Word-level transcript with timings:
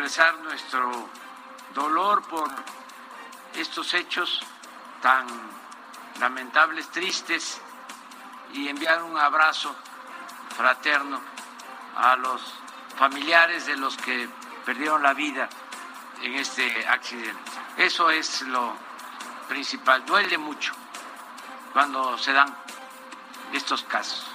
Expresar 0.00 0.38
nuestro 0.38 0.90
dolor 1.74 2.22
por 2.22 2.48
estos 3.54 3.92
hechos 3.92 4.40
tan 5.02 5.26
lamentables, 6.18 6.88
tristes, 6.88 7.60
y 8.54 8.68
enviar 8.68 9.02
un 9.02 9.18
abrazo 9.18 9.74
fraterno 10.56 11.20
a 11.96 12.16
los 12.16 12.42
familiares 12.96 13.66
de 13.66 13.76
los 13.76 13.94
que 13.98 14.26
perdieron 14.64 15.02
la 15.02 15.12
vida 15.12 15.50
en 16.22 16.34
este 16.34 16.86
accidente. 16.88 17.50
Eso 17.76 18.08
es 18.08 18.40
lo 18.42 18.72
principal. 19.48 20.06
Duele 20.06 20.38
mucho 20.38 20.72
cuando 21.74 22.16
se 22.16 22.32
dan 22.32 22.56
estos 23.52 23.82
casos. 23.82 24.26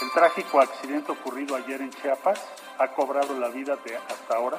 El 0.00 0.12
trágico 0.12 0.60
accidente 0.60 1.10
ocurrido 1.10 1.56
ayer 1.56 1.82
en 1.82 1.90
Chiapas 1.90 2.40
ha 2.78 2.88
cobrado 2.88 3.38
la 3.38 3.48
vida 3.48 3.76
de 3.84 3.96
hasta 3.96 4.36
ahora 4.36 4.58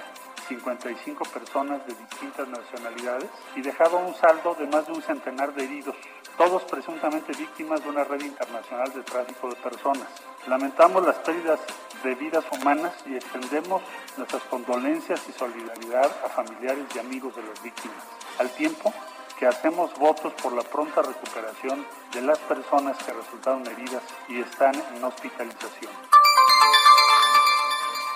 55 0.49 1.23
personas 1.25 1.85
de 1.85 1.93
distintas 1.93 2.47
nacionalidades 2.47 3.29
y 3.55 3.61
dejado 3.61 3.97
un 3.97 4.15
saldo 4.15 4.55
de 4.55 4.65
más 4.67 4.85
de 4.87 4.93
un 4.93 5.01
centenar 5.01 5.53
de 5.53 5.63
heridos, 5.63 5.95
todos 6.37 6.63
presuntamente 6.63 7.33
víctimas 7.33 7.83
de 7.83 7.89
una 7.89 8.03
red 8.03 8.21
internacional 8.21 8.91
de 8.91 9.03
tráfico 9.03 9.49
de 9.49 9.55
personas. 9.57 10.07
Lamentamos 10.47 11.05
las 11.05 11.17
pérdidas 11.17 11.59
de 12.03 12.15
vidas 12.15 12.43
humanas 12.51 12.93
y 13.05 13.15
extendemos 13.15 13.81
nuestras 14.17 14.41
condolencias 14.43 15.21
y 15.29 15.33
solidaridad 15.33 16.11
a 16.25 16.29
familiares 16.29 16.85
y 16.95 16.99
amigos 16.99 17.35
de 17.35 17.43
las 17.43 17.61
víctimas, 17.61 18.03
al 18.39 18.49
tiempo 18.51 18.91
que 19.37 19.45
hacemos 19.45 19.97
votos 19.97 20.33
por 20.41 20.51
la 20.53 20.63
pronta 20.63 21.01
recuperación 21.01 21.85
de 22.11 22.21
las 22.23 22.39
personas 22.39 22.97
que 23.03 23.13
resultaron 23.13 23.65
heridas 23.67 24.03
y 24.27 24.41
están 24.41 24.75
en 24.95 25.03
hospitalización. 25.03 26.18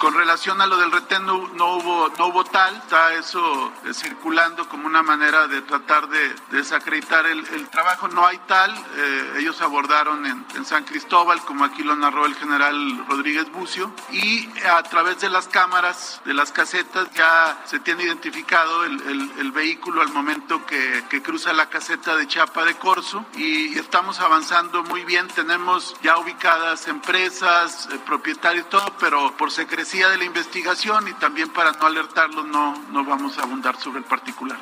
Con 0.03 0.15
relación 0.15 0.59
a 0.59 0.67
lo 0.67 0.75
del 0.75 0.91
retén 0.91 1.25
no, 1.25 1.47
no 1.53 1.77
hubo 1.77 2.09
no 2.17 2.27
hubo 2.27 2.43
tal, 2.43 2.75
está 2.75 3.13
eso 3.13 3.71
eh, 3.85 3.93
circulando 3.93 4.67
como 4.67 4.85
una 4.85 5.01
manera 5.01 5.47
de 5.47 5.61
tratar 5.61 6.09
de, 6.09 6.35
desacreditar 6.51 7.25
el, 7.25 7.39
el, 7.53 7.69
trabajo. 7.69 8.09
No 8.09 8.27
hay 8.27 8.37
tal, 8.39 8.69
eh, 8.97 9.35
ellos 9.37 9.61
abordaron 9.61 10.25
en, 10.25 10.45
en, 10.57 10.65
San 10.65 10.83
Cristóbal, 10.83 11.39
como 11.45 11.63
aquí 11.63 11.83
lo 11.83 11.95
narró 11.95 12.25
el 12.25 12.35
general 12.35 13.05
Rodríguez 13.07 13.49
Bucio, 13.53 13.93
y 14.11 14.49
a 14.67 14.83
través 14.83 15.21
de 15.21 15.29
las 15.29 15.47
cámaras, 15.47 16.19
de 16.25 16.33
las 16.33 16.51
casetas, 16.51 17.09
ya 17.13 17.61
se 17.63 17.79
tiene 17.79 18.03
identificado 18.03 18.83
el, 18.83 19.01
el, 19.03 19.31
el 19.39 19.51
vehículo 19.53 20.01
al 20.01 20.09
momento 20.09 20.65
que, 20.65 21.05
que, 21.09 21.21
cruza 21.21 21.53
la 21.53 21.69
caseta 21.69 22.17
de 22.17 22.27
Chapa 22.27 22.65
de 22.65 22.75
Corso 22.75 23.25
y 23.37 23.79
estamos 23.79 24.19
avanzando 24.19 24.83
muy 24.83 25.05
bien. 25.05 25.29
Tenemos 25.29 25.95
ya 26.03 26.17
ubicadas 26.17 26.89
empresas, 26.89 27.87
eh, 27.93 27.99
propietarios, 28.05 28.67
todo, 28.67 28.93
pero 28.99 29.37
por 29.37 29.49
de 29.93 30.17
la 30.17 30.23
investigación 30.23 31.07
y 31.07 31.13
también 31.13 31.49
para 31.49 31.71
no 31.73 31.85
alertarlos 31.85 32.45
no, 32.47 32.73
no 32.89 33.05
vamos 33.05 33.37
a 33.37 33.43
abundar 33.43 33.77
sobre 33.77 33.99
el 33.99 34.05
particular. 34.05 34.57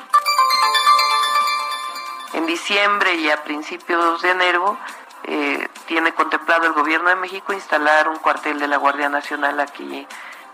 En 2.34 2.44
diciembre 2.44 3.14
y 3.14 3.30
a 3.30 3.42
principios 3.42 4.20
de 4.20 4.30
enero 4.30 4.78
eh, 5.24 5.68
tiene 5.86 6.12
contemplado 6.12 6.66
el 6.66 6.72
gobierno 6.72 7.08
de 7.08 7.16
México 7.16 7.54
instalar 7.54 8.08
un 8.08 8.18
cuartel 8.18 8.58
de 8.58 8.68
la 8.68 8.76
Guardia 8.76 9.08
Nacional 9.08 9.58
aquí 9.58 10.06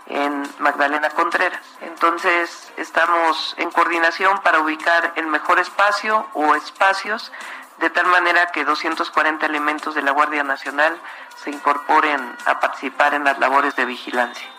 en 0.07 0.49
Magdalena 0.59 1.09
Contreras. 1.09 1.61
Entonces 1.81 2.71
estamos 2.77 3.55
en 3.57 3.71
coordinación 3.71 4.39
para 4.43 4.59
ubicar 4.59 5.11
el 5.17 5.27
mejor 5.27 5.59
espacio 5.59 6.25
o 6.33 6.55
espacios 6.55 7.33
de 7.79 7.89
tal 7.89 8.07
manera 8.07 8.47
que 8.53 8.63
240 8.63 9.45
elementos 9.45 9.93
de 9.93 10.03
la 10.03 10.11
Guardia 10.11 10.43
Nacional 10.43 10.97
se 11.35 11.49
incorporen 11.49 12.37
a 12.45 12.61
participar 12.61 13.13
en 13.13 13.25
las 13.25 13.39
labores 13.39 13.75
de 13.75 13.83
vigilancia. 13.83 14.58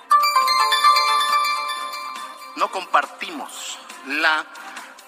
No 2.60 2.70
compartimos 2.70 3.78
la 4.06 4.44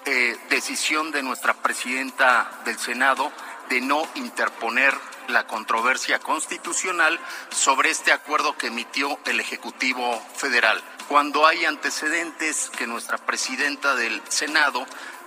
eh, 0.06 0.38
decisión 0.48 1.10
de 1.10 1.22
nuestra 1.22 1.52
presidenta 1.52 2.50
del 2.64 2.78
Senado 2.78 3.30
de 3.68 3.82
no 3.82 4.08
interponer 4.14 4.94
la 5.28 5.46
controversia 5.46 6.18
constitucional 6.18 7.20
sobre 7.50 7.90
este 7.90 8.10
acuerdo 8.10 8.56
que 8.56 8.68
emitió 8.68 9.18
el 9.26 9.38
Ejecutivo 9.38 10.18
Federal. 10.34 10.82
Cuando 11.08 11.46
hay 11.46 11.66
antecedentes 11.66 12.70
que 12.70 12.86
nuestra 12.86 13.18
presidenta 13.18 13.96
del 13.96 14.22
Senado, 14.30 14.86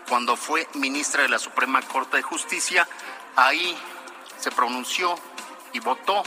cuando 0.09 0.35
fue 0.35 0.67
ministra 0.73 1.21
de 1.21 1.29
la 1.29 1.37
Suprema 1.37 1.83
Corte 1.83 2.17
de 2.17 2.23
Justicia, 2.23 2.87
ahí 3.35 3.77
se 4.39 4.49
pronunció 4.49 5.13
y 5.73 5.79
votó 5.79 6.23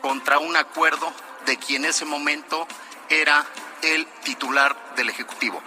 contra 0.00 0.40
un 0.40 0.56
acuerdo 0.56 1.12
de 1.46 1.58
quien 1.58 1.84
en 1.84 1.90
ese 1.90 2.06
momento 2.06 2.66
era 3.08 3.46
el 3.82 4.06
titular 4.24 4.94
del 4.94 5.08
Ejecutivo. 5.08 5.60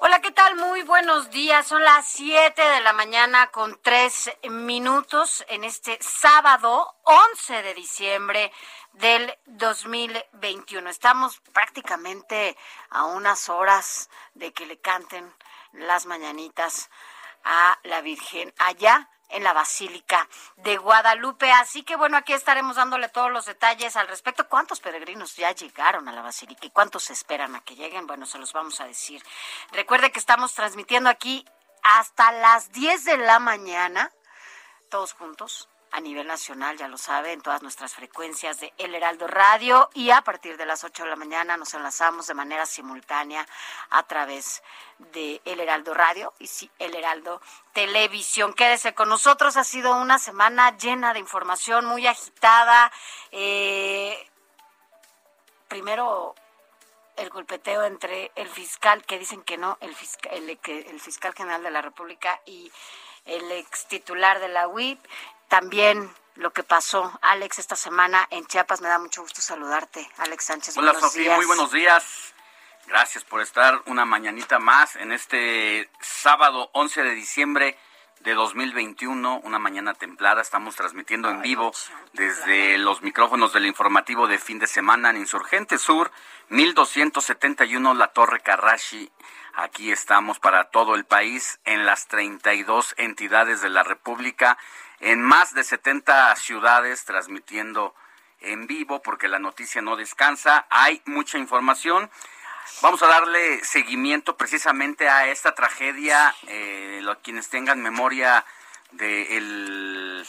Hola, 0.00 0.20
¿qué 0.20 0.30
tal? 0.30 0.54
Muy 0.56 0.82
buenos 0.82 1.30
días. 1.30 1.66
Son 1.66 1.82
las 1.82 2.06
7 2.06 2.62
de 2.62 2.80
la 2.80 2.92
mañana 2.92 3.48
con 3.48 3.76
3 3.82 4.38
minutos 4.50 5.44
en 5.48 5.64
este 5.64 5.98
sábado 6.00 6.94
11 7.02 7.62
de 7.62 7.74
diciembre 7.74 8.52
del 8.92 9.36
2021. 9.46 10.88
Estamos 10.88 11.40
prácticamente 11.52 12.56
a 12.90 13.04
unas 13.04 13.48
horas 13.48 14.08
de 14.34 14.52
que 14.52 14.64
le 14.64 14.78
canten 14.78 15.34
las 15.72 16.06
mañanitas 16.06 16.88
a 17.46 17.78
la 17.84 18.00
Virgen 18.00 18.52
allá 18.58 19.08
en 19.28 19.44
la 19.44 19.52
Basílica 19.52 20.28
de 20.56 20.76
Guadalupe. 20.76 21.50
Así 21.52 21.82
que 21.82 21.96
bueno, 21.96 22.16
aquí 22.16 22.32
estaremos 22.32 22.76
dándole 22.76 23.08
todos 23.08 23.30
los 23.30 23.46
detalles 23.46 23.96
al 23.96 24.08
respecto. 24.08 24.48
¿Cuántos 24.48 24.80
peregrinos 24.80 25.36
ya 25.36 25.52
llegaron 25.52 26.08
a 26.08 26.12
la 26.12 26.22
Basílica 26.22 26.66
y 26.66 26.70
cuántos 26.70 27.10
esperan 27.10 27.54
a 27.54 27.60
que 27.60 27.76
lleguen? 27.76 28.06
Bueno, 28.06 28.26
se 28.26 28.38
los 28.38 28.52
vamos 28.52 28.80
a 28.80 28.86
decir. 28.86 29.22
Recuerde 29.72 30.12
que 30.12 30.18
estamos 30.18 30.54
transmitiendo 30.54 31.08
aquí 31.08 31.44
hasta 31.82 32.32
las 32.32 32.72
10 32.72 33.04
de 33.04 33.18
la 33.18 33.38
mañana, 33.38 34.10
todos 34.90 35.12
juntos, 35.12 35.68
a 35.96 36.00
nivel 36.00 36.26
nacional, 36.26 36.76
ya 36.76 36.88
lo 36.88 36.98
sabe, 36.98 37.32
en 37.32 37.40
todas 37.40 37.62
nuestras 37.62 37.94
frecuencias 37.94 38.60
de 38.60 38.70
El 38.76 38.94
Heraldo 38.94 39.26
Radio 39.26 39.88
y 39.94 40.10
a 40.10 40.20
partir 40.20 40.58
de 40.58 40.66
las 40.66 40.84
8 40.84 41.04
de 41.04 41.08
la 41.08 41.16
mañana 41.16 41.56
nos 41.56 41.72
enlazamos 41.72 42.26
de 42.26 42.34
manera 42.34 42.66
simultánea 42.66 43.46
a 43.88 44.02
través 44.02 44.62
de 44.98 45.40
El 45.46 45.58
Heraldo 45.58 45.94
Radio 45.94 46.34
y 46.38 46.48
sí, 46.48 46.70
El 46.78 46.94
Heraldo 46.94 47.40
Televisión. 47.72 48.52
Quédese 48.52 48.92
con 48.92 49.08
nosotros, 49.08 49.56
ha 49.56 49.64
sido 49.64 49.96
una 49.96 50.18
semana 50.18 50.76
llena 50.76 51.14
de 51.14 51.20
información, 51.20 51.86
muy 51.86 52.06
agitada. 52.06 52.92
Eh, 53.32 54.30
primero 55.66 56.34
el 57.16 57.30
golpeteo 57.30 57.84
entre 57.84 58.32
el 58.34 58.48
fiscal, 58.48 59.02
que 59.06 59.18
dicen 59.18 59.40
que 59.44 59.56
no, 59.56 59.78
el 59.80 59.94
fiscal, 59.94 60.30
el, 60.34 60.58
el 60.62 61.00
fiscal 61.00 61.32
general 61.32 61.62
de 61.62 61.70
la 61.70 61.80
República 61.80 62.38
y 62.44 62.70
el 63.26 63.50
ex 63.52 63.86
titular 63.86 64.38
de 64.38 64.48
la 64.48 64.68
UIP, 64.68 65.04
también 65.48 66.10
lo 66.36 66.52
que 66.52 66.62
pasó, 66.62 67.18
Alex, 67.22 67.58
esta 67.58 67.76
semana 67.76 68.26
en 68.30 68.46
Chiapas. 68.46 68.80
Me 68.80 68.88
da 68.88 68.98
mucho 68.98 69.22
gusto 69.22 69.40
saludarte, 69.40 70.08
Alex 70.18 70.44
Sánchez. 70.44 70.76
Hola, 70.76 70.94
Sofía, 70.94 71.36
muy 71.36 71.46
buenos 71.46 71.72
días. 71.72 72.34
Gracias 72.86 73.24
por 73.24 73.40
estar 73.40 73.82
una 73.86 74.04
mañanita 74.04 74.58
más 74.58 74.94
en 74.96 75.10
este 75.10 75.90
sábado 76.00 76.70
11 76.72 77.02
de 77.02 77.14
diciembre 77.14 77.78
de 78.20 78.34
2021, 78.34 79.40
una 79.42 79.58
mañana 79.58 79.94
templada. 79.94 80.40
Estamos 80.40 80.76
transmitiendo 80.76 81.28
en 81.28 81.42
vivo 81.42 81.72
desde 82.12 82.78
los 82.78 83.02
micrófonos 83.02 83.52
del 83.52 83.66
informativo 83.66 84.26
de 84.26 84.38
fin 84.38 84.58
de 84.58 84.66
semana 84.66 85.10
en 85.10 85.16
Insurgente 85.16 85.78
Sur, 85.78 86.12
1271 86.48 87.94
La 87.94 88.08
Torre 88.08 88.40
Carrashi. 88.40 89.10
Aquí 89.54 89.90
estamos 89.90 90.38
para 90.38 90.64
todo 90.64 90.94
el 90.94 91.04
país 91.04 91.60
en 91.64 91.86
las 91.86 92.08
32 92.08 92.94
entidades 92.98 93.62
de 93.62 93.70
la 93.70 93.82
República, 93.82 94.58
en 95.00 95.22
más 95.22 95.54
de 95.54 95.64
70 95.64 96.34
ciudades 96.36 97.04
transmitiendo 97.04 97.94
en 98.40 98.66
vivo 98.66 99.02
porque 99.02 99.28
la 99.28 99.38
noticia 99.38 99.82
no 99.82 99.96
descansa. 99.96 100.66
Hay 100.70 101.02
mucha 101.06 101.38
información. 101.38 102.10
Vamos 102.82 103.02
a 103.02 103.06
darle 103.06 103.64
seguimiento 103.64 104.36
precisamente 104.36 105.08
a 105.08 105.28
esta 105.28 105.54
tragedia. 105.54 106.34
Eh, 106.46 107.02
quienes 107.22 107.48
tengan 107.48 107.82
memoria 107.82 108.44
del 108.92 110.24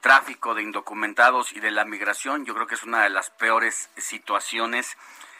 tráfico 0.00 0.54
de 0.54 0.62
indocumentados 0.62 1.52
y 1.52 1.60
de 1.60 1.70
la 1.70 1.84
migración, 1.84 2.44
yo 2.44 2.54
creo 2.54 2.66
que 2.66 2.76
es 2.76 2.84
una 2.84 3.02
de 3.02 3.10
las 3.10 3.30
peores 3.30 3.90
situaciones. 3.96 4.96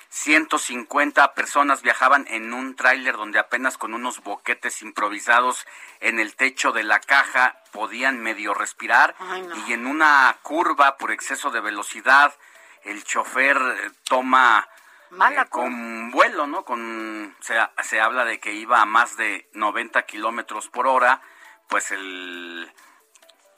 150 0.08 1.34
personas 1.34 1.82
viajaban 1.82 2.26
en 2.28 2.54
un 2.54 2.74
tráiler 2.74 3.16
donde 3.16 3.38
apenas 3.38 3.76
con 3.76 3.94
unos 3.94 4.22
boquetes 4.22 4.82
improvisados 4.82 5.66
en 6.00 6.18
el 6.18 6.34
techo 6.34 6.72
de 6.72 6.84
la 6.84 7.00
caja 7.00 7.56
podían 7.76 8.22
medio 8.22 8.54
respirar 8.54 9.14
y 9.66 9.74
en 9.74 9.86
una 9.86 10.34
curva 10.42 10.96
por 10.96 11.12
exceso 11.12 11.50
de 11.50 11.60
velocidad 11.60 12.34
el 12.84 13.04
chofer 13.04 13.58
eh, 13.58 13.90
toma 14.08 14.66
Mala 15.10 15.42
eh, 15.42 15.48
con 15.50 16.10
vuelo, 16.10 16.46
¿no? 16.46 16.64
Con 16.64 17.36
se, 17.40 17.54
se 17.82 18.00
habla 18.00 18.24
de 18.24 18.40
que 18.40 18.54
iba 18.54 18.80
a 18.80 18.86
más 18.86 19.18
de 19.18 19.46
90 19.52 20.06
kilómetros 20.06 20.68
por 20.68 20.86
hora, 20.86 21.20
pues 21.68 21.90
el 21.90 22.72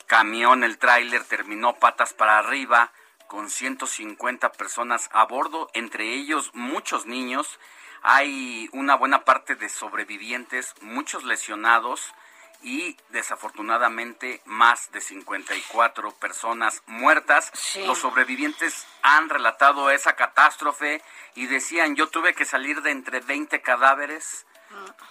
camión, 0.07 0.65
el 0.65 0.79
tráiler 0.79 1.23
terminó 1.23 1.75
patas 1.75 2.13
para 2.13 2.39
arriba 2.39 2.91
con 3.29 3.49
150 3.49 4.51
personas 4.53 5.09
a 5.13 5.27
bordo, 5.27 5.71
entre 5.75 6.13
ellos 6.13 6.51
muchos 6.55 7.07
niños. 7.07 7.61
Hay 8.03 8.69
una 8.73 8.97
buena 8.97 9.25
parte 9.25 9.55
de 9.55 9.69
sobrevivientes, 9.69 10.75
muchos 10.81 11.23
lesionados 11.23 12.15
y 12.63 12.97
desafortunadamente 13.11 14.41
más 14.45 14.91
de 14.93 15.01
54 15.01 16.13
personas 16.13 16.83
muertas. 16.87 17.53
Los 17.87 17.99
sobrevivientes 17.99 18.87
han 19.03 19.29
relatado 19.29 19.91
esa 19.91 20.15
catástrofe 20.15 21.03
y 21.35 21.47
decían, 21.47 21.95
yo 21.97 22.09
tuve 22.09 22.35
que 22.35 22.45
salir 22.45 22.83
de 22.83 22.91
entre 22.91 23.21
20 23.21 23.61
cadáveres. 23.63 24.47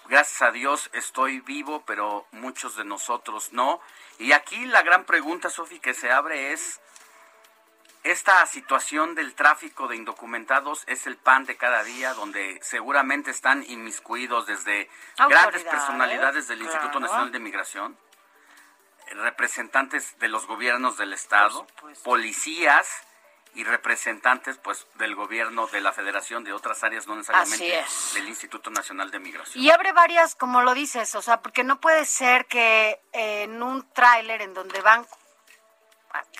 Gracias 0.07 0.41
a 0.41 0.51
Dios 0.51 0.89
estoy 0.93 1.39
vivo, 1.39 1.83
pero 1.85 2.27
muchos 2.31 2.75
de 2.75 2.85
nosotros 2.85 3.53
no. 3.53 3.81
Y 4.19 4.31
aquí 4.31 4.65
la 4.65 4.83
gran 4.83 5.05
pregunta, 5.05 5.49
Sofi, 5.49 5.79
que 5.79 5.93
se 5.93 6.11
abre 6.11 6.53
es, 6.53 6.79
esta 8.11 8.45
situación 8.45 9.15
del 9.15 9.33
tráfico 9.35 9.87
de 9.87 9.95
indocumentados 9.95 10.83
es 10.87 11.07
el 11.07 11.17
pan 11.17 11.45
de 11.45 11.57
cada 11.57 11.83
día, 11.83 12.13
donde 12.13 12.59
seguramente 12.61 13.31
están 13.31 13.63
inmiscuidos 13.67 14.45
desde 14.45 14.89
grandes 15.29 15.63
personalidades 15.63 16.47
del 16.47 16.61
Instituto 16.61 16.99
Nacional 16.99 17.31
de 17.31 17.39
Migración, 17.39 17.97
representantes 19.11 20.17
de 20.19 20.27
los 20.29 20.47
gobiernos 20.47 20.97
del 20.97 21.13
Estado, 21.13 21.67
policías 22.03 22.87
y 23.55 23.63
representantes 23.63 24.57
pues 24.57 24.85
del 24.95 25.15
gobierno 25.15 25.67
de 25.67 25.81
la 25.81 25.91
Federación 25.91 26.43
de 26.43 26.53
otras 26.53 26.83
áreas 26.83 27.07
no 27.07 27.15
necesariamente 27.15 27.83
del 28.13 28.27
Instituto 28.27 28.69
Nacional 28.69 29.11
de 29.11 29.19
Migración. 29.19 29.63
Y 29.63 29.69
abre 29.71 29.91
varias, 29.93 30.35
como 30.35 30.61
lo 30.61 30.73
dices, 30.73 31.13
o 31.15 31.21
sea, 31.21 31.41
porque 31.41 31.63
no 31.63 31.79
puede 31.81 32.05
ser 32.05 32.45
que 32.45 33.01
en 33.11 33.61
un 33.63 33.91
tráiler 33.93 34.41
en 34.41 34.53
donde 34.53 34.79
van 34.81 35.05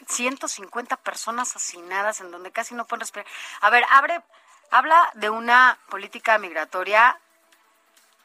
150 0.07 0.97
personas 0.97 1.55
asesinadas 1.55 2.21
en 2.21 2.31
donde 2.31 2.51
casi 2.51 2.75
no 2.75 2.85
pueden 2.85 3.01
respirar. 3.01 3.27
A 3.61 3.69
ver, 3.69 3.83
abre, 3.89 4.21
habla 4.71 5.11
de 5.15 5.29
una 5.29 5.77
política 5.89 6.37
migratoria 6.37 7.19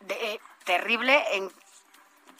de, 0.00 0.14
eh, 0.14 0.40
terrible 0.64 1.36
en, 1.36 1.50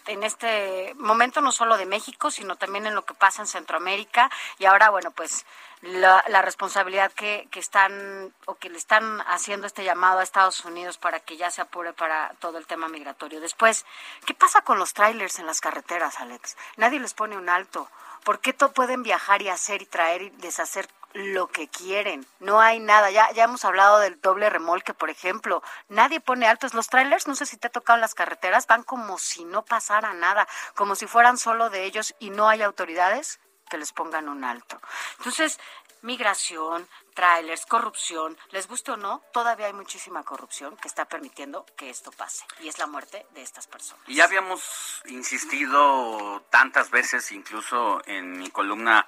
en 0.07 0.23
este 0.25 0.95
momento, 0.97 1.41
no 1.41 1.53
solo 1.53 1.77
de 1.77 1.87
México, 1.87 2.31
sino 2.31 2.57
también 2.57 2.87
en 2.87 2.95
lo 2.95 3.05
que 3.05 3.15
pasa 3.15 3.43
en 3.43 3.49
Centroamérica. 3.49 4.31
Y 4.59 4.65
ahora, 4.65 4.91
bueno, 4.91 5.11
pues 5.11 5.45
la, 5.83 6.25
la 6.29 6.43
responsabilidad 6.43 7.13
que, 7.13 7.49
que 7.51 7.61
están 7.61 8.33
o 8.47 8.55
que 8.55 8.71
le 8.71 8.79
están 8.79 9.21
haciendo 9.23 9.67
este 9.67 9.85
llamado 9.85 10.21
a 10.21 10.23
Estados 10.23 10.65
Unidos 10.65 10.97
para 10.97 11.21
que 11.21 11.37
ya 11.37 11.51
se 11.51 11.61
apure 11.61 11.93
para 11.93 12.35
todo 12.39 12.59
el 12.59 12.67
tema 12.67 12.89
migratorio. 12.89 13.41
Después, 13.41 13.85
¿qué 14.25 14.35
pasa 14.35 14.63
con 14.63 14.79
los 14.79 14.95
trailers 14.95 15.39
en 15.39 15.47
las 15.47 15.61
carreteras, 15.61 16.21
Alex? 16.21 16.57
Nadie 16.77 17.01
les 17.01 17.15
pone 17.15 17.37
un 17.37 17.49
alto. 17.49 17.89
¿Por 18.25 18.41
qué 18.41 18.53
pueden 18.53 19.03
viajar 19.03 19.43
y 19.43 19.49
hacer 19.49 19.83
y 19.83 19.87
traer 19.87 20.23
y 20.23 20.31
deshacer 20.31 20.89
lo 21.13 21.49
que 21.49 21.69
quieren? 21.69 22.27
No 22.39 22.61
hay 22.61 22.79
nada. 22.79 23.11
Ya, 23.11 23.31
ya 23.33 23.45
hemos 23.45 23.65
hablado 23.65 23.99
del 23.99 24.21
doble 24.21 24.49
remolque, 24.49 24.95
por 24.95 25.11
ejemplo. 25.11 25.63
Nadie 25.89 26.21
pone 26.21 26.47
altos. 26.47 26.75
Los 26.75 26.89
trailers, 26.89 27.27
no 27.27 27.35
sé 27.35 27.47
si 27.47 27.57
te 27.57 27.67
ha 27.67 27.71
tocado 27.71 27.97
en 27.97 28.01
las 28.01 28.15
carreteras, 28.15 28.67
van 28.67 28.85
como 28.85 29.19
si 29.19 29.45
no 29.45 29.65
pasara 29.65 30.15
nada, 30.15 30.47
como 30.75 30.95
si 30.95 31.07
fueran 31.07 31.37
solo 31.37 31.71
de 31.71 31.85
ellos 31.85 32.15
y 32.19 32.31
no 32.31 32.49
hay 32.49 32.63
autoridades 32.63 33.41
que 33.73 33.79
les 33.79 33.93
pongan 33.93 34.29
un 34.29 34.45
alto. 34.45 34.79
Entonces, 35.19 35.59
migración, 36.03 36.87
trailers, 37.15 37.65
corrupción, 37.67 38.37
les 38.51 38.69
guste 38.69 38.93
o 38.93 38.97
no, 38.97 39.23
todavía 39.33 39.67
hay 39.67 39.73
muchísima 39.73 40.23
corrupción 40.25 40.77
que 40.77 40.89
está 40.89 41.07
permitiendo 41.07 41.65
que 41.77 41.91
esto 41.91 42.11
pase 42.13 42.45
y 42.61 42.69
es 42.69 42.79
la 42.79 42.87
muerte 42.87 43.27
de 43.35 43.43
estas 43.43 43.67
personas. 43.67 44.03
Y 44.09 44.17
ya 44.17 44.25
habíamos 44.25 45.03
insistido 45.07 46.43
tantas 46.51 46.91
veces, 46.91 47.33
incluso 47.33 48.03
en 48.07 48.39
mi 48.39 48.51
columna 48.51 49.07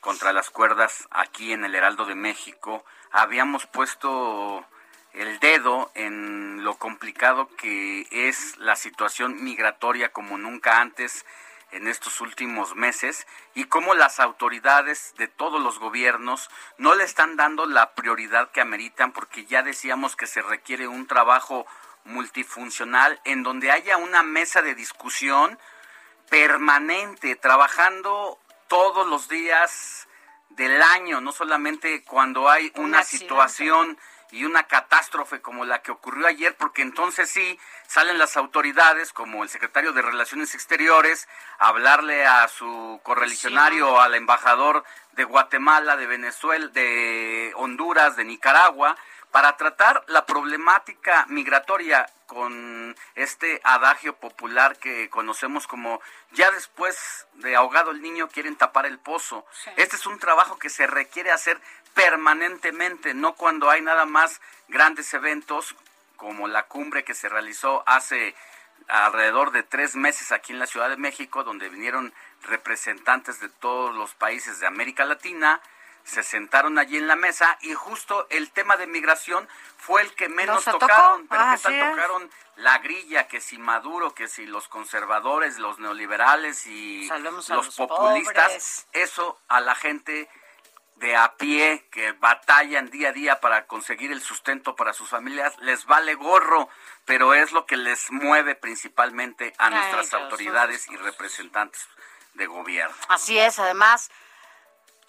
contra 0.00 0.32
las 0.32 0.50
cuerdas 0.50 1.08
aquí 1.10 1.52
en 1.52 1.64
el 1.64 1.74
Heraldo 1.74 2.04
de 2.04 2.14
México, 2.14 2.84
habíamos 3.10 3.66
puesto 3.66 4.64
el 5.12 5.40
dedo 5.40 5.90
en 5.94 6.62
lo 6.62 6.76
complicado 6.76 7.48
que 7.56 8.06
es 8.10 8.56
la 8.58 8.76
situación 8.76 9.42
migratoria 9.42 10.12
como 10.12 10.38
nunca 10.38 10.80
antes 10.80 11.24
en 11.70 11.86
estos 11.86 12.20
últimos 12.20 12.74
meses 12.74 13.26
y 13.54 13.64
cómo 13.64 13.94
las 13.94 14.20
autoridades 14.20 15.14
de 15.18 15.28
todos 15.28 15.60
los 15.60 15.78
gobiernos 15.78 16.50
no 16.78 16.94
le 16.94 17.04
están 17.04 17.36
dando 17.36 17.66
la 17.66 17.94
prioridad 17.94 18.50
que 18.50 18.60
ameritan 18.60 19.12
porque 19.12 19.44
ya 19.44 19.62
decíamos 19.62 20.16
que 20.16 20.26
se 20.26 20.42
requiere 20.42 20.88
un 20.88 21.06
trabajo 21.06 21.66
multifuncional 22.04 23.20
en 23.24 23.42
donde 23.42 23.70
haya 23.70 23.96
una 23.96 24.22
mesa 24.22 24.62
de 24.62 24.74
discusión 24.74 25.58
permanente, 26.30 27.36
trabajando 27.36 28.38
todos 28.68 29.06
los 29.06 29.28
días 29.28 30.08
del 30.50 30.82
año, 30.82 31.20
no 31.20 31.32
solamente 31.32 32.02
cuando 32.04 32.48
hay 32.48 32.72
una 32.76 33.02
situación 33.02 33.98
y 34.30 34.44
una 34.44 34.64
catástrofe 34.64 35.40
como 35.40 35.64
la 35.64 35.82
que 35.82 35.90
ocurrió 35.90 36.26
ayer, 36.26 36.54
porque 36.56 36.82
entonces 36.82 37.30
sí 37.30 37.58
salen 37.86 38.18
las 38.18 38.36
autoridades, 38.36 39.12
como 39.12 39.42
el 39.42 39.48
secretario 39.48 39.92
de 39.92 40.02
Relaciones 40.02 40.54
Exteriores, 40.54 41.28
a 41.58 41.68
hablarle 41.68 42.26
a 42.26 42.46
su 42.48 43.00
correligionario, 43.02 44.00
al 44.00 44.14
embajador 44.14 44.84
de 45.12 45.24
Guatemala, 45.24 45.96
de 45.96 46.06
Venezuela, 46.06 46.68
de 46.68 47.52
Honduras, 47.56 48.16
de 48.16 48.24
Nicaragua, 48.24 48.96
para 49.30 49.56
tratar 49.56 50.04
la 50.06 50.24
problemática 50.24 51.26
migratoria 51.28 52.06
con 52.26 52.94
este 53.14 53.60
adagio 53.64 54.16
popular 54.16 54.76
que 54.76 55.08
conocemos 55.10 55.66
como 55.66 56.00
ya 56.32 56.50
después 56.50 57.26
de 57.34 57.56
ahogado 57.56 57.90
el 57.90 58.02
niño 58.02 58.28
quieren 58.28 58.56
tapar 58.56 58.86
el 58.86 58.98
pozo. 58.98 59.46
Este 59.76 59.96
es 59.96 60.06
un 60.06 60.18
trabajo 60.18 60.58
que 60.58 60.70
se 60.70 60.86
requiere 60.86 61.30
hacer 61.30 61.60
permanentemente, 61.98 63.12
no 63.12 63.34
cuando 63.34 63.70
hay 63.70 63.82
nada 63.82 64.04
más 64.04 64.40
grandes 64.68 65.12
eventos 65.14 65.74
como 66.16 66.46
la 66.46 66.64
cumbre 66.64 67.02
que 67.02 67.14
se 67.14 67.28
realizó 67.28 67.82
hace 67.86 68.36
alrededor 68.86 69.50
de 69.50 69.64
tres 69.64 69.96
meses 69.96 70.30
aquí 70.30 70.52
en 70.52 70.60
la 70.60 70.66
Ciudad 70.66 70.88
de 70.88 70.96
México, 70.96 71.42
donde 71.42 71.68
vinieron 71.68 72.14
representantes 72.42 73.40
de 73.40 73.48
todos 73.48 73.94
los 73.94 74.14
países 74.14 74.60
de 74.60 74.66
América 74.68 75.04
Latina, 75.04 75.60
se 76.04 76.22
sentaron 76.22 76.78
allí 76.78 76.96
en 76.96 77.08
la 77.08 77.16
mesa 77.16 77.58
y 77.62 77.74
justo 77.74 78.28
el 78.30 78.50
tema 78.52 78.76
de 78.76 78.86
migración 78.86 79.48
fue 79.76 80.02
el 80.02 80.14
que 80.14 80.28
menos 80.28 80.64
tocaron, 80.64 81.26
pero 81.26 81.42
ah, 81.42 81.56
que 81.56 81.80
tocaron 81.80 82.30
la 82.56 82.78
grilla, 82.78 83.26
que 83.26 83.40
si 83.40 83.58
Maduro, 83.58 84.14
que 84.14 84.28
si 84.28 84.46
los 84.46 84.68
conservadores, 84.68 85.58
los 85.58 85.80
neoliberales 85.80 86.66
y 86.66 87.08
los, 87.20 87.76
populistas, 87.76 88.86
eso 88.92 89.38
a 89.48 89.60
la 89.60 89.74
gente 89.74 90.28
de 90.98 91.16
a 91.16 91.36
pie 91.36 91.86
que 91.90 92.12
batallan 92.12 92.90
día 92.90 93.10
a 93.10 93.12
día 93.12 93.40
para 93.40 93.66
conseguir 93.66 94.12
el 94.12 94.20
sustento 94.20 94.74
para 94.74 94.92
sus 94.92 95.08
familias, 95.08 95.56
les 95.60 95.84
vale 95.86 96.14
gorro, 96.14 96.68
pero 97.04 97.34
es 97.34 97.52
lo 97.52 97.66
que 97.66 97.76
les 97.76 98.10
mueve 98.10 98.54
principalmente 98.54 99.54
a 99.58 99.70
nuestras 99.70 100.12
autoridades 100.14 100.88
y 100.88 100.96
representantes 100.96 101.88
de 102.34 102.46
gobierno. 102.46 102.96
Así 103.08 103.38
es, 103.38 103.58
además 103.58 104.10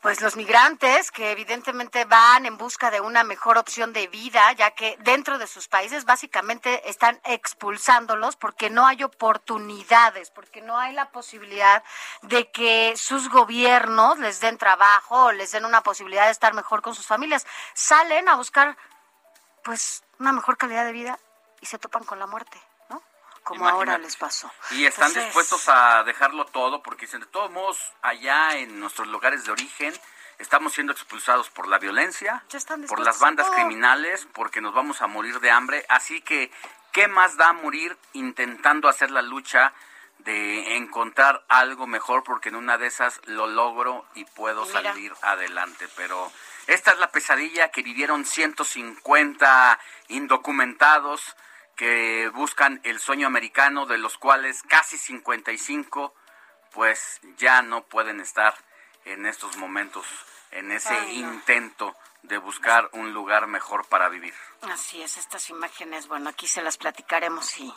pues 0.01 0.22
los 0.22 0.38
migrantes 0.38 1.12
que 1.12 1.32
evidentemente 1.32 2.06
van 2.06 2.46
en 2.46 2.58
busca 2.58 2.89
de 2.89 3.01
una 3.01 3.24
mejor 3.24 3.58
opción 3.58 3.91
de 3.91 4.08
vida, 4.08 4.51
ya 4.53 4.72
que 4.72 4.98
dentro 5.01 5.38
de 5.38 5.48
sus 5.48 5.68
países 5.68 6.06
básicamente 6.06 6.89
están 6.89 7.20
expulsándolos 7.25 8.38
porque 8.38 8.70
no 8.70 8.86
hay 8.88 9.03
oportunidades, 9.03 10.32
porque 10.32 10.62
no 10.62 10.77
hay 10.77 10.94
la 10.94 11.12
posibilidad 11.12 11.84
de 12.22 12.50
que 12.51 12.94
sus 12.96 13.29
gobiernos 13.29 14.20
les 14.20 14.39
den 14.39 14.58
trabajo 14.58 15.25
o 15.25 15.32
les 15.32 15.51
den 15.51 15.65
una 15.65 15.84
posibilidad 15.84 16.25
de 16.25 16.32
estar 16.32 16.53
mejor 16.53 16.82
con 16.82 16.96
sus 16.96 17.06
familias. 17.06 17.46
Salen 17.74 18.29
a 18.29 18.36
buscar 18.36 18.77
pues 19.63 20.03
una 20.18 20.32
mejor 20.32 20.58
calidad 20.58 20.86
de 20.86 20.94
vida 20.94 21.20
y 21.60 21.65
se 21.65 21.77
topan 21.77 22.06
con 22.06 22.20
la 22.20 22.25
muerte 22.25 22.68
como 23.43 23.67
ahora 23.67 23.98
les 23.98 24.15
pasó. 24.15 24.51
Y 24.72 24.86
están 24.86 25.13
dispuestos 25.13 25.67
a 25.67 26.03
dejarlo 26.03 26.46
todo 26.46 26.81
porque 26.84 27.05
dicen, 27.05 27.22
de 27.22 27.25
todos 27.27 27.51
modos, 27.51 27.77
allá 28.01 28.58
en 28.58 28.79
nuestros 28.79 29.08
lugares 29.08 29.46
de 29.46 29.51
origen 29.51 29.93
estamos 30.39 30.74
siendo 30.74 30.93
expulsados 30.93 31.50
por 31.50 31.67
la 31.67 31.77
violencia, 31.77 32.43
por 32.88 33.00
las 33.01 33.19
bandas 33.19 33.50
criminales, 33.51 34.27
porque 34.34 34.62
nos 34.62 34.74
vamos 34.74 35.01
a 35.01 35.08
morir 35.08 35.39
de 35.39 35.51
hambre. 35.51 35.86
Así 35.89 36.22
que, 36.22 36.51
¿qué 36.91 37.08
más 37.08 37.38
da 37.38 37.53
morir 37.53 37.98
intentando 38.13 38.88
hacer 38.88 39.12
la 39.12 39.22
lucha 39.22 39.74
de 40.19 40.77
encontrar 40.77 41.43
algo 41.50 41.88
mejor? 41.88 42.24
Porque 42.24 42.50
en 42.50 42.55
una 42.55 42.77
de 42.77 42.88
esas 42.88 43.19
lo 43.25 43.48
logro 43.48 44.05
y 44.15 44.25
puedo 44.25 44.65
salir 44.65 45.13
adelante. 45.22 45.88
Pero 45.96 46.31
esta 46.67 46.91
es 46.91 47.00
la 47.00 47.12
pesadilla 47.12 47.69
que 47.69 47.84
vivieron 47.84 48.25
150 48.25 49.79
indocumentados 50.08 51.36
que 51.79 52.29
buscan 52.33 52.81
el 52.83 53.00
sueño 53.00 53.25
americano, 53.25 53.86
de 53.86 53.98
los 53.98 54.17
cuales 54.17 54.63
casi 54.63 54.98
55 54.98 56.13
pues 56.74 57.21
ya 57.38 57.62
no 57.62 57.86
pueden 57.86 58.19
estar 58.19 58.53
en 59.05 59.25
estos 59.25 59.55
momentos 59.55 60.05
en 60.51 60.74
ese 60.74 61.13
intento 61.13 61.95
de 62.24 62.38
buscar 62.38 62.89
un 62.91 63.13
lugar 63.13 63.48
mejor 63.48 63.88
para 63.88 64.09
vivir. 64.09 64.33
Así 64.63 65.01
es, 65.01 65.15
estas 65.15 65.50
imágenes, 65.50 66.09
bueno, 66.09 66.29
aquí 66.29 66.48
se 66.48 66.62
las 66.62 66.77
platicaremos 66.77 67.57
y, 67.59 67.74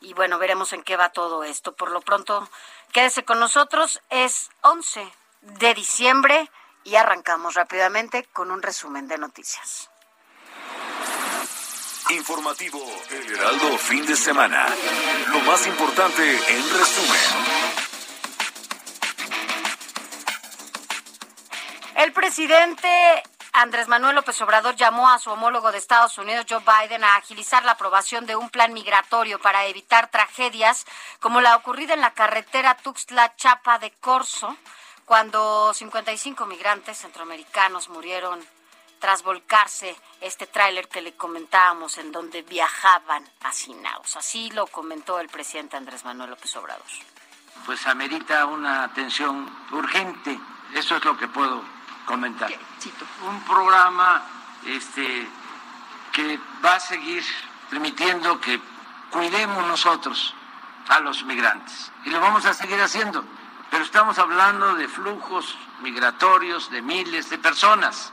y 0.00 0.12
bueno, 0.14 0.40
veremos 0.40 0.72
en 0.72 0.82
qué 0.82 0.96
va 0.96 1.12
todo 1.12 1.44
esto. 1.44 1.76
Por 1.76 1.92
lo 1.92 2.00
pronto, 2.00 2.50
quédese 2.90 3.24
con 3.24 3.38
nosotros, 3.38 4.02
es 4.10 4.50
11 4.62 5.08
de 5.42 5.74
diciembre 5.74 6.50
y 6.82 6.96
arrancamos 6.96 7.54
rápidamente 7.54 8.24
con 8.32 8.50
un 8.50 8.60
resumen 8.60 9.06
de 9.06 9.18
noticias. 9.18 9.89
Informativo 12.12 12.80
El 13.10 13.32
Heraldo 13.32 13.78
Fin 13.78 14.04
de 14.04 14.16
Semana. 14.16 14.66
Lo 15.28 15.40
más 15.40 15.64
importante 15.66 16.22
en 16.22 16.70
resumen. 16.70 17.20
El 21.96 22.12
presidente 22.12 22.88
Andrés 23.52 23.86
Manuel 23.86 24.16
López 24.16 24.40
Obrador 24.42 24.74
llamó 24.74 25.08
a 25.08 25.20
su 25.20 25.30
homólogo 25.30 25.70
de 25.70 25.78
Estados 25.78 26.18
Unidos, 26.18 26.46
Joe 26.48 26.60
Biden, 26.60 27.04
a 27.04 27.16
agilizar 27.16 27.64
la 27.64 27.72
aprobación 27.72 28.26
de 28.26 28.34
un 28.34 28.50
plan 28.50 28.72
migratorio 28.72 29.38
para 29.38 29.66
evitar 29.66 30.10
tragedias 30.10 30.86
como 31.20 31.40
la 31.40 31.54
ocurrida 31.54 31.94
en 31.94 32.00
la 32.00 32.14
carretera 32.14 32.76
Tuxtla-Chapa 32.76 33.78
de 33.78 33.92
Corzo, 34.00 34.56
cuando 35.04 35.72
55 35.72 36.44
migrantes 36.46 36.98
centroamericanos 36.98 37.88
murieron 37.88 38.44
tras 39.00 39.22
volcarse 39.22 39.96
este 40.20 40.46
tráiler 40.46 40.88
que 40.88 41.00
le 41.00 41.14
comentábamos 41.14 41.98
en 41.98 42.12
donde 42.12 42.42
viajaban 42.42 43.26
a. 43.42 44.16
Así 44.16 44.50
lo 44.50 44.66
comentó 44.66 45.18
el 45.18 45.28
presidente 45.28 45.76
Andrés 45.76 46.04
Manuel 46.04 46.30
López 46.30 46.54
Obrador. 46.56 46.86
Pues 47.66 47.86
amerita 47.86 48.44
una 48.46 48.84
atención 48.84 49.50
urgente, 49.72 50.38
eso 50.74 50.96
es 50.96 51.04
lo 51.04 51.16
que 51.16 51.28
puedo 51.28 51.62
comentar. 52.04 52.50
Un 53.26 53.42
programa 53.44 54.22
este, 54.66 55.26
que 56.12 56.38
va 56.64 56.74
a 56.74 56.80
seguir 56.80 57.24
permitiendo 57.70 58.40
que 58.40 58.60
cuidemos 59.10 59.66
nosotros 59.66 60.34
a 60.88 61.00
los 61.00 61.24
migrantes 61.24 61.90
y 62.04 62.10
lo 62.10 62.20
vamos 62.20 62.44
a 62.44 62.54
seguir 62.54 62.80
haciendo, 62.80 63.24
pero 63.70 63.84
estamos 63.84 64.18
hablando 64.18 64.74
de 64.74 64.88
flujos 64.88 65.56
migratorios 65.80 66.70
de 66.70 66.82
miles 66.82 67.30
de 67.30 67.38
personas 67.38 68.12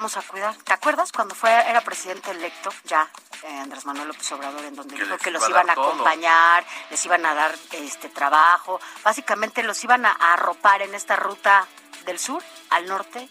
vamos 0.00 0.16
a 0.16 0.22
cuidar. 0.22 0.56
¿Te 0.56 0.72
acuerdas 0.72 1.12
cuando 1.12 1.34
fue 1.34 1.50
era 1.50 1.82
presidente 1.82 2.30
electo 2.30 2.70
ya 2.84 3.06
eh, 3.42 3.58
Andrés 3.58 3.84
Manuel 3.84 4.08
López 4.08 4.32
Obrador 4.32 4.64
en 4.64 4.74
donde 4.74 4.96
dijo 4.96 5.18
que 5.18 5.30
los 5.30 5.46
iban 5.46 5.68
a 5.68 5.74
acompañar, 5.74 6.64
les 6.90 7.04
iban 7.04 7.26
a 7.26 7.34
dar 7.34 7.54
este 7.72 8.08
trabajo, 8.08 8.80
básicamente 9.04 9.62
los 9.62 9.84
iban 9.84 10.06
a 10.06 10.12
arropar 10.12 10.80
en 10.80 10.94
esta 10.94 11.16
ruta 11.16 11.66
del 12.06 12.18
sur 12.18 12.42
al 12.70 12.86
norte 12.86 13.28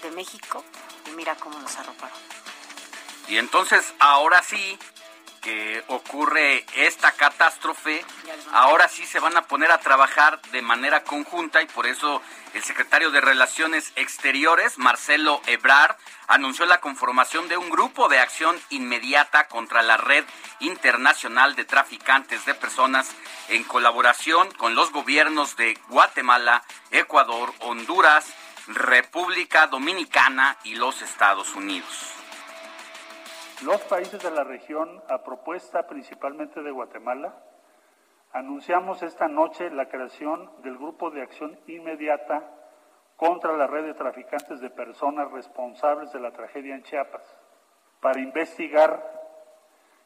de 0.00 0.10
México 0.12 0.64
y 1.06 1.10
mira 1.10 1.34
cómo 1.34 1.58
los 1.58 1.76
arroparon. 1.76 2.16
Y 3.28 3.36
entonces 3.36 3.92
ahora 3.98 4.42
sí 4.42 4.78
que 5.44 5.84
ocurre 5.88 6.64
esta 6.74 7.12
catástrofe, 7.12 8.02
ahora 8.52 8.88
sí 8.88 9.04
se 9.04 9.20
van 9.20 9.36
a 9.36 9.42
poner 9.42 9.70
a 9.70 9.78
trabajar 9.78 10.40
de 10.52 10.62
manera 10.62 11.04
conjunta 11.04 11.60
y 11.60 11.66
por 11.66 11.86
eso 11.86 12.22
el 12.54 12.64
secretario 12.64 13.10
de 13.10 13.20
Relaciones 13.20 13.92
Exteriores, 13.94 14.78
Marcelo 14.78 15.42
Ebrard, 15.46 15.96
anunció 16.28 16.64
la 16.64 16.80
conformación 16.80 17.48
de 17.48 17.58
un 17.58 17.68
grupo 17.68 18.08
de 18.08 18.20
acción 18.20 18.58
inmediata 18.70 19.46
contra 19.48 19.82
la 19.82 19.98
red 19.98 20.24
internacional 20.60 21.54
de 21.56 21.66
traficantes 21.66 22.46
de 22.46 22.54
personas 22.54 23.10
en 23.48 23.64
colaboración 23.64 24.50
con 24.52 24.74
los 24.74 24.92
gobiernos 24.92 25.56
de 25.56 25.78
Guatemala, 25.88 26.64
Ecuador, 26.90 27.52
Honduras, 27.60 28.24
República 28.66 29.66
Dominicana 29.66 30.56
y 30.64 30.76
los 30.76 31.02
Estados 31.02 31.54
Unidos. 31.54 32.14
Los 33.64 33.80
países 33.80 34.22
de 34.22 34.30
la 34.30 34.44
región, 34.44 35.02
a 35.08 35.24
propuesta 35.24 35.86
principalmente 35.86 36.62
de 36.62 36.70
Guatemala, 36.70 37.34
anunciamos 38.34 39.02
esta 39.02 39.26
noche 39.26 39.70
la 39.70 39.88
creación 39.88 40.50
del 40.62 40.76
Grupo 40.76 41.10
de 41.10 41.22
Acción 41.22 41.58
Inmediata 41.66 42.44
contra 43.16 43.56
la 43.56 43.66
red 43.66 43.86
de 43.86 43.94
traficantes 43.94 44.60
de 44.60 44.68
personas 44.68 45.30
responsables 45.32 46.12
de 46.12 46.20
la 46.20 46.32
tragedia 46.32 46.74
en 46.74 46.82
Chiapas, 46.82 47.22
para 48.02 48.20
investigar, 48.20 49.02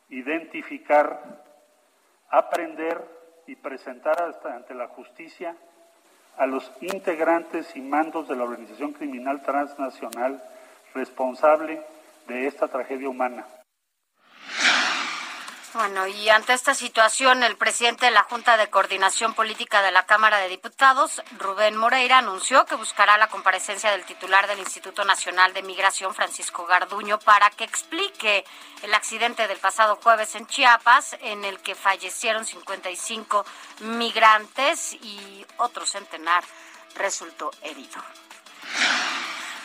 identificar, 0.09 1.43
aprender 2.31 3.05
y 3.49 3.57
presentar 3.57 4.37
ante 4.45 4.73
la 4.73 4.87
justicia 4.87 5.57
a 6.37 6.47
los 6.47 6.71
integrantes 6.81 7.75
y 7.75 7.81
mandos 7.81 8.29
de 8.29 8.37
la 8.37 8.45
organización 8.45 8.93
criminal 8.93 9.43
transnacional 9.43 10.41
responsable 10.95 11.83
de 12.29 12.47
esta 12.47 12.69
tragedia 12.69 13.09
humana. 13.09 13.47
Bueno, 15.75 16.07
y 16.07 16.29
ante 16.31 16.55
esta 16.55 16.75
situación, 16.75 17.43
el 17.43 17.57
presidente 17.57 18.07
de 18.07 18.11
la 18.11 18.23
Junta 18.23 18.57
de 18.57 18.69
Coordinación 18.69 19.35
Política 19.35 19.83
de 19.83 19.93
la 19.93 20.07
Cámara 20.07 20.39
de 20.39 20.49
Diputados, 20.49 21.23
Rubén 21.39 21.77
Moreira, 21.77 22.19
anunció 22.19 22.65
que 22.65 22.75
buscará 22.75 23.19
la 23.19 23.29
comparecencia 23.29 23.91
del 23.91 24.05
titular 24.05 24.49
del 24.49 24.59
Instituto 24.61 25.05
Nacional 25.05 25.53
de 25.53 25.63
Migración, 25.63 26.15
Francisco 26.15 26.65
Garduño, 26.67 27.19
para 27.19 27.51
que 27.51 27.65
explique 27.65 28.45
el 28.83 28.95
accidente 28.95 29.47
del 29.47 29.59
pasado 29.59 29.97
jueves 30.03 30.35
en 30.37 30.47
Chiapas, 30.47 31.17
en 31.21 31.45
el 31.45 31.61
que 31.61 31.75
fallecieron 31.75 32.47
55 32.47 33.45
migrantes 33.81 34.95
y 34.95 35.47
otro 35.59 35.85
centenar 35.85 36.43
resultó 36.97 37.51
herido. 37.63 38.03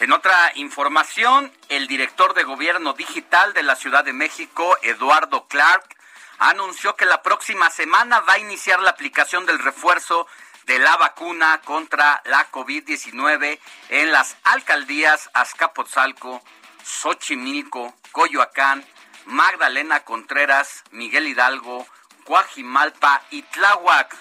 En 0.03 0.11
otra 0.11 0.51
información, 0.55 1.49
el 1.69 1.87
director 1.87 2.33
de 2.33 2.43
Gobierno 2.43 2.91
Digital 2.91 3.53
de 3.53 3.63
la 3.63 3.77
Ciudad 3.77 4.03
de 4.03 4.11
México, 4.11 4.77
Eduardo 4.81 5.47
Clark, 5.47 5.95
anunció 6.39 6.97
que 6.97 7.05
la 7.05 7.21
próxima 7.21 7.69
semana 7.69 8.19
va 8.19 8.33
a 8.33 8.39
iniciar 8.39 8.81
la 8.81 8.89
aplicación 8.89 9.45
del 9.45 9.59
refuerzo 9.59 10.27
de 10.65 10.77
la 10.79 10.97
vacuna 10.97 11.61
contra 11.63 12.21
la 12.25 12.51
COVID-19 12.51 13.59
en 13.87 14.11
las 14.11 14.35
alcaldías 14.43 15.29
Azcapotzalco, 15.33 16.43
Xochimilco, 16.83 17.95
Coyoacán, 18.11 18.85
Magdalena 19.23 20.01
Contreras, 20.01 20.83
Miguel 20.91 21.29
Hidalgo, 21.29 21.87
Coajimalpa 22.25 23.21
y 23.31 23.43
Tláhuac. 23.43 24.13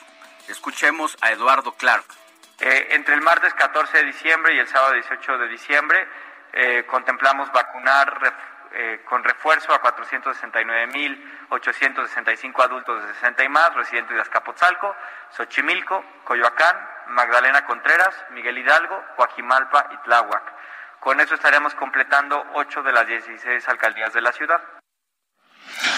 Escuchemos 0.47 1.19
a 1.23 1.33
Eduardo 1.33 1.73
Clark. 1.73 2.22
Eh, 2.65 2.95
entre 2.95 3.17
el 3.17 3.23
martes 3.23 3.53
14 3.55 3.99
de 3.99 4.05
diciembre 4.05 4.55
y 4.55 4.61
el 4.61 4.69
sábado 4.69 4.93
18 4.93 5.37
de 5.37 5.49
diciembre 5.49 6.07
eh, 6.53 6.87
contemplamos 6.87 7.51
vacunar 7.51 8.37
eh, 8.71 9.01
con 9.05 9.25
refuerzo 9.25 9.75
a 9.75 9.83
469.865 9.83 12.63
adultos 12.63 13.03
de 13.03 13.15
60 13.15 13.43
y 13.43 13.49
más, 13.49 13.75
residentes 13.75 14.15
de 14.15 14.23
Azcapotzalco, 14.23 14.95
Xochimilco, 15.31 16.05
Coyoacán, 16.23 16.77
Magdalena 17.09 17.67
Contreras, 17.67 18.15
Miguel 18.31 18.59
Hidalgo, 18.59 19.07
Coajimalpa 19.17 19.89
y 19.95 19.97
Tláhuac. 20.05 20.53
Con 21.01 21.19
eso 21.19 21.35
estaremos 21.35 21.75
completando 21.75 22.47
8 22.55 22.85
de 22.85 22.93
las 22.93 23.09
16 23.09 23.69
alcaldías 23.69 24.13
de 24.13 24.21
la 24.21 24.31
ciudad. 24.31 24.63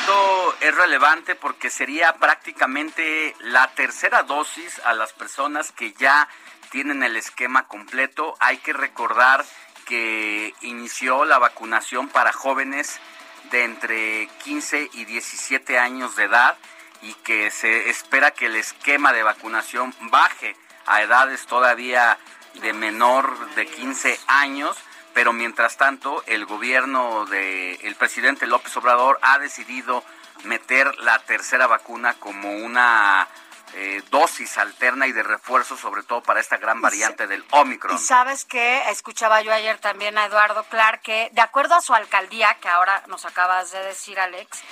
Esto 0.05 0.55
es 0.61 0.75
relevante 0.75 1.35
porque 1.35 1.71
sería 1.71 2.13
prácticamente 2.17 3.35
la 3.41 3.69
tercera 3.69 4.23
dosis 4.23 4.79
a 4.85 4.93
las 4.93 5.15
personas 5.15 5.73
que 5.73 5.95
ya 5.95 6.29
tienen 6.69 7.03
el 7.03 7.17
esquema 7.17 7.67
completo. 7.69 8.35
Hay 8.39 8.59
que 8.59 8.75
recordar 8.75 9.47
que 9.87 10.53
inició 10.61 11.25
la 11.25 11.39
vacunación 11.39 12.09
para 12.09 12.35
jóvenes 12.35 13.01
de 13.51 13.65
entre 13.65 14.29
15 14.45 14.91
y 14.93 15.07
17 15.07 15.79
años 15.79 16.17
de 16.17 16.25
edad 16.25 16.59
y 17.01 17.15
que 17.15 17.51
se 17.51 17.89
espera 17.89 18.33
que 18.33 18.45
el 18.45 18.57
esquema 18.57 19.15
de 19.15 19.23
vacunación 19.23 19.95
baje 20.11 20.55
a 20.85 21.01
edades 21.01 21.47
todavía 21.47 22.19
de 22.61 22.75
menor 22.75 23.55
de 23.55 23.65
15 23.65 24.21
años, 24.27 24.77
pero 25.15 25.33
mientras 25.33 25.77
tanto 25.77 26.23
el 26.27 26.45
gobierno 26.45 27.25
del 27.27 27.79
el 27.83 27.95
presidente 27.95 28.47
López 28.47 28.77
Obrador 28.77 29.19
ha 29.23 29.39
decidido 29.39 30.05
meter 30.43 30.95
la 30.99 31.19
tercera 31.21 31.67
vacuna 31.67 32.15
como 32.15 32.53
una 32.53 33.29
eh, 33.77 34.03
dosis 34.11 34.57
alterna 34.59 35.07
y 35.07 35.13
de 35.13 35.23
refuerzo, 35.23 35.77
sobre 35.77 36.03
todo 36.03 36.23
para 36.23 36.39
esta 36.39 36.59
gran 36.59 36.81
variante 36.81 37.27
del 37.27 37.45
Omicron. 37.51 37.97
Y 37.97 37.99
sabes 37.99 38.45
que 38.45 38.89
escuchaba 38.91 39.43
yo 39.43 39.53
ayer 39.53 39.79
también 39.79 40.17
a 40.19 40.27
Eduardo 40.27 40.65
Clark 40.65 41.03
que, 41.03 41.31
de 41.33 41.41
acuerdo 41.41 41.75
a 41.75 41.81
su 41.81 41.93
alcaldía, 41.93 42.57
que 42.61 42.69
ahora 42.69 43.03
nos 43.09 43.25
acabas 43.25 43.73
de 43.73 43.81
decir, 43.81 44.21
Alex, 44.21 44.63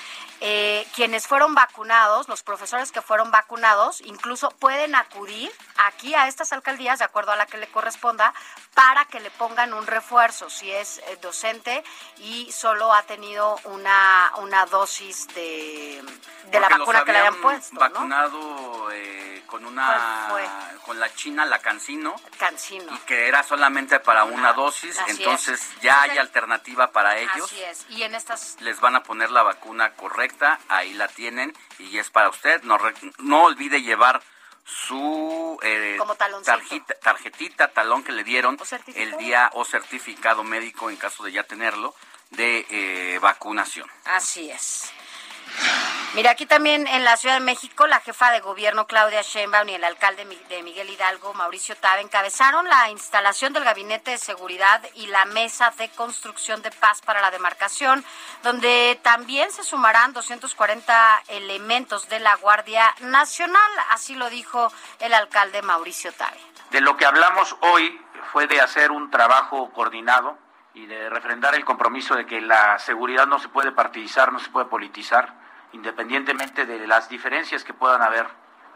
eh, 0.44 0.84
quienes 0.96 1.28
fueron 1.28 1.54
vacunados, 1.54 2.28
los 2.28 2.42
profesores 2.42 2.90
que 2.90 3.00
fueron 3.00 3.30
vacunados, 3.30 4.00
incluso 4.00 4.50
pueden 4.50 4.96
acudir 4.96 5.52
aquí 5.86 6.14
a 6.16 6.26
estas 6.26 6.52
alcaldías, 6.52 6.98
de 6.98 7.04
acuerdo 7.04 7.30
a 7.30 7.36
la 7.36 7.46
que 7.46 7.58
le 7.58 7.68
corresponda, 7.68 8.34
para 8.74 9.04
que 9.04 9.20
le 9.20 9.30
pongan 9.30 9.72
un 9.72 9.86
refuerzo 9.86 10.50
si 10.50 10.72
es 10.72 10.98
eh, 10.98 11.18
docente 11.22 11.84
y 12.16 12.50
solo 12.50 12.92
ha 12.92 13.04
tenido 13.04 13.56
una, 13.64 14.32
una 14.38 14.66
dosis 14.66 15.28
de, 15.28 16.02
de 16.46 16.60
la 16.60 16.68
vacuna 16.68 17.04
que 17.04 17.12
le 17.12 17.18
habían 17.18 17.40
puesto. 17.40 17.78
Vacunado 17.78 18.90
eh, 18.90 19.44
con 19.46 19.64
una 19.64 20.28
con 20.84 20.98
la 20.98 21.12
China, 21.14 21.44
la 21.46 21.58
Cancino. 21.60 22.16
Cancino. 22.38 22.92
Y 22.92 22.98
que 23.00 23.28
era 23.28 23.42
solamente 23.42 24.00
para 24.00 24.24
una 24.24 24.52
dosis, 24.52 24.98
entonces 25.06 25.60
ya 25.80 26.02
hay 26.02 26.18
alternativa 26.18 26.90
para 26.90 27.18
ellos. 27.18 27.44
Así 27.44 27.62
es. 27.62 27.86
Y 27.90 28.02
en 28.02 28.14
estas 28.14 28.56
les 28.60 28.80
van 28.80 28.96
a 28.96 29.02
poner 29.02 29.30
la 29.30 29.42
vacuna 29.42 29.92
correcta, 29.94 30.31
ahí 30.68 30.94
la 30.94 31.08
tienen 31.08 31.54
y 31.78 31.98
es 31.98 32.10
para 32.10 32.28
usted. 32.28 32.62
No, 32.62 32.78
no 33.18 33.44
olvide 33.44 33.82
llevar 33.82 34.22
su 34.64 35.58
eh, 35.62 35.98
tarjetita, 37.02 37.68
talón 37.68 38.04
que 38.04 38.12
le 38.12 38.24
dieron 38.24 38.56
el 38.94 39.16
día 39.16 39.50
o 39.54 39.64
certificado 39.64 40.44
médico 40.44 40.90
en 40.90 40.96
caso 40.96 41.24
de 41.24 41.32
ya 41.32 41.42
tenerlo 41.42 41.94
de 42.30 42.66
eh, 42.70 43.18
vacunación. 43.20 43.90
Así 44.04 44.50
es. 44.50 44.92
Mira, 46.14 46.32
aquí 46.32 46.44
también 46.44 46.86
en 46.88 47.04
la 47.04 47.16
Ciudad 47.16 47.36
de 47.36 47.44
México, 47.44 47.86
la 47.86 47.98
jefa 48.00 48.30
de 48.32 48.40
gobierno 48.40 48.86
Claudia 48.86 49.22
Sheinbaum 49.22 49.66
y 49.70 49.74
el 49.74 49.84
alcalde 49.84 50.26
de 50.50 50.62
Miguel 50.62 50.90
Hidalgo, 50.90 51.32
Mauricio 51.32 51.74
Tabe, 51.74 52.02
encabezaron 52.02 52.68
la 52.68 52.90
instalación 52.90 53.54
del 53.54 53.64
Gabinete 53.64 54.10
de 54.10 54.18
Seguridad 54.18 54.82
y 54.94 55.06
la 55.06 55.24
Mesa 55.24 55.72
de 55.78 55.88
Construcción 55.88 56.60
de 56.60 56.70
Paz 56.70 57.00
para 57.00 57.22
la 57.22 57.30
demarcación, 57.30 58.04
donde 58.42 59.00
también 59.02 59.50
se 59.52 59.64
sumarán 59.64 60.12
240 60.12 61.22
elementos 61.28 62.06
de 62.10 62.20
la 62.20 62.36
Guardia 62.36 62.94
Nacional, 63.00 63.72
así 63.88 64.14
lo 64.14 64.28
dijo 64.28 64.70
el 65.00 65.14
alcalde 65.14 65.62
Mauricio 65.62 66.12
Tabe. 66.12 66.38
De 66.72 66.82
lo 66.82 66.94
que 66.98 67.06
hablamos 67.06 67.56
hoy 67.60 67.98
fue 68.32 68.46
de 68.46 68.60
hacer 68.60 68.90
un 68.90 69.10
trabajo 69.10 69.72
coordinado 69.72 70.36
y 70.74 70.84
de 70.84 71.08
refrendar 71.08 71.54
el 71.54 71.64
compromiso 71.64 72.14
de 72.16 72.26
que 72.26 72.42
la 72.42 72.78
seguridad 72.78 73.26
no 73.26 73.38
se 73.38 73.48
puede 73.48 73.72
partidizar, 73.72 74.30
no 74.30 74.38
se 74.38 74.50
puede 74.50 74.66
politizar 74.66 75.40
independientemente 75.72 76.66
de 76.66 76.86
las 76.86 77.08
diferencias 77.08 77.64
que 77.64 77.74
puedan 77.74 78.02
haber 78.02 78.26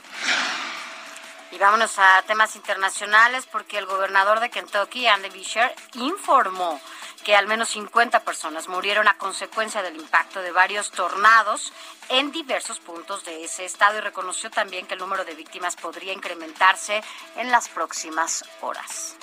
Y 1.51 1.59
vámonos 1.59 1.99
a 1.99 2.23
temas 2.23 2.55
internacionales 2.57 3.47
porque 3.51 3.79
el 3.79 3.87
gobernador 3.87 4.41
de 4.41 4.51
Kentucky, 4.51 5.07
Andy 5.09 5.31
Bisher, 5.31 5.75
informó 5.95 6.81
que 7.25 7.37
al 7.37 7.47
menos 7.47 7.71
50 7.71 8.21
personas 8.21 8.69
murieron 8.69 9.09
a 9.09 9.19
consecuencia 9.19 9.83
del 9.83 9.97
impacto 9.97 10.41
de 10.41 10.53
varios 10.53 10.91
tornados 10.91 11.73
en 12.09 12.33
diversos 12.33 12.79
puntos 12.79 13.25
de 13.25 13.45
ese 13.45 13.65
estado 13.65 13.99
y 13.99 14.01
reconoció 14.01 14.51
también 14.51 14.87
que 14.87 14.95
el 14.95 15.01
número 15.01 15.25
de 15.25 15.35
víctimas 15.35 15.77
podría 15.77 16.13
incrementarse 16.13 17.03
en 17.37 17.51
las 17.51 17.69
próximas 17.69 18.45
horas. 18.61 19.17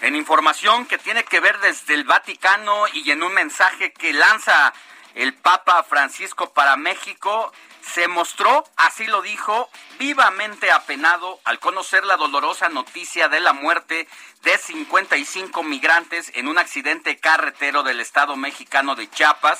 En 0.00 0.14
información 0.14 0.86
que 0.86 0.98
tiene 0.98 1.24
que 1.24 1.40
ver 1.40 1.58
desde 1.58 1.94
el 1.94 2.04
Vaticano 2.04 2.84
y 2.92 3.10
en 3.10 3.22
un 3.22 3.32
mensaje 3.32 3.92
que 3.92 4.12
lanza 4.12 4.72
el 5.16 5.34
Papa 5.34 5.82
Francisco 5.82 6.52
para 6.52 6.76
México, 6.76 7.50
se 7.80 8.06
mostró, 8.06 8.64
así 8.76 9.06
lo 9.06 9.22
dijo, 9.22 9.70
vivamente 9.98 10.70
apenado 10.70 11.40
al 11.44 11.58
conocer 11.58 12.04
la 12.04 12.16
dolorosa 12.16 12.68
noticia 12.68 13.28
de 13.28 13.40
la 13.40 13.54
muerte 13.54 14.06
de 14.42 14.58
55 14.58 15.62
migrantes 15.62 16.30
en 16.34 16.48
un 16.48 16.58
accidente 16.58 17.16
carretero 17.16 17.82
del 17.82 18.00
estado 18.00 18.36
mexicano 18.36 18.94
de 18.94 19.08
Chiapas, 19.08 19.58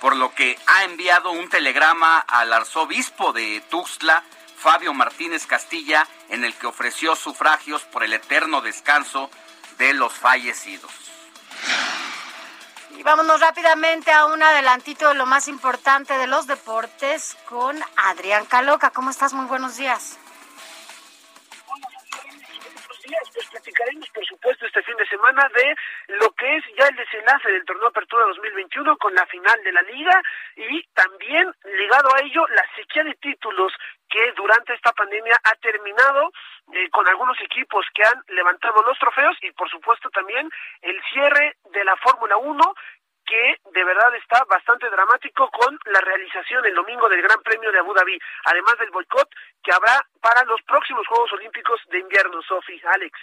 por 0.00 0.16
lo 0.16 0.34
que 0.34 0.58
ha 0.66 0.84
enviado 0.84 1.32
un 1.32 1.50
telegrama 1.50 2.18
al 2.18 2.52
arzobispo 2.52 3.34
de 3.34 3.62
Tuxtla, 3.68 4.24
Fabio 4.56 4.94
Martínez 4.94 5.46
Castilla, 5.46 6.08
en 6.30 6.44
el 6.44 6.54
que 6.54 6.66
ofreció 6.66 7.14
sufragios 7.14 7.82
por 7.82 8.04
el 8.04 8.14
eterno 8.14 8.62
descanso 8.62 9.30
de 9.76 9.92
los 9.92 10.14
fallecidos. 10.14 10.90
Y 12.96 13.02
vámonos 13.02 13.40
rápidamente 13.40 14.12
a 14.12 14.26
un 14.26 14.42
adelantito 14.42 15.08
de 15.08 15.14
lo 15.14 15.26
más 15.26 15.48
importante 15.48 16.16
de 16.16 16.26
los 16.26 16.46
deportes 16.46 17.36
con 17.48 17.76
Adrián 17.96 18.46
Caloca. 18.46 18.90
¿Cómo 18.90 19.10
estás? 19.10 19.32
Muy 19.32 19.46
buenos 19.46 19.76
días. 19.76 20.18
Pues 23.04 23.50
platicaremos, 23.50 24.08
por 24.10 24.24
supuesto, 24.24 24.64
este 24.64 24.82
fin 24.82 24.96
de 24.96 25.06
semana 25.06 25.46
de 25.54 25.74
lo 26.16 26.30
que 26.32 26.56
es 26.56 26.64
ya 26.78 26.86
el 26.86 26.96
desenlace 26.96 27.50
del 27.50 27.64
torneo 27.66 27.88
Apertura 27.88 28.24
2021 28.24 28.96
con 28.96 29.14
la 29.14 29.26
final 29.26 29.62
de 29.62 29.72
la 29.72 29.82
liga 29.82 30.22
y 30.56 30.82
también 30.94 31.52
ligado 31.64 32.14
a 32.14 32.20
ello 32.20 32.46
la 32.48 32.64
sequía 32.74 33.04
de 33.04 33.14
títulos 33.16 33.72
que 34.08 34.32
durante 34.32 34.72
esta 34.72 34.92
pandemia 34.92 35.36
ha 35.44 35.54
terminado 35.56 36.32
eh, 36.72 36.88
con 36.90 37.06
algunos 37.06 37.38
equipos 37.42 37.84
que 37.94 38.04
han 38.04 38.22
levantado 38.28 38.82
los 38.82 38.98
trofeos 38.98 39.36
y 39.42 39.50
por 39.52 39.68
supuesto 39.68 40.08
también 40.08 40.48
el 40.80 40.98
cierre 41.12 41.56
de 41.72 41.84
la 41.84 41.96
Fórmula 41.96 42.38
1 42.38 42.74
que 43.26 43.56
de 43.72 43.84
verdad 43.84 44.14
está 44.16 44.44
bastante 44.44 44.88
dramático 44.90 45.48
con 45.50 45.78
la 45.86 46.00
realización 46.00 46.64
el 46.66 46.74
domingo 46.74 47.08
del 47.08 47.22
Gran 47.22 47.40
Premio 47.42 47.72
de 47.72 47.78
Abu 47.78 47.94
Dhabi, 47.94 48.18
además 48.44 48.78
del 48.78 48.90
boicot 48.90 49.28
que 49.62 49.72
habrá 49.72 50.06
para 50.20 50.44
los 50.44 50.60
próximos 50.62 51.06
Juegos 51.06 51.32
Olímpicos 51.32 51.80
de 51.88 51.98
invierno, 51.98 52.42
Sofi, 52.42 52.80
Alex. 52.94 53.18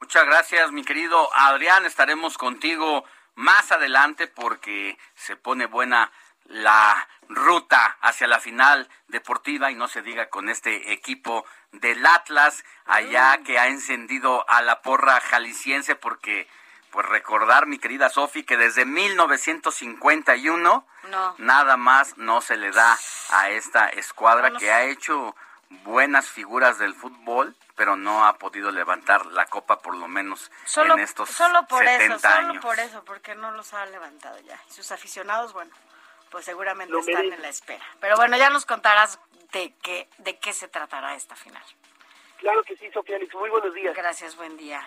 Muchas 0.00 0.26
gracias, 0.26 0.72
mi 0.72 0.84
querido 0.84 1.28
Adrián. 1.32 1.86
Estaremos 1.86 2.36
contigo 2.36 3.04
más 3.34 3.72
adelante 3.72 4.26
porque 4.26 4.98
se 5.14 5.36
pone 5.36 5.66
buena 5.66 6.10
la 6.46 7.08
ruta 7.28 7.98
hacia 8.00 8.26
la 8.26 8.40
final 8.40 8.88
deportiva 9.06 9.70
y 9.70 9.74
no 9.74 9.88
se 9.88 10.02
diga 10.02 10.28
con 10.28 10.48
este 10.48 10.92
equipo 10.92 11.46
del 11.70 12.04
Atlas 12.04 12.64
allá 12.84 13.38
que 13.44 13.58
ha 13.58 13.68
encendido 13.68 14.44
a 14.48 14.60
la 14.60 14.82
porra 14.82 15.20
jalisciense 15.20 15.94
porque 15.94 16.48
pues 16.92 17.06
recordar, 17.06 17.66
mi 17.66 17.78
querida 17.78 18.10
Sofi, 18.10 18.44
que 18.44 18.58
desde 18.58 18.84
1951 18.84 20.86
nada 21.38 21.76
más 21.78 22.18
no 22.18 22.42
se 22.42 22.56
le 22.56 22.70
da 22.70 22.96
a 23.30 23.48
esta 23.48 23.88
escuadra 23.88 24.52
que 24.52 24.70
ha 24.70 24.84
hecho 24.84 25.34
buenas 25.84 26.28
figuras 26.28 26.78
del 26.78 26.94
fútbol, 26.94 27.56
pero 27.76 27.96
no 27.96 28.26
ha 28.26 28.36
podido 28.36 28.70
levantar 28.70 29.24
la 29.26 29.46
copa 29.46 29.80
por 29.80 29.96
lo 29.96 30.06
menos 30.06 30.52
en 30.76 30.98
estos 31.00 31.30
solo 31.30 31.66
por 31.66 31.82
70 31.82 32.14
eso, 32.14 32.28
años. 32.28 32.48
Solo 32.48 32.60
por 32.60 32.78
eso, 32.78 33.02
porque 33.04 33.34
no 33.34 33.52
los 33.52 33.72
ha 33.72 33.86
levantado 33.86 34.38
ya. 34.40 34.60
sus 34.68 34.92
aficionados, 34.92 35.54
bueno, 35.54 35.72
pues 36.30 36.44
seguramente 36.44 36.94
están 36.96 37.24
en 37.24 37.40
la 37.40 37.48
espera. 37.48 37.84
Pero 38.00 38.16
bueno, 38.16 38.36
ya 38.36 38.50
nos 38.50 38.66
contarás 38.66 39.18
de 39.52 39.72
qué, 39.82 40.10
de 40.18 40.38
qué 40.38 40.52
se 40.52 40.68
tratará 40.68 41.14
esta 41.14 41.36
final. 41.36 41.64
Claro 42.36 42.62
que 42.64 42.76
sí, 42.76 42.90
Sofía 42.92 43.18
Muy 43.32 43.48
buenos 43.48 43.72
días. 43.72 43.96
Gracias, 43.96 44.36
buen 44.36 44.58
día. 44.58 44.86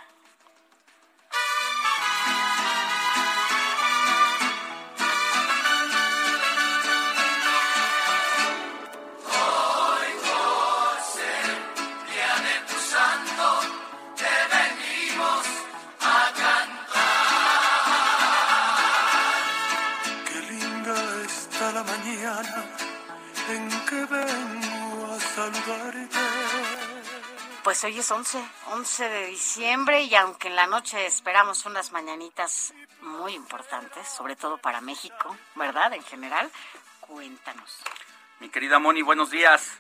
Pues 27.64 27.84
hoy 27.84 28.00
es 28.00 28.12
11, 28.12 28.40
11 28.72 29.10
de 29.10 29.26
diciembre 29.28 30.04
y 30.04 30.16
aunque 30.16 30.48
en 30.48 30.56
la 30.56 30.68
noche 30.68 31.06
esperamos 31.06 31.66
unas 31.66 31.92
mañanitas 31.92 32.74
muy 33.02 33.34
importantes, 33.34 34.08
sobre 34.08 34.36
todo 34.36 34.58
para 34.58 34.82
México, 34.82 35.36
¿verdad? 35.56 35.94
En 35.94 36.04
general, 36.04 36.50
cuéntanos. 37.00 37.78
Mi 38.40 38.50
querida 38.50 38.80
Moni, 38.80 39.02
buenos 39.02 39.32
días. 39.32 39.80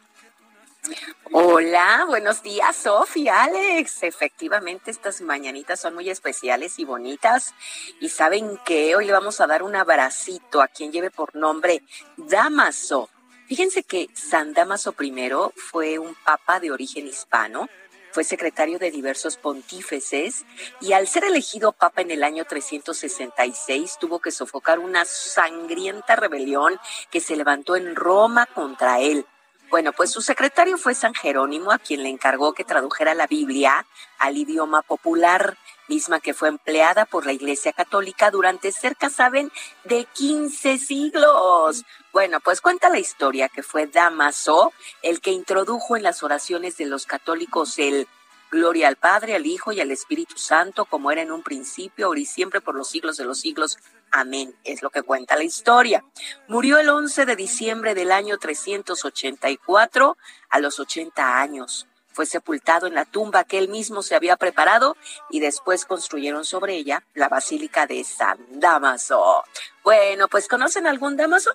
Hola, 1.31 2.05
buenos 2.07 2.43
días, 2.43 2.75
Sofía, 2.75 3.43
Alex. 3.43 4.03
Efectivamente, 4.03 4.91
estas 4.91 5.21
mañanitas 5.21 5.79
son 5.79 5.95
muy 5.95 6.09
especiales 6.09 6.77
y 6.77 6.85
bonitas. 6.85 7.55
Y 7.99 8.09
saben 8.09 8.59
que 8.65 8.95
hoy 8.95 9.05
le 9.05 9.13
vamos 9.13 9.41
a 9.41 9.47
dar 9.47 9.63
un 9.63 9.75
abracito 9.75 10.61
a 10.61 10.67
quien 10.67 10.91
lleve 10.91 11.09
por 11.09 11.35
nombre 11.35 11.81
Damaso. 12.17 13.09
Fíjense 13.47 13.83
que 13.83 14.09
San 14.13 14.53
Damaso 14.53 14.95
I 14.99 15.31
fue 15.55 15.99
un 15.99 16.15
papa 16.15 16.59
de 16.59 16.71
origen 16.71 17.05
hispano, 17.07 17.69
fue 18.11 18.23
secretario 18.23 18.79
de 18.79 18.91
diversos 18.91 19.37
pontífices 19.37 20.45
y 20.81 20.93
al 20.93 21.07
ser 21.07 21.25
elegido 21.25 21.73
papa 21.73 22.01
en 22.01 22.11
el 22.11 22.23
año 22.23 22.45
366 22.45 23.97
tuvo 23.99 24.19
que 24.19 24.31
sofocar 24.31 24.79
una 24.79 25.05
sangrienta 25.05 26.15
rebelión 26.15 26.79
que 27.11 27.19
se 27.19 27.35
levantó 27.35 27.75
en 27.75 27.95
Roma 27.95 28.45
contra 28.47 29.01
él. 29.01 29.25
Bueno, 29.69 29.91
pues 29.91 30.11
su 30.11 30.21
secretario 30.21 30.77
fue 30.77 30.95
San 30.95 31.13
Jerónimo, 31.13 31.71
a 31.71 31.79
quien 31.79 32.03
le 32.03 32.09
encargó 32.09 32.53
que 32.53 32.63
tradujera 32.63 33.13
la 33.13 33.27
Biblia 33.27 33.85
al 34.17 34.37
idioma 34.37 34.81
popular 34.81 35.57
misma 35.87 36.19
que 36.19 36.33
fue 36.33 36.49
empleada 36.49 37.05
por 37.05 37.25
la 37.25 37.33
Iglesia 37.33 37.73
Católica 37.73 38.31
durante 38.31 38.71
cerca, 38.71 39.09
saben, 39.09 39.51
de 39.83 40.05
15 40.13 40.77
siglos. 40.77 41.83
Bueno, 42.15 42.39
pues 42.39 42.61
cuenta 42.61 42.89
la 42.89 42.97
historia 42.97 43.49
que 43.49 43.61
fue 43.61 43.87
Damaso 43.87 44.71
el 45.01 45.19
que 45.19 45.31
introdujo 45.31 45.97
en 45.97 46.03
las 46.03 46.23
oraciones 46.23 46.77
de 46.77 46.85
los 46.85 47.05
católicos 47.05 47.77
el 47.77 48.07
Gloria 48.49 48.87
al 48.87 48.95
Padre, 48.95 49.35
al 49.35 49.45
Hijo 49.45 49.73
y 49.73 49.81
al 49.81 49.91
Espíritu 49.91 50.37
Santo, 50.37 50.85
como 50.85 51.11
era 51.11 51.23
en 51.23 51.33
un 51.33 51.43
principio, 51.43 52.05
ahora 52.05 52.21
y 52.21 52.25
siempre, 52.25 52.61
por 52.61 52.73
los 52.73 52.87
siglos 52.87 53.17
de 53.17 53.25
los 53.25 53.41
siglos. 53.41 53.77
Amén, 54.11 54.55
es 54.63 54.81
lo 54.81 54.91
que 54.91 55.03
cuenta 55.03 55.35
la 55.35 55.43
historia. 55.43 56.05
Murió 56.47 56.77
el 56.77 56.87
11 56.87 57.25
de 57.25 57.35
diciembre 57.35 57.93
del 57.93 58.13
año 58.13 58.37
384 58.37 60.17
a 60.51 60.59
los 60.59 60.79
80 60.79 61.41
años 61.41 61.85
fue 62.13 62.25
sepultado 62.25 62.87
en 62.87 62.95
la 62.95 63.03
tumba 63.03 63.43
que 63.43 63.57
él 63.57 63.67
mismo 63.67 64.01
se 64.01 64.15
había 64.15 64.37
preparado 64.37 64.95
y 65.29 65.41
después 65.41 65.83
construyeron 65.83 66.45
sobre 66.45 66.75
ella 66.75 67.03
la 67.13 67.27
Basílica 67.27 67.87
de 67.87 68.05
San 68.05 68.37
Damaso. 68.51 69.43
Bueno, 69.83 70.29
pues 70.29 70.47
¿conocen 70.47 70.87
algún 70.87 71.17
Damaso? 71.17 71.51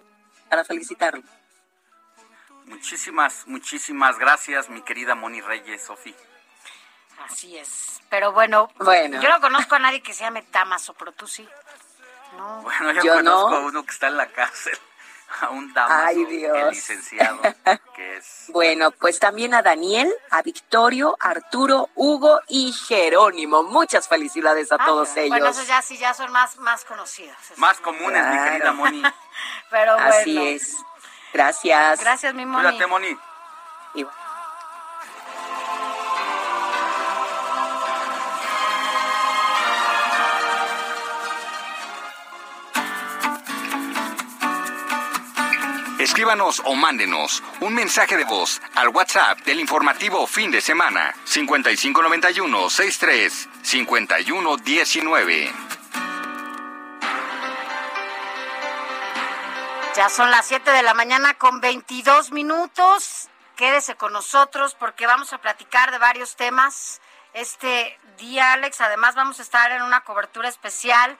Para 0.50 0.64
felicitarlo. 0.64 1.22
Muchísimas, 2.66 3.46
muchísimas 3.46 4.18
gracias, 4.18 4.68
mi 4.68 4.82
querida 4.82 5.14
Moni 5.14 5.40
Reyes, 5.40 5.82
Sofía. 5.84 6.14
Así 7.24 7.56
es. 7.56 8.02
Pero 8.10 8.32
bueno, 8.32 8.68
bueno, 8.78 9.22
yo 9.22 9.28
no 9.28 9.40
conozco 9.40 9.76
a 9.76 9.78
nadie 9.78 10.02
que 10.02 10.12
se 10.12 10.24
llame 10.24 10.44
Damaso, 10.52 10.92
pero 10.94 11.12
tú 11.12 11.26
sí. 11.26 11.48
No. 12.36 12.62
Bueno, 12.62 12.92
yo, 12.92 13.14
conozco 13.14 13.54
a 13.54 13.60
uno 13.60 13.84
que 13.84 13.92
está 13.92 14.08
en 14.08 14.16
la 14.16 14.26
cárcel 14.26 14.78
a 15.40 15.50
un 15.50 15.72
Damaso, 15.72 16.10
el 16.10 16.70
licenciado, 16.70 17.40
que 17.94 18.16
es... 18.16 18.44
Bueno, 18.48 18.90
pues 18.90 19.18
también 19.18 19.54
a 19.54 19.62
Daniel, 19.62 20.12
a 20.30 20.42
Victorio, 20.42 21.16
Arturo, 21.20 21.88
Hugo 21.94 22.40
y 22.48 22.72
Jerónimo. 22.72 23.62
Muchas 23.62 24.08
felicidades 24.08 24.72
a 24.72 24.76
ah, 24.80 24.84
todos 24.84 25.16
ellos. 25.16 25.30
Bueno, 25.30 25.48
esos 25.48 25.66
ya 25.66 25.80
sí 25.82 25.96
ya 25.96 26.14
son 26.14 26.32
más, 26.32 26.56
más 26.58 26.84
conocidos. 26.84 27.36
Más 27.56 27.78
comunes, 27.80 28.26
mi 28.26 28.50
querida 28.50 28.72
Moni. 28.72 29.02
Pero 29.70 29.94
bueno. 29.94 30.10
Así 30.10 30.48
es. 30.48 30.76
Gracias. 31.32 32.00
Gracias, 32.00 32.34
mi 32.34 32.44
Moni. 32.44 32.68
Cuídate, 32.68 32.86
Moni. 32.86 33.16
Escríbanos 46.20 46.60
o 46.66 46.74
mándenos 46.74 47.42
un 47.60 47.72
mensaje 47.72 48.14
de 48.18 48.24
voz 48.24 48.60
al 48.74 48.88
WhatsApp 48.88 49.38
del 49.38 49.58
informativo 49.58 50.26
fin 50.26 50.50
de 50.50 50.60
semana 50.60 51.14
5591 51.24 52.68
63 52.68 53.48
5119. 53.62 55.50
Ya 59.96 60.10
son 60.10 60.30
las 60.30 60.44
7 60.44 60.70
de 60.70 60.82
la 60.82 60.92
mañana 60.92 61.32
con 61.38 61.62
22 61.62 62.32
minutos. 62.32 63.30
Quédese 63.56 63.94
con 63.94 64.12
nosotros 64.12 64.76
porque 64.78 65.06
vamos 65.06 65.32
a 65.32 65.38
platicar 65.38 65.90
de 65.90 65.96
varios 65.96 66.36
temas 66.36 67.00
este 67.32 67.98
día, 68.18 68.52
Alex. 68.52 68.82
Además, 68.82 69.14
vamos 69.14 69.38
a 69.38 69.42
estar 69.42 69.72
en 69.72 69.80
una 69.80 70.02
cobertura 70.02 70.50
especial 70.50 71.16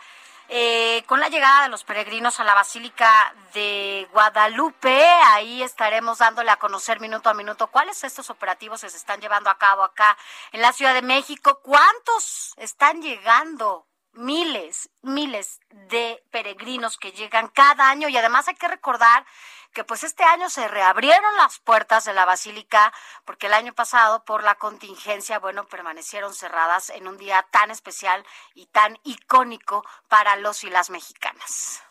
eh, 0.53 1.05
con 1.07 1.21
la 1.21 1.29
llegada 1.29 1.63
de 1.63 1.69
los 1.69 1.85
peregrinos 1.85 2.41
a 2.41 2.45
la 2.45 2.55
Basílica 2.55 3.33
de 3.55 4.09
Guadalupe. 4.13 5.07
Ahí 5.27 5.63
estaremos 5.63 6.19
dándole 6.19 6.51
a 6.51 6.57
conocer 6.57 6.99
minuto 6.99 7.31
a 7.31 7.35
minuto 7.35 7.69
cuáles 7.69 8.03
estos 8.03 8.31
operativos 8.31 8.81
se 8.81 8.89
están 8.89 9.21
llevando 9.21 9.49
a 9.49 9.59
cabo 9.59 9.85
acá 9.85 10.19
en 10.51 10.61
la 10.61 10.73
Ciudad 10.73 10.93
de 10.93 11.03
México, 11.03 11.61
cuántos 11.63 12.53
están 12.57 13.01
llegando 13.01 13.87
miles, 14.13 14.91
miles 15.03 15.61
de 15.71 16.23
peregrinos 16.31 16.99
que 16.99 17.13
llegan 17.13 17.49
cada 17.49 17.91
año 17.91 18.09
y 18.09 18.17
además 18.17 18.49
hay 18.49 18.55
que 18.55 18.69
recordar 18.69 19.25
que 19.73 19.85
pues 19.85 20.03
este 20.03 20.25
año 20.25 20.51
se 20.51 20.67
reabrieron 20.67 21.37
las 21.37 21.61
puertas 21.61 22.05
de 22.05 22.13
la 22.13 22.25
basílica 22.25 22.93
porque 23.25 23.47
el 23.47 23.55
año 23.55 23.73
pasado 23.73 24.25
por 24.25 24.43
la 24.43 24.57
contingencia, 24.57 25.39
bueno, 25.39 25.67
permanecieron 25.69 26.35
cerradas 26.35 26.91
en 26.91 27.07
un 27.07 27.17
día 27.19 27.47
tan 27.51 27.71
especial 27.71 28.27
y 28.55 28.67
tan 28.67 28.99
icónico 29.05 29.85
para 30.09 30.37
los 30.37 30.65
y 30.65 30.71
las 30.71 30.91
mexicanas. 30.91 31.83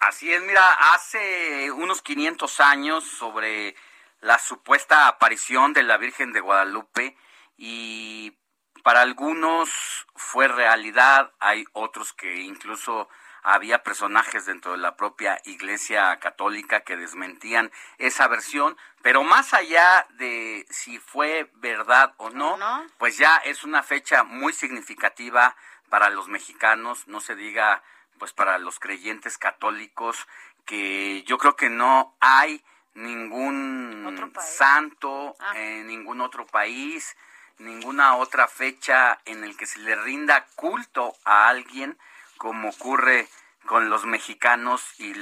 Así 0.00 0.30
es, 0.30 0.42
mira, 0.42 0.92
hace 0.92 1.70
unos 1.70 2.02
500 2.02 2.60
años 2.60 3.04
sobre 3.04 3.74
la 4.20 4.38
supuesta 4.38 5.08
aparición 5.08 5.72
de 5.72 5.82
la 5.82 5.96
Virgen 5.96 6.32
de 6.32 6.40
Guadalupe 6.40 7.16
y 7.56 8.36
para 8.84 9.00
algunos 9.00 10.06
fue 10.14 10.46
realidad, 10.46 11.32
hay 11.40 11.64
otros 11.72 12.12
que 12.12 12.42
incluso 12.42 13.08
había 13.42 13.82
personajes 13.82 14.44
dentro 14.44 14.72
de 14.72 14.78
la 14.78 14.94
propia 14.94 15.40
Iglesia 15.46 16.18
Católica 16.20 16.80
que 16.80 16.98
desmentían 16.98 17.72
esa 17.96 18.28
versión, 18.28 18.76
pero 19.02 19.24
más 19.24 19.54
allá 19.54 20.06
de 20.18 20.66
si 20.68 20.98
fue 20.98 21.50
verdad 21.54 22.12
o 22.18 22.28
no, 22.28 22.58
pues 22.98 23.16
ya 23.16 23.36
es 23.38 23.64
una 23.64 23.82
fecha 23.82 24.22
muy 24.22 24.52
significativa 24.52 25.56
para 25.88 26.10
los 26.10 26.28
mexicanos, 26.28 27.08
no 27.08 27.20
se 27.20 27.36
diga 27.36 27.82
pues 28.18 28.34
para 28.34 28.58
los 28.58 28.78
creyentes 28.78 29.38
católicos 29.38 30.28
que 30.66 31.22
yo 31.24 31.38
creo 31.38 31.56
que 31.56 31.70
no 31.70 32.14
hay 32.20 32.62
ningún 32.92 34.30
santo 34.40 35.36
ah. 35.40 35.52
en 35.56 35.86
ningún 35.86 36.20
otro 36.20 36.46
país, 36.46 37.16
ninguna 37.58 38.16
otra 38.16 38.48
fecha 38.48 39.20
en 39.24 39.44
el 39.44 39.56
que 39.56 39.66
se 39.66 39.78
le 39.80 39.94
rinda 39.96 40.46
culto 40.56 41.14
a 41.24 41.48
alguien 41.48 41.98
como 42.38 42.70
ocurre 42.70 43.28
con 43.66 43.88
los 43.88 44.04
mexicanos 44.04 44.82
y 44.98 45.14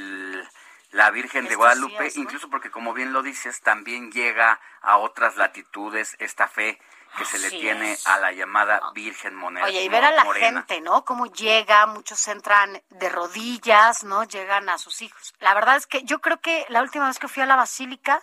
la 0.91 1.11
Virgen 1.11 1.47
de 1.47 1.55
Guadalupe, 1.55 2.13
incluso 2.17 2.51
porque 2.51 2.71
como 2.71 2.93
bien 2.93 3.13
lo 3.13 3.23
dices, 3.23 3.61
también 3.61 4.11
llega 4.13 4.61
a 4.83 4.99
otras 4.99 5.37
latitudes 5.37 6.17
esta 6.19 6.49
fe 6.49 6.79
que 7.17 7.25
se 7.25 7.39
le 7.39 7.51
tiene 7.51 7.97
a 8.07 8.19
la 8.19 8.33
llamada 8.33 8.81
Virgen 8.95 9.35
Moneda. 9.35 9.67
Oye, 9.67 9.83
y 9.83 9.89
ver 9.89 10.05
a 10.05 10.11
la 10.13 10.25
gente, 10.33 10.81
¿no? 10.81 11.05
Cómo 11.05 11.27
llega, 11.27 11.87
muchos 11.87 12.27
entran 12.29 12.83
de 12.89 13.09
rodillas, 13.11 14.05
¿no? 14.05 14.25
Llegan 14.25 14.69
a 14.71 14.79
sus 14.79 15.03
hijos. 15.03 15.35
La 15.39 15.53
verdad 15.55 15.77
es 15.77 15.87
que 15.87 16.03
yo 16.05 16.21
creo 16.21 16.41
que 16.41 16.65
la 16.69 16.81
última 16.81 17.07
vez 17.07 17.19
que 17.19 17.29
fui 17.29 17.43
a 17.43 17.47
la 17.47 17.57
basílica 17.57 18.23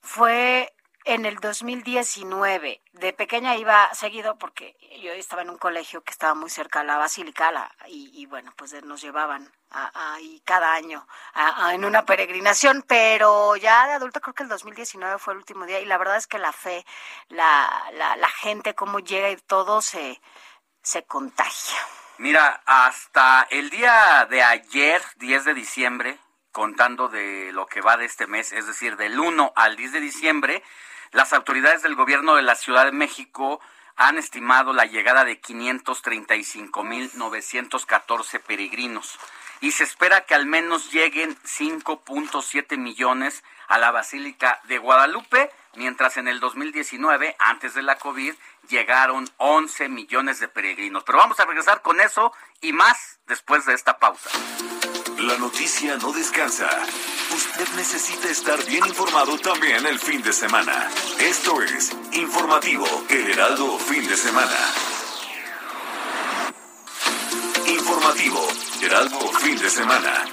fue 0.00 0.74
en 1.04 1.26
el 1.26 1.36
2019. 1.36 2.82
De 2.92 3.12
pequeña 3.12 3.56
iba 3.56 3.92
seguido 3.94 4.36
porque 4.38 4.76
yo 5.02 5.12
estaba 5.12 5.42
en 5.42 5.50
un 5.50 5.58
colegio 5.58 6.02
que 6.02 6.12
estaba 6.12 6.34
muy 6.34 6.50
cerca 6.50 6.80
a 6.80 6.84
la 6.84 6.98
Basílica 6.98 7.50
y, 7.88 8.26
bueno, 8.26 8.52
pues 8.56 8.72
nos 8.84 9.00
llevaban 9.00 9.50
ahí 9.70 10.42
cada 10.44 10.74
año 10.74 11.06
en 11.72 11.84
una 11.84 12.04
peregrinación, 12.04 12.84
pero 12.86 13.56
ya 13.56 13.86
de 13.86 13.94
adulta 13.94 14.20
creo 14.20 14.34
que 14.34 14.42
el 14.42 14.48
2019 14.48 15.18
fue 15.18 15.34
el 15.34 15.38
último 15.38 15.66
día 15.66 15.80
y 15.80 15.86
la 15.86 15.98
verdad 15.98 16.16
es 16.16 16.26
que 16.26 16.38
la 16.38 16.52
fe, 16.52 16.84
la, 17.28 17.70
la, 17.94 18.16
la 18.16 18.28
gente, 18.28 18.74
cómo 18.74 19.00
llega 19.00 19.30
y 19.30 19.36
todo 19.36 19.80
se, 19.80 20.20
se 20.82 21.04
contagia. 21.04 21.78
Mira, 22.18 22.62
hasta 22.66 23.46
el 23.50 23.70
día 23.70 24.26
de 24.30 24.42
ayer, 24.42 25.02
10 25.16 25.44
de 25.46 25.54
diciembre, 25.54 26.18
contando 26.52 27.08
de 27.08 27.50
lo 27.52 27.66
que 27.66 27.80
va 27.80 27.96
de 27.96 28.04
este 28.04 28.26
mes, 28.26 28.52
es 28.52 28.66
decir, 28.66 28.96
del 28.96 29.18
1 29.18 29.52
al 29.56 29.76
10 29.76 29.92
de 29.92 30.00
diciembre, 30.00 30.62
las 31.12 31.32
autoridades 31.32 31.82
del 31.82 31.94
gobierno 31.94 32.34
de 32.34 32.42
la 32.42 32.56
Ciudad 32.56 32.84
de 32.84 32.92
México 32.92 33.60
han 33.96 34.18
estimado 34.18 34.72
la 34.72 34.86
llegada 34.86 35.24
de 35.24 35.40
535.914 35.40 38.40
peregrinos 38.40 39.18
y 39.62 39.72
se 39.72 39.84
espera 39.84 40.22
que 40.22 40.34
al 40.34 40.46
menos 40.46 40.90
lleguen 40.90 41.36
5.7 41.44 42.76
millones 42.76 43.44
a 43.68 43.78
la 43.78 43.92
Basílica 43.92 44.60
de 44.64 44.78
Guadalupe, 44.78 45.50
mientras 45.76 46.16
en 46.16 46.26
el 46.26 46.40
2019, 46.40 47.36
antes 47.38 47.74
de 47.74 47.82
la 47.82 47.96
COVID, 47.96 48.34
llegaron 48.68 49.30
11 49.36 49.88
millones 49.88 50.40
de 50.40 50.48
peregrinos. 50.48 51.04
Pero 51.04 51.18
vamos 51.18 51.38
a 51.38 51.44
regresar 51.44 51.80
con 51.80 52.00
eso 52.00 52.32
y 52.60 52.72
más 52.72 53.20
después 53.28 53.64
de 53.64 53.74
esta 53.74 53.98
pausa. 53.98 54.30
La 55.22 55.38
noticia 55.38 55.96
no 55.98 56.12
descansa. 56.12 56.68
Usted 57.32 57.68
necesita 57.76 58.28
estar 58.28 58.64
bien 58.66 58.84
informado 58.84 59.38
también 59.38 59.86
el 59.86 60.00
fin 60.00 60.20
de 60.20 60.32
semana. 60.32 60.90
Esto 61.20 61.62
es 61.62 61.92
Informativo 62.14 62.84
El 63.08 63.30
Heraldo 63.30 63.78
Fin 63.78 64.04
de 64.08 64.16
Semana. 64.16 64.58
Informativo 67.68 68.48
Heraldo 68.82 69.20
Fin 69.34 69.56
de 69.58 69.70
Semana. 69.70 70.24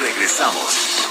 Regresamos. 0.00 1.04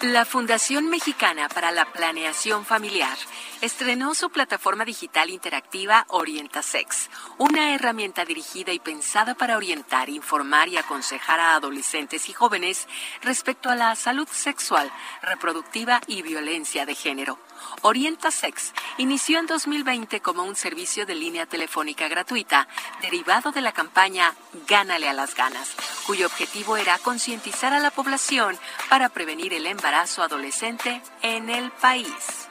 La 0.00 0.24
Fundación 0.24 0.90
Mexicana 0.90 1.48
para 1.48 1.70
la 1.70 1.92
Planeación 1.92 2.64
Familiar 2.64 3.16
estrenó 3.60 4.14
su 4.14 4.30
plataforma 4.30 4.84
digital 4.84 5.30
interactiva 5.30 6.04
OrientaSex, 6.08 7.10
una 7.38 7.74
herramienta 7.74 8.24
dirigida 8.24 8.72
y 8.72 8.78
pensada 8.78 9.34
para 9.34 9.56
orientar, 9.56 10.08
informar 10.08 10.68
y 10.68 10.76
aconsejar 10.76 11.40
a 11.40 11.54
adolescentes 11.54 12.28
y 12.28 12.32
jóvenes 12.32 12.86
respecto 13.22 13.70
a 13.70 13.74
la 13.74 13.94
salud 13.96 14.28
sexual, 14.30 14.90
reproductiva 15.22 16.00
y 16.06 16.22
violencia 16.22 16.86
de 16.86 16.94
género. 16.94 17.38
OrientaSex 17.82 18.72
inició 18.98 19.40
en 19.40 19.46
2020 19.46 20.20
como 20.20 20.44
un 20.44 20.56
servicio 20.56 21.06
de 21.06 21.14
línea 21.14 21.46
telefónica 21.46 22.08
gratuita 22.08 22.68
derivado 23.02 23.52
de 23.52 23.60
la 23.60 23.72
campaña 23.72 24.34
Gánale 24.66 25.08
a 25.08 25.12
las 25.12 25.34
ganas, 25.34 25.74
cuyo 26.06 26.26
objetivo 26.26 26.76
era 26.76 26.98
concientizar 26.98 27.72
a 27.72 27.80
la 27.80 27.90
población 27.90 28.56
para 28.88 29.08
prevenir 29.08 29.52
el 29.52 29.66
embarazo 29.66 30.22
adolescente 30.22 31.02
en 31.22 31.50
el 31.50 31.70
país. 31.72 32.48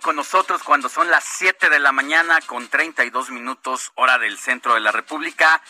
Con 0.00 0.14
nosotros 0.14 0.62
cuando 0.62 0.88
son 0.88 1.10
las 1.10 1.24
7 1.24 1.68
de 1.68 1.80
la 1.80 1.90
mañana 1.90 2.40
con 2.42 2.68
32 2.68 3.30
minutos 3.30 3.90
hora 3.96 4.18
del 4.18 4.38
centro 4.38 4.74
de 4.74 4.80
la 4.80 4.92
República. 4.92 5.60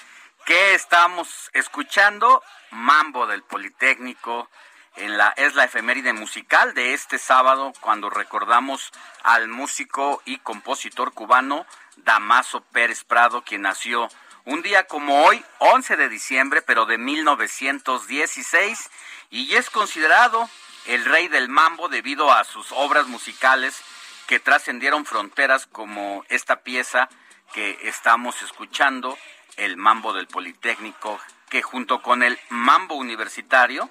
¿Qué 0.44 0.74
estamos 0.74 1.48
escuchando? 1.54 2.42
Mambo 2.70 3.26
del 3.26 3.42
Politécnico. 3.42 4.50
En 4.96 5.16
la, 5.16 5.30
es 5.38 5.54
la 5.54 5.64
efeméride 5.64 6.12
musical 6.12 6.74
de 6.74 6.92
este 6.92 7.18
sábado 7.18 7.72
cuando 7.80 8.10
recordamos 8.10 8.92
al 9.22 9.48
músico 9.48 10.20
y 10.26 10.36
compositor 10.36 11.14
cubano 11.14 11.64
Damaso 11.96 12.60
Pérez 12.60 13.04
Prado, 13.04 13.42
quien 13.42 13.62
nació 13.62 14.10
un 14.44 14.60
día 14.60 14.86
como 14.86 15.24
hoy, 15.24 15.42
11 15.60 15.96
de 15.96 16.10
diciembre, 16.10 16.60
pero 16.60 16.84
de 16.84 16.98
1916, 16.98 18.90
y 19.30 19.54
es 19.54 19.70
considerado 19.70 20.50
el 20.84 21.06
rey 21.06 21.28
del 21.28 21.48
mambo 21.48 21.88
debido 21.88 22.30
a 22.30 22.44
sus 22.44 22.70
obras 22.72 23.06
musicales 23.06 23.82
que 24.26 24.40
trascendieron 24.40 25.04
fronteras 25.04 25.66
como 25.66 26.24
esta 26.28 26.62
pieza 26.62 27.08
que 27.52 27.78
estamos 27.82 28.42
escuchando, 28.42 29.16
el 29.56 29.76
mambo 29.76 30.12
del 30.12 30.26
Politécnico, 30.26 31.20
que 31.48 31.62
junto 31.62 32.02
con 32.02 32.22
el 32.22 32.38
mambo 32.48 32.96
universitario 32.96 33.90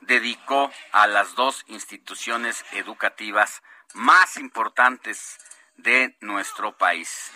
dedicó 0.00 0.70
a 0.92 1.06
las 1.06 1.34
dos 1.34 1.64
instituciones 1.68 2.64
educativas 2.72 3.62
más 3.94 4.36
importantes 4.36 5.38
de 5.76 6.16
nuestro 6.20 6.76
país. 6.76 7.30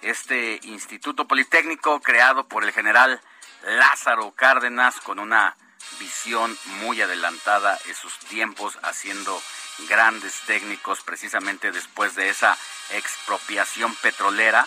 Este 0.00 0.60
Instituto 0.62 1.26
Politécnico, 1.26 2.00
creado 2.00 2.46
por 2.48 2.64
el 2.64 2.72
general 2.72 3.20
Lázaro 3.62 4.32
Cárdenas, 4.32 5.00
con 5.00 5.18
una 5.18 5.56
visión 5.98 6.56
muy 6.80 7.00
adelantada 7.02 7.78
en 7.86 7.94
sus 7.94 8.18
tiempos, 8.20 8.78
haciendo 8.82 9.40
grandes 9.88 10.40
técnicos 10.46 11.00
precisamente 11.02 11.72
después 11.72 12.14
de 12.14 12.28
esa 12.28 12.56
expropiación 12.90 13.94
petrolera, 13.96 14.66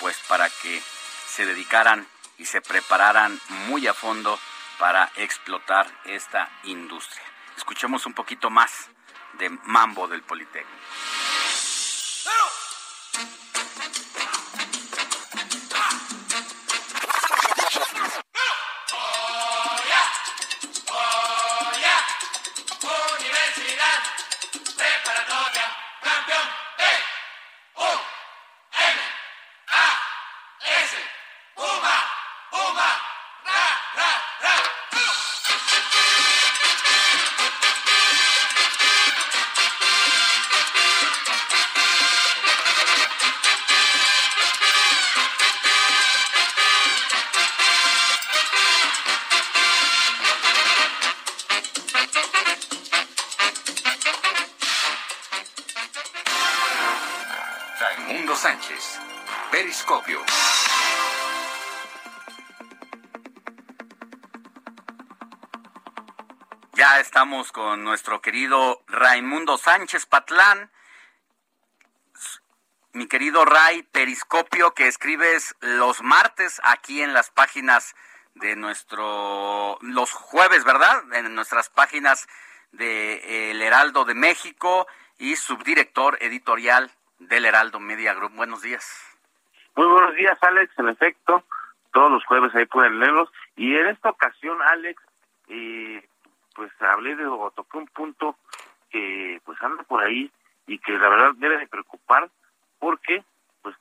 pues 0.00 0.16
para 0.28 0.48
que 0.50 0.82
se 1.28 1.46
dedicaran 1.46 2.06
y 2.38 2.46
se 2.46 2.60
prepararan 2.60 3.40
muy 3.66 3.86
a 3.86 3.94
fondo 3.94 4.38
para 4.78 5.10
explotar 5.16 5.86
esta 6.04 6.48
industria. 6.64 7.22
Escuchemos 7.56 8.06
un 8.06 8.14
poquito 8.14 8.50
más 8.50 8.88
de 9.34 9.50
Mambo 9.50 10.06
del 10.08 10.22
Politécnico. 10.22 10.68
Con 67.58 67.82
nuestro 67.82 68.20
querido 68.20 68.82
Raimundo 68.86 69.58
Sánchez 69.58 70.06
Patlán. 70.06 70.70
Mi 72.92 73.08
querido 73.08 73.44
Ray 73.44 73.82
Periscopio, 73.82 74.74
que 74.74 74.86
escribes 74.86 75.56
los 75.60 76.00
martes 76.00 76.60
aquí 76.62 77.02
en 77.02 77.14
las 77.14 77.30
páginas 77.30 77.96
de 78.36 78.54
nuestro, 78.54 79.76
los 79.80 80.12
jueves, 80.12 80.62
¿verdad? 80.62 81.02
En 81.12 81.34
nuestras 81.34 81.68
páginas 81.68 82.28
de 82.70 83.50
El 83.50 83.60
Heraldo 83.60 84.04
de 84.04 84.14
México 84.14 84.86
y 85.18 85.34
subdirector 85.34 86.16
editorial 86.20 86.92
del 87.18 87.44
Heraldo 87.44 87.80
Media 87.80 88.14
Group. 88.14 88.34
Buenos 88.36 88.62
días. 88.62 88.86
Muy 89.74 89.88
buenos 89.88 90.14
días, 90.14 90.38
Alex. 90.42 90.78
En 90.78 90.90
efecto, 90.90 91.42
todos 91.92 92.12
los 92.12 92.24
jueves 92.24 92.54
ahí 92.54 92.66
pueden 92.66 93.00
leerlos. 93.00 93.28
Y 93.56 93.74
en 93.74 93.88
esta 93.88 94.10
ocasión, 94.10 94.62
Alex, 94.62 95.02
eh, 95.48 96.08
pues 96.58 96.72
hablé 96.80 97.14
de 97.14 97.24
o 97.24 97.52
toqué 97.52 97.78
un 97.78 97.86
punto 97.86 98.36
que 98.90 99.40
pues 99.44 99.62
anda 99.62 99.84
por 99.84 100.02
ahí 100.02 100.28
y 100.66 100.80
que 100.80 100.90
la 100.98 101.08
verdad 101.08 101.30
debe 101.36 101.56
de 101.56 101.68
preocupar 101.68 102.28
porque 102.80 103.22
pues 103.62 103.76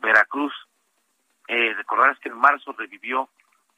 Veracruz 0.00 0.54
eh, 1.46 1.74
recordarás 1.74 2.18
que 2.20 2.30
en 2.30 2.38
marzo 2.38 2.72
revivió 2.72 3.28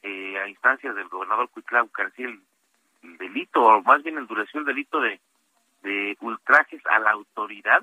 eh, 0.04 0.38
a 0.38 0.46
instancias 0.46 0.94
del 0.94 1.08
gobernador 1.08 1.48
Cuitlao 1.48 1.90
García 1.92 2.28
el, 2.28 2.40
delito 3.18 3.60
o 3.60 3.82
más 3.82 4.04
bien 4.04 4.18
endureció 4.18 4.60
el 4.60 4.66
delito 4.66 5.00
de, 5.00 5.20
de 5.82 6.16
ultrajes 6.20 6.80
a 6.86 7.00
la 7.00 7.10
autoridad. 7.10 7.82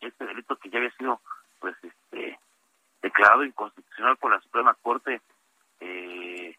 Este 0.00 0.26
delito 0.26 0.56
que 0.56 0.70
ya 0.70 0.78
había 0.78 0.90
sido 0.96 1.20
pues 1.60 1.76
este 1.84 2.36
declarado 3.00 3.44
inconstitucional 3.44 4.16
por 4.16 4.32
la 4.32 4.40
Suprema 4.40 4.74
Corte 4.82 5.20
eh, 5.78 6.58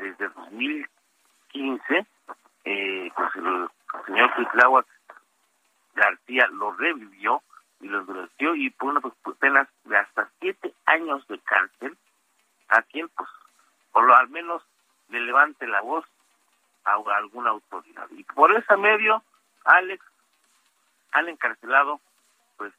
desde 0.00 0.28
2015 0.28 2.06
eh, 2.64 3.10
pues 3.14 3.36
el, 3.36 3.68
señor 4.06 4.34
Cuitláhuac 4.34 4.86
García 5.94 6.46
lo 6.48 6.72
revivió 6.72 7.42
y 7.80 7.88
lo 7.88 8.00
endureció 8.00 8.54
y 8.54 8.70
pone 8.70 9.00
pues, 9.00 9.14
penas 9.38 9.68
de 9.84 9.96
hasta 9.96 10.30
siete 10.40 10.72
años 10.86 11.26
de 11.28 11.38
cárcel 11.40 11.96
a 12.68 12.82
quien 12.82 13.08
pues 13.10 13.28
por 13.92 14.04
lo 14.04 14.14
al 14.14 14.28
menos 14.28 14.62
le 15.08 15.20
levante 15.20 15.66
la 15.66 15.82
voz 15.82 16.04
a, 16.84 16.94
alguna 17.16 17.50
autoridad. 17.50 18.08
Y 18.10 18.24
por 18.24 18.52
ese 18.52 18.76
medio 18.76 19.22
Alex 19.64 20.04
han 21.12 21.28
encarcelado 21.28 22.00
pues 22.56 22.72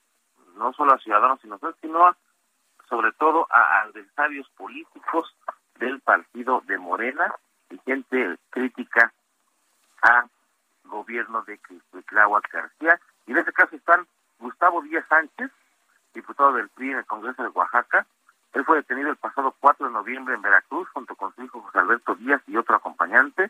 no 0.56 0.74
solo 0.74 0.94
a 0.94 1.00
ciudadanos 1.00 1.40
sino 1.82 2.08
a, 2.08 2.18
sobre 2.90 3.12
todo 3.14 3.48
a 3.50 3.82
adversarios 3.82 4.50
políticos 4.52 5.36
del 5.76 6.00
partido 6.00 6.64
de 6.66 6.78
Morena 6.78 7.36
y 7.70 7.78
gente 7.80 8.38
crítica 8.50 9.14
a 10.04 10.26
gobierno 10.84 11.42
de 11.44 11.60
Cláhuac 12.06 12.52
García. 12.52 13.00
Y 13.26 13.32
en 13.32 13.38
este 13.38 13.54
caso 13.54 13.76
están 13.76 14.06
Gustavo 14.40 14.82
Díaz 14.82 15.06
Sánchez, 15.08 15.50
diputado 16.14 16.54
del 16.54 16.70
PRI 16.70 16.92
en 16.92 16.98
el 17.00 17.06
Congreso 17.06 17.42
de 17.42 17.50
Oaxaca. 17.50 18.06
Él 18.54 18.64
fue 18.66 18.78
detenido 18.78 19.10
el 19.10 19.18
pasado 19.18 19.56
4 19.60 19.88
de 19.88 19.94
noviembre 19.94 20.36
en 20.36 20.42
Veracruz 20.42 20.88
junto 20.90 21.16
con 21.16 21.34
su 21.34 21.44
hijo 21.44 21.62
José 21.62 21.80
Alberto 21.80 22.16
Díaz 22.16 22.42
y 22.48 22.58
otro 22.58 22.76
acompañante. 22.76 23.50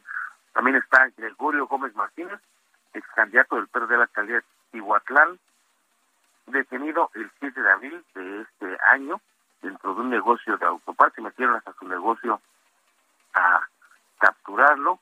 También 0.53 0.77
está 0.77 1.09
Gregorio 1.17 1.67
Gómez 1.67 1.93
Martínez, 1.95 2.39
ex 2.93 3.05
candidato 3.15 3.55
del 3.55 3.67
PRD 3.67 3.87
de 3.87 3.97
la 3.97 4.03
alcaldía 4.03 4.35
de 4.35 4.43
Tihuatlán, 4.71 5.39
detenido 6.45 7.09
el 7.15 7.29
7 7.39 7.61
de 7.61 7.71
abril 7.71 8.05
de 8.13 8.41
este 8.41 8.77
año 8.85 9.19
dentro 9.61 9.95
de 9.95 10.01
un 10.01 10.09
negocio 10.09 10.57
de 10.57 10.65
autoparque. 10.65 11.21
Metieron 11.21 11.55
hasta 11.55 11.73
su 11.73 11.87
negocio 11.87 12.39
a 13.33 13.67
capturarlo. 14.19 14.99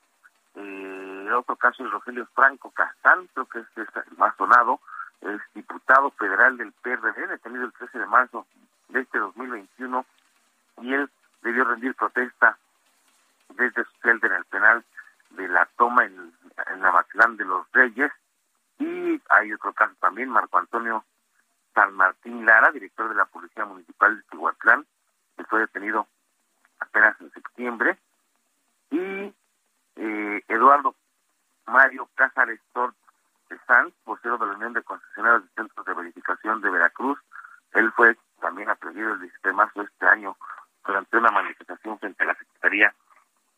Eh, 0.55 1.11
otro 1.41 1.55
caso 1.55 1.83
es 1.83 1.91
Rogelio 1.91 2.27
Franco 2.33 2.71
Castán, 2.71 3.27
creo 3.33 3.45
que 3.45 3.59
es 3.59 3.67
el 3.77 4.17
más 4.17 4.35
sonado, 4.37 4.79
es 5.21 5.41
diputado 5.53 6.11
federal 6.11 6.57
del 6.57 6.71
PRD, 6.71 7.27
detenido 7.27 7.65
el 7.65 7.73
13 7.73 7.99
de 7.99 8.05
marzo 8.05 8.45
de 8.89 9.01
este 9.01 9.17
2021, 9.17 10.05
y 10.81 10.93
él 10.93 11.09
debió 11.41 11.63
rendir 11.63 11.95
protesta 11.95 12.57
desde 13.49 13.83
su 13.83 13.91
celda 14.01 14.27
en 14.27 14.33
el 14.33 14.45
penal 14.45 14.83
de 15.31 15.47
la 15.47 15.67
toma 15.77 16.05
en, 16.05 16.33
en 16.67 17.37
de 17.37 17.45
los 17.45 17.71
Reyes. 17.71 18.11
Y 18.79 19.21
hay 19.29 19.53
otro 19.53 19.73
caso 19.73 19.93
también, 19.99 20.29
Marco 20.29 20.57
Antonio 20.57 21.03
San 21.73 21.93
Martín 21.93 22.45
Lara, 22.45 22.71
director 22.71 23.09
de 23.09 23.15
la 23.15 23.25
Policía 23.25 23.65
Municipal 23.65 24.17
de 24.17 24.23
Tihuatlán, 24.23 24.85
que 25.37 25.43
fue 25.45 25.61
detenido 25.61 26.07
apenas 26.79 27.19
en 27.21 27.31
septiembre. 27.31 27.97
Y 28.89 29.33
eh, 29.95 30.43
Eduardo 30.47 30.95
Mario 31.65 32.09
Cázares 32.15 32.59
Tort 32.73 32.95
Sanz, 33.67 33.93
vocero 34.05 34.37
de 34.37 34.45
la 34.45 34.53
Unión 34.53 34.73
de 34.73 34.83
Concesionarios 34.83 35.43
de 35.43 35.49
Centros 35.55 35.85
de 35.85 35.93
Verificación 35.93 36.61
de 36.61 36.69
Veracruz. 36.69 37.19
Él 37.73 37.91
fue 37.93 38.17
también 38.39 38.69
aprendido 38.69 39.13
el 39.13 39.19
17 39.19 39.49
de 39.49 39.53
marzo 39.53 39.79
de 39.79 39.85
este 39.85 40.05
año 40.05 40.37
durante 40.85 41.17
una 41.17 41.31
manifestación 41.31 41.99
frente 41.99 42.23
a 42.23 42.27
la 42.27 42.35
Secretaría 42.35 42.93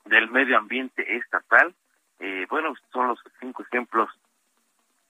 del 0.06 0.30
Medio 0.30 0.58
Ambiente 0.58 1.18
Estatal. 1.18 1.74
Eh, 2.20 2.46
bueno, 2.50 2.74
son 2.92 3.08
los 3.08 3.20
cinco 3.40 3.64
ejemplos 3.64 4.10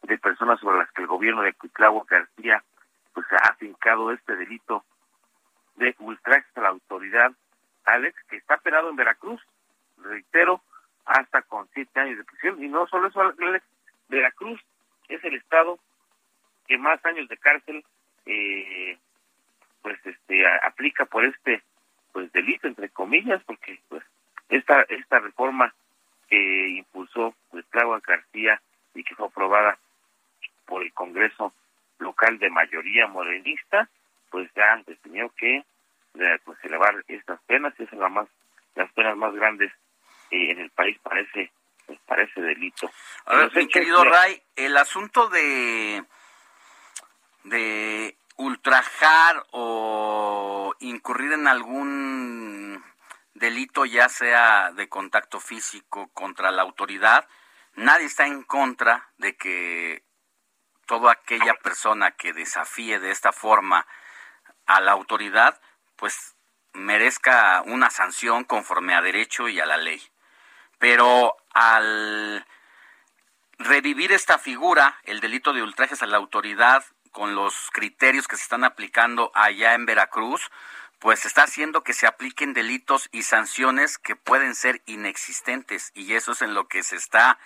de 0.03 0.17
personas 0.17 0.59
sobre 0.59 0.79
las 0.79 0.91
que 0.91 1.01
el 1.01 1.07
gobierno 1.07 1.41
de 1.41 1.53
Cuitlavo 1.53 2.05
García 2.09 2.63
pues 3.13 3.25
ha 3.31 3.49
afincado 3.49 4.12
este 4.12 4.36
delito 4.36 4.83
de 5.75 5.95
ultraje 5.99 6.45
a 6.55 6.62
la 6.62 6.69
autoridad, 6.69 7.31
Alex, 7.86 8.15
que 8.27 8.38
está 8.38 8.57
penado 8.57 8.89
en 8.89 8.95
Veracruz. 8.95 9.41
Reitero, 9.97 10.62
hasta 11.05 11.41
con 11.43 11.67
siete 11.73 11.99
años 11.99 12.17
de 12.17 12.23
prisión. 12.23 12.63
Y 12.63 12.67
no 12.67 12.87
solo 12.87 13.07
eso, 13.07 13.21
Veracruz 14.09 14.61
es 15.09 15.23
el 15.23 15.35
estado 15.35 15.79
que 16.67 16.77
más 16.77 17.03
años 17.05 17.27
de 17.27 17.37
cárcel 17.37 17.83
eh, 18.25 18.97
pues 19.81 19.99
este 20.05 20.45
aplica 20.63 21.05
por 21.05 21.25
este 21.25 21.61
pues 22.11 22.31
delito 22.31 22.67
entre 22.67 22.89
comillas 22.89 23.43
porque 23.43 23.79
pues 23.89 24.03
esta 24.49 24.83
esta 24.83 25.19
reforma 25.19 25.73
que 26.29 26.69
impulsó 26.69 27.35
pues 27.51 27.65
Cláudia 27.69 28.01
García 28.05 28.61
y 28.95 29.03
que 29.03 29.15
fue 29.15 29.27
aprobada 29.27 29.77
por 30.65 30.83
el 30.83 30.93
Congreso 30.93 31.53
local 31.99 32.39
de 32.39 32.49
mayoría 32.49 33.07
morenista 33.07 33.89
pues 34.29 34.49
ya 34.55 34.81
definió 34.85 35.29
que 35.35 35.57
eh, 35.57 36.39
pues 36.45 36.57
elevar 36.63 37.03
estas 37.07 37.41
penas 37.41 37.73
y 37.77 37.83
es 37.83 37.93
la 37.93 38.09
más 38.09 38.27
las 38.75 38.91
penas 38.93 39.17
más 39.17 39.33
grandes 39.33 39.71
en 40.33 40.59
el 40.59 40.69
país 40.71 40.97
parece 41.01 41.51
pues, 41.85 41.99
parece 42.05 42.41
delito. 42.41 42.91
A 43.25 43.35
ver, 43.35 43.55
mi 43.55 43.67
querido 43.67 44.03
Ray, 44.03 44.41
el 44.55 44.77
asunto 44.77 45.29
de 45.29 46.03
de 47.43 48.17
ultrajar 48.37 49.45
o 49.51 50.73
incurrir 50.79 51.33
en 51.33 51.47
algún 51.47 52.83
delito, 53.33 53.85
ya 53.85 54.09
sea 54.09 54.71
de 54.71 54.87
contacto 54.87 55.39
físico 55.39 56.09
contra 56.13 56.51
la 56.51 56.61
autoridad, 56.61 57.27
nadie 57.75 58.05
está 58.05 58.25
en 58.25 58.43
contra 58.43 59.09
de 59.17 59.35
que 59.35 60.03
toda 60.85 61.11
aquella 61.11 61.55
persona 61.55 62.11
que 62.11 62.33
desafíe 62.33 62.99
de 62.99 63.11
esta 63.11 63.31
forma 63.31 63.85
a 64.65 64.81
la 64.81 64.91
autoridad, 64.91 65.59
pues 65.95 66.35
merezca 66.73 67.61
una 67.65 67.89
sanción 67.89 68.43
conforme 68.43 68.95
a 68.95 69.01
derecho 69.01 69.47
y 69.47 69.59
a 69.59 69.65
la 69.65 69.77
ley. 69.77 70.01
Pero 70.83 71.37
al 71.53 72.45
revivir 73.57 74.11
esta 74.11 74.37
figura, 74.37 74.99
el 75.05 75.21
delito 75.21 75.53
de 75.53 75.63
ultrajes 75.63 76.03
a 76.03 76.07
la 76.07 76.17
autoridad, 76.17 76.83
con 77.13 77.35
los 77.35 77.69
criterios 77.71 78.27
que 78.27 78.35
se 78.35 78.43
están 78.43 78.65
aplicando 78.65 79.31
allá 79.33 79.75
en 79.75 79.85
Veracruz, 79.85 80.51
pues 80.99 81.23
está 81.23 81.43
haciendo 81.43 81.85
que 81.85 81.93
se 81.93 82.05
apliquen 82.05 82.53
delitos 82.53 83.07
y 83.13 83.23
sanciones 83.23 83.97
que 83.97 84.17
pueden 84.17 84.55
ser 84.55 84.81
inexistentes 84.85 85.93
y 85.93 86.15
eso 86.15 86.33
es 86.33 86.41
en 86.41 86.53
lo 86.53 86.67
que 86.67 86.83
se 86.83 86.97
está 86.97 87.39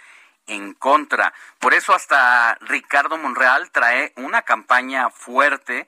en 0.47 0.73
contra. 0.73 1.31
Por 1.59 1.75
eso 1.75 1.93
hasta 1.93 2.57
Ricardo 2.61 3.19
Monreal 3.19 3.69
trae 3.69 4.13
una 4.15 4.41
campaña 4.41 5.11
fuerte, 5.11 5.87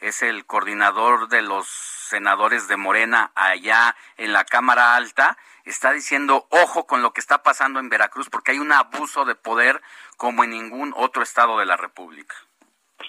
es 0.00 0.22
el 0.22 0.46
coordinador 0.46 1.28
de 1.28 1.42
los 1.42 1.95
senadores 2.06 2.68
de 2.68 2.76
Morena 2.76 3.32
allá 3.34 3.96
en 4.16 4.32
la 4.32 4.44
Cámara 4.44 4.96
Alta, 4.96 5.36
está 5.64 5.92
diciendo, 5.92 6.46
ojo 6.50 6.86
con 6.86 7.02
lo 7.02 7.12
que 7.12 7.20
está 7.20 7.42
pasando 7.42 7.80
en 7.80 7.88
Veracruz, 7.88 8.30
porque 8.30 8.52
hay 8.52 8.58
un 8.58 8.72
abuso 8.72 9.24
de 9.24 9.34
poder 9.34 9.82
como 10.16 10.44
en 10.44 10.50
ningún 10.50 10.94
otro 10.96 11.22
estado 11.22 11.58
de 11.58 11.66
la 11.66 11.76
República. 11.76 12.34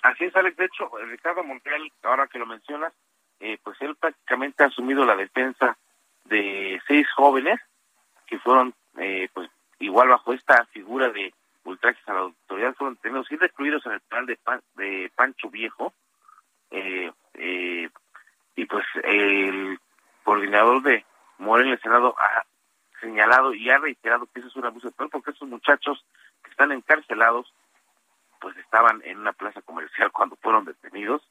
Así 0.04 0.26
es, 0.26 0.36
Alex. 0.36 0.58
De 0.58 0.66
hecho, 0.66 0.92
Ricardo 1.06 1.44
Monreal, 1.44 1.92
ahora 2.04 2.28
que 2.28 2.40
lo 2.40 2.46
mencionas, 2.46 2.94
eh, 3.40 3.58
pues 3.64 3.78
él 3.82 3.96
prácticamente 3.96 4.64
ha 4.64 4.68
asumido 4.68 5.06
la 5.06 5.16
defensa 5.16 5.78
de 6.26 6.82
seis 6.88 7.08
jóvenes 7.16 7.60
que 8.26 8.40
fueron, 8.40 8.74
eh, 8.98 9.30
pues, 9.34 9.50
igual 9.80 10.10
bajo 10.10 10.34
esta 10.34 10.66
figura 10.66 11.10
de 11.10 11.34
ultrajes 11.64 12.08
a 12.08 12.14
la 12.14 12.20
autoridad, 12.22 12.76
fueron 12.76 12.96
detenidos 12.96 13.32
y 13.32 13.38
recluidos 13.38 13.86
en 13.86 13.94
el 13.94 14.02
penal 14.02 14.26
de, 14.26 14.40
de 14.76 15.12
Pancho 15.16 15.50
Viejo. 15.50 15.94
Eh, 16.72 17.12
pues 18.66 18.86
el 19.04 19.80
coordinador 20.24 20.82
de 20.82 21.06
Morena 21.38 21.70
en 21.70 21.74
el 21.74 21.82
Senado 21.82 22.16
ha 22.18 22.46
señalado 23.00 23.54
y 23.54 23.70
ha 23.70 23.78
reiterado 23.78 24.26
que 24.26 24.40
eso 24.40 24.50
es 24.50 24.56
un 24.56 24.66
abuso 24.66 24.88
de 24.88 24.94
poder 24.94 25.12
porque 25.12 25.32
esos 25.32 25.48
muchachos 25.48 26.04
que 26.44 26.50
están 26.50 26.72
encarcelados 26.72 27.54
pues 28.40 28.58
estaban 28.58 29.02
en 29.06 29.20
una 29.20 29.34
plaza 29.34 29.62
comercial 29.62 30.12
cuando 30.12 30.36
fueron 30.38 30.66
detenidos. 30.66 31.22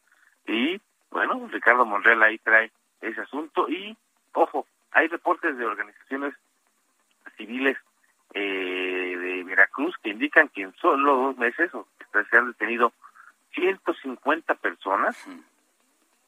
Y 0.47 0.81
bueno, 1.11 1.49
Ricardo 1.51 1.85
Monreal 1.85 2.23
ahí 2.23 2.39
trae 2.39 2.71
ese 3.01 3.21
asunto 3.21 3.69
y 3.69 3.97
ojo, 4.33 4.67
hay 4.93 5.09
reportes 5.09 5.57
de 5.57 5.65
organizaciones 5.65 6.35
civiles 7.37 7.77
eh, 8.35 9.17
de 9.19 9.45
Veracruz 9.45 9.97
que 10.03 10.11
indican 10.11 10.49
que 10.49 10.63
en 10.63 10.75
solo 10.77 11.17
dos 11.17 11.37
meses 11.37 11.71
se 12.31 12.37
han 12.37 12.49
detenido 12.49 12.93
150 13.55 14.55
personas 14.57 15.17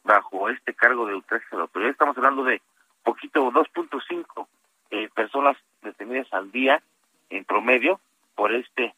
bajo 0.03 0.49
este 0.49 0.73
cargo 0.73 1.05
de 1.05 1.15
ultraje 1.15 1.45
a 1.51 1.57
la. 1.57 1.89
Estamos 1.89 2.17
hablando 2.17 2.43
de 2.43 2.61
poquito, 3.03 3.51
2.5 3.51 4.47
eh, 4.91 5.09
personas 5.13 5.57
detenidas 5.81 6.31
al 6.33 6.51
día 6.51 6.81
en 7.29 7.45
promedio 7.45 7.99
por 8.35 8.53
este 8.53 8.93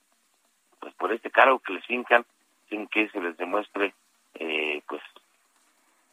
pues 0.79 0.93
por 0.95 1.11
este 1.11 1.29
cargo 1.29 1.59
que 1.59 1.73
les 1.73 1.85
fincan 1.85 2.25
sin 2.69 2.87
que 2.87 3.09
se 3.09 3.19
les 3.19 3.37
demuestre 3.37 3.93
eh, 4.35 4.81
pues 4.87 5.01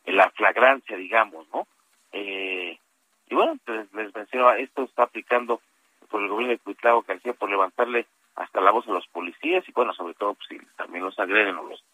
la 0.05 0.30
flagrancia 0.30 0.97
digamos 0.97 1.47
no 1.53 1.66
eh, 2.12 2.78
y 3.28 3.34
bueno 3.34 3.57
pues 3.64 3.93
les 3.95 4.14
mencionaba 4.14 4.59
esto 4.59 4.82
está 4.84 5.05
aplicando 5.05 5.61
por 6.11 6.22
el 6.22 6.28
gobierno 6.28 6.53
de 6.53 6.59
Cuitlao 6.59 7.03
García 7.03 7.32
por 7.34 7.51
levantarle 7.51 8.07
hasta 8.34 8.61
la 8.61 8.70
voz 8.70 8.86
a 8.89 8.93
los 8.93 9.07
policías 9.09 9.66
y 9.68 9.72
bueno 9.72 9.93
sobre 9.95 10.14
todo 10.14 10.34
pues 10.34 10.49
si 10.49 10.59
también 10.76 11.05
los 11.05 11.18
agreden 11.18 11.57
o 11.57 11.62
los 11.62 11.84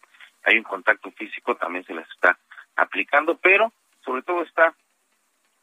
hay 0.43 0.57
un 0.57 0.63
contacto 0.63 1.11
físico 1.11 1.55
también 1.55 1.85
se 1.85 1.93
les 1.93 2.09
está 2.09 2.37
aplicando 2.75 3.37
pero 3.37 3.71
sobre 4.03 4.21
todo 4.21 4.43
está 4.43 4.73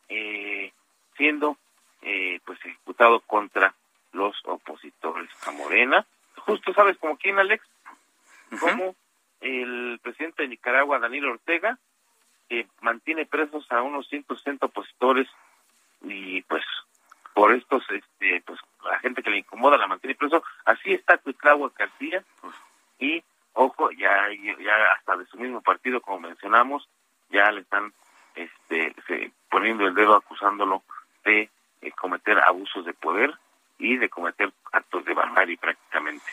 eh, 0.08 0.72
siendo 1.16 1.56
eh, 2.02 2.40
pues 2.44 2.58
ejecutado 2.64 3.20
contra 3.20 3.74
los 4.12 4.36
opositores 4.44 5.30
a 5.46 5.52
Morena. 5.52 6.04
Justo 6.36 6.74
sabes 6.74 6.98
como 6.98 7.16
quién 7.16 7.38
Alex 7.38 7.64
como 8.60 8.94
el 9.40 9.98
presidente 10.02 10.42
de 10.42 10.48
Nicaragua 10.48 10.98
Daniel 10.98 11.26
Ortega 11.26 11.78
que 12.48 12.66
mantiene 12.80 13.24
presos 13.24 13.70
a 13.70 13.82
unos 13.82 14.08
160 14.08 14.66
opositores 14.66 15.28
y 16.02 16.42
pues 16.42 16.64
por 17.34 17.54
estos 17.54 17.82
este 17.90 18.42
pues 18.44 18.58
la 18.84 18.98
gente 18.98 19.22
que 19.22 19.30
le 19.30 19.38
incomoda 19.38 19.78
la 19.78 19.86
mantiene 19.86 20.14
preso. 20.14 20.42
Así 20.64 20.92
está 20.92 21.18
Cuitlagua 21.18 21.72
García 21.78 22.22
y 22.98 23.22
ojo 23.54 23.90
ya 23.92 24.28
ya 24.60 24.92
hasta 24.98 25.16
de 25.16 25.26
su 25.26 25.38
mismo 25.38 25.62
partido 25.62 26.00
como 26.00 26.20
mencionamos 26.20 26.88
ya 27.32 27.50
le 27.50 27.62
están 27.62 27.92
este 28.34 28.94
poniendo 29.50 29.86
el 29.86 29.94
dedo 29.94 30.16
acusándolo 30.16 30.82
de 31.24 31.50
eh, 31.80 31.92
cometer 31.92 32.38
abusos 32.38 32.84
de 32.84 32.94
poder 32.94 33.34
y 33.78 33.96
de 33.96 34.08
cometer 34.08 34.52
actos 34.72 35.04
de 35.04 35.14
barbarie 35.14 35.58
prácticamente. 35.58 36.24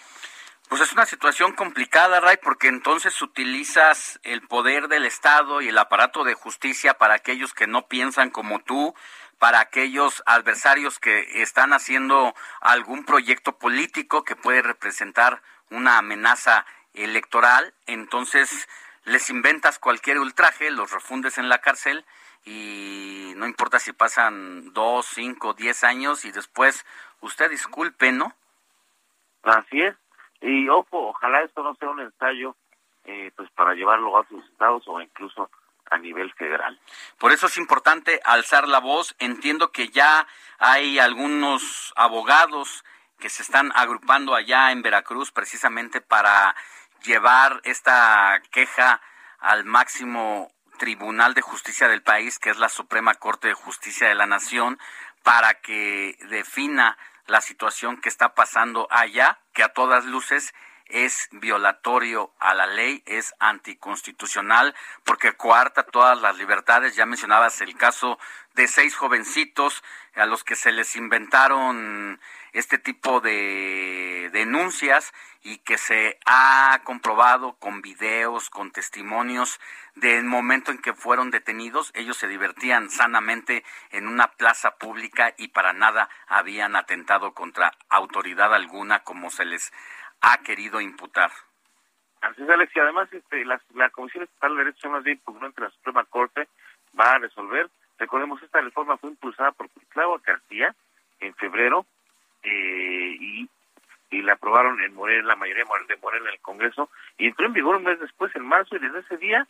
Pues 0.69 0.81
es 0.81 0.93
una 0.93 1.07
situación 1.07 1.53
complicada, 1.53 2.19
Ray, 2.19 2.37
porque 2.43 2.67
entonces 2.67 3.23
utilizas 3.23 4.19
el 4.23 4.47
poder 4.47 4.87
del 4.87 5.05
Estado 5.05 5.61
y 5.61 5.69
el 5.69 5.77
aparato 5.79 6.23
de 6.23 6.35
justicia 6.35 6.93
para 6.93 7.15
aquellos 7.15 7.55
que 7.55 7.65
no 7.65 7.87
piensan 7.87 8.29
como 8.29 8.59
tú, 8.59 8.93
para 9.39 9.61
aquellos 9.61 10.21
adversarios 10.27 10.99
que 10.99 11.41
están 11.41 11.73
haciendo 11.73 12.35
algún 12.61 13.03
proyecto 13.03 13.57
político 13.57 14.23
que 14.23 14.35
puede 14.35 14.61
representar 14.61 15.41
una 15.71 15.97
amenaza 15.97 16.67
electoral, 16.93 17.73
entonces 17.87 18.67
les 19.05 19.29
inventas 19.29 19.79
cualquier 19.79 20.19
ultraje, 20.19 20.71
los 20.71 20.91
refundes 20.91 21.37
en 21.37 21.49
la 21.49 21.59
cárcel 21.59 22.05
y 22.45 23.33
no 23.35 23.47
importa 23.47 23.79
si 23.79 23.93
pasan 23.93 24.73
dos, 24.73 25.05
cinco, 25.05 25.53
diez 25.53 25.83
años 25.83 26.25
y 26.25 26.31
después 26.31 26.85
usted 27.21 27.49
disculpe, 27.49 28.11
¿no? 28.11 28.33
Así 29.43 29.81
es. 29.81 29.95
Y 30.41 30.69
ojo, 30.69 31.09
ojalá 31.09 31.41
esto 31.41 31.63
no 31.63 31.75
sea 31.75 31.89
un 31.89 32.01
ensayo 32.01 32.55
eh, 33.05 33.31
pues 33.35 33.49
para 33.51 33.73
llevarlo 33.73 34.15
a 34.15 34.21
otros 34.21 34.43
estados 34.45 34.83
o 34.87 35.01
incluso 35.01 35.49
a 35.89 35.97
nivel 35.97 36.31
federal. 36.33 36.79
Por 37.17 37.31
eso 37.31 37.47
es 37.47 37.57
importante 37.57 38.21
alzar 38.23 38.67
la 38.67 38.79
voz. 38.79 39.15
Entiendo 39.19 39.71
que 39.71 39.89
ya 39.89 40.27
hay 40.59 40.99
algunos 40.99 41.93
abogados 41.95 42.85
que 43.19 43.29
se 43.29 43.41
están 43.41 43.71
agrupando 43.75 44.33
allá 44.33 44.71
en 44.71 44.81
Veracruz 44.81 45.31
precisamente 45.31 45.99
para 46.01 46.55
llevar 47.03 47.61
esta 47.63 48.41
queja 48.51 49.01
al 49.39 49.65
máximo 49.65 50.51
Tribunal 50.77 51.33
de 51.33 51.41
Justicia 51.41 51.87
del 51.87 52.01
país, 52.01 52.39
que 52.39 52.49
es 52.49 52.57
la 52.57 52.69
Suprema 52.69 53.15
Corte 53.15 53.49
de 53.49 53.53
Justicia 53.53 54.07
de 54.07 54.15
la 54.15 54.25
Nación, 54.25 54.79
para 55.23 55.55
que 55.55 56.17
defina 56.29 56.97
la 57.27 57.41
situación 57.41 57.99
que 57.99 58.09
está 58.09 58.33
pasando 58.33 58.87
allá, 58.89 59.39
que 59.53 59.63
a 59.63 59.73
todas 59.73 60.05
luces 60.05 60.53
es 60.85 61.29
violatorio 61.31 62.33
a 62.39 62.55
la 62.55 62.65
ley, 62.65 63.03
es 63.05 63.35
anticonstitucional, 63.39 64.75
porque 65.03 65.33
coarta 65.33 65.83
todas 65.83 66.19
las 66.19 66.37
libertades. 66.37 66.95
Ya 66.95 67.05
mencionabas 67.05 67.61
el 67.61 67.75
caso 67.77 68.17
de 68.59 68.67
seis 68.67 68.93
jovencitos 68.93 69.85
a 70.15 70.25
los 70.25 70.43
que 70.43 70.57
se 70.57 70.73
les 70.73 70.97
inventaron 70.97 72.19
este 72.51 72.77
tipo 72.77 73.21
de 73.21 74.29
denuncias 74.33 75.13
y 75.41 75.59
que 75.59 75.77
se 75.77 76.19
ha 76.25 76.81
comprobado 76.83 77.53
con 77.53 77.81
videos, 77.81 78.49
con 78.49 78.71
testimonios 78.71 79.61
del 79.95 80.25
momento 80.25 80.71
en 80.71 80.79
que 80.79 80.93
fueron 80.93 81.31
detenidos. 81.31 81.91
Ellos 81.95 82.17
se 82.17 82.27
divertían 82.27 82.89
sanamente 82.89 83.63
en 83.91 84.09
una 84.09 84.27
plaza 84.27 84.75
pública 84.75 85.33
y 85.37 85.47
para 85.47 85.71
nada 85.71 86.09
habían 86.27 86.75
atentado 86.75 87.33
contra 87.33 87.71
autoridad 87.87 88.53
alguna 88.53 89.05
como 89.05 89.29
se 89.29 89.45
les 89.45 89.71
ha 90.19 90.39
querido 90.39 90.81
imputar. 90.81 91.31
Así 92.19 92.43
es, 92.43 92.49
Alex, 92.49 92.75
y 92.75 92.79
además 92.81 93.07
este, 93.13 93.45
la, 93.45 93.89
Comisión 93.91 94.25
Estatal 94.25 94.51
de 94.51 94.63
Derechos 94.65 94.83
Humanos 94.83 95.05
de 95.05 95.11
entre 95.45 95.63
la 95.63 95.71
Suprema 95.71 96.03
Corte 96.03 96.49
va 96.99 97.13
a 97.13 97.19
resolver. 97.19 97.69
Recordemos, 97.99 98.41
esta 98.41 98.61
reforma 98.61 98.97
fue 98.97 99.09
impulsada 99.09 99.51
por 99.51 99.69
Claudio 99.89 100.21
García 100.25 100.73
en 101.19 101.35
febrero 101.35 101.85
eh, 102.43 103.17
y, 103.19 103.49
y 104.09 104.21
la 104.21 104.33
aprobaron 104.33 104.81
en 104.81 104.93
Morena, 104.93 105.27
la 105.27 105.35
mayoría 105.35 105.65
de 105.87 105.97
Morena 105.97 106.29
en 106.29 106.33
el 106.33 106.39
Congreso, 106.39 106.89
y 107.17 107.27
entró 107.27 107.45
en 107.45 107.53
vigor 107.53 107.75
un 107.75 107.83
mes 107.83 107.99
después, 107.99 108.33
en 108.35 108.45
marzo, 108.45 108.75
y 108.75 108.79
desde 108.79 108.99
ese 108.99 109.17
día 109.17 109.45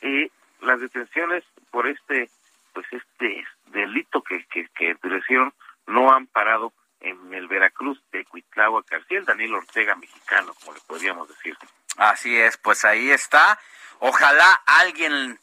eh, 0.00 0.30
las 0.62 0.80
detenciones 0.80 1.44
por 1.70 1.86
este 1.86 2.30
pues 2.72 2.86
este 2.92 3.44
delito 3.66 4.22
que, 4.22 4.44
que, 4.46 4.68
que 4.68 4.90
endurecieron 4.90 5.52
no 5.86 6.12
han 6.12 6.26
parado 6.26 6.72
en 7.00 7.34
el 7.34 7.48
Veracruz 7.48 8.00
de 8.12 8.24
Cuitlagua 8.24 8.84
García, 8.88 9.18
el 9.18 9.24
Daniel 9.24 9.54
Ortega 9.54 9.96
mexicano, 9.96 10.54
como 10.60 10.74
le 10.74 10.80
podríamos 10.86 11.28
decir. 11.28 11.56
Así 11.96 12.36
es, 12.36 12.56
pues 12.58 12.84
ahí 12.84 13.10
está. 13.10 13.58
Ojalá 13.98 14.62
alguien 14.66 15.38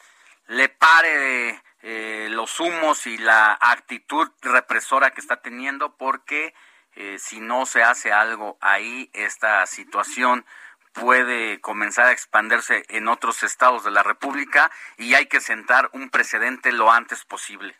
le 0.48 0.70
pare 0.70 1.62
eh, 1.82 2.28
los 2.32 2.60
humos 2.60 3.06
y 3.08 3.18
la 3.18 3.58
actitud 3.60 4.30
represora 4.42 5.12
que 5.12 5.22
está 5.22 5.42
teniendo, 5.42 5.96
porque 5.96 6.54
eh, 6.96 7.18
si 7.20 7.40
no 7.40 7.66
se 7.66 7.84
hace 7.84 8.12
algo 8.12 8.58
ahí, 8.62 9.10
esta 9.14 9.66
situación 9.66 10.46
puede 10.94 11.62
comenzar 11.62 12.08
a 12.08 12.12
expandirse 12.12 12.84
en 12.90 13.08
otros 13.08 13.44
estados 13.44 13.84
de 13.84 13.92
la 13.92 14.02
República 14.02 14.72
y 14.98 15.14
hay 15.14 15.28
que 15.28 15.40
sentar 15.40 15.90
un 15.94 16.10
precedente 16.10 16.72
lo 16.72 16.92
antes 16.92 17.24
posible. 17.26 17.76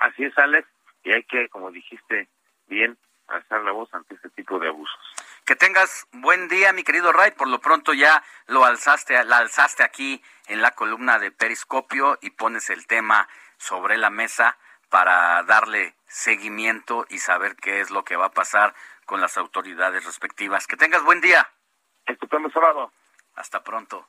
Así 0.00 0.24
es, 0.24 0.36
Alex, 0.38 0.66
y 1.04 1.12
hay 1.12 1.24
que, 1.24 1.48
como 1.48 1.70
dijiste 1.70 2.28
bien, 2.66 2.96
alzar 3.26 3.62
la 3.62 3.72
voz 3.72 3.92
ante 3.92 4.14
este 4.14 4.30
tipo 4.30 4.58
de 4.58 4.68
abusos. 4.68 4.98
Que 5.44 5.56
tengas 5.56 6.06
buen 6.12 6.48
día, 6.48 6.72
mi 6.72 6.84
querido 6.84 7.12
Ray. 7.12 7.32
Por 7.32 7.48
lo 7.48 7.60
pronto 7.60 7.94
ya 7.94 8.22
lo 8.46 8.64
alzaste, 8.64 9.22
la 9.24 9.38
alzaste 9.38 9.82
aquí 9.82 10.22
en 10.48 10.62
la 10.62 10.72
columna 10.72 11.18
de 11.18 11.30
Periscopio 11.30 12.18
y 12.20 12.30
pones 12.30 12.70
el 12.70 12.86
tema 12.86 13.28
sobre 13.58 13.96
la 13.96 14.10
mesa 14.10 14.56
para 14.88 15.42
darle 15.44 15.94
seguimiento 16.06 17.06
y 17.08 17.18
saber 17.18 17.56
qué 17.56 17.80
es 17.80 17.90
lo 17.90 18.04
que 18.04 18.16
va 18.16 18.26
a 18.26 18.32
pasar 18.32 18.74
con 19.04 19.20
las 19.20 19.36
autoridades 19.36 20.04
respectivas. 20.04 20.66
Que 20.66 20.76
tengas 20.76 21.02
buen 21.02 21.20
día. 21.20 21.48
Estupendo 22.06 22.50
sábado. 22.50 22.92
Hasta 23.36 23.62
pronto. 23.62 24.06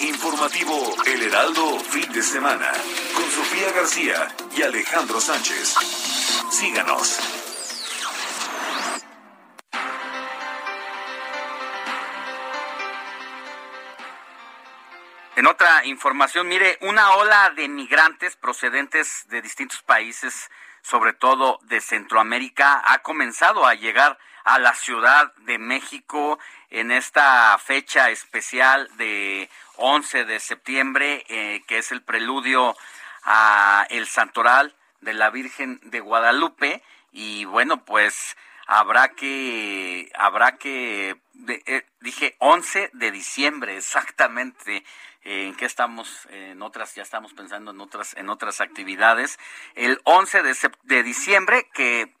Informativo 0.00 0.94
El 1.06 1.22
Heraldo, 1.22 1.80
fin 1.80 2.12
de 2.12 2.22
semana, 2.22 2.70
con 3.14 3.24
Sofía 3.30 3.72
García 3.72 4.28
y 4.56 4.62
Alejandro 4.62 5.20
Sánchez. 5.20 5.74
Síganos. 6.50 7.43
En 15.36 15.46
otra 15.46 15.84
información, 15.84 16.46
mire, 16.46 16.78
una 16.82 17.14
ola 17.14 17.50
de 17.50 17.68
migrantes 17.68 18.36
procedentes 18.36 19.26
de 19.28 19.42
distintos 19.42 19.82
países 19.82 20.48
sobre 20.84 21.14
todo 21.14 21.58
de 21.62 21.80
Centroamérica, 21.80 22.82
ha 22.86 22.98
comenzado 22.98 23.66
a 23.66 23.74
llegar 23.74 24.18
a 24.44 24.58
la 24.58 24.74
Ciudad 24.74 25.34
de 25.38 25.58
México 25.58 26.38
en 26.68 26.92
esta 26.92 27.56
fecha 27.58 28.10
especial 28.10 28.88
de 28.98 29.48
11 29.76 30.26
de 30.26 30.38
septiembre, 30.38 31.24
eh, 31.28 31.64
que 31.66 31.78
es 31.78 31.90
el 31.90 32.02
preludio 32.02 32.76
a 33.24 33.86
el 33.88 34.06
santoral 34.06 34.76
de 35.00 35.14
la 35.14 35.30
Virgen 35.30 35.80
de 35.84 36.00
Guadalupe. 36.00 36.82
Y 37.10 37.46
bueno, 37.46 37.84
pues 37.84 38.36
habrá 38.66 39.08
que, 39.08 40.12
habrá 40.14 40.58
que, 40.58 41.16
eh, 41.48 41.86
dije 42.00 42.36
11 42.40 42.90
de 42.92 43.10
diciembre 43.10 43.78
exactamente, 43.78 44.84
en 45.24 45.54
qué 45.56 45.64
estamos, 45.64 46.28
en 46.30 46.62
otras, 46.62 46.94
ya 46.94 47.02
estamos 47.02 47.32
pensando 47.32 47.70
en 47.70 47.80
otras, 47.80 48.14
en 48.16 48.28
otras 48.28 48.60
actividades. 48.60 49.38
El 49.74 50.00
11 50.04 50.42
de, 50.42 50.56
de 50.82 51.02
diciembre, 51.02 51.68
que 51.72 52.14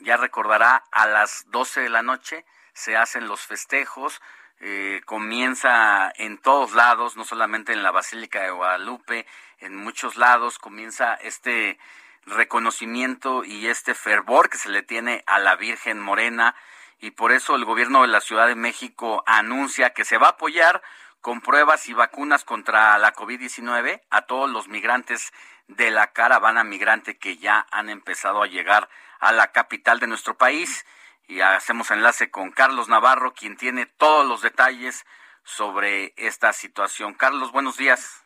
ya 0.00 0.16
recordará 0.16 0.84
a 0.92 1.06
las 1.06 1.46
12 1.50 1.80
de 1.80 1.88
la 1.88 2.02
noche, 2.02 2.44
se 2.74 2.96
hacen 2.96 3.26
los 3.26 3.46
festejos, 3.46 4.20
eh, 4.60 5.00
comienza 5.06 6.12
en 6.16 6.38
todos 6.38 6.72
lados, 6.74 7.16
no 7.16 7.24
solamente 7.24 7.72
en 7.72 7.82
la 7.82 7.90
Basílica 7.90 8.42
de 8.42 8.50
Guadalupe, 8.50 9.26
en 9.58 9.76
muchos 9.76 10.16
lados 10.16 10.58
comienza 10.58 11.14
este 11.14 11.78
reconocimiento 12.26 13.44
y 13.44 13.66
este 13.66 13.94
fervor 13.94 14.48
que 14.50 14.58
se 14.58 14.68
le 14.68 14.82
tiene 14.82 15.24
a 15.26 15.38
la 15.38 15.56
Virgen 15.56 16.00
Morena 16.00 16.54
y 17.00 17.10
por 17.10 17.32
eso 17.32 17.56
el 17.56 17.64
gobierno 17.64 18.02
de 18.02 18.08
la 18.08 18.20
Ciudad 18.20 18.46
de 18.46 18.54
México 18.54 19.24
anuncia 19.26 19.90
que 19.90 20.04
se 20.04 20.18
va 20.18 20.28
a 20.28 20.30
apoyar 20.30 20.82
con 21.22 21.40
pruebas 21.40 21.88
y 21.88 21.94
vacunas 21.94 22.44
contra 22.44 22.98
la 22.98 23.14
COVID-19 23.14 24.02
a 24.10 24.22
todos 24.22 24.50
los 24.50 24.68
migrantes 24.68 25.32
de 25.68 25.90
la 25.92 26.12
caravana 26.12 26.64
migrante 26.64 27.16
que 27.16 27.38
ya 27.38 27.66
han 27.70 27.88
empezado 27.88 28.42
a 28.42 28.48
llegar 28.48 28.90
a 29.20 29.30
la 29.32 29.52
capital 29.52 30.00
de 30.00 30.08
nuestro 30.08 30.36
país. 30.36 30.84
Y 31.28 31.40
hacemos 31.40 31.92
enlace 31.92 32.30
con 32.30 32.50
Carlos 32.50 32.88
Navarro, 32.88 33.32
quien 33.32 33.56
tiene 33.56 33.86
todos 33.86 34.26
los 34.26 34.42
detalles 34.42 35.06
sobre 35.44 36.12
esta 36.16 36.52
situación. 36.52 37.14
Carlos, 37.14 37.52
buenos 37.52 37.76
días. 37.76 38.24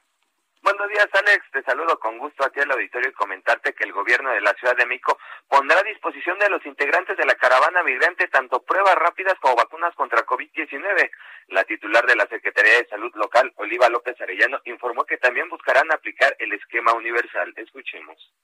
Buenos 0.66 0.88
días, 0.88 1.08
Alex. 1.12 1.44
Te 1.52 1.62
saludo 1.62 1.96
con 2.00 2.18
gusto 2.18 2.44
aquí 2.44 2.58
al 2.58 2.72
auditorio 2.72 3.10
y 3.10 3.12
comentarte 3.12 3.72
que 3.72 3.84
el 3.84 3.92
gobierno 3.92 4.32
de 4.32 4.40
la 4.40 4.52
Ciudad 4.54 4.76
de 4.76 4.84
México 4.84 5.16
pondrá 5.46 5.78
a 5.78 5.84
disposición 5.84 6.40
de 6.40 6.50
los 6.50 6.66
integrantes 6.66 7.16
de 7.16 7.24
la 7.24 7.36
caravana 7.36 7.84
migrante 7.84 8.26
tanto 8.26 8.64
pruebas 8.64 8.96
rápidas 8.96 9.34
como 9.40 9.54
vacunas 9.54 9.94
contra 9.94 10.26
COVID-19. 10.26 11.08
La 11.50 11.62
titular 11.62 12.04
de 12.04 12.16
la 12.16 12.26
Secretaría 12.26 12.78
de 12.78 12.88
Salud 12.88 13.14
local, 13.14 13.52
Oliva 13.54 13.88
López 13.88 14.20
Arellano, 14.20 14.60
informó 14.64 15.04
que 15.04 15.18
también 15.18 15.48
buscarán 15.48 15.92
aplicar 15.92 16.34
el 16.40 16.52
esquema 16.52 16.94
universal. 16.94 17.54
Escuchemos. 17.54 18.34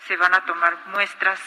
Se 0.00 0.18
van 0.18 0.34
a 0.34 0.44
tomar 0.44 0.76
muestras 0.88 1.40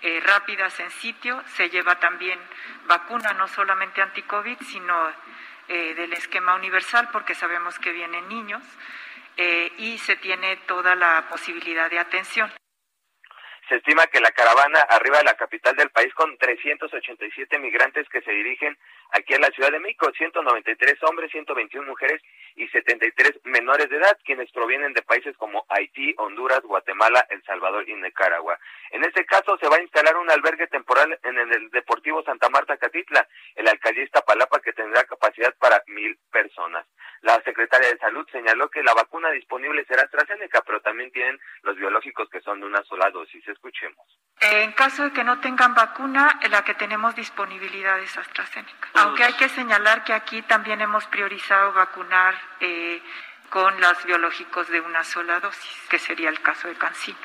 eh, 0.00 0.18
rápidas 0.26 0.80
en 0.80 0.90
sitio, 0.90 1.40
se 1.46 1.70
lleva 1.70 2.00
también 2.00 2.40
vacuna, 2.86 3.32
no 3.34 3.46
solamente 3.46 4.02
anti-COVID, 4.02 4.58
sino 4.58 5.12
eh, 5.68 5.94
del 5.94 6.12
esquema 6.12 6.54
universal 6.54 7.08
porque 7.12 7.34
sabemos 7.34 7.78
que 7.78 7.92
vienen 7.92 8.28
niños 8.28 8.62
eh, 9.36 9.72
y 9.78 9.98
se 9.98 10.16
tiene 10.16 10.56
toda 10.66 10.94
la 10.94 11.26
posibilidad 11.30 11.90
de 11.90 11.98
atención. 11.98 12.52
Se 13.68 13.76
estima 13.76 14.06
que 14.08 14.20
la 14.20 14.32
caravana 14.32 14.80
arriba 14.80 15.18
de 15.18 15.24
la 15.24 15.34
capital 15.34 15.74
del 15.76 15.90
país 15.90 16.12
con 16.14 16.36
387 16.36 17.58
migrantes 17.58 18.08
que 18.08 18.20
se 18.20 18.32
dirigen 18.32 18.76
aquí 19.12 19.34
en 19.34 19.40
la 19.40 19.48
Ciudad 19.48 19.70
de 19.70 19.78
México, 19.78 20.10
193 20.14 21.02
hombres, 21.04 21.30
121 21.30 21.86
mujeres 21.86 22.20
y 22.56 22.68
73 22.68 23.40
menores 23.44 23.88
de 23.88 23.96
edad, 23.96 24.18
quienes 24.24 24.50
provienen 24.52 24.92
de 24.92 25.02
países 25.02 25.36
como 25.36 25.64
Haití, 25.68 26.14
Honduras, 26.18 26.62
Guatemala, 26.62 27.26
El 27.30 27.42
Salvador 27.44 27.88
y 27.88 27.94
Nicaragua. 27.94 28.58
En 28.90 29.04
este 29.04 29.24
caso 29.24 29.56
se 29.58 29.68
va 29.68 29.76
a 29.76 29.82
instalar 29.82 30.16
un 30.16 30.30
albergue 30.30 30.66
temporal 30.66 31.18
en 31.22 31.38
el 31.38 31.70
Deportivo 31.70 32.22
Santa 32.22 32.48
Marta 32.48 32.76
Catitla, 32.76 33.26
el 33.54 33.68
alcaldista 33.68 34.22
Palapa 34.22 34.60
que 34.60 34.72
tendrá 34.72 35.04
capacidad 35.04 35.54
para 35.58 35.82
mil 35.86 36.18
personas. 36.30 36.86
La 37.22 37.40
secretaria 37.42 37.88
de 37.88 37.98
Salud 37.98 38.26
señaló 38.32 38.68
que 38.68 38.82
la 38.82 38.94
vacuna 38.94 39.30
disponible 39.30 39.84
será 39.84 40.02
AstraZeneca, 40.02 40.60
pero 40.62 40.80
también 40.80 41.10
tienen 41.12 41.38
los 41.62 41.76
biológicos 41.76 42.28
que 42.28 42.40
son 42.40 42.60
de 42.60 42.66
una 42.66 42.82
sola 42.82 43.10
dosis. 43.10 43.46
Escuchemos. 43.46 44.04
En 44.40 44.72
caso 44.72 45.04
de 45.04 45.12
que 45.12 45.22
no 45.22 45.38
tengan 45.40 45.72
vacuna, 45.72 46.40
la 46.50 46.64
que 46.64 46.74
tenemos 46.74 47.14
disponibilidad 47.14 48.00
es 48.00 48.18
AstraZeneca. 48.18 48.88
Aunque 48.94 49.22
hay 49.22 49.34
que 49.34 49.48
señalar 49.48 50.02
que 50.02 50.12
aquí 50.12 50.42
también 50.42 50.80
hemos 50.80 51.06
priorizado 51.06 51.72
vacunar 51.72 52.34
eh, 52.60 53.02
con 53.50 53.80
los 53.80 54.04
biológicos 54.04 54.68
de 54.68 54.80
una 54.80 55.04
sola 55.04 55.40
dosis, 55.40 55.76
que 55.88 55.98
sería 55.98 56.30
el 56.30 56.40
caso 56.40 56.68
de 56.68 56.74
Cancino. 56.74 57.18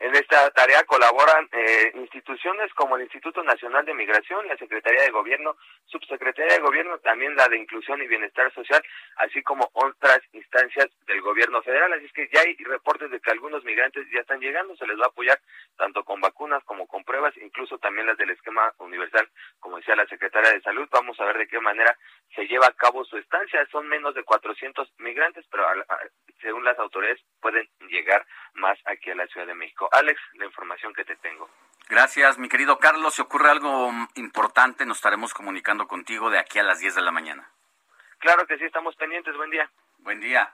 En 0.00 0.16
esta 0.16 0.50
tarea 0.52 0.82
colaboran 0.84 1.46
eh, 1.52 1.92
instituciones 1.96 2.72
como 2.72 2.96
el 2.96 3.02
Instituto 3.02 3.42
Nacional 3.42 3.84
de 3.84 3.92
Migración, 3.92 4.48
la 4.48 4.56
Secretaría 4.56 5.02
de 5.02 5.10
Gobierno, 5.10 5.58
Subsecretaría 5.84 6.54
de 6.54 6.62
Gobierno, 6.62 6.96
también 7.00 7.36
la 7.36 7.46
de 7.48 7.58
Inclusión 7.58 8.00
y 8.00 8.06
Bienestar 8.06 8.50
Social, 8.54 8.82
así 9.16 9.42
como 9.42 9.68
otras 9.74 10.20
instancias 10.32 10.88
del 11.06 11.20
Gobierno 11.20 11.62
federal. 11.62 11.92
Así 11.92 12.06
es 12.06 12.12
que 12.14 12.30
ya 12.32 12.40
hay 12.40 12.56
reportes 12.64 13.10
de 13.10 13.20
que 13.20 13.30
algunos 13.30 13.62
migrantes 13.62 14.06
ya 14.10 14.20
están 14.20 14.40
llegando, 14.40 14.74
se 14.76 14.86
les 14.86 14.98
va 14.98 15.04
a 15.04 15.08
apoyar 15.08 15.38
tanto 15.76 16.02
con 16.02 16.18
vacunas 16.18 16.64
como 16.64 16.86
con 16.86 17.04
pruebas, 17.04 17.36
incluso 17.36 17.76
también 17.76 18.06
las 18.06 18.16
del 18.16 18.30
esquema 18.30 18.72
universal, 18.78 19.28
como 19.58 19.76
decía 19.76 19.96
la 19.96 20.06
Secretaria 20.06 20.50
de 20.50 20.62
Salud. 20.62 20.88
Vamos 20.90 21.20
a 21.20 21.26
ver 21.26 21.36
de 21.36 21.46
qué 21.46 21.60
manera 21.60 21.94
se 22.34 22.46
lleva 22.46 22.68
a 22.68 22.72
cabo 22.72 23.04
su 23.04 23.18
estancia. 23.18 23.68
Son 23.70 23.86
menos 23.86 24.14
de 24.14 24.24
400 24.24 24.94
migrantes, 24.96 25.44
pero 25.50 25.66
según 26.40 26.64
las 26.64 26.78
autoridades 26.78 27.20
pueden 27.42 27.68
llegar 27.90 28.24
más 28.54 28.78
aquí 28.86 29.10
a 29.10 29.14
la 29.14 29.26
Ciudad 29.26 29.46
de 29.46 29.54
México. 29.54 29.89
Alex, 29.92 30.20
la 30.34 30.46
información 30.46 30.92
que 30.94 31.04
te 31.04 31.16
tengo. 31.16 31.48
Gracias, 31.88 32.38
mi 32.38 32.48
querido 32.48 32.78
Carlos. 32.78 33.14
Si 33.14 33.22
ocurre 33.22 33.50
algo 33.50 33.90
importante, 34.14 34.86
nos 34.86 34.98
estaremos 34.98 35.34
comunicando 35.34 35.88
contigo 35.88 36.30
de 36.30 36.38
aquí 36.38 36.58
a 36.58 36.62
las 36.62 36.78
10 36.78 36.94
de 36.94 37.02
la 37.02 37.10
mañana. 37.10 37.50
Claro 38.18 38.46
que 38.46 38.56
sí, 38.58 38.64
estamos 38.64 38.94
pendientes. 38.96 39.36
Buen 39.36 39.50
día. 39.50 39.70
Buen 39.98 40.20
día. 40.20 40.52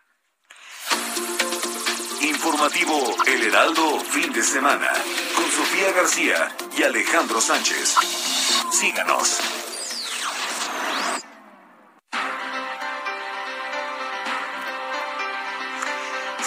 Informativo 2.22 3.14
El 3.26 3.42
Heraldo, 3.42 4.00
fin 4.00 4.32
de 4.32 4.42
semana, 4.42 4.90
con 5.34 5.44
Sofía 5.44 5.92
García 5.92 6.48
y 6.76 6.82
Alejandro 6.82 7.40
Sánchez. 7.40 7.94
Síganos. 8.70 9.65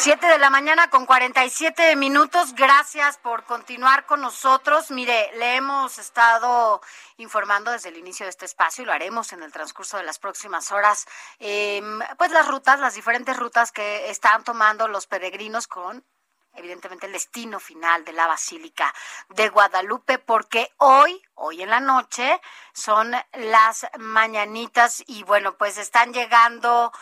Siete 0.02 0.28
de 0.28 0.38
la 0.38 0.50
mañana 0.50 0.90
con 0.90 1.06
47 1.06 1.98
minutos. 1.98 2.56
Gracias 2.56 3.18
por 3.18 3.44
continuar 3.44 4.06
con 4.06 4.22
nosotros. 4.22 4.92
Mire, 4.92 5.30
le 5.36 5.58
hemos 5.58 5.98
estado 6.00 6.80
informando 7.18 7.72
desde 7.72 7.90
el 7.90 7.98
inicio 7.98 8.26
de 8.26 8.30
este 8.30 8.46
espacio 8.46 8.84
y 8.84 8.86
lo 8.86 8.94
haremos 8.94 9.34
en 9.34 9.44
el 9.44 9.52
transcurso 9.52 9.98
de 9.98 10.04
las 10.04 10.18
próximas 10.18 10.72
horas. 10.72 11.06
Em, 11.38 12.00
pues 12.18 12.32
las 12.32 12.48
rutas, 12.48 12.80
las 12.80 12.94
diferentes 12.94 13.36
rutas 13.36 13.74
que 13.74 14.10
están 14.10 14.46
tomando 14.46 14.88
los 14.88 15.06
peregrinos 15.06 15.68
con 15.68 16.06
evidentemente 16.54 17.06
el 17.06 17.14
destino 17.14 17.60
final 17.60 18.04
de 18.06 18.14
la 18.14 18.28
Basílica 18.28 18.94
de 19.30 19.50
Guadalupe, 19.50 20.20
porque 20.20 20.74
hoy, 20.78 21.22
hoy 21.36 21.62
en 21.62 21.70
la 21.70 21.80
noche, 21.80 22.40
son 22.74 23.14
las 23.34 23.88
mañanitas 23.98 25.04
y 25.08 25.24
bueno, 25.24 25.58
pues 25.58 25.78
están 25.78 26.14
llegando 26.14 26.92
eh, 26.92 26.98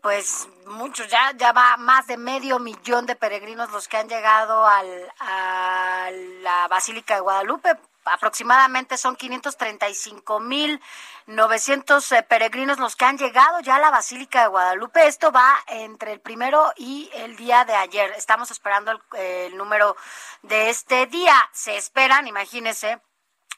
pues 0.00 0.48
muchos, 0.66 1.08
ya, 1.08 1.32
ya 1.36 1.52
va 1.52 1.76
más 1.76 2.06
de 2.06 2.16
medio 2.16 2.58
millón 2.58 3.06
de 3.06 3.16
peregrinos 3.16 3.70
los 3.70 3.86
que 3.86 3.98
han 3.98 4.08
llegado 4.08 4.66
al, 4.66 5.12
a 5.20 6.10
la 6.40 6.68
Basílica 6.68 7.14
de 7.14 7.20
Guadalupe. 7.20 7.76
Aproximadamente 8.06 8.98
son 8.98 9.16
535 9.16 10.40
mil 10.40 10.80
900 11.26 12.12
eh, 12.12 12.22
peregrinos 12.22 12.78
los 12.78 12.96
que 12.96 13.06
han 13.06 13.16
llegado 13.16 13.60
ya 13.60 13.76
a 13.76 13.78
la 13.78 13.90
Basílica 13.90 14.42
de 14.42 14.48
Guadalupe. 14.48 15.06
Esto 15.06 15.32
va 15.32 15.58
entre 15.68 16.12
el 16.12 16.20
primero 16.20 16.72
y 16.76 17.10
el 17.14 17.36
día 17.36 17.64
de 17.64 17.74
ayer. 17.74 18.12
Estamos 18.16 18.50
esperando 18.50 18.90
el, 18.90 19.00
el 19.18 19.56
número 19.56 19.96
de 20.42 20.68
este 20.70 21.06
día. 21.06 21.34
Se 21.52 21.76
esperan, 21.76 22.26
imagínense, 22.26 23.00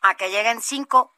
a 0.02 0.14
que 0.14 0.30
lleguen 0.30 0.60
cinco 0.60 1.15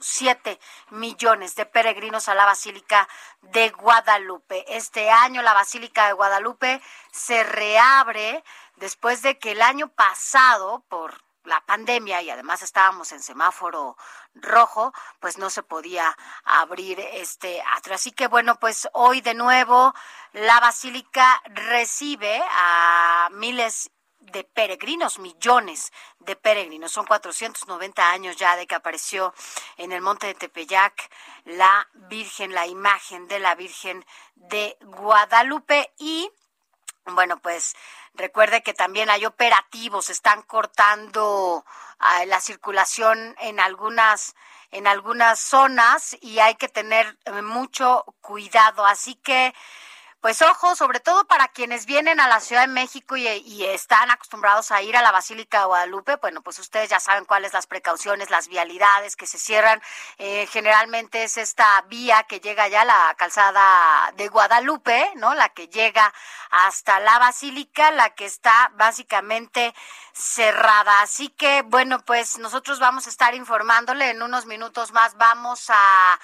siete 0.00 0.60
millones 0.90 1.54
de 1.54 1.66
peregrinos 1.66 2.28
a 2.28 2.34
la 2.34 2.44
Basílica 2.44 3.08
de 3.42 3.70
Guadalupe. 3.70 4.64
Este 4.68 5.10
año 5.10 5.42
la 5.42 5.54
Basílica 5.54 6.06
de 6.06 6.12
Guadalupe 6.12 6.80
se 7.10 7.42
reabre 7.44 8.44
después 8.76 9.22
de 9.22 9.38
que 9.38 9.52
el 9.52 9.62
año 9.62 9.88
pasado, 9.88 10.84
por 10.88 11.22
la 11.44 11.60
pandemia 11.64 12.22
y 12.22 12.30
además 12.30 12.62
estábamos 12.62 13.10
en 13.12 13.22
semáforo 13.22 13.96
rojo, 14.34 14.92
pues 15.18 15.38
no 15.38 15.50
se 15.50 15.62
podía 15.62 16.16
abrir 16.44 17.00
este 17.00 17.62
atrio. 17.74 17.94
Así 17.94 18.12
que 18.12 18.28
bueno, 18.28 18.58
pues 18.60 18.88
hoy 18.92 19.20
de 19.20 19.34
nuevo 19.34 19.94
la 20.32 20.60
basílica 20.60 21.42
recibe 21.46 22.40
a 22.52 23.28
miles 23.32 23.90
de 24.32 24.44
peregrinos, 24.44 25.18
millones 25.18 25.92
de 26.20 26.36
peregrinos. 26.36 26.92
Son 26.92 27.06
490 27.06 28.10
años 28.10 28.36
ya 28.36 28.56
de 28.56 28.66
que 28.66 28.74
apareció 28.74 29.34
en 29.76 29.92
el 29.92 30.00
monte 30.00 30.26
de 30.26 30.34
Tepeyac 30.34 31.10
la 31.44 31.88
Virgen, 31.94 32.54
la 32.54 32.66
imagen 32.66 33.28
de 33.28 33.38
la 33.38 33.54
Virgen 33.54 34.04
de 34.34 34.76
Guadalupe 34.80 35.92
y 35.98 36.30
bueno, 37.10 37.38
pues 37.38 37.74
recuerde 38.14 38.62
que 38.62 38.74
también 38.74 39.08
hay 39.08 39.24
operativos, 39.24 40.10
están 40.10 40.42
cortando 40.42 41.64
ah, 41.98 42.24
la 42.26 42.40
circulación 42.40 43.34
en 43.38 43.60
algunas 43.60 44.34
en 44.70 44.86
algunas 44.86 45.38
zonas 45.40 46.16
y 46.20 46.40
hay 46.40 46.54
que 46.56 46.68
tener 46.68 47.18
eh, 47.24 47.42
mucho 47.42 48.04
cuidado. 48.20 48.84
Así 48.84 49.14
que 49.14 49.54
pues 50.20 50.42
ojo, 50.42 50.74
sobre 50.74 50.98
todo 50.98 51.26
para 51.26 51.46
quienes 51.46 51.86
vienen 51.86 52.18
a 52.18 52.26
la 52.26 52.40
Ciudad 52.40 52.62
de 52.62 52.72
México 52.72 53.16
y, 53.16 53.28
están 53.68 54.10
acostumbrados 54.10 54.72
a 54.72 54.82
ir 54.82 54.96
a 54.96 55.02
la 55.02 55.12
Basílica 55.12 55.60
de 55.60 55.66
Guadalupe, 55.66 56.16
bueno, 56.16 56.42
pues 56.42 56.58
ustedes 56.58 56.90
ya 56.90 56.98
saben 56.98 57.24
cuáles 57.24 57.52
las 57.52 57.66
precauciones, 57.66 58.30
las 58.30 58.48
vialidades 58.48 59.14
que 59.14 59.26
se 59.26 59.38
cierran. 59.38 59.80
Eh, 60.18 60.48
generalmente 60.50 61.22
es 61.22 61.36
esta 61.36 61.82
vía 61.82 62.24
que 62.24 62.40
llega 62.40 62.66
ya 62.68 62.84
la 62.84 63.14
calzada 63.16 64.12
de 64.16 64.28
Guadalupe, 64.28 65.12
¿no? 65.16 65.34
La 65.34 65.50
que 65.50 65.68
llega 65.68 66.12
hasta 66.50 66.98
la 67.00 67.18
Basílica, 67.18 67.90
la 67.92 68.10
que 68.14 68.24
está 68.24 68.72
básicamente 68.74 69.74
cerrada. 70.12 71.02
Así 71.02 71.28
que, 71.28 71.62
bueno, 71.62 72.00
pues 72.04 72.38
nosotros 72.38 72.80
vamos 72.80 73.06
a 73.06 73.10
estar 73.10 73.34
informándole 73.34 74.10
en 74.10 74.22
unos 74.22 74.46
minutos 74.46 74.92
más. 74.92 75.16
Vamos 75.16 75.70
a 75.70 76.18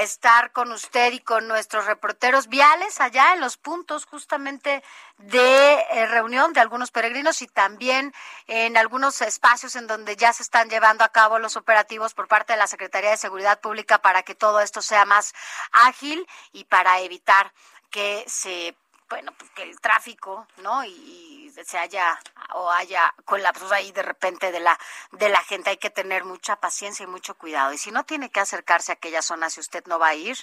estar 0.00 0.52
con 0.52 0.72
usted 0.72 1.12
y 1.12 1.20
con 1.20 1.48
nuestros 1.48 1.86
reporteros 1.86 2.48
viales 2.48 3.00
allá 3.00 3.29
en 3.34 3.40
los 3.40 3.56
puntos 3.56 4.06
justamente 4.06 4.82
de 5.18 5.74
eh, 5.74 6.06
reunión 6.06 6.52
de 6.52 6.60
algunos 6.60 6.90
peregrinos 6.90 7.42
y 7.42 7.46
también 7.46 8.12
en 8.46 8.76
algunos 8.76 9.20
espacios 9.22 9.76
en 9.76 9.86
donde 9.86 10.16
ya 10.16 10.32
se 10.32 10.42
están 10.42 10.68
llevando 10.68 11.04
a 11.04 11.08
cabo 11.08 11.38
los 11.38 11.56
operativos 11.56 12.14
por 12.14 12.28
parte 12.28 12.52
de 12.52 12.58
la 12.58 12.66
Secretaría 12.66 13.10
de 13.10 13.16
Seguridad 13.16 13.60
Pública 13.60 13.98
para 13.98 14.22
que 14.22 14.34
todo 14.34 14.60
esto 14.60 14.82
sea 14.82 15.04
más 15.04 15.34
ágil 15.72 16.26
y 16.52 16.64
para 16.64 17.00
evitar 17.00 17.52
que 17.90 18.24
se 18.26 18.74
bueno, 19.10 19.32
pues 19.36 19.50
que 19.50 19.64
el 19.64 19.80
tráfico, 19.80 20.46
¿no? 20.58 20.84
Y, 20.84 21.28
se 21.66 21.78
haya 21.78 22.18
o 22.54 22.70
haya 22.70 23.12
colapsos 23.26 23.70
ahí 23.72 23.92
de 23.92 24.02
repente 24.02 24.50
de 24.50 24.60
la 24.60 24.78
de 25.12 25.28
la 25.28 25.42
gente, 25.42 25.70
hay 25.70 25.76
que 25.76 25.90
tener 25.90 26.24
mucha 26.24 26.56
paciencia 26.56 27.04
y 27.04 27.06
mucho 27.06 27.34
cuidado. 27.34 27.72
Y 27.72 27.78
si 27.78 27.90
no 27.90 28.04
tiene 28.04 28.30
que 28.30 28.40
acercarse 28.40 28.92
a 28.92 28.94
aquella 28.94 29.20
zona 29.20 29.50
si 29.50 29.60
usted 29.60 29.84
no 29.86 29.98
va 29.98 30.08
a 30.08 30.14
ir, 30.14 30.38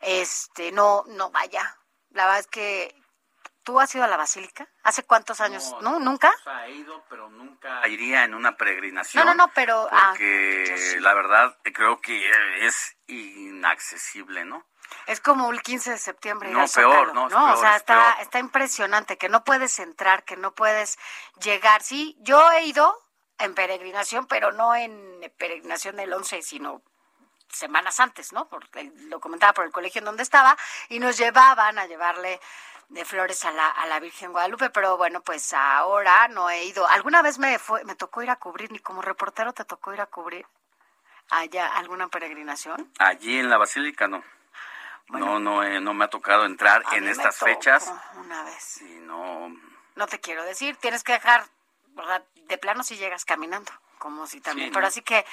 este, 0.00 0.72
no 0.72 1.04
no 1.08 1.30
vaya. 1.30 1.76
La 2.10 2.24
verdad 2.24 2.40
es 2.40 2.46
que 2.46 3.00
¿Tú 3.62 3.78
has 3.78 3.94
ido 3.94 4.04
a 4.04 4.08
la 4.08 4.16
basílica? 4.16 4.68
¿Hace 4.82 5.04
cuántos 5.04 5.40
años? 5.40 5.76
¿No? 5.82 5.98
¿Nunca? 6.00 6.32
he 6.66 6.72
ido, 6.72 7.04
pero 7.08 7.28
nunca 7.28 7.86
iría 7.88 8.24
en 8.24 8.34
una 8.34 8.56
peregrinación. 8.56 9.24
No, 9.24 9.34
no, 9.34 9.46
no, 9.46 9.52
pero... 9.54 9.86
Ah, 9.92 10.08
porque 10.10 10.96
la 11.00 11.14
verdad 11.14 11.58
creo 11.62 12.00
que 12.00 12.20
es 12.66 12.96
inaccesible, 13.06 14.44
¿no? 14.44 14.66
Es 15.06 15.20
como 15.20 15.52
el 15.52 15.60
15 15.62 15.92
de 15.92 15.98
septiembre. 15.98 16.50
No, 16.50 16.66
peor, 16.66 17.14
no, 17.14 17.28
no 17.28 17.52
o 17.52 17.56
sea, 17.56 17.76
está, 17.76 18.16
está 18.20 18.38
impresionante, 18.38 19.18
que 19.18 19.28
no 19.28 19.44
puedes 19.44 19.78
entrar, 19.78 20.24
que 20.24 20.36
no 20.36 20.52
puedes 20.54 20.98
llegar. 21.40 21.82
Sí, 21.82 22.16
yo 22.20 22.50
he 22.52 22.64
ido 22.64 22.96
en 23.38 23.54
peregrinación, 23.54 24.26
pero 24.26 24.52
no 24.52 24.74
en 24.74 25.32
peregrinación 25.38 25.96
del 25.96 26.12
11, 26.12 26.42
sino 26.42 26.82
semanas 27.52 28.00
antes, 28.00 28.32
¿no? 28.32 28.48
Porque 28.48 28.92
lo 29.08 29.20
comentaba 29.20 29.52
por 29.52 29.64
el 29.64 29.72
colegio 29.72 30.00
en 30.00 30.06
donde 30.06 30.22
estaba, 30.22 30.56
y 30.88 30.98
nos 30.98 31.16
llevaban 31.18 31.78
a 31.78 31.86
llevarle 31.86 32.40
de 32.88 33.04
flores 33.04 33.44
a 33.44 33.52
la, 33.52 33.68
a 33.68 33.86
la 33.86 34.00
Virgen 34.00 34.32
Guadalupe, 34.32 34.70
pero 34.70 34.96
bueno, 34.96 35.22
pues 35.22 35.52
ahora 35.52 36.28
no 36.28 36.50
he 36.50 36.64
ido. 36.64 36.86
¿Alguna 36.88 37.22
vez 37.22 37.38
me, 37.38 37.58
fue, 37.58 37.84
me 37.84 37.94
tocó 37.94 38.22
ir 38.22 38.30
a 38.30 38.36
cubrir, 38.36 38.72
ni 38.72 38.80
como 38.80 39.02
reportero 39.02 39.52
te 39.52 39.64
tocó 39.64 39.94
ir 39.94 40.00
a 40.00 40.06
cubrir 40.06 40.46
allá 41.30 41.76
alguna 41.76 42.08
peregrinación? 42.08 42.90
Allí 42.98 43.38
en 43.38 43.48
la 43.48 43.58
Basílica 43.58 44.08
no 44.08 44.24
no, 45.18 45.38
no, 45.40 45.62
eh, 45.62 45.80
no 45.80 45.94
me 45.94 46.04
ha 46.04 46.08
tocado 46.08 46.44
entrar 46.44 46.84
en 46.92 47.08
estas 47.08 47.38
fechas. 47.38 47.92
Una 48.16 48.42
vez. 48.44 48.82
Y 48.82 49.00
no. 49.00 49.48
No 49.96 50.06
te 50.06 50.20
quiero 50.20 50.44
decir, 50.44 50.76
tienes 50.76 51.02
que 51.02 51.12
dejar. 51.12 51.44
De 52.46 52.58
plano 52.58 52.82
si 52.82 52.96
llegas 52.96 53.24
caminando, 53.24 53.70
como 53.98 54.26
si 54.26 54.40
también. 54.40 54.72
Pero 54.72 54.86
así 54.86 55.02
que. 55.02 55.24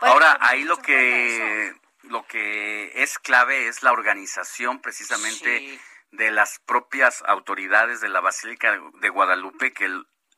Ahora, 0.00 0.38
ahí 0.40 0.64
lo 0.64 0.78
que, 0.78 1.74
lo 2.02 2.26
que 2.26 3.02
es 3.02 3.18
clave 3.18 3.68
es 3.68 3.82
la 3.82 3.92
organización 3.92 4.80
precisamente 4.80 5.80
de 6.12 6.30
las 6.30 6.58
propias 6.60 7.22
autoridades 7.26 8.00
de 8.00 8.08
la 8.08 8.20
Basílica 8.20 8.78
de 8.94 9.08
Guadalupe, 9.08 9.72
que 9.72 9.88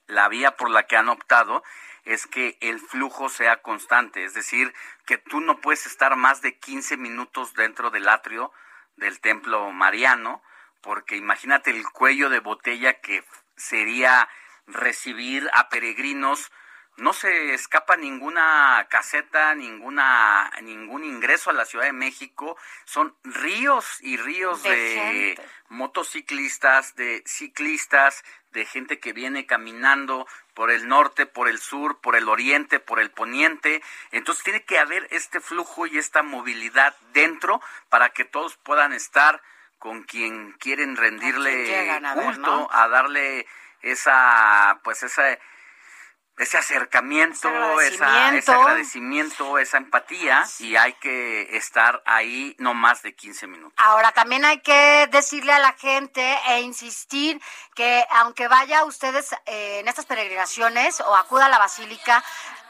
la 0.07 0.29
vía 0.29 0.57
por 0.57 0.71
la 0.71 0.85
que 0.85 0.97
han 0.97 1.09
optado 1.09 1.63
es 2.05 2.27
que 2.27 2.57
el 2.61 2.81
flujo 2.81 3.29
sea 3.29 3.61
constante, 3.61 4.25
es 4.25 4.33
decir, 4.33 4.75
que 5.05 5.19
tú 5.19 5.41
no 5.41 5.61
puedes 5.61 5.87
estar 5.87 6.17
más 6.17 6.41
de 6.41 6.59
15 6.59 6.97
minutos 6.97 7.53
dentro 7.55 7.91
del 7.91 8.09
atrio 8.09 8.51
del 8.97 9.21
templo 9.21 9.71
mariano, 9.73 10.43
porque 10.81 11.17
imagínate 11.17 11.71
el 11.71 11.85
cuello 11.91 12.31
de 12.31 12.41
botella 12.41 13.01
que 13.01 13.25
sería 13.57 14.29
recibir 14.69 15.49
a 15.53 15.69
peregrinos. 15.69 16.51
No 16.97 17.13
se 17.13 17.55
escapa 17.55 17.97
ninguna 17.97 18.87
caseta, 18.91 19.55
ninguna 19.55 20.51
ningún 20.63 21.05
ingreso 21.05 21.51
a 21.51 21.53
la 21.53 21.65
Ciudad 21.65 21.85
de 21.85 21.93
México, 21.93 22.57
son 22.85 23.15
ríos 23.23 23.99
y 24.01 24.17
ríos 24.17 24.65
de, 24.65 25.41
motociclistas, 25.69 26.97
de 26.97 27.23
ciclistas, 27.25 28.25
de 28.51 28.65
gente 28.65 28.99
que 28.99 29.13
viene 29.13 29.47
caminando 29.47 30.27
por 30.55 30.73
el 30.73 30.89
norte, 30.89 31.27
por 31.27 31.49
el 31.49 31.61
sur, 31.61 32.01
por 32.01 32.17
el 32.17 32.29
oriente, 32.29 32.81
por 32.81 32.99
el 32.99 33.13
poniente. 33.13 33.81
Entonces 34.11 34.43
tiene 34.43 34.65
que 34.65 34.81
haber 34.81 35.07
este 35.11 35.39
flujo 35.39 35.87
y 35.87 35.99
esta 35.99 36.25
movilidad 36.25 36.97
dentro 37.13 37.61
para 37.91 38.11
que 38.11 38.25
todos 38.25 38.57
puedan 38.57 38.93
estar 38.93 39.41
con 39.79 40.03
quien 40.03 40.53
quieren 40.55 40.97
rendirle 40.97 42.01
culto, 42.15 42.69
a 42.73 42.89
darle 42.89 43.47
esa 43.83 44.81
pues 44.83 45.03
esa 45.03 45.39
ese 46.39 46.57
acercamiento, 46.57 47.81
ese 47.81 48.05
agradecimiento, 48.53 49.59
esa, 49.59 49.77
empatía 49.77 50.45
y 50.61 50.77
hay 50.77 50.93
que 50.95 51.57
estar 51.57 52.03
ahí 52.07 52.55
no 52.59 52.75
más 52.75 53.03
de 53.03 53.15
15 53.15 53.47
minutos. 53.49 53.75
Ahora 53.77 54.13
también 54.13 54.45
hay 54.45 54.61
que 54.61 55.09
decirle 55.11 55.53
a 55.53 55.59
la 55.59 55.73
gente 55.73 56.39
e 56.49 56.61
insistir 56.61 57.41
que 57.75 58.07
aunque 58.11 58.47
vaya 58.47 58.85
ustedes 58.85 59.33
eh, 59.47 59.81
en 59.81 59.89
estas 59.89 60.07
peregrinaciones 60.07 61.01
o 61.01 61.17
acuda 61.17 61.47
a 61.47 61.49
la 61.49 61.59
basílica, 61.59 62.23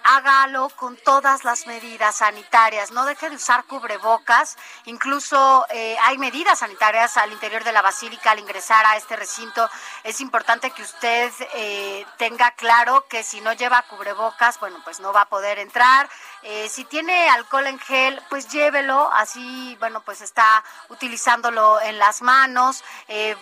hágalo 0.08 0.70
con 0.70 0.96
todas 0.96 1.44
las 1.44 1.66
medidas 1.66 2.16
sanitarias, 2.16 2.90
no 2.92 3.04
deje 3.04 3.28
de 3.28 3.36
usar 3.36 3.64
cubrebocas, 3.64 4.56
incluso 4.86 5.66
eh, 5.68 5.98
hay 6.02 6.16
medidas 6.16 6.60
sanitarias 6.60 7.18
al 7.18 7.30
interior 7.30 7.62
de 7.62 7.72
la 7.72 7.82
basílica 7.82 8.30
al 8.30 8.38
ingresar 8.38 8.86
a 8.86 8.96
este 8.96 9.16
recinto. 9.16 9.68
Es 10.04 10.22
importante 10.22 10.70
que 10.70 10.80
usted 10.80 11.30
eh, 11.54 12.06
tenga 12.16 12.52
claro 12.52 13.04
que 13.06 13.22
si 13.22 13.42
no 13.42 13.52
lleva 13.52 13.82
cubrebocas, 13.82 14.58
bueno, 14.60 14.80
pues 14.82 14.98
no 14.98 15.12
va 15.12 15.22
a 15.22 15.28
poder 15.28 15.58
entrar. 15.58 16.08
Eh, 16.42 16.68
si 16.68 16.84
tiene 16.84 17.28
alcohol 17.28 17.66
en 17.66 17.78
gel, 17.78 18.20
pues 18.30 18.48
llévelo, 18.48 19.10
así, 19.12 19.76
bueno, 19.80 20.02
pues 20.02 20.20
está 20.20 20.64
utilizándolo 20.88 21.80
en 21.80 21.98
las 21.98 22.22
manos. 22.22 22.84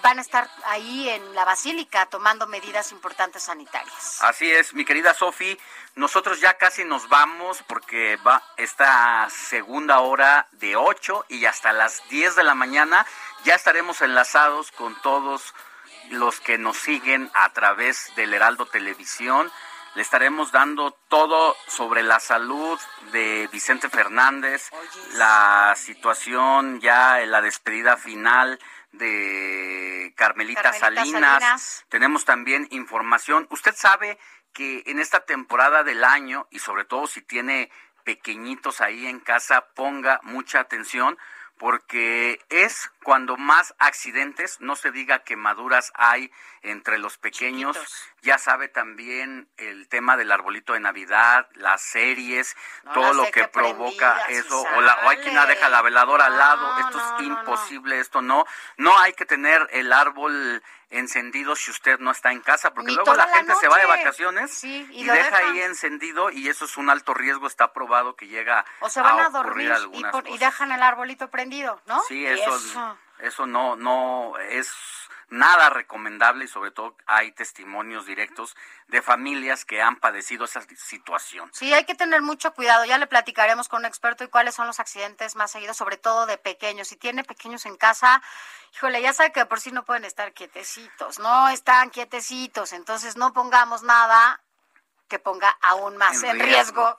van 0.02 0.18
a 0.18 0.22
estar 0.22 0.48
ahí 0.66 1.08
en 1.08 1.34
la 1.34 1.44
basílica 1.44 2.06
tomando 2.06 2.46
medidas 2.46 2.92
importantes 2.92 3.44
sanitarias. 3.44 4.22
Así 4.22 4.50
es, 4.50 4.74
mi 4.74 4.84
querida 4.84 5.14
Sofi. 5.14 5.58
Nosotros 5.96 6.40
ya 6.40 6.58
casi 6.58 6.84
nos 6.84 7.08
vamos 7.08 7.62
porque 7.66 8.16
va 8.16 8.42
esta 8.58 9.28
segunda 9.30 10.00
hora 10.00 10.46
de 10.52 10.76
8 10.76 11.24
y 11.30 11.46
hasta 11.46 11.72
las 11.72 12.06
10 12.10 12.36
de 12.36 12.44
la 12.44 12.54
mañana 12.54 13.06
ya 13.44 13.54
estaremos 13.54 14.02
enlazados 14.02 14.72
con 14.72 14.94
todos 15.00 15.54
los 16.10 16.40
que 16.40 16.58
nos 16.58 16.76
siguen 16.76 17.30
a 17.32 17.50
través 17.54 18.14
del 18.14 18.34
Heraldo 18.34 18.66
Televisión. 18.66 19.50
Le 19.96 20.02
estaremos 20.02 20.52
dando 20.52 20.90
todo 21.08 21.56
sobre 21.68 22.02
la 22.02 22.20
salud 22.20 22.78
de 23.12 23.48
Vicente 23.50 23.88
Fernández, 23.88 24.70
la 25.14 25.72
situación 25.74 26.82
ya 26.82 27.22
en 27.22 27.30
la 27.30 27.40
despedida 27.40 27.96
final 27.96 28.58
de 28.92 30.12
Carmelita, 30.14 30.74
Salinas. 30.74 31.86
Tenemos 31.88 32.26
también 32.26 32.68
información. 32.72 33.46
Usted 33.48 33.74
sabe 33.74 34.18
que 34.52 34.82
en 34.84 34.98
esta 34.98 35.20
temporada 35.20 35.82
del 35.82 36.04
año 36.04 36.46
y 36.50 36.58
sobre 36.58 36.84
todo 36.84 37.06
si 37.06 37.22
tiene 37.22 37.70
pequeñitos 38.04 38.82
ahí 38.82 39.06
en 39.06 39.18
casa 39.18 39.68
ponga 39.74 40.20
mucha 40.24 40.60
atención 40.60 41.16
porque 41.58 42.38
es 42.50 42.90
cuando 43.02 43.36
más 43.36 43.74
accidentes, 43.78 44.60
no 44.60 44.76
se 44.76 44.90
diga 44.90 45.20
quemaduras 45.20 45.92
hay 45.94 46.30
entre 46.62 46.98
los 46.98 47.16
pequeños, 47.18 47.78
ya 48.22 48.38
sabe 48.38 48.68
también 48.68 49.48
el 49.56 49.88
tema 49.88 50.16
del 50.16 50.32
arbolito 50.32 50.72
de 50.72 50.80
Navidad, 50.80 51.48
las 51.54 51.82
series, 51.82 52.56
todo 52.92 53.14
lo 53.14 53.30
que 53.30 53.48
provoca 53.48 54.26
eso, 54.28 54.60
o, 54.60 54.80
la, 54.80 54.98
o, 55.04 55.08
hay 55.08 55.18
quien 55.18 55.34
deja 55.46 55.68
la 55.68 55.82
veladora 55.82 56.26
al 56.26 56.36
lado, 56.36 56.78
esto 56.80 56.98
es 56.98 57.26
imposible, 57.26 58.00
esto 58.00 58.20
no, 58.20 58.44
no 58.76 58.98
hay 58.98 59.12
que 59.12 59.24
tener 59.24 59.66
el 59.70 59.92
árbol 59.92 60.62
encendido 60.90 61.56
si 61.56 61.70
usted 61.70 61.98
no 61.98 62.10
está 62.10 62.32
en 62.32 62.40
casa, 62.40 62.72
porque 62.72 62.92
luego 62.92 63.14
la, 63.14 63.28
gente 63.28 63.54
se 63.56 63.68
va 63.68 63.78
de 63.78 63.86
vacaciones 63.86 64.62
y, 64.64 65.04
deja 65.04 65.36
ahí 65.36 65.60
encendido 65.60 66.30
y 66.30 66.48
eso 66.48 66.64
es 66.64 66.76
un 66.76 66.90
alto 66.90 67.14
riesgo, 67.14 67.46
está 67.46 67.72
probado 67.72 68.14
que 68.14 68.28
llega 68.28 68.64
o 68.80 68.88
se 68.88 69.00
van 69.00 69.18
a, 69.18 69.30
dormir 69.30 69.72
y, 70.26 70.38
dejan 70.38 70.72
el 70.72 70.82
arbolito 70.82 71.28
prendido, 71.28 71.80
¿no? 71.86 72.02
Sí, 72.02 72.24
eso, 72.24 72.92
eso, 73.18 73.46
no, 73.46 73.76
no 73.76 74.38
es 74.38 74.72
nada 75.28 75.70
recomendable 75.70 76.44
y 76.44 76.48
sobre 76.48 76.70
todo 76.70 76.96
hay 77.06 77.32
testimonios 77.32 78.06
directos 78.06 78.56
de 78.88 79.02
familias 79.02 79.64
que 79.64 79.82
han 79.82 79.96
padecido 79.96 80.44
esa 80.44 80.62
situación. 80.76 81.50
Sí, 81.52 81.72
hay 81.72 81.84
que 81.84 81.94
tener 81.94 82.22
mucho 82.22 82.52
cuidado. 82.54 82.84
Ya 82.84 82.98
le 82.98 83.06
platicaremos 83.06 83.68
con 83.68 83.80
un 83.80 83.86
experto 83.86 84.24
y 84.24 84.28
cuáles 84.28 84.54
son 84.54 84.66
los 84.66 84.78
accidentes 84.78 85.34
más 85.34 85.50
seguidos, 85.50 85.76
sobre 85.76 85.96
todo 85.96 86.26
de 86.26 86.38
pequeños. 86.38 86.88
Si 86.88 86.96
tiene 86.96 87.24
pequeños 87.24 87.66
en 87.66 87.76
casa, 87.76 88.22
híjole, 88.74 89.02
ya 89.02 89.12
sabe 89.12 89.32
que 89.32 89.44
por 89.46 89.60
sí 89.60 89.72
no 89.72 89.84
pueden 89.84 90.04
estar 90.04 90.32
quietecitos, 90.32 91.18
no 91.18 91.48
están 91.48 91.90
quietecitos. 91.90 92.72
Entonces 92.72 93.16
no 93.16 93.32
pongamos 93.32 93.82
nada 93.82 94.40
que 95.08 95.18
ponga 95.18 95.50
aún 95.62 95.96
más 95.96 96.22
en, 96.22 96.38
riesgo 96.38 96.98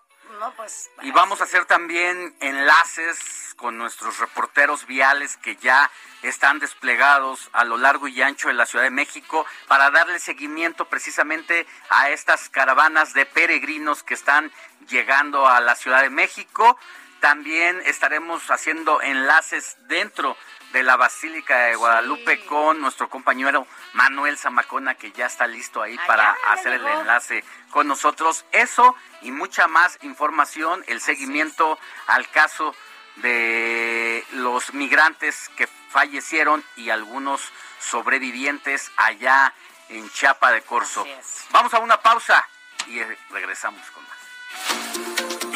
pues, 0.56 0.90
y 1.02 1.12
vamos 1.12 1.42
a 1.42 1.46
hacer 1.46 1.66
también 1.66 2.36
enlaces 2.40 3.20
con 3.56 3.78
nuestros 3.78 4.20
reporteros 4.20 4.86
viales 4.86 5.38
que 5.38 5.56
ya 5.56 5.90
están 6.22 6.60
desplegados 6.60 7.50
a 7.54 7.66
lo 7.66 7.78
largo 7.78 8.08
y 8.08 8.22
ancho 8.22 8.48
de 8.48 8.54
la 8.54 8.66
Ciudad 8.66 8.86
de 8.86 8.92
México 8.92 9.46
para 9.68 9.90
darle 9.90 10.20
seguimiento 10.20 10.86
precisamente 10.86 11.66
a 11.90 12.10
estas 12.10 12.50
caravanas 12.50 13.14
de 13.14 13.26
peregrinos 13.26 14.04
que 14.04 14.14
están 14.14 14.52
llegando 14.88 15.48
a 15.48 15.60
la 15.60 15.76
Ciudad 15.76 16.02
de 16.02 16.10
México. 16.10 16.78
También 17.20 17.82
estaremos 17.86 18.50
haciendo 18.52 19.02
enlaces 19.02 19.76
dentro 19.88 20.38
de 20.78 20.84
la 20.84 20.96
Basílica 20.96 21.58
de 21.62 21.76
Guadalupe 21.76 22.46
con 22.46 22.80
nuestro 22.80 23.10
compañero 23.10 23.66
Manuel 23.94 24.38
Zamacona, 24.38 24.94
que 24.94 25.12
ya 25.12 25.26
está 25.26 25.48
listo 25.48 25.82
ahí 25.82 25.98
para 26.06 26.38
hacer 26.50 26.74
el 26.74 26.86
enlace 26.86 27.44
con 27.72 27.88
nosotros. 27.88 28.46
Eso 28.52 28.96
y 29.24 29.32
mucha 29.32 29.68
más 29.68 29.98
información, 30.04 30.84
el 30.86 31.02
seguimiento 31.02 31.80
al 32.06 32.30
caso 32.30 32.76
de 33.16 34.24
los 34.34 34.76
migrantes 34.76 35.50
que 35.58 35.66
fallecieron 35.66 36.64
y 36.76 36.92
algunos 36.92 37.42
sobrevivientes 37.80 38.92
allá 38.98 39.56
en 39.90 40.08
Chiapa 40.12 40.52
de 40.52 40.62
Corzo. 40.62 41.08
Vamos 41.50 41.74
a 41.74 41.80
una 41.80 42.00
pausa 42.00 42.48
y 42.86 43.02
regresamos 43.32 43.82
con 43.90 44.04
más. 44.04 44.97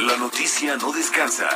La 0.02 0.18
noticia 0.18 0.78
no 0.78 0.92
descansa. 0.92 1.48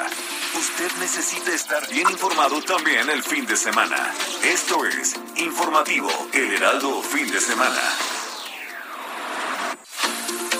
Usted 0.53 0.91
necesita 0.99 1.51
estar 1.51 1.87
bien 1.87 2.07
informado 2.11 2.61
también 2.61 3.09
el 3.09 3.23
fin 3.23 3.43
de 3.47 3.55
semana. 3.55 4.13
Esto 4.43 4.85
es 4.85 5.15
Informativo 5.37 6.09
El 6.31 6.53
Heraldo 6.53 7.01
Fin 7.01 7.31
de 7.31 7.41
Semana. 7.41 7.81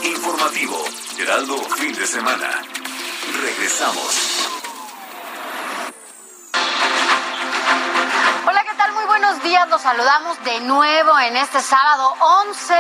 Informativo 0.03 0.83
Heraldo 1.19 1.57
Fin 1.77 1.93
de 1.93 2.07
Semana. 2.07 2.49
Regresamos. 3.43 4.49
Hola, 8.47 8.63
¿qué 8.63 8.73
tal? 8.77 8.93
Muy 8.93 9.05
buenos 9.05 9.43
días. 9.43 9.69
Los 9.69 9.83
saludamos 9.83 10.43
de 10.43 10.59
nuevo 10.61 11.19
en 11.19 11.38
este 11.38 11.61
sábado 11.61 12.15
11 12.19 12.73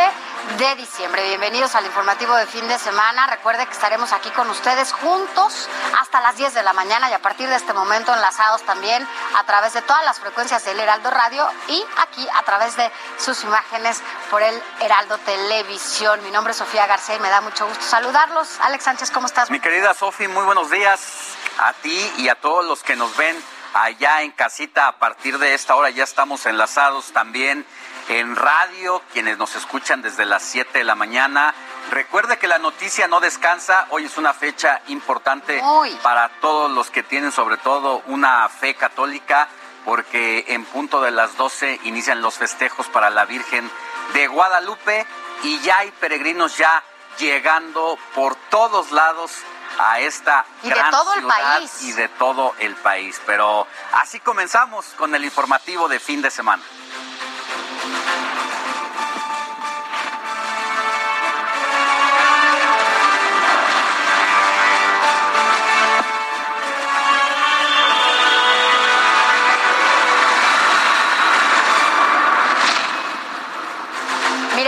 de 0.57 0.75
diciembre. 0.75 1.27
Bienvenidos 1.27 1.75
al 1.75 1.85
informativo 1.85 2.35
de 2.35 2.45
fin 2.45 2.67
de 2.67 2.77
semana. 2.79 3.27
Recuerde 3.27 3.65
que 3.65 3.73
estaremos 3.73 4.13
aquí 4.13 4.29
con 4.29 4.49
ustedes 4.49 4.93
juntos 4.93 5.67
hasta 5.99 6.21
las 6.21 6.37
10 6.37 6.53
de 6.53 6.63
la 6.63 6.71
mañana 6.73 7.09
y 7.09 7.13
a 7.13 7.19
partir 7.19 7.49
de 7.49 7.55
este 7.55 7.73
momento 7.73 8.13
enlazados 8.13 8.61
también 8.63 9.05
a 9.37 9.43
través 9.45 9.73
de 9.73 9.81
todas 9.81 10.05
las 10.05 10.19
frecuencias 10.19 10.63
del 10.63 10.79
Heraldo 10.79 11.09
Radio 11.09 11.45
y 11.67 11.83
aquí 11.97 12.25
a 12.33 12.43
través 12.43 12.77
de 12.77 12.89
sus 13.17 13.43
imágenes 13.43 14.01
por 14.29 14.41
el 14.41 14.61
Heraldo 14.79 15.17
Televisión. 15.19 16.23
Mi 16.23 16.31
nombre 16.31 16.51
es 16.51 16.57
Sofía 16.57 16.87
García 16.87 17.15
y 17.15 17.19
me 17.19 17.29
da 17.29 17.41
mucho 17.41 17.67
gusto 17.67 17.83
saludarlos. 17.83 18.59
Alex 18.61 18.83
Sánchez, 18.83 19.11
¿cómo 19.11 19.27
estás? 19.27 19.49
Mi 19.49 19.59
querida 19.59 19.93
Sofi, 19.93 20.27
muy 20.27 20.45
buenos 20.45 20.71
días 20.71 21.35
a 21.59 21.73
ti 21.73 22.13
y 22.17 22.29
a 22.29 22.35
todos 22.35 22.63
los 22.63 22.83
que 22.83 22.95
nos 22.95 23.17
ven 23.17 23.35
allá 23.73 24.21
en 24.21 24.31
casita. 24.31 24.87
A 24.87 24.99
partir 24.99 25.37
de 25.37 25.53
esta 25.53 25.75
hora 25.75 25.89
ya 25.89 26.03
estamos 26.03 26.45
enlazados 26.45 27.11
también 27.11 27.65
en 28.07 28.35
radio, 28.35 29.01
quienes 29.13 29.37
nos 29.37 29.55
escuchan 29.55 30.01
desde 30.01 30.25
las 30.25 30.43
7 30.43 30.77
de 30.77 30.83
la 30.83 30.95
mañana. 30.95 31.53
Recuerde 31.91 32.37
que 32.37 32.47
la 32.47 32.59
noticia 32.59 33.07
no 33.07 33.19
descansa. 33.19 33.87
Hoy 33.89 34.05
es 34.05 34.17
una 34.17 34.33
fecha 34.33 34.81
importante 34.87 35.61
para 36.01 36.29
todos 36.39 36.71
los 36.71 36.91
que 36.91 37.03
tienen 37.03 37.31
sobre 37.31 37.57
todo 37.57 38.03
una 38.07 38.47
fe 38.49 38.75
católica, 38.75 39.47
porque 39.83 40.45
en 40.49 40.65
punto 40.65 41.01
de 41.01 41.11
las 41.11 41.37
12 41.37 41.81
inician 41.83 42.21
los 42.21 42.35
festejos 42.35 42.87
para 42.87 43.09
la 43.09 43.25
Virgen 43.25 43.69
de 44.13 44.27
Guadalupe 44.27 45.05
y 45.43 45.59
ya 45.59 45.79
hay 45.79 45.91
peregrinos 45.91 46.57
ya 46.57 46.83
llegando 47.17 47.97
por 48.13 48.35
todos 48.49 48.91
lados 48.91 49.31
a 49.77 49.99
esta 49.99 50.45
y 50.63 50.69
de 50.69 50.81
todo 50.89 51.13
el 51.15 51.25
país 51.25 51.81
y 51.83 51.91
de 51.91 52.07
todo 52.09 52.55
el 52.59 52.75
país. 52.75 53.21
Pero 53.25 53.67
así 53.93 54.19
comenzamos 54.19 54.85
con 54.97 55.13
el 55.15 55.23
informativo 55.23 55.87
de 55.87 55.99
fin 55.99 56.21
de 56.21 56.31
semana. 56.31 56.63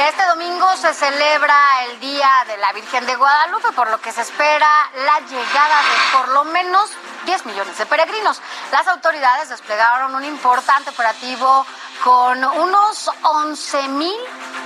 Este 0.07 0.25
domingo 0.25 0.65
se 0.77 0.93
celebra 0.93 1.83
el 1.83 1.99
Día 1.99 2.29
de 2.47 2.55
la 2.57 2.71
Virgen 2.71 3.05
de 3.05 3.15
Guadalupe, 3.15 3.73
por 3.73 3.89
lo 3.89 3.99
que 3.99 4.13
se 4.13 4.21
espera 4.21 4.69
la 5.05 5.19
llegada 5.27 5.81
de 5.81 6.17
por 6.17 6.29
lo 6.29 6.45
menos 6.45 6.89
10 7.27 7.45
millones 7.45 7.77
de 7.77 7.85
peregrinos. 7.85 8.41
Las 8.71 8.87
autoridades 8.87 9.49
desplegaron 9.49 10.15
un 10.15 10.23
importante 10.23 10.91
operativo 10.91 11.65
con 12.01 12.41
unos 12.41 13.11
11 13.21 13.87
mil 13.89 14.15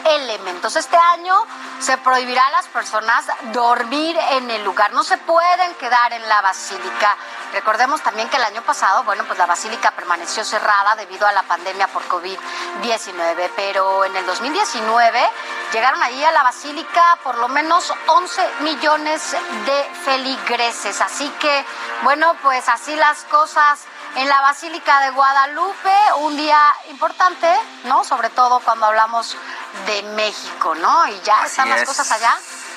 elementos. 0.05 0.75
Este 0.75 0.95
año 0.95 1.35
se 1.79 1.97
prohibirá 1.97 2.45
a 2.45 2.51
las 2.51 2.67
personas 2.67 3.25
dormir 3.51 4.15
en 4.31 4.51
el 4.51 4.63
lugar, 4.63 4.93
no 4.93 5.03
se 5.03 5.17
pueden 5.17 5.73
quedar 5.75 6.13
en 6.13 6.27
la 6.29 6.41
basílica. 6.41 7.17
Recordemos 7.51 8.01
también 8.01 8.29
que 8.29 8.37
el 8.37 8.43
año 8.43 8.61
pasado, 8.61 9.03
bueno, 9.03 9.23
pues 9.25 9.39
la 9.39 9.47
basílica 9.47 9.91
permaneció 9.91 10.45
cerrada 10.45 10.95
debido 10.95 11.25
a 11.25 11.31
la 11.31 11.43
pandemia 11.43 11.87
por 11.87 12.07
COVID-19, 12.07 13.49
pero 13.55 14.05
en 14.05 14.15
el 14.15 14.25
2019 14.25 15.29
llegaron 15.73 16.01
ahí 16.03 16.23
a 16.23 16.31
la 16.31 16.43
basílica 16.43 17.17
por 17.23 17.37
lo 17.39 17.47
menos 17.47 17.91
11 18.07 18.49
millones 18.59 19.35
de 19.65 19.83
feligreses. 20.05 21.01
Así 21.01 21.27
que, 21.39 21.65
bueno, 22.03 22.35
pues 22.41 22.50
así 22.51 22.95
las 22.95 23.23
cosas 23.25 23.79
en 24.15 24.27
la 24.27 24.41
Basílica 24.41 25.01
de 25.01 25.11
Guadalupe, 25.11 25.95
un 26.17 26.35
día 26.35 26.59
importante, 26.89 27.47
¿no? 27.85 28.03
Sobre 28.03 28.29
todo 28.29 28.59
cuando 28.59 28.87
hablamos 28.87 29.37
de 29.85 30.03
México, 30.15 30.75
¿no? 30.75 31.07
Y 31.07 31.19
ya 31.21 31.45
están 31.45 31.69
las 31.69 31.85
cosas 31.85 32.11
allá 32.11 32.35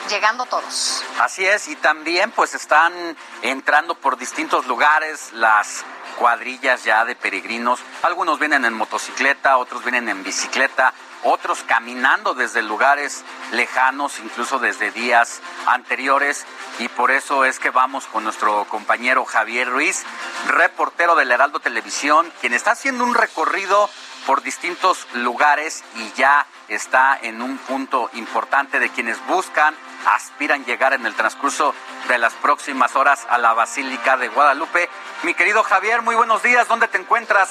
llegando 0.08 0.46
todos. 0.46 1.02
Así 1.20 1.44
es, 1.44 1.66
y 1.68 1.76
también 1.76 2.30
pues 2.30 2.54
están 2.54 3.16
entrando 3.42 3.96
por 3.96 4.16
distintos 4.16 4.66
lugares 4.66 5.32
las 5.32 5.84
cuadrillas 6.18 6.84
ya 6.84 7.04
de 7.04 7.16
peregrinos. 7.16 7.80
Algunos 8.02 8.38
vienen 8.38 8.64
en 8.64 8.74
motocicleta, 8.74 9.56
otros 9.56 9.82
vienen 9.82 10.08
en 10.08 10.22
bicicleta, 10.22 10.94
otros 11.24 11.64
caminando 11.66 12.34
desde 12.34 12.62
lugares 12.62 13.24
lejanos, 13.52 14.20
incluso 14.20 14.58
desde 14.58 14.92
días 14.92 15.40
anteriores. 15.66 16.46
Y 16.78 16.88
por 16.88 17.10
eso 17.10 17.44
es 17.44 17.58
que 17.58 17.70
vamos 17.70 18.06
con 18.06 18.24
nuestro 18.24 18.64
compañero 18.66 19.24
Javier 19.24 19.68
Ruiz, 19.68 20.04
reportero 20.46 21.16
del 21.16 21.32
Heraldo 21.32 21.60
Televisión, 21.60 22.30
quien 22.40 22.54
está 22.54 22.72
haciendo 22.72 23.04
un 23.04 23.14
recorrido 23.14 23.88
por 24.26 24.42
distintos 24.42 25.06
lugares 25.14 25.84
y 25.96 26.12
ya 26.18 26.46
está 26.68 27.18
en 27.20 27.42
un 27.42 27.58
punto 27.58 28.10
importante 28.14 28.78
de 28.78 28.90
quienes 28.90 29.24
buscan, 29.26 29.74
aspiran 30.06 30.64
llegar 30.64 30.92
en 30.92 31.06
el 31.06 31.14
transcurso 31.14 31.74
de 32.08 32.18
las 32.18 32.32
próximas 32.34 32.94
horas 32.96 33.26
a 33.28 33.38
la 33.38 33.52
Basílica 33.54 34.16
de 34.16 34.28
Guadalupe. 34.28 34.88
Mi 35.22 35.34
querido 35.34 35.62
Javier, 35.62 36.02
muy 36.02 36.14
buenos 36.14 36.42
días, 36.42 36.68
¿dónde 36.68 36.88
te 36.88 36.98
encuentras? 36.98 37.50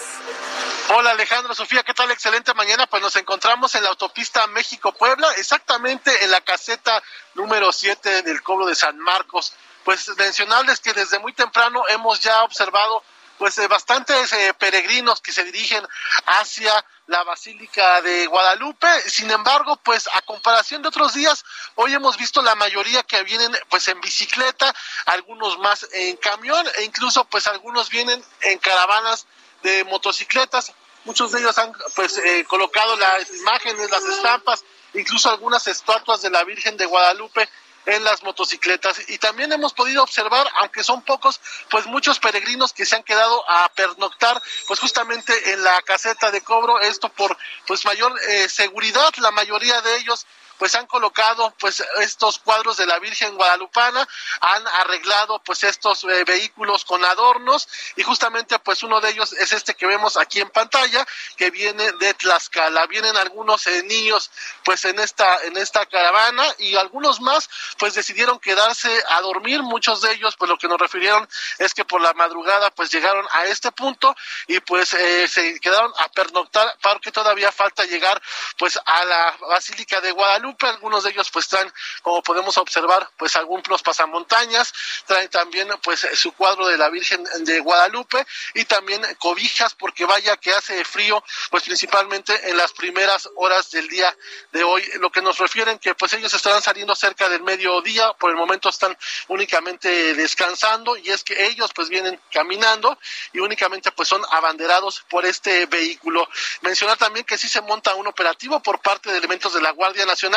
Hola 0.89 1.12
Alejandro, 1.12 1.56
Sofía, 1.56 1.84
¿qué 1.84 1.93
tal? 1.93 2.12
Excelente 2.12 2.54
mañana. 2.54 2.86
Pues 2.88 3.01
nos 3.01 3.16
encontramos 3.16 3.74
en 3.76 3.84
la 3.84 3.89
autopista 3.89 4.45
México-Puebla, 4.47 5.28
exactamente 5.38 6.24
en 6.24 6.32
la 6.32 6.41
caseta 6.41 7.01
número 7.36 7.72
7 7.72 8.22
del 8.24 8.43
cobro 8.43 8.66
de 8.66 8.76
San 8.76 8.99
Marcos. 8.99 9.54
Pues 9.84 10.10
mencionarles 10.18 10.80
que 10.80 10.93
desde 10.93 11.20
muy 11.20 11.34
temprano 11.34 11.84
hemos 11.89 12.20
ya 12.20 12.43
observado 12.43 13.04
pues 13.38 13.58
eh, 13.58 13.68
bastantes 13.68 14.32
eh, 14.34 14.54
peregrinos 14.54 15.22
que 15.22 15.32
se 15.32 15.43
dirigen 15.43 15.86
hacia 16.28 16.86
la 17.08 17.24
Basílica 17.24 18.01
de 18.01 18.28
Guadalupe. 18.28 18.88
Sin 19.10 19.30
embargo, 19.32 19.78
pues 19.78 20.08
a 20.14 20.22
comparación 20.22 20.82
de 20.82 20.88
otros 20.88 21.14
días, 21.14 21.43
hoy 21.76 21.93
hemos 21.93 22.18
visto 22.18 22.41
la 22.41 22.56
mayoría 22.56 23.04
que 23.04 23.24
vienen 23.24 23.51
pues 23.70 23.88
en 23.88 23.99
bicicleta, 24.01 24.74
algunos 25.06 25.58
más 25.60 25.88
en 25.93 26.18
camión 26.18 26.66
e 26.78 26.84
incluso 26.84 27.26
pues 27.26 27.47
algunos 27.47 27.89
vienen 27.89 28.24
en 28.41 28.60
caravanas 28.60 29.26
de 29.62 29.84
motocicletas. 29.86 30.74
Muchos 31.06 31.32
de 31.32 31.39
ellos 31.39 31.58
han 31.58 31.74
pues 31.95 32.18
eh, 32.18 32.45
colocado 32.47 32.95
las 32.95 33.30
imágenes, 33.30 33.91
las 33.91 34.06
estampas, 34.06 34.64
incluso 34.93 35.30
algunas 35.30 35.68
estatuas 35.68 36.22
de 36.22 36.30
la 36.30 36.43
Virgen 36.43 36.78
de 36.78 36.86
Guadalupe 36.86 37.49
en 37.86 38.04
las 38.04 38.24
motocicletas. 38.24 38.98
Y 39.10 39.18
también 39.18 39.52
hemos 39.52 39.74
podido 39.74 40.04
observar, 40.04 40.48
aunque 40.60 40.84
son 40.84 41.02
pocos, 41.02 41.40
pues 41.70 41.86
muchos 41.86 42.20
peregrinos 42.20 42.74
que 42.74 42.86
se 42.86 42.96
han 42.96 43.04
quedado 43.04 43.50
a 43.50 43.70
pernoctar, 43.70 44.42
pues 44.68 44.80
justamente 44.80 45.54
en 45.54 45.64
la 45.64 45.82
caseta 45.82 46.32
de 46.32 46.42
cobro, 46.42 46.80
esto 46.80 47.10
por 47.10 47.38
pues 47.68 47.86
mayor 47.86 48.14
eh, 48.30 48.50
seguridad, 48.50 49.14
la 49.18 49.32
mayoría 49.32 49.82
de 49.82 49.98
ellos 49.98 50.26
pues 50.64 50.76
han 50.76 50.88
colocado 50.88 51.53
pues 51.59 51.84
estos 51.99 52.39
cuadros 52.39 52.78
de 52.78 52.86
la 52.86 52.97
Virgen 52.99 53.36
Guadalupana, 53.36 54.07
han 54.39 54.66
arreglado 54.66 55.43
pues 55.43 55.61
estos 55.66 56.05
eh, 56.05 56.24
vehículos 56.24 56.86
con 56.86 57.03
adornos 57.03 57.68
y 57.97 58.03
justamente 58.03 58.57
pues 58.59 58.82
uno 58.82 59.01
de 59.01 59.09
ellos 59.09 59.34
es 59.34 59.51
este 59.51 59.74
que 59.74 59.86
vemos 59.86 60.16
aquí 60.16 60.39
en 60.39 60.49
pantalla 60.51 61.05
que 61.36 61.51
viene 61.51 61.91
de 61.99 62.14
Tlaxcala. 62.14 62.88
Vienen 62.88 63.18
algunos 63.18 63.68
eh, 63.68 63.84
niños 63.84 64.32
pues 64.64 64.86
en 64.86 64.99
esta 64.99 65.43
en 65.43 65.57
esta 65.57 65.86
caravana 65.86 66.45
y 66.59 66.78
algunos 66.78 67.20
más 67.20 67.49
pues 67.78 67.95
decidieron 67.95 68.39
quedarse 68.39 68.89
a 69.09 69.20
dormir, 69.20 69.64
muchos 69.64 69.99
de 69.99 70.14
ellos 70.14 70.38
pues 70.38 70.47
lo 70.47 70.57
que 70.57 70.70
nos 70.70 70.80
refirieron 70.80 71.28
es 71.59 71.74
que 71.74 71.84
por 71.84 71.99
la 71.99 72.14
madrugada 72.14 72.72
pues 72.72 72.89
llegaron 72.89 73.28
a 73.34 73.47
este 73.47 73.74
punto 73.74 74.16
y 74.47 74.61
pues 74.61 74.93
eh, 74.93 75.28
se 75.28 75.59
quedaron 75.59 75.91
a 75.97 76.07
pernoctar 76.07 76.74
porque 76.82 77.11
todavía 77.11 77.51
falta 77.51 77.84
llegar 77.84 78.22
pues 78.57 78.80
a 78.86 79.03
la 79.03 79.36
Basílica 79.49 79.99
de 79.99 80.11
Guadalupe 80.11 80.53
algunos 80.62 81.04
de 81.04 81.12
ellos 81.12 81.30
pues 81.32 81.47
traen, 81.47 81.72
como 82.01 82.22
podemos 82.22 82.58
observar, 82.58 83.10
pues 83.18 83.36
algunos 83.36 83.82
pasamontañas, 83.82 84.74
traen 85.06 85.30
también 85.30 85.70
pues 85.82 86.08
su 86.14 86.32
cuadro 86.34 86.68
de 86.68 86.78
la 86.78 86.89
Virgen 86.89 87.24
de 87.39 87.60
Guadalupe 87.60 88.26
y 88.54 88.66
también 88.66 89.01
cobijas 89.20 89.76
porque 89.76 90.06
vaya 90.06 90.38
que 90.38 90.54
hace 90.54 90.84
frío, 90.86 91.24
pues 91.49 91.64
principalmente 91.64 92.49
en 92.49 92.58
las 92.58 92.74
primeras 92.74 93.30
horas 93.36 93.72
del 93.72 93.88
día 93.88 94.16
de 94.51 94.64
hoy, 94.64 94.84
lo 94.99 95.12
que 95.12 95.22
nos 95.22 95.38
refieren 95.38 95.80
que 95.80 95.95
pues 95.95 96.14
ellos 96.14 96.34
estarán 96.34 96.62
saliendo 96.62 96.95
cerca 96.95 97.30
del 97.30 97.43
mediodía, 97.43 98.14
por 98.14 98.32
el 98.32 98.38
momento 98.38 98.70
están 98.70 98.97
únicamente 99.28 100.14
descansando 100.14 100.97
y 100.97 101.10
es 101.10 101.24
que 101.24 101.47
ellos 101.47 101.72
pues 101.74 101.89
vienen 101.89 102.20
caminando 102.32 102.97
y 103.32 103.39
únicamente 103.39 103.91
pues 103.91 104.08
son 104.10 104.22
abanderados 104.32 105.04
por 105.10 105.26
este 105.26 105.66
vehículo. 105.66 106.28
Mencionar 106.62 106.97
también 106.97 107.26
que 107.26 107.38
sí 107.38 107.47
se 107.47 107.62
monta 107.62 107.95
un 107.95 108.08
operativo 108.08 108.62
por 108.62 108.82
parte 108.82 109.12
de 109.12 109.18
elementos 109.18 109.54
de 109.54 109.62
la 109.62 109.72
Guardia 109.72 110.06
Nacional 110.06 110.33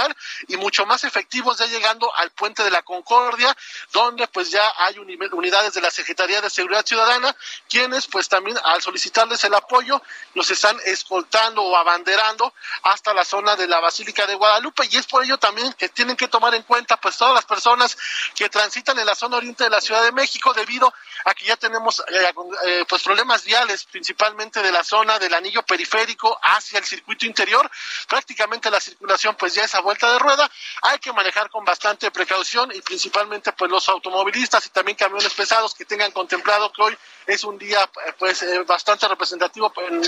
y 0.49 0.57
mucho 0.57 0.87
más 0.87 1.05
efectivos 1.05 1.59
ya 1.59 1.67
llegando 1.67 2.15
al 2.17 2.31
puente 2.31 2.63
de 2.63 2.71
la 2.71 2.83
Concordia, 2.83 3.57
donde 3.93 4.27
pues 4.29 4.51
ya 4.51 4.73
hay 4.79 4.99
unidades 4.99 5.75
de 5.75 5.81
la 5.81 5.91
Secretaría 5.91 6.41
de 6.41 6.51
Seguridad 6.51 6.85
Ciudadana, 6.85 7.35
quienes 7.69 8.07
pues 8.07 8.29
también 8.29 8.59
al 8.65 8.83
solicitarles 8.83 9.43
el 9.45 9.55
apoyo 9.55 10.03
los 10.35 10.51
están 10.51 10.77
escoltando 10.85 11.63
o 11.63 11.77
abanderando 11.77 12.53
hasta 12.83 13.15
la 13.15 13.25
zona 13.25 13.57
de 13.57 13.67
la 13.67 13.81
Basílica 13.81 14.27
de 14.27 14.35
Guadalupe 14.35 14.85
y 14.91 14.97
es 14.97 15.07
por 15.07 15.25
ello 15.25 15.39
también 15.39 15.73
que 15.75 15.89
tienen 15.89 16.17
que 16.17 16.29
tomar 16.29 16.55
en 16.55 16.63
cuenta 16.63 16.97
pues 16.99 17.17
todas 17.17 17.35
las 17.35 17.45
personas 17.45 17.97
que 18.35 18.49
transitan 18.49 18.99
en 18.99 19.07
la 19.07 19.15
zona 19.15 19.37
oriente 19.37 19.65
de 19.65 19.71
la 19.71 19.81
Ciudad 19.81 20.03
de 20.03 20.13
México 20.13 20.53
debido 20.53 20.93
Aquí 21.25 21.47
ya 21.47 21.57
tenemos 21.57 22.01
eh, 22.01 22.33
eh, 22.67 22.85
pues 22.89 23.03
problemas 23.03 23.45
viales, 23.45 23.85
principalmente 23.85 24.63
de 24.63 24.71
la 24.71 24.85
zona 24.85 25.19
del 25.19 25.35
anillo 25.35 25.63
periférico 25.65 26.39
hacia 26.43 26.79
el 26.79 26.85
circuito 26.85 27.27
interior. 27.27 27.69
Prácticamente 28.09 28.71
la 28.71 28.81
circulación 28.81 29.35
pues 29.35 29.55
ya 29.55 29.65
es 29.65 29.75
a 29.75 29.81
vuelta 29.87 30.13
de 30.13 30.19
rueda. 30.19 30.51
Hay 30.83 30.99
que 30.99 31.13
manejar 31.13 31.49
con 31.49 31.65
bastante 31.65 32.11
precaución 32.11 32.71
y 32.75 32.83
principalmente 32.83 33.53
pues 33.53 33.71
los 33.71 33.89
automovilistas 33.89 34.67
y 34.67 34.71
también 34.71 34.97
camiones 34.97 35.33
pesados 35.33 35.75
que 35.75 35.85
tengan 35.85 36.11
contemplado 36.11 36.73
que 36.73 36.83
hoy 36.83 36.99
es 37.27 37.45
un 37.45 37.57
día 37.57 37.83
eh, 37.85 38.13
pues 38.19 38.45
bastante 38.67 39.07
representativo 39.07 39.73
en 39.89 40.03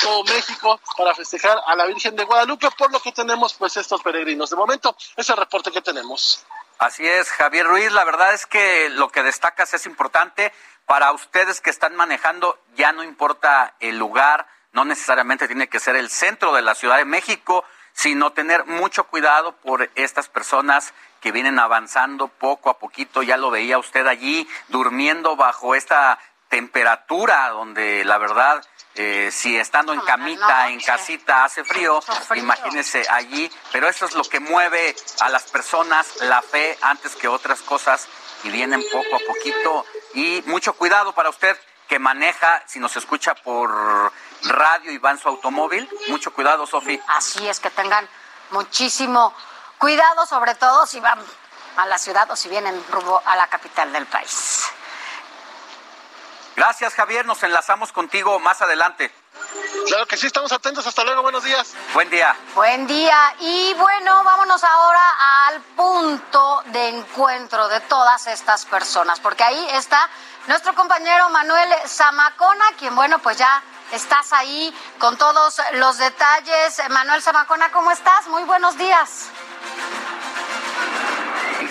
todo 0.00 0.24
México 0.24 0.80
para 0.96 1.14
festejar 1.14 1.60
a 1.66 1.74
la 1.74 1.86
Virgen 1.86 2.14
de 2.14 2.24
Guadalupe, 2.24 2.68
por 2.78 2.92
lo 2.92 3.00
que 3.00 3.12
tenemos 3.12 3.54
pues 3.54 3.76
estos 3.76 4.00
peregrinos. 4.02 4.50
De 4.50 4.56
momento, 4.56 4.96
ese 5.16 5.32
el 5.32 5.38
reporte 5.38 5.72
que 5.72 5.82
tenemos. 5.82 6.44
Así 6.78 7.06
es, 7.06 7.28
Javier 7.30 7.66
Ruiz. 7.66 7.92
La 7.92 8.04
verdad 8.04 8.34
es 8.34 8.46
que 8.46 8.88
lo 8.90 9.08
que 9.08 9.22
destacas 9.22 9.74
es 9.74 9.86
importante. 9.86 10.52
Para 10.86 11.12
ustedes 11.12 11.60
que 11.60 11.70
están 11.70 11.96
manejando, 11.96 12.58
ya 12.76 12.92
no 12.92 13.02
importa 13.02 13.74
el 13.80 13.98
lugar, 13.98 14.46
no 14.72 14.84
necesariamente 14.84 15.46
tiene 15.46 15.68
que 15.68 15.80
ser 15.80 15.96
el 15.96 16.10
centro 16.10 16.52
de 16.52 16.62
la 16.62 16.74
Ciudad 16.74 16.98
de 16.98 17.04
México, 17.04 17.64
sino 17.94 18.32
tener 18.32 18.66
mucho 18.66 19.04
cuidado 19.04 19.56
por 19.56 19.88
estas 19.94 20.28
personas 20.28 20.92
que 21.20 21.32
vienen 21.32 21.58
avanzando 21.58 22.28
poco 22.28 22.68
a 22.68 22.78
poquito. 22.78 23.22
Ya 23.22 23.36
lo 23.36 23.50
veía 23.50 23.78
usted 23.78 24.06
allí, 24.06 24.46
durmiendo 24.68 25.36
bajo 25.36 25.74
esta 25.74 26.18
temperatura 26.48 27.48
donde 27.48 28.04
la 28.04 28.18
verdad 28.18 28.62
eh, 28.96 29.30
si 29.32 29.56
estando 29.56 29.92
en 29.92 30.00
camita, 30.02 30.68
en 30.68 30.80
casita 30.80 31.44
hace 31.44 31.64
frío, 31.64 32.00
imagínese 32.36 33.04
allí, 33.10 33.50
pero 33.72 33.88
eso 33.88 34.06
es 34.06 34.14
lo 34.14 34.22
que 34.22 34.38
mueve 34.38 34.94
a 35.20 35.28
las 35.30 35.50
personas, 35.50 36.20
la 36.20 36.42
fe 36.42 36.78
antes 36.80 37.16
que 37.16 37.26
otras 37.26 37.60
cosas 37.62 38.06
y 38.44 38.50
vienen 38.50 38.84
poco 38.92 39.16
a 39.16 39.26
poquito. 39.26 39.84
Y 40.14 40.44
mucho 40.46 40.74
cuidado 40.74 41.12
para 41.12 41.30
usted 41.30 41.56
que 41.88 41.98
maneja, 41.98 42.62
si 42.66 42.78
nos 42.78 42.96
escucha 42.96 43.34
por 43.34 44.12
radio 44.42 44.92
y 44.92 44.98
va 44.98 45.10
en 45.10 45.18
su 45.18 45.28
automóvil, 45.28 45.88
mucho 46.08 46.32
cuidado, 46.32 46.66
Sofi. 46.66 47.00
Así 47.08 47.46
es 47.48 47.60
que 47.60 47.70
tengan 47.70 48.08
muchísimo 48.50 49.34
cuidado, 49.78 50.26
sobre 50.26 50.54
todo 50.54 50.86
si 50.86 51.00
van 51.00 51.18
a 51.76 51.86
la 51.86 51.98
ciudad 51.98 52.30
o 52.30 52.36
si 52.36 52.48
vienen 52.48 52.82
rumbo 52.90 53.22
a 53.24 53.36
la 53.36 53.46
capital 53.48 53.92
del 53.92 54.06
país. 54.06 54.64
Gracias, 56.56 56.94
Javier. 56.94 57.26
Nos 57.26 57.42
enlazamos 57.42 57.92
contigo 57.92 58.38
más 58.38 58.62
adelante. 58.62 59.12
Claro 59.86 60.06
que 60.06 60.16
sí, 60.16 60.26
estamos 60.26 60.52
atentos. 60.52 60.86
Hasta 60.86 61.04
luego, 61.04 61.22
buenos 61.22 61.44
días. 61.44 61.74
Buen 61.92 62.08
día. 62.10 62.34
Buen 62.54 62.86
día. 62.86 63.34
Y 63.40 63.74
bueno, 63.74 64.24
vámonos 64.24 64.64
ahora 64.64 65.02
al 65.46 65.60
punto 65.76 66.62
de 66.66 66.88
encuentro 66.88 67.68
de 67.68 67.80
todas 67.80 68.26
estas 68.26 68.64
personas, 68.64 69.20
porque 69.20 69.44
ahí 69.44 69.68
está 69.72 70.08
nuestro 70.46 70.74
compañero 70.74 71.28
Manuel 71.30 71.68
Zamacona, 71.86 72.64
quien, 72.78 72.94
bueno, 72.94 73.18
pues 73.18 73.38
ya 73.38 73.62
estás 73.92 74.32
ahí 74.32 74.74
con 74.98 75.16
todos 75.16 75.60
los 75.74 75.98
detalles. 75.98 76.82
Manuel 76.90 77.22
Zamacona, 77.22 77.70
¿cómo 77.70 77.90
estás? 77.90 78.26
Muy 78.28 78.42
buenos 78.44 78.76
días. 78.76 79.28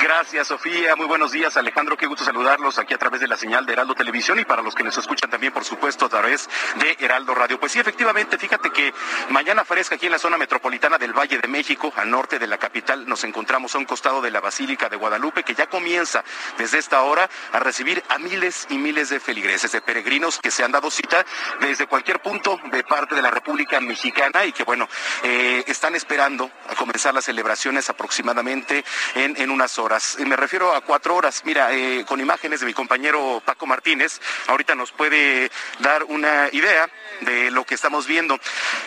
Gracias, 0.04 0.48
Sofía. 0.48 0.98
Muy 0.98 1.06
buenos 1.06 1.32
días, 1.32 1.56
Alejandro. 1.56 1.96
Qué 1.96 2.08
gusto 2.08 2.26
saludarlos 2.26 2.78
aquí 2.78 2.94
a 2.94 2.98
través 2.98 3.22
de 3.22 3.28
la 3.30 3.38
señal 3.38 3.66
de 3.66 3.72
Heraldo 3.72 3.96
Televisión 3.96 4.38
y 4.38 4.44
para 4.44 4.62
los 4.62 4.76
que 4.76 4.84
nos 4.84 4.98
escuchan 4.98 5.30
también, 5.30 5.54
por 5.54 5.64
supuesto, 5.64 6.08
a 6.08 6.10
través 6.10 6.50
de 6.76 6.98
Heraldo 7.00 7.34
Radio. 7.34 7.58
Pues 7.58 7.72
sí, 7.72 7.80
efectivamente, 7.80 8.38
fíjate 8.38 8.70
que 8.72 8.94
mañana 9.30 9.64
fresca 9.64 9.96
aquí 9.96 10.08
en 10.08 10.12
la 10.12 10.20
zona 10.20 10.38
metropolitana 10.38 10.98
del 10.98 11.14
Valle 11.14 11.38
de 11.38 11.48
México, 11.48 11.94
al 11.96 12.10
norte 12.10 12.38
de 12.38 12.48
la 12.48 12.58
capital, 12.58 13.08
nos 13.08 13.24
encontramos 13.24 13.76
a 13.76 13.78
un 13.78 13.86
costado 13.86 14.22
de 14.22 14.30
la 14.30 14.42
Basílica 14.42 14.90
de 14.90 14.98
Guadalupe, 14.98 15.44
que 15.44 15.56
ya 15.56 15.68
comienza 15.68 16.22
desde 16.58 16.80
esta 16.80 17.02
hora 17.04 17.30
a 17.54 17.60
recibir 17.60 18.04
a 18.10 18.18
miles 18.20 18.68
y 18.70 18.78
miles 18.80 19.08
de 19.08 19.22
feligreses, 19.22 19.72
de 19.72 19.80
peregrinos 19.80 20.38
que 20.38 20.52
se 20.52 20.66
han 20.66 20.74
dado 20.74 20.92
cita 20.92 21.26
desde 21.62 21.88
cualquier 21.88 22.22
punto 22.22 22.60
de 22.74 22.84
parte 22.84 23.16
de 23.16 23.22
la 23.22 23.32
República 23.32 23.80
Mexicana 23.80 24.44
y 24.44 24.52
que, 24.52 24.66
bueno, 24.66 24.90
eh, 25.24 25.64
están 25.68 25.96
esperando 25.96 26.52
a 26.70 26.76
comenzar 26.76 27.14
las 27.14 27.24
celebraciones 27.24 27.90
aproximadamente 27.90 28.84
en, 29.16 29.38
en 29.38 29.50
unas 29.50 29.80
horas. 29.80 29.93
Me 30.20 30.36
refiero 30.36 30.76
a 30.76 30.82
cuatro 30.82 31.16
horas. 31.16 31.44
Mira, 31.46 31.72
eh, 31.72 32.06
con 32.08 32.20
imágenes 32.20 32.60
de 32.62 32.66
mi 32.66 32.74
compañero 32.74 33.42
Paco 33.46 33.66
Martínez, 33.66 34.20
ahorita 34.48 34.76
nos 34.76 34.92
puede 34.92 35.52
dar 35.80 36.04
una 36.06 36.50
idea 36.52 36.90
de 37.22 37.52
lo 37.52 37.64
que 37.64 37.76
estamos 37.76 38.08
viendo. 38.08 38.40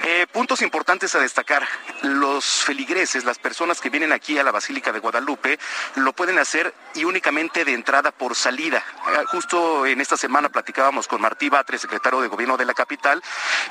Eh, 0.05 0.27
puntos 0.33 0.63
importantes 0.63 1.15
a 1.15 1.21
destacar. 1.21 1.67
Los 2.03 2.45
feligreses, 2.65 3.25
las 3.25 3.39
personas 3.39 3.81
que 3.81 3.91
vienen 3.91 4.13
aquí 4.13 4.39
a 4.39 4.43
la 4.43 4.51
Basílica 4.51 4.93
de 4.93 4.99
Guadalupe, 4.99 5.59
lo 5.95 6.13
pueden 6.13 6.39
hacer 6.39 6.75
y 6.95 7.05
únicamente 7.05 7.65
de 7.65 7.73
entrada 7.73 8.11
por 8.11 8.35
salida. 8.35 8.83
Ah, 9.07 9.23
justo 9.27 9.87
en 9.87 10.01
esta 10.01 10.17
semana 10.17 10.49
platicábamos 10.49 11.07
con 11.07 11.21
Martí 11.21 11.49
Batre, 11.49 11.79
secretario 11.79 12.21
de 12.21 12.29
Gobierno 12.29 12.57
de 12.57 12.65
la 12.65 12.75
capital, 12.75 13.23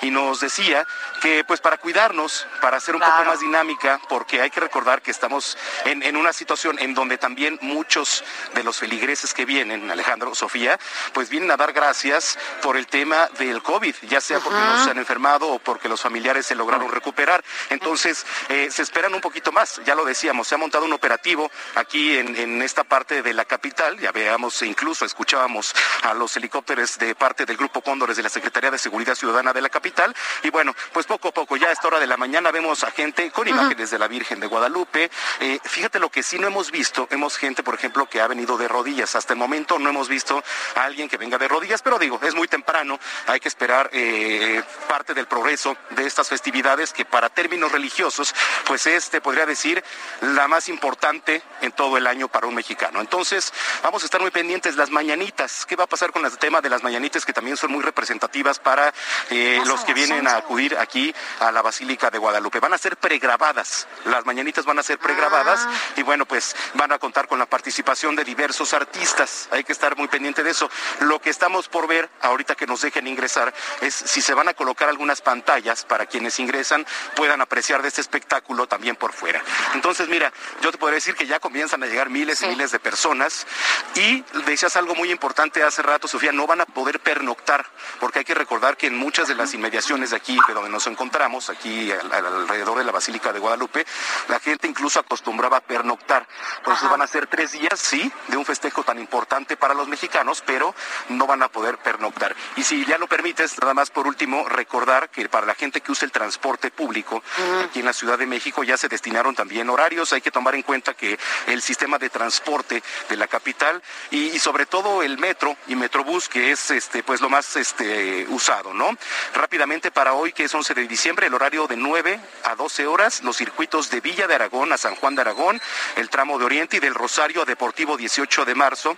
y 0.02 0.10
nos 0.10 0.40
decía 0.40 0.86
que 1.22 1.44
pues 1.44 1.60
para 1.60 1.78
cuidarnos, 1.78 2.48
para 2.62 2.78
hacer 2.78 2.96
un 2.96 3.02
poco 3.02 3.26
más 3.26 3.40
dinámica, 3.40 4.00
porque 4.10 4.42
hay 4.42 4.50
que 4.50 4.60
recordar 4.60 5.02
que 5.02 5.12
estamos 5.12 5.58
en, 5.86 6.02
en 6.02 6.16
una 6.16 6.34
situación 6.34 6.80
en 6.80 6.94
donde 6.94 7.18
también 7.26 7.58
muchos 7.64 8.24
de 8.54 8.64
los 8.64 8.78
feligreses 8.78 9.34
que 9.34 9.46
vienen, 9.46 9.90
Alejandro, 9.90 10.36
Sofía, 10.36 10.80
pues 11.12 11.28
vienen 11.28 11.50
a 11.50 11.58
dar 11.58 11.74
gracias 11.74 12.38
por 12.62 12.78
el 12.78 12.86
tema 12.86 13.28
del 13.40 13.64
COVID, 13.64 13.96
ya 14.04 14.22
sea 14.22 14.40
porque 14.40 14.60
no 14.60 14.84
se 14.84 14.92
han 14.92 15.00
enfermado 15.00 15.48
o 15.48 15.58
porque 15.58 15.90
los 15.90 16.02
familiares 16.02 16.46
se 16.46 16.54
lograron 16.54 16.92
recuperar. 16.92 17.44
Entonces, 17.72 18.28
eh, 18.50 18.70
se 18.70 18.84
esperan 18.84 19.16
un 19.16 19.22
poquito 19.22 19.52
más, 19.52 19.82
ya 19.86 19.96
lo 19.96 20.06
decíamos, 20.06 20.48
se 20.48 20.54
ha 20.54 20.60
montado 20.60 20.86
un 20.86 20.94
operativo 20.94 21.50
aquí 21.74 22.16
en, 22.16 22.36
en 22.36 22.62
esta 22.62 22.84
parte 22.84 23.24
de 23.24 23.34
la 23.34 23.46
capital, 23.46 23.98
ya 23.98 24.12
veamos, 24.12 24.62
incluso 24.62 25.04
escuchábamos 25.04 25.74
a 26.04 26.14
los 26.14 26.38
helicópteros 26.38 27.00
de 27.00 27.16
parte 27.16 27.48
del 27.48 27.58
Grupo 27.58 27.82
Cóndores 27.82 28.18
de 28.18 28.22
la 28.22 28.30
Secretaría 28.30 28.70
de 28.70 28.78
Seguridad 28.78 29.16
Ciudadana 29.16 29.52
de 29.52 29.62
la 29.62 29.70
capital, 29.70 30.16
y 30.44 30.52
bueno, 30.52 30.76
pues 30.94 31.08
poco 31.08 31.30
a 31.30 31.34
poco, 31.34 31.58
ya 31.58 31.70
a 31.70 31.72
esta 31.72 31.88
hora 31.88 32.00
de 32.00 32.06
la 32.06 32.18
mañana 32.18 32.52
vemos 32.52 32.84
a 32.84 32.92
gente 32.92 33.32
con 33.32 33.48
imágenes 33.48 33.90
de 33.90 33.98
la 33.98 34.08
Virgen 34.08 34.40
de 34.40 34.46
Guadalupe. 34.46 35.10
Eh, 35.40 35.60
fíjate 35.64 35.98
lo 35.98 36.12
que 36.12 36.22
sí 36.22 36.38
no 36.38 36.46
hemos 36.46 36.70
visto, 36.70 37.08
Vemos 37.16 37.38
gente, 37.38 37.64
por 37.64 37.76
ejemplo, 37.76 38.10
que 38.10 38.20
ha 38.20 38.28
venido 38.28 38.58
de 38.58 38.68
rodillas. 38.68 39.16
Hasta 39.16 39.32
el 39.32 39.40
momento 39.40 39.80
no 39.80 39.90
hemos 39.90 40.10
visto 40.10 40.44
a 40.76 40.84
alguien 40.84 41.08
que 41.08 41.16
venga 41.16 41.38
de 41.38 41.48
rodillas, 41.48 41.82
pero 41.82 41.98
digo, 41.98 42.20
es 42.22 42.36
muy 42.36 42.50
temprano, 42.50 43.00
hay 43.28 43.40
que 43.40 43.48
esperar 43.48 43.90
eh, 43.94 44.62
parte 44.90 45.14
del 45.14 45.26
progreso 45.26 45.78
de 45.92 46.06
estas 46.06 46.28
festividades 46.28 46.92
que 46.92 47.06
para 47.06 47.30
términos 47.30 47.72
religiosos 47.72 48.36
pues 48.66 48.86
este 48.86 49.22
podría 49.22 49.46
decir 49.46 49.82
la 50.20 50.50
más 50.50 50.68
importante 50.68 51.42
en 51.62 51.72
todo 51.72 51.96
el 51.96 52.06
año 52.06 52.28
para 52.28 52.48
un 52.48 52.56
mexicano. 52.56 53.00
Entonces, 53.00 53.54
vamos 53.82 54.04
a 54.04 54.08
estar 54.08 54.20
muy 54.20 54.32
pendientes 54.32 54.76
las 54.76 54.90
mañanitas. 54.90 55.66
¿Qué 55.66 55.78
va 55.78 55.86
a 55.86 55.88
pasar 55.88 56.12
con 56.12 56.26
el 56.26 56.38
tema 56.38 56.60
de 56.60 56.70
las 56.70 56.84
mañanitas 56.84 57.26
que 57.26 57.32
también 57.32 57.56
son 57.56 57.72
muy 57.72 57.82
representativas 57.82 58.60
para 58.60 58.94
eh, 59.30 59.62
los 59.66 59.86
que 59.86 59.94
vienen 59.94 60.28
a 60.28 60.36
acudir 60.36 60.78
aquí 60.78 61.16
a 61.40 61.54
la 61.54 61.62
Basílica 61.62 62.12
de 62.12 62.18
Guadalupe? 62.18 62.60
Van 62.60 62.74
a 62.74 62.78
ser 62.78 62.98
pregrabadas. 62.98 63.88
Las 64.04 64.26
mañanitas 64.26 64.66
van 64.66 64.80
a 64.80 64.84
ser 64.84 65.00
pregrabadas 65.00 65.62
ah. 65.66 65.74
y 65.96 66.04
bueno, 66.04 66.26
pues 66.26 66.54
van 66.74 66.92
a 66.92 67.05
contar 67.06 67.28
con 67.28 67.38
la 67.38 67.46
participación 67.46 68.16
de 68.16 68.24
diversos 68.24 68.74
artistas. 68.74 69.48
Hay 69.52 69.64
que 69.64 69.74
estar 69.74 69.96
muy 69.96 70.08
pendiente 70.08 70.42
de 70.42 70.50
eso. 70.50 70.72
Lo 71.02 71.22
que 71.22 71.30
estamos 71.30 71.68
por 71.68 71.86
ver 71.86 72.10
ahorita 72.20 72.56
que 72.56 72.66
nos 72.66 72.82
dejen 72.82 73.06
ingresar 73.06 73.54
es 73.82 73.94
si 73.94 74.22
se 74.22 74.34
van 74.34 74.48
a 74.48 74.56
colocar 74.56 74.90
algunas 74.90 75.22
pantallas 75.22 75.86
para 75.86 76.08
quienes 76.08 76.40
ingresan 76.40 76.84
puedan 77.16 77.42
apreciar 77.42 77.84
de 77.84 77.90
este 77.90 78.02
espectáculo 78.02 78.66
también 78.66 78.96
por 78.96 79.14
fuera. 79.14 79.40
Entonces, 79.76 80.10
mira, 80.10 80.34
yo 80.62 80.72
te 80.72 80.80
podría 80.80 80.96
decir 80.96 81.14
que 81.14 81.28
ya 81.28 81.40
comienzan 81.40 81.84
a 81.84 81.86
llegar 81.86 82.10
miles 82.10 82.42
y 82.42 82.48
miles 82.48 82.72
de 82.72 82.80
personas 82.80 83.46
y 83.94 84.24
decías 84.48 84.76
algo 84.76 84.96
muy 84.96 85.12
importante 85.12 85.62
hace 85.62 85.84
rato, 85.84 86.08
Sofía, 86.08 86.32
no 86.32 86.48
van 86.48 86.62
a 86.62 86.66
poder 86.66 87.02
pernoctar, 87.02 87.68
porque 88.00 88.18
hay 88.18 88.26
que 88.26 88.34
recordar 88.34 88.78
que 88.78 88.88
en 88.88 88.98
muchas 88.98 89.28
de 89.28 89.36
las 89.36 89.54
inmediaciones 89.54 90.10
de 90.10 90.18
aquí, 90.18 90.40
de 90.48 90.56
donde 90.56 90.72
nos 90.72 90.88
encontramos, 90.88 91.52
aquí 91.52 91.92
alrededor 91.92 92.80
de 92.80 92.84
la 92.84 92.92
Basílica 92.92 93.32
de 93.32 93.38
Guadalupe, 93.38 93.86
la 94.28 94.40
gente 94.40 94.68
incluso 94.68 95.00
acostumbraba 95.00 95.58
a 95.58 95.62
pernoctar. 95.62 96.28
Por 96.64 96.74
eso 96.74 96.90
van 96.96 97.02
a 97.02 97.08
ser 97.08 97.28
tres 97.28 97.52
días, 97.52 97.78
sí, 97.78 98.10
de 98.30 98.38
un 98.38 98.46
festejo 98.46 98.82
tan 98.86 98.98
importante 99.00 99.58
para 99.58 99.74
los 99.74 99.90
mexicanos, 99.90 100.42
pero 100.46 100.74
no 101.10 101.28
van 101.28 101.44
a 101.44 101.50
poder 101.50 101.78
pernoctar. 101.78 102.34
Y 102.56 102.64
si 102.64 102.86
ya 102.86 102.98
lo 102.98 103.08
permites, 103.08 103.60
nada 103.60 103.74
más 103.74 103.90
por 103.90 104.08
último, 104.08 104.48
recordar 104.48 105.10
que 105.10 105.28
para 105.28 105.46
la 105.46 105.56
gente 105.56 105.82
que 105.82 105.92
usa 105.92 106.06
el 106.06 106.14
transporte 106.14 106.72
público, 106.72 107.22
aquí 107.66 107.80
en 107.80 107.86
la 107.86 107.92
Ciudad 107.92 108.18
de 108.18 108.26
México 108.26 108.64
ya 108.64 108.78
se 108.78 108.88
destinaron 108.88 109.36
también 109.36 109.70
horarios, 109.70 110.14
hay 110.14 110.22
que 110.22 110.32
tomar 110.32 110.56
en 110.56 110.62
cuenta 110.62 110.94
que 110.94 111.20
el 111.48 111.62
sistema 111.62 111.98
de 111.98 112.10
transporte 112.10 112.82
de 113.10 113.18
la 113.18 113.28
capital 113.28 113.84
y, 114.12 114.40
sobre 114.40 114.66
todo 114.66 115.04
el 115.04 115.18
metro 115.18 115.58
y 115.68 115.76
Metrobús, 115.76 116.30
que 116.30 116.52
es 116.52 116.72
este 116.72 117.04
pues 117.04 117.20
lo 117.20 117.28
más 117.28 117.58
este 117.58 118.26
usado, 118.30 118.74
¿no? 118.74 118.98
Rápidamente 119.34 119.92
para 119.92 120.14
hoy, 120.14 120.32
que 120.32 120.46
es 120.46 120.56
11 120.56 120.74
de 120.74 120.88
diciembre, 120.88 121.28
el 121.28 121.34
horario 121.34 121.68
de 121.68 121.76
9 121.76 122.22
a 122.46 122.56
12 122.56 122.88
horas, 122.88 123.22
los 123.22 123.36
circuitos 123.36 123.90
de 123.90 124.00
Villa 124.00 124.28
de 124.28 124.36
Aragón 124.36 124.72
a 124.72 124.78
San 124.78 124.96
Juan 124.96 125.16
de 125.16 125.22
Aragón, 125.22 125.62
el 125.98 126.10
tramo 126.10 126.40
de 126.40 126.46
Oriente 126.46 126.75
del 126.80 126.94
Rosario 126.94 127.42
a 127.42 127.46
Deportivo 127.46 127.98
18 127.98 128.46
de 128.46 128.56
marzo, 128.56 128.98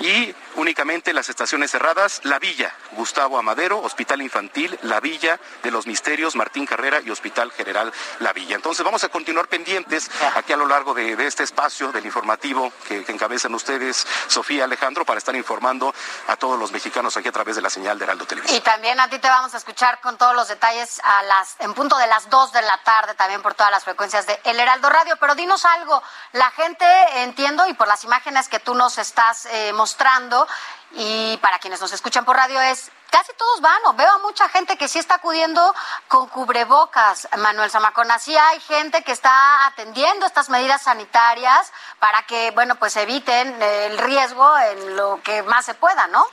y 0.00 0.34
únicamente 0.56 1.12
las 1.12 1.28
estaciones 1.28 1.70
cerradas, 1.70 2.20
La 2.24 2.38
Villa, 2.38 2.74
Gustavo 2.92 3.38
Amadero, 3.38 3.80
Hospital 3.80 4.22
Infantil, 4.22 4.78
La 4.82 5.00
Villa 5.00 5.38
de 5.62 5.70
los 5.70 5.86
Misterios, 5.86 6.36
Martín 6.36 6.66
Carrera 6.66 7.00
y 7.04 7.10
Hospital 7.10 7.52
General 7.52 7.92
La 8.18 8.32
Villa. 8.32 8.56
Entonces 8.56 8.84
vamos 8.84 9.04
a 9.04 9.08
continuar 9.08 9.48
pendientes 9.48 10.10
aquí 10.34 10.52
a 10.52 10.56
lo 10.56 10.66
largo 10.66 10.94
de, 10.94 11.26
este 11.26 11.44
espacio 11.44 11.92
del 11.92 12.06
informativo 12.06 12.72
que, 12.88 13.04
encabezan 13.08 13.54
ustedes, 13.54 14.06
Sofía 14.28 14.64
Alejandro, 14.64 15.04
para 15.04 15.18
estar 15.18 15.34
informando 15.34 15.94
a 16.28 16.36
todos 16.36 16.58
los 16.58 16.72
mexicanos 16.72 17.16
aquí 17.16 17.28
a 17.28 17.32
través 17.32 17.56
de 17.56 17.62
la 17.62 17.70
señal 17.70 17.98
de 17.98 18.04
Heraldo 18.04 18.26
Televisión. 18.26 18.56
Y 18.56 18.60
también 18.60 18.98
a 19.00 19.08
ti 19.08 19.18
te 19.18 19.28
vamos 19.28 19.54
a 19.54 19.58
escuchar 19.58 20.00
con 20.00 20.16
todos 20.16 20.34
los 20.34 20.48
detalles 20.48 21.00
a 21.04 21.22
las 21.24 21.56
en 21.58 21.74
punto 21.74 21.96
de 21.98 22.06
las 22.06 22.28
2 22.30 22.52
de 22.52 22.62
la 22.62 22.78
tarde, 22.84 23.14
también 23.14 23.42
por 23.42 23.54
todas 23.54 23.70
las 23.70 23.84
frecuencias 23.84 24.26
de 24.26 24.38
El 24.44 24.58
Heraldo 24.58 24.88
Radio. 24.88 25.16
Pero 25.18 25.34
dinos 25.34 25.64
algo, 25.64 26.02
la 26.32 26.50
gente, 26.52 26.84
entiendo, 27.22 27.66
y 27.66 27.74
por 27.74 27.88
las 27.88 28.04
imágenes 28.04 28.48
que 28.48 28.60
tú 28.60 28.74
nos 28.74 28.98
estás 28.98 29.46
eh, 29.50 29.72
mostrando, 29.72 30.46
y 30.92 31.36
para 31.38 31.58
quienes 31.58 31.80
nos 31.80 31.92
escuchan 31.92 32.24
por 32.24 32.36
radio 32.36 32.60
es 32.60 32.90
casi 33.10 33.32
todos 33.34 33.60
van, 33.60 33.80
o 33.86 33.94
veo 33.94 34.10
a 34.10 34.18
mucha 34.18 34.48
gente 34.48 34.76
que 34.76 34.88
sí 34.88 34.98
está 34.98 35.16
acudiendo 35.16 35.74
con 36.08 36.28
cubrebocas, 36.28 37.28
Manuel 37.38 37.70
Zamacona, 37.70 38.18
sí 38.18 38.36
hay 38.36 38.60
gente 38.60 39.02
que 39.02 39.12
está 39.12 39.66
atendiendo 39.66 40.26
estas 40.26 40.48
medidas 40.48 40.82
sanitarias 40.82 41.72
para 41.98 42.22
que, 42.22 42.50
bueno, 42.52 42.76
pues 42.76 42.96
eviten 42.96 43.60
el 43.60 43.98
riesgo 43.98 44.58
en 44.58 44.96
lo 44.96 45.20
que 45.22 45.42
más 45.42 45.64
se 45.64 45.74
pueda, 45.74 46.06
¿no? 46.08 46.24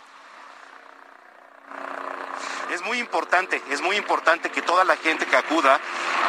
Es 2.71 2.81
muy 2.81 2.99
importante, 2.99 3.61
es 3.69 3.81
muy 3.81 3.95
importante 3.95 4.49
que 4.51 4.61
toda 4.61 4.83
la 4.83 4.97
gente 4.97 5.25
que 5.25 5.37
acuda, 5.37 5.79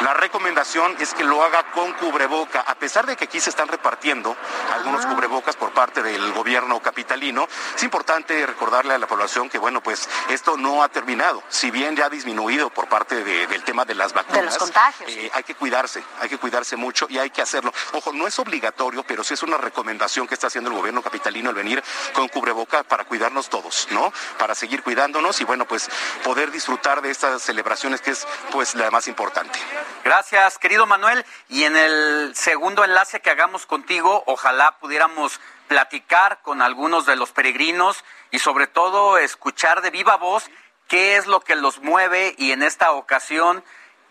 la 0.03 0.13
recomendación 0.13 0.95
es 0.99 1.13
que 1.13 1.25
lo 1.25 1.43
haga 1.43 1.71
con 1.71 1.91
cubreboca, 1.93 2.61
a 2.61 2.75
pesar 2.75 3.05
de 3.05 3.17
que 3.17 3.25
aquí 3.25 3.41
se 3.41 3.49
están 3.49 3.67
repartiendo 3.67 4.35
algunos 4.73 5.05
cubrebocas 5.05 5.57
por 5.57 5.71
parte 5.73 6.01
del 6.01 6.31
gobierno 6.31 6.79
capitalino, 6.79 7.47
es 7.75 7.83
importante 7.83 8.45
recordarle 8.45 8.93
a 8.93 8.97
la 8.97 9.07
población 9.07 9.49
que, 9.49 9.57
bueno, 9.57 9.81
pues 9.83 10.07
esto 10.29 10.55
no 10.55 10.81
ha 10.81 10.87
terminado, 10.87 11.43
si 11.49 11.71
bien 11.71 11.97
ya 11.97 12.05
ha 12.05 12.09
disminuido 12.09 12.69
por 12.69 12.87
parte 12.87 13.21
del 13.23 13.63
tema 13.63 13.83
de 13.83 13.95
las 13.95 14.13
vacunas. 14.13 14.39
De 14.39 14.45
los 14.45 14.57
contagios. 14.57 15.11
Eh, 15.11 15.29
hay 15.33 15.43
que 15.43 15.55
cuidarse, 15.55 16.01
hay 16.21 16.29
que 16.29 16.37
cuidarse 16.37 16.77
mucho 16.77 17.05
y 17.09 17.17
hay 17.17 17.31
que 17.31 17.41
hacerlo. 17.41 17.73
Ojo, 17.93 18.13
no 18.13 18.27
es 18.27 18.39
obligatorio, 18.39 19.03
pero 19.03 19.25
sí 19.25 19.33
es 19.33 19.43
una 19.43 19.57
recomendación 19.57 20.25
que 20.25 20.35
está 20.35 20.47
haciendo 20.47 20.69
el 20.69 20.77
gobierno 20.77 21.01
capitalino 21.01 21.49
el 21.49 21.55
venir 21.55 21.83
con 22.13 22.29
cubreboca 22.29 22.83
para 22.83 23.03
cuidarnos 23.03 23.49
todos, 23.49 23.89
¿no? 23.91 24.13
Para 24.37 24.55
seguir 24.55 24.83
cuidándonos 24.83 25.28
y, 25.39 25.43
bueno, 25.43 25.65
pues 25.65 25.89
poder 26.23 26.51
disfrutar 26.51 27.01
de 27.01 27.11
estas 27.11 27.41
celebraciones 27.41 28.01
que 28.01 28.11
es 28.11 28.27
pues 28.51 28.75
la 28.75 28.89
más 28.91 29.07
importante. 29.07 29.59
Gracias, 30.03 30.57
querido 30.57 30.85
Manuel. 30.85 31.25
Y 31.47 31.63
en 31.63 31.75
el 31.75 32.31
segundo 32.35 32.83
enlace 32.83 33.21
que 33.21 33.29
hagamos 33.29 33.65
contigo, 33.65 34.23
ojalá 34.25 34.77
pudiéramos 34.79 35.39
platicar 35.67 36.41
con 36.41 36.61
algunos 36.61 37.05
de 37.05 37.15
los 37.15 37.31
peregrinos 37.31 38.03
y 38.31 38.39
sobre 38.39 38.67
todo 38.67 39.17
escuchar 39.17 39.81
de 39.81 39.91
viva 39.91 40.17
voz 40.17 40.49
qué 40.87 41.17
es 41.17 41.27
lo 41.27 41.41
que 41.41 41.55
los 41.55 41.79
mueve 41.79 42.33
y 42.37 42.51
en 42.51 42.63
esta 42.63 42.91
ocasión 42.91 43.63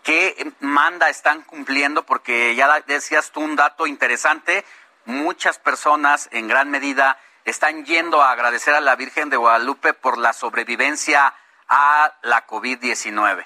qué 0.03 0.53
manda 0.61 1.09
están 1.09 1.41
cumpliendo, 1.41 2.05
porque 2.05 2.55
ya 2.55 2.79
decías 2.87 3.31
tú 3.31 3.41
un 3.41 3.57
dato 3.57 3.85
interesante, 3.85 4.65
muchas 5.05 5.59
personas 5.59 6.29
en 6.31 6.47
gran 6.47 6.71
medida 6.71 7.19
están 7.49 7.85
yendo 7.85 8.21
a 8.21 8.31
agradecer 8.31 8.73
a 8.73 8.81
la 8.81 8.95
Virgen 8.95 9.29
de 9.29 9.37
Guadalupe 9.37 9.93
por 9.93 10.17
la 10.17 10.33
sobrevivencia 10.33 11.33
a 11.67 12.13
la 12.23 12.47
COVID-19. 12.47 13.45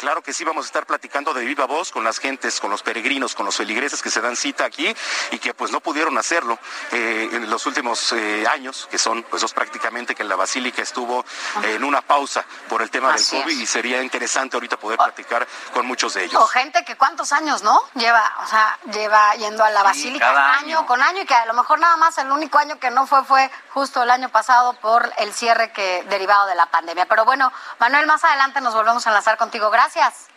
Claro 0.00 0.22
que 0.22 0.32
sí, 0.32 0.44
vamos 0.44 0.64
a 0.64 0.68
estar 0.68 0.86
platicando 0.86 1.34
de 1.34 1.44
viva 1.44 1.66
voz 1.66 1.92
con 1.92 2.02
las 2.04 2.18
gentes, 2.18 2.58
con 2.58 2.70
los 2.70 2.82
peregrinos, 2.82 3.34
con 3.34 3.44
los 3.44 3.58
feligreses 3.58 4.00
que 4.00 4.10
se 4.10 4.22
dan 4.22 4.34
cita 4.34 4.64
aquí 4.64 4.96
y 5.30 5.38
que 5.38 5.52
pues 5.52 5.70
no 5.72 5.80
pudieron 5.80 6.16
hacerlo 6.16 6.58
eh, 6.90 7.28
en 7.30 7.50
los 7.50 7.66
últimos 7.66 8.10
eh, 8.14 8.46
años, 8.50 8.88
que 8.90 8.96
son 8.96 9.22
pues 9.24 9.42
dos 9.42 9.52
prácticamente 9.52 10.14
que 10.14 10.24
la 10.24 10.36
basílica 10.36 10.80
estuvo 10.80 11.22
en 11.62 11.84
una 11.84 12.00
pausa 12.00 12.46
por 12.70 12.80
el 12.80 12.88
tema 12.90 13.12
del 13.12 13.22
COVID 13.26 13.58
y 13.58 13.66
sería 13.66 14.02
interesante 14.02 14.56
ahorita 14.56 14.78
poder 14.78 14.96
platicar 14.96 15.46
con 15.74 15.84
muchos 15.86 16.14
de 16.14 16.24
ellos. 16.24 16.42
O 16.42 16.46
gente 16.46 16.82
que 16.82 16.96
cuántos 16.96 17.34
años, 17.34 17.62
¿no? 17.62 17.78
Lleva, 17.94 18.24
o 18.42 18.46
sea, 18.46 18.78
lleva 18.90 19.34
yendo 19.34 19.62
a 19.62 19.68
la 19.68 19.82
basílica 19.82 20.54
año. 20.54 20.86
con 20.86 21.02
año 21.02 21.20
y 21.20 21.26
que 21.26 21.34
a 21.34 21.44
lo 21.44 21.52
mejor 21.52 21.78
nada 21.78 21.98
más 21.98 22.16
el 22.16 22.32
único 22.32 22.56
año 22.56 22.78
que 22.78 22.90
no 22.90 23.06
fue 23.06 23.22
fue 23.24 23.50
justo 23.74 24.02
el 24.02 24.10
año 24.10 24.30
pasado 24.30 24.72
por 24.80 25.12
el 25.18 25.34
cierre 25.34 25.72
que 25.72 26.04
derivado 26.08 26.46
de 26.46 26.54
la 26.54 26.64
pandemia. 26.70 27.04
Pero 27.04 27.26
bueno, 27.26 27.52
Manuel, 27.78 28.06
más 28.06 28.24
adelante 28.24 28.62
nos 28.62 28.72
volvemos 28.72 29.06
a 29.06 29.10
enlazar 29.10 29.36
contigo. 29.36 29.68
Gracias. 29.68 29.89
Gracias. 29.92 30.28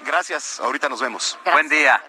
Gracias, 0.00 0.60
ahorita 0.60 0.88
nos 0.90 1.00
vemos. 1.00 1.38
Buen 1.50 1.66
día. 1.68 2.02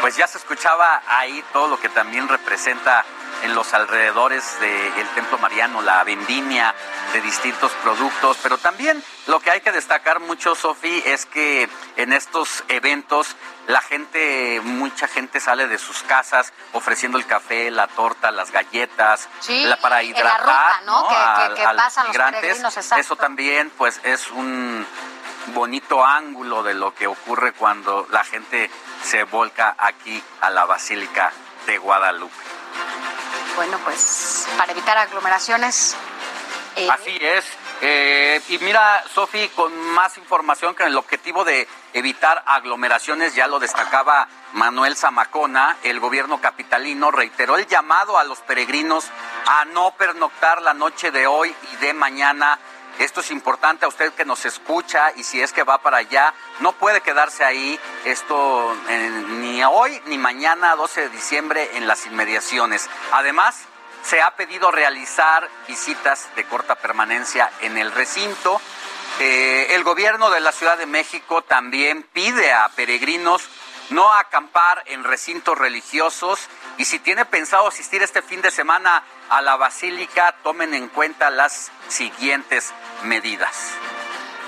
Pues 0.00 0.16
ya 0.16 0.26
se 0.26 0.38
escuchaba 0.38 1.02
ahí 1.06 1.44
todo 1.52 1.68
lo 1.68 1.78
que 1.78 1.88
también 1.88 2.28
representa 2.28 3.04
en 3.42 3.54
los 3.54 3.72
alrededores 3.74 4.58
del 4.60 5.08
Templo 5.14 5.38
Mariano, 5.38 5.82
la 5.82 6.02
vendimia 6.04 6.74
de 7.12 7.20
distintos 7.20 7.72
productos, 7.82 8.38
pero 8.42 8.58
también 8.58 9.02
lo 9.26 9.40
que 9.40 9.50
hay 9.50 9.60
que 9.60 9.72
destacar 9.72 10.20
mucho, 10.20 10.54
Sofi, 10.54 11.02
es 11.06 11.26
que 11.26 11.68
en 11.96 12.12
estos 12.12 12.64
eventos 12.68 13.36
la 13.66 13.80
gente, 13.80 14.60
mucha 14.64 15.08
gente 15.08 15.40
sale 15.40 15.68
de 15.68 15.78
sus 15.78 16.02
casas 16.02 16.52
ofreciendo 16.72 17.18
el 17.18 17.26
café, 17.26 17.70
la 17.70 17.86
torta, 17.86 18.30
las 18.30 18.50
galletas, 18.50 19.28
la, 19.48 19.76
para 19.76 20.02
hidratar 20.02 20.40
a, 20.48 21.72
los 21.72 22.08
migrantes. 22.08 22.64
Eso 22.96 23.16
también, 23.16 23.70
pues, 23.76 24.00
es 24.04 24.30
un 24.30 24.86
bonito 25.48 26.04
ángulo 26.04 26.62
de 26.62 26.74
lo 26.74 26.94
que 26.94 27.06
ocurre 27.06 27.52
cuando 27.52 28.06
la 28.10 28.24
gente 28.24 28.70
se 29.02 29.24
volca 29.24 29.74
aquí 29.78 30.22
a 30.40 30.50
la 30.50 30.64
Basílica 30.64 31.30
de 31.66 31.78
Guadalupe. 31.78 32.34
Bueno, 33.58 33.76
pues 33.82 34.46
para 34.56 34.70
evitar 34.70 34.96
aglomeraciones. 34.96 35.96
Eh, 36.76 36.88
Así 36.88 37.18
es. 37.20 37.44
Eh, 37.80 38.40
y 38.50 38.58
mira, 38.58 39.02
Sofi, 39.12 39.48
con 39.48 39.76
más 39.94 40.16
información 40.16 40.76
que 40.76 40.84
el 40.84 40.96
objetivo 40.96 41.44
de 41.44 41.66
evitar 41.92 42.44
aglomeraciones, 42.46 43.34
ya 43.34 43.48
lo 43.48 43.58
destacaba 43.58 44.28
Manuel 44.52 44.94
Zamacona, 44.94 45.76
el 45.82 45.98
gobierno 45.98 46.40
capitalino 46.40 47.10
reiteró 47.10 47.56
el 47.56 47.66
llamado 47.66 48.16
a 48.16 48.22
los 48.22 48.38
peregrinos 48.42 49.06
a 49.46 49.64
no 49.64 49.90
pernoctar 49.98 50.62
la 50.62 50.72
noche 50.72 51.10
de 51.10 51.26
hoy 51.26 51.52
y 51.72 51.76
de 51.78 51.94
mañana 51.94 52.60
esto 52.98 53.20
es 53.20 53.30
importante 53.30 53.84
a 53.84 53.88
usted 53.88 54.12
que 54.12 54.24
nos 54.24 54.44
escucha 54.44 55.12
y 55.16 55.22
si 55.22 55.40
es 55.40 55.52
que 55.52 55.62
va 55.62 55.78
para 55.78 55.98
allá, 55.98 56.34
no 56.60 56.72
puede 56.72 57.00
quedarse 57.00 57.44
ahí 57.44 57.78
esto 58.04 58.76
eh, 58.88 59.24
ni 59.40 59.62
hoy 59.64 60.00
ni 60.06 60.18
mañana, 60.18 60.74
12 60.74 61.02
de 61.02 61.08
diciembre, 61.10 61.70
en 61.74 61.86
las 61.86 62.06
inmediaciones. 62.06 62.90
Además, 63.12 63.66
se 64.02 64.20
ha 64.20 64.34
pedido 64.36 64.70
realizar 64.70 65.48
visitas 65.68 66.28
de 66.34 66.44
corta 66.44 66.74
permanencia 66.74 67.50
en 67.60 67.78
el 67.78 67.92
recinto. 67.92 68.60
Eh, 69.20 69.68
el 69.70 69.84
gobierno 69.84 70.30
de 70.30 70.40
la 70.40 70.52
Ciudad 70.52 70.78
de 70.78 70.86
México 70.86 71.42
también 71.42 72.02
pide 72.02 72.52
a 72.52 72.68
peregrinos 72.70 73.48
no 73.90 74.12
acampar 74.12 74.82
en 74.86 75.04
recintos 75.04 75.56
religiosos 75.56 76.40
y 76.76 76.84
si 76.84 76.98
tiene 76.98 77.24
pensado 77.24 77.66
asistir 77.66 78.02
este 78.02 78.22
fin 78.22 78.42
de 78.42 78.50
semana 78.50 79.02
a 79.28 79.42
la 79.42 79.56
basílica, 79.56 80.34
tomen 80.42 80.74
en 80.74 80.88
cuenta 80.88 81.30
las 81.30 81.70
siguientes 81.88 82.72
medidas. 83.02 83.72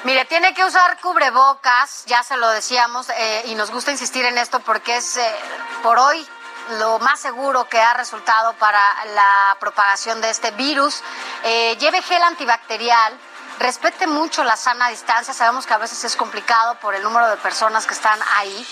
Mire, 0.05 0.25
tiene 0.25 0.55
que 0.55 0.65
usar 0.65 0.99
cubrebocas, 1.01 2.05
ya 2.07 2.23
se 2.23 2.37
lo 2.39 2.49
decíamos, 2.49 3.11
eh, 3.11 3.43
y 3.47 3.55
nos 3.55 3.71
gusta 3.71 3.91
insistir 3.91 4.25
en 4.25 4.39
esto 4.39 4.61
porque 4.61 4.97
es 4.97 5.19
eh, 5.19 5.35
por 5.83 5.99
hoy 5.99 6.27
lo 6.79 6.99
más 7.01 7.21
seguro 7.21 7.69
que 7.69 7.79
ha 7.79 7.95
resultado 7.95 8.55
para 8.55 8.81
la 9.15 9.57
propagación 9.61 10.21
de 10.21 10.31
este 10.31 10.53
virus. 10.53 11.03
Eh, 11.45 11.77
lleve 11.79 12.01
gel 12.01 12.23
antibacterial, 12.23 13.19
respete 13.61 14.07
mucho 14.07 14.43
la 14.43 14.57
sana 14.57 14.89
distancia, 14.89 15.35
sabemos 15.35 15.67
que 15.67 15.75
a 15.75 15.79
veces 15.79 16.03
es 16.03 16.17
complicado 16.17 16.77
por 16.81 16.95
el 16.95 17.03
número 17.03 17.29
de 17.29 17.37
personas 17.37 17.87
que 17.87 17.93
están 17.93 18.19
ahí. 18.37 18.67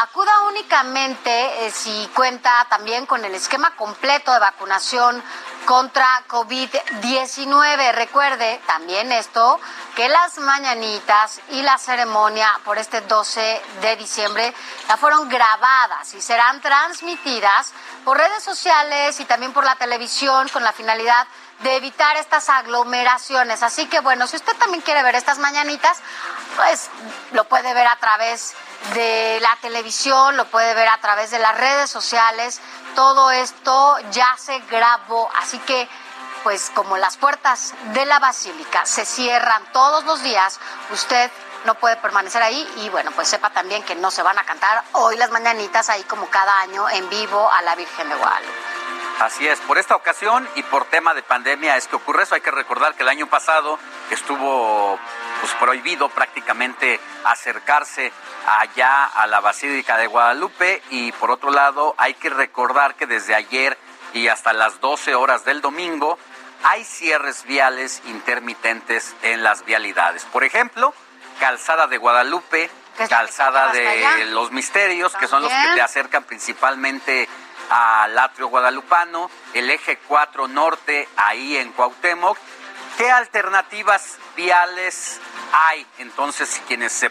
Acuda 0.00 0.32
únicamente 0.48 1.70
si 1.70 2.10
cuenta 2.14 2.66
también 2.70 3.04
con 3.04 3.22
el 3.26 3.34
esquema 3.34 3.76
completo 3.76 4.32
de 4.32 4.38
vacunación 4.38 5.22
contra 5.66 6.24
COVID-19. 6.28 7.92
Recuerde 7.92 8.60
también 8.66 9.12
esto, 9.12 9.60
que 9.94 10.08
las 10.08 10.38
mañanitas 10.38 11.40
y 11.50 11.60
la 11.60 11.76
ceremonia 11.76 12.48
por 12.64 12.78
este 12.78 13.02
12 13.02 13.62
de 13.82 13.96
diciembre 13.96 14.54
ya 14.88 14.96
fueron 14.96 15.28
grabadas 15.28 16.14
y 16.14 16.22
serán 16.22 16.62
transmitidas 16.62 17.74
por 18.02 18.16
redes 18.16 18.42
sociales 18.42 19.20
y 19.20 19.26
también 19.26 19.52
por 19.52 19.64
la 19.64 19.76
televisión 19.76 20.48
con 20.48 20.64
la 20.64 20.72
finalidad 20.72 21.26
evitar 21.64 22.16
estas 22.16 22.48
aglomeraciones. 22.48 23.62
Así 23.62 23.86
que 23.86 24.00
bueno, 24.00 24.26
si 24.26 24.36
usted 24.36 24.56
también 24.56 24.82
quiere 24.82 25.02
ver 25.02 25.14
estas 25.14 25.38
mañanitas, 25.38 25.98
pues 26.56 26.90
lo 27.32 27.44
puede 27.44 27.72
ver 27.74 27.86
a 27.86 27.96
través 27.96 28.54
de 28.94 29.38
la 29.40 29.56
televisión, 29.60 30.36
lo 30.36 30.46
puede 30.46 30.74
ver 30.74 30.88
a 30.88 30.98
través 30.98 31.30
de 31.30 31.38
las 31.38 31.56
redes 31.56 31.90
sociales. 31.90 32.60
Todo 32.94 33.30
esto 33.30 33.96
ya 34.10 34.36
se 34.38 34.58
grabó, 34.70 35.30
así 35.36 35.58
que 35.60 35.88
pues 36.42 36.70
como 36.74 36.96
las 36.96 37.16
puertas 37.16 37.72
de 37.92 38.04
la 38.04 38.18
basílica 38.18 38.84
se 38.84 39.04
cierran 39.04 39.62
todos 39.72 40.04
los 40.04 40.22
días, 40.22 40.58
usted 40.90 41.30
no 41.64 41.74
puede 41.76 41.96
permanecer 41.96 42.42
ahí 42.42 42.68
y 42.78 42.88
bueno, 42.88 43.12
pues 43.12 43.28
sepa 43.28 43.50
también 43.50 43.82
que 43.84 43.94
no 43.94 44.10
se 44.10 44.22
van 44.22 44.38
a 44.38 44.44
cantar 44.44 44.82
hoy 44.92 45.16
las 45.16 45.30
mañanitas 45.30 45.88
ahí 45.88 46.02
como 46.04 46.26
cada 46.26 46.60
año 46.60 46.88
en 46.90 47.08
vivo 47.08 47.50
a 47.50 47.62
la 47.62 47.76
Virgen 47.76 48.08
de 48.08 48.16
Guadalupe. 48.16 48.81
Así 49.22 49.46
es, 49.46 49.60
por 49.60 49.78
esta 49.78 49.94
ocasión 49.94 50.48
y 50.56 50.64
por 50.64 50.84
tema 50.86 51.14
de 51.14 51.22
pandemia 51.22 51.76
es 51.76 51.86
que 51.86 51.94
ocurre 51.94 52.24
eso. 52.24 52.34
Hay 52.34 52.40
que 52.40 52.50
recordar 52.50 52.96
que 52.96 53.04
el 53.04 53.08
año 53.08 53.28
pasado 53.28 53.78
estuvo 54.10 54.98
pues, 55.40 55.52
prohibido 55.60 56.08
prácticamente 56.08 56.98
acercarse 57.22 58.12
allá 58.44 59.04
a 59.04 59.28
la 59.28 59.38
Basílica 59.38 59.96
de 59.96 60.08
Guadalupe 60.08 60.82
y 60.90 61.12
por 61.12 61.30
otro 61.30 61.52
lado 61.52 61.94
hay 61.98 62.14
que 62.14 62.30
recordar 62.30 62.96
que 62.96 63.06
desde 63.06 63.36
ayer 63.36 63.78
y 64.12 64.26
hasta 64.26 64.52
las 64.52 64.80
12 64.80 65.14
horas 65.14 65.44
del 65.44 65.60
domingo 65.60 66.18
hay 66.64 66.82
cierres 66.82 67.44
viales 67.44 68.02
intermitentes 68.06 69.14
en 69.22 69.44
las 69.44 69.64
vialidades. 69.64 70.24
Por 70.24 70.42
ejemplo, 70.42 70.94
Calzada 71.38 71.86
de 71.86 71.98
Guadalupe, 71.98 72.68
Calzada 73.08 73.72
de 73.72 74.26
los 74.32 74.50
Misterios, 74.50 75.14
que 75.14 75.28
son 75.28 75.42
los 75.42 75.52
que 75.52 75.74
te 75.76 75.80
acercan 75.80 76.24
principalmente 76.24 77.28
al 77.72 78.18
atrio 78.18 78.48
guadalupano, 78.48 79.30
el 79.54 79.70
eje 79.70 79.96
4 80.06 80.46
norte 80.46 81.08
ahí 81.16 81.56
en 81.56 81.72
Cuauhtémoc. 81.72 82.36
¿Qué 82.98 83.10
alternativas 83.10 84.18
viales 84.36 85.18
hay 85.52 85.86
entonces 85.96 86.60
quienes 86.68 87.06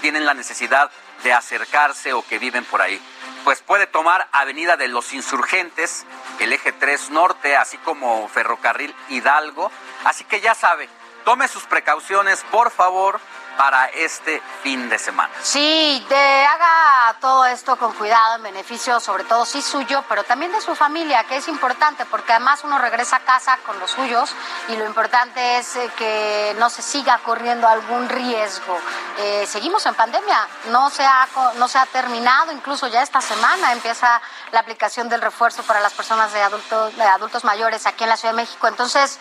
tienen 0.00 0.26
la 0.26 0.34
necesidad 0.34 0.90
de 1.22 1.32
acercarse 1.32 2.12
o 2.12 2.26
que 2.26 2.40
viven 2.40 2.64
por 2.64 2.82
ahí? 2.82 3.00
Pues 3.44 3.62
puede 3.62 3.86
tomar 3.86 4.26
Avenida 4.32 4.76
de 4.76 4.88
los 4.88 5.12
Insurgentes, 5.12 6.04
el 6.40 6.52
eje 6.52 6.72
3 6.72 7.10
norte, 7.10 7.56
así 7.56 7.78
como 7.78 8.28
Ferrocarril 8.28 8.92
Hidalgo. 9.10 9.70
Así 10.04 10.24
que 10.24 10.40
ya 10.40 10.56
sabe, 10.56 10.88
tome 11.24 11.46
sus 11.46 11.62
precauciones, 11.64 12.42
por 12.50 12.72
favor, 12.72 13.20
para 13.60 13.88
este 13.88 14.40
fin 14.62 14.88
de 14.88 14.98
semana. 14.98 15.30
Sí, 15.42 16.02
te 16.08 16.46
haga 16.46 17.14
todo 17.20 17.44
esto 17.44 17.76
con 17.76 17.92
cuidado, 17.92 18.36
en 18.36 18.42
beneficio 18.44 18.98
sobre 19.00 19.24
todo 19.24 19.44
sí 19.44 19.60
suyo, 19.60 20.02
pero 20.08 20.24
también 20.24 20.50
de 20.50 20.62
su 20.62 20.74
familia, 20.74 21.24
que 21.24 21.36
es 21.36 21.46
importante, 21.46 22.06
porque 22.06 22.32
además 22.32 22.64
uno 22.64 22.78
regresa 22.78 23.16
a 23.16 23.20
casa 23.20 23.58
con 23.66 23.78
los 23.78 23.90
suyos 23.90 24.34
y 24.68 24.76
lo 24.76 24.86
importante 24.86 25.58
es 25.58 25.76
eh, 25.76 25.90
que 25.98 26.56
no 26.58 26.70
se 26.70 26.80
siga 26.80 27.18
corriendo 27.18 27.68
algún 27.68 28.08
riesgo. 28.08 28.78
Eh, 29.18 29.46
seguimos 29.46 29.84
en 29.84 29.94
pandemia, 29.94 30.48
no 30.70 30.88
se, 30.88 31.04
ha, 31.04 31.28
no 31.56 31.68
se 31.68 31.76
ha 31.76 31.84
terminado, 31.84 32.52
incluso 32.52 32.86
ya 32.86 33.02
esta 33.02 33.20
semana 33.20 33.72
empieza 33.72 34.22
la 34.52 34.60
aplicación 34.60 35.10
del 35.10 35.20
refuerzo 35.20 35.62
para 35.64 35.80
las 35.80 35.92
personas 35.92 36.32
de 36.32 36.40
adultos, 36.40 36.96
de 36.96 37.02
adultos 37.02 37.44
mayores 37.44 37.84
aquí 37.84 38.04
en 38.04 38.08
la 38.08 38.16
Ciudad 38.16 38.32
de 38.32 38.40
México. 38.40 38.68
Entonces, 38.68 39.18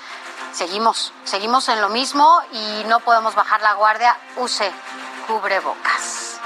seguimos, 0.51 1.13
seguimos 1.23 1.69
en 1.69 1.81
lo 1.81 1.89
mismo 1.89 2.41
y 2.51 2.83
no 2.87 2.99
podemos 2.99 3.35
bajar 3.35 3.61
la 3.61 3.73
guardia. 3.73 4.17
Use 4.37 4.71
cubrebocas. 5.27 6.39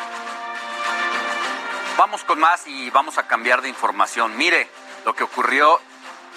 Vamos 1.98 2.24
con 2.24 2.40
más 2.40 2.66
y 2.68 2.90
vamos 2.90 3.18
a 3.18 3.28
cambiar 3.28 3.62
de 3.62 3.70
información. 3.70 4.36
Mire 4.36 4.70
lo 5.06 5.16
que 5.16 5.24
ocurrió 5.24 5.80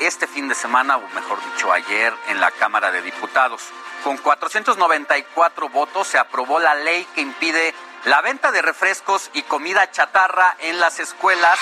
este 0.00 0.26
fin 0.26 0.48
de 0.48 0.54
semana, 0.54 0.96
o 0.96 1.08
mejor 1.14 1.42
dicho, 1.52 1.72
ayer 1.72 2.14
en 2.28 2.40
la 2.40 2.50
Cámara 2.50 2.90
de 2.90 3.02
Diputados. 3.02 3.62
Con 4.04 4.18
494 4.18 5.68
votos 5.70 6.06
se 6.06 6.18
aprobó 6.18 6.58
la 6.58 6.74
ley 6.74 7.06
que 7.14 7.22
impide 7.22 7.74
la 8.04 8.20
venta 8.20 8.52
de 8.52 8.62
refrescos 8.62 9.30
y 9.32 9.42
comida 9.42 9.90
chatarra 9.90 10.56
en 10.60 10.78
las 10.78 11.00
escuelas, 11.00 11.58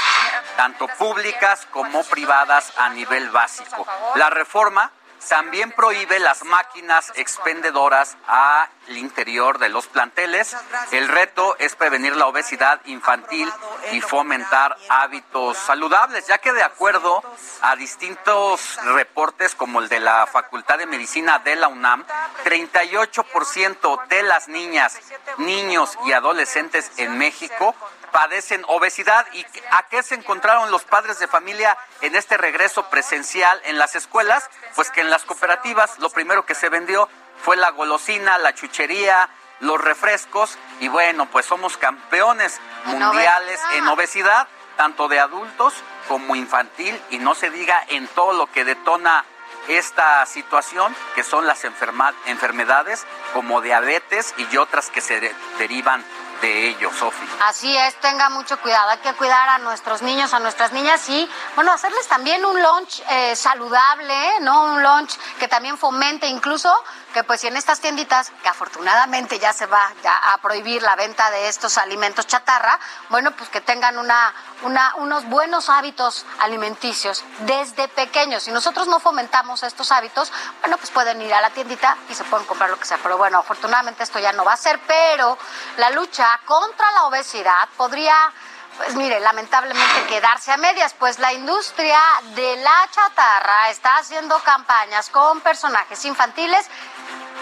tanto 0.57 0.89
públicas 0.99 1.67
como 1.71 2.05
privadas 2.05 2.73
a 2.77 2.91
nivel 2.91 3.31
básico. 3.31 3.87
La 4.17 4.29
reforma 4.29 4.91
también 5.29 5.73
prohíbe 5.73 6.19
las 6.19 6.45
máquinas 6.45 7.13
expendedoras 7.17 8.17
al 8.27 8.97
interior 8.97 9.59
de 9.59 9.69
los 9.69 9.87
planteles. 9.87 10.57
El 10.93 11.09
reto 11.09 11.57
es 11.59 11.75
prevenir 11.77 12.17
la 12.17 12.27
obesidad 12.27 12.81
infantil 12.87 13.51
y 13.93 14.01
fomentar 14.01 14.77
hábitos 14.89 15.57
saludables, 15.57 16.27
ya 16.27 16.39
que 16.39 16.53
de 16.53 16.63
acuerdo 16.63 17.23
a 17.63 17.77
distintos 17.77 18.79
reportes 18.85 19.55
como 19.55 19.81
el 19.81 19.89
de 19.89 20.01
la 20.01 20.27
Facultad 20.27 20.79
de 20.79 20.87
Medicina 20.87 21.39
de 21.39 21.57
la 21.57 21.69
UNAM, 21.69 22.05
38% 22.45 24.07
de 24.09 24.23
las 24.23 24.49
niñas, 24.49 24.99
niños 25.39 25.99
y 26.07 26.13
adolescentes 26.13 26.91
en 26.97 27.19
México 27.19 27.75
padecen 28.15 28.65
obesidad 28.69 29.27
y 29.33 29.45
a 29.73 29.89
qué 29.89 30.01
se 30.05 30.15
encontraron 30.15 30.71
los 30.71 30.85
padres 30.85 31.19
de 31.19 31.27
familia 31.27 31.77
en 32.01 32.15
este 32.15 32.37
regreso 32.37 32.89
presencial 32.89 33.61
en 33.65 33.77
las 33.77 33.97
escuelas, 33.97 34.49
pues 34.77 34.93
que 34.93 35.01
en 35.01 35.11
las 35.11 35.25
cooperativas 35.25 35.99
lo 35.99 36.11
primero 36.11 36.47
que 36.47 36.55
se 36.55 36.69
vendió 36.69 37.09
fue 37.43 37.57
la 37.57 37.71
golosina, 37.71 38.39
la 38.39 38.55
chuchería, 38.55 39.29
los 39.59 39.81
refrescos 39.81 40.57
y 40.79 40.87
bueno, 40.87 41.27
pues 41.27 41.45
somos 41.47 41.77
campeones 41.77 42.61
mundiales 42.85 43.61
en 43.75 43.89
obesidad, 43.89 44.47
tanto 44.77 45.09
de 45.09 45.19
adultos 45.19 45.75
como 46.07 46.37
infantil 46.37 46.97
y 47.11 47.19
no 47.19 47.35
se 47.35 47.51
diga 47.51 47.85
en 47.89 48.07
todo 48.07 48.33
lo 48.33 48.47
que 48.47 48.65
detona 48.65 49.25
esta 49.67 50.25
situación, 50.27 50.95
que 51.17 51.25
son 51.25 51.49
las 51.49 51.65
enfermedades 51.65 53.05
como 53.33 53.61
diabetes 53.61 54.35
y 54.37 54.57
otras 54.57 54.91
que 54.91 55.01
se 55.01 55.35
derivan 55.59 56.05
de 56.41 56.69
ellos, 56.69 56.95
Sofi. 56.97 57.27
Así 57.45 57.77
es, 57.77 57.95
tenga 58.01 58.29
mucho 58.31 58.59
cuidado. 58.61 58.91
Hay 58.91 58.99
que 58.99 59.13
cuidar 59.15 59.49
a 59.49 59.59
nuestros 59.59 60.03
niños, 60.03 60.33
a 60.35 60.41
nuestras 60.41 60.73
niñas 60.73 61.09
y, 61.09 61.29
bueno, 61.55 61.73
hacerles 61.73 62.07
también 62.09 62.45
un 62.45 62.61
lunch 62.63 63.03
eh, 63.11 63.37
saludable, 63.37 64.41
¿no? 64.41 64.65
Un 64.65 64.83
lunch 64.83 65.17
que 65.39 65.49
también 65.49 65.79
fomente 65.79 66.27
incluso 66.27 66.73
que 67.15 67.23
pues 67.23 67.41
si 67.41 67.47
en 67.47 67.57
estas 67.57 67.79
tienditas, 67.81 68.33
que 68.43 68.49
afortunadamente 68.49 69.39
ya 69.39 69.53
se 69.53 69.67
va 69.67 69.93
a 70.05 70.37
prohibir 70.39 70.83
la 70.83 70.97
venta 70.97 71.31
de 71.31 71.49
estos 71.49 71.79
alimentos 71.79 72.27
chatarra, 72.27 72.79
bueno, 73.09 73.31
pues 73.31 73.49
que 73.51 73.61
tengan 73.61 73.99
una, 73.99 74.35
una, 74.63 74.97
unos 74.97 75.25
buenos 75.27 75.69
hábitos 75.69 76.27
alimenticios 76.41 77.25
desde 77.41 77.87
pequeños. 77.87 78.43
Si 78.43 78.51
nosotros 78.51 78.89
no 78.89 78.99
fomentamos 78.99 79.63
estos 79.63 79.93
hábitos, 79.93 80.33
bueno, 80.61 80.77
pues 80.77 80.91
pueden 80.91 81.23
ir 81.23 81.33
a 81.33 81.41
la 81.41 81.51
tiendita 81.51 81.97
y 82.09 82.15
se 82.15 82.25
pueden 82.25 82.47
comprar 82.47 82.69
lo 82.69 82.79
que 82.79 82.85
sea. 82.85 82.99
Pero 83.01 83.17
bueno, 83.17 83.39
afortunadamente 83.39 84.03
esto 84.03 84.19
ya 84.19 84.33
no 84.33 84.45
va 84.45 84.55
a 84.55 84.57
ser, 84.57 84.81
pero 84.87 85.39
la 85.77 85.91
lucha 85.91 86.34
contra 86.45 86.91
la 86.93 87.05
obesidad 87.07 87.69
podría 87.77 88.15
pues 88.77 88.97
mire, 88.97 89.21
lamentablemente 89.21 90.07
quedarse 90.09 90.51
a 90.51 90.57
medias, 90.57 90.95
pues 90.95 91.21
la 91.21 91.33
industria 91.33 92.01
de 92.35 92.57
la 92.57 92.89
chatarra 92.91 93.71
está 93.71 93.99
haciendo 93.99 94.37
campañas 94.41 95.11
con 95.11 95.41
personajes 95.43 96.05
infantiles 96.05 96.67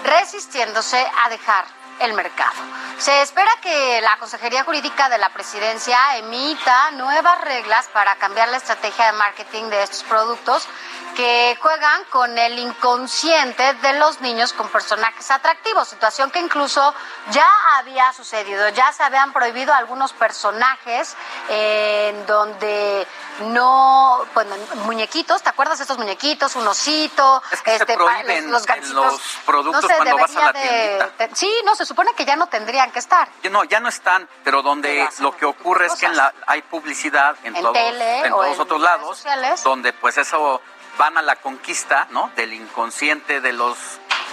resistiéndose 0.05 1.11
a 1.25 1.31
dejar 1.31 1.65
el 2.03 2.15
mercado. 2.15 2.53
Se 2.99 3.23
espera 3.23 3.51
que 3.61 4.01
la 4.01 4.17
Consejería 4.19 4.65
Jurídica 4.65 5.09
de 5.09 5.19
la 5.19 5.31
Presidencia 5.31 6.17
emita 6.19 6.93
nuevas 6.93 7.41
reglas 7.41 7.89
para 7.93 8.15
cambiar 8.17 8.49
la 8.49 8.59
estrategia 8.59 9.07
de 9.07 9.13
marketing 9.13 9.65
de 9.71 9.83
estos 9.83 10.03
productos 10.05 10.69
que 11.17 11.59
juegan 11.61 12.05
con 12.05 12.39
el 12.39 12.59
inconsciente 12.59 13.75
de 13.75 13.93
los 13.99 14.21
niños 14.21 14.53
con 14.53 14.69
personajes 14.69 15.31
atractivos, 15.31 15.89
situación 15.89 16.31
que 16.31 16.39
incluso 16.39 16.95
ya 17.31 17.47
había 17.77 18.13
sucedido, 18.13 18.69
ya 18.71 18.93
se 18.93 19.03
habían 19.03 19.33
prohibido 19.33 19.75
algunos 19.75 20.13
personajes 20.13 21.15
en 21.49 22.27
donde 22.27 23.07
no, 23.47 24.25
bueno, 24.35 24.55
muñequitos, 24.85 25.43
¿te 25.43 25.49
acuerdas 25.49 25.79
de 25.79 25.83
estos 25.83 25.99
muñequitos? 25.99 26.57
Un 26.57 26.67
osito, 26.67 27.43
este, 27.51 27.79
se 27.79 27.87
prohíben 27.87 28.51
los, 28.51 28.67
los, 28.93 29.21
productos 29.45 29.91
cuando 29.97 30.17
vas 30.17 30.37
a 30.37 30.41
la 30.41 30.53
de, 30.53 31.31
sí, 31.35 31.53
no, 31.65 31.75
se 31.75 31.85
supone 31.93 32.15
que 32.15 32.25
ya 32.25 32.37
no 32.37 32.47
tendrían 32.47 32.91
que 32.91 32.99
estar. 32.99 33.29
No, 33.51 33.65
ya 33.65 33.79
no 33.79 33.89
están, 33.89 34.27
pero 34.45 34.63
donde 34.63 35.07
lo 35.19 35.37
que 35.37 35.45
ocurre 35.45 35.87
es 35.87 35.95
que 35.97 36.07
en 36.07 36.17
la, 36.17 36.33
hay 36.47 36.63
publicidad 36.63 37.37
en, 37.45 37.55
todos, 37.55 37.77
en 37.77 38.31
todos 38.31 38.59
otros 38.59 38.81
lados, 38.81 39.25
donde 39.63 39.93
pues 39.93 40.17
eso 40.17 40.63
van 40.97 41.19
a 41.19 41.23
la 41.23 41.37
conquista, 41.37 42.07
¿no? 42.11 42.31
Del 42.35 42.55
inconsciente 42.55 43.43
de 43.43 43.53
los 43.53 43.77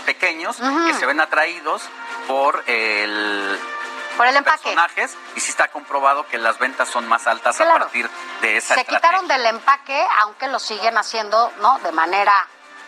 pequeños 0.05 0.57
que 0.57 0.93
se 0.93 1.05
ven 1.05 1.19
atraídos 1.19 1.83
por 2.27 2.63
el 2.67 3.59
por 4.15 4.27
el 4.27 4.35
empaque. 4.35 4.63
personajes 4.63 5.17
y 5.35 5.39
sí 5.41 5.49
está 5.49 5.67
comprobado 5.69 6.27
que 6.27 6.37
las 6.37 6.59
ventas 6.59 6.89
son 6.89 7.07
más 7.07 7.27
altas 7.27 7.59
a 7.59 7.65
partir 7.65 8.09
de 8.41 8.57
esa 8.57 8.75
Se 8.75 8.85
quitaron 8.85 9.27
del 9.27 9.45
empaque, 9.45 10.05
aunque 10.19 10.47
lo 10.47 10.59
siguen 10.59 10.97
haciendo, 10.97 11.51
¿no? 11.59 11.79
De 11.79 11.91
manera 11.91 12.33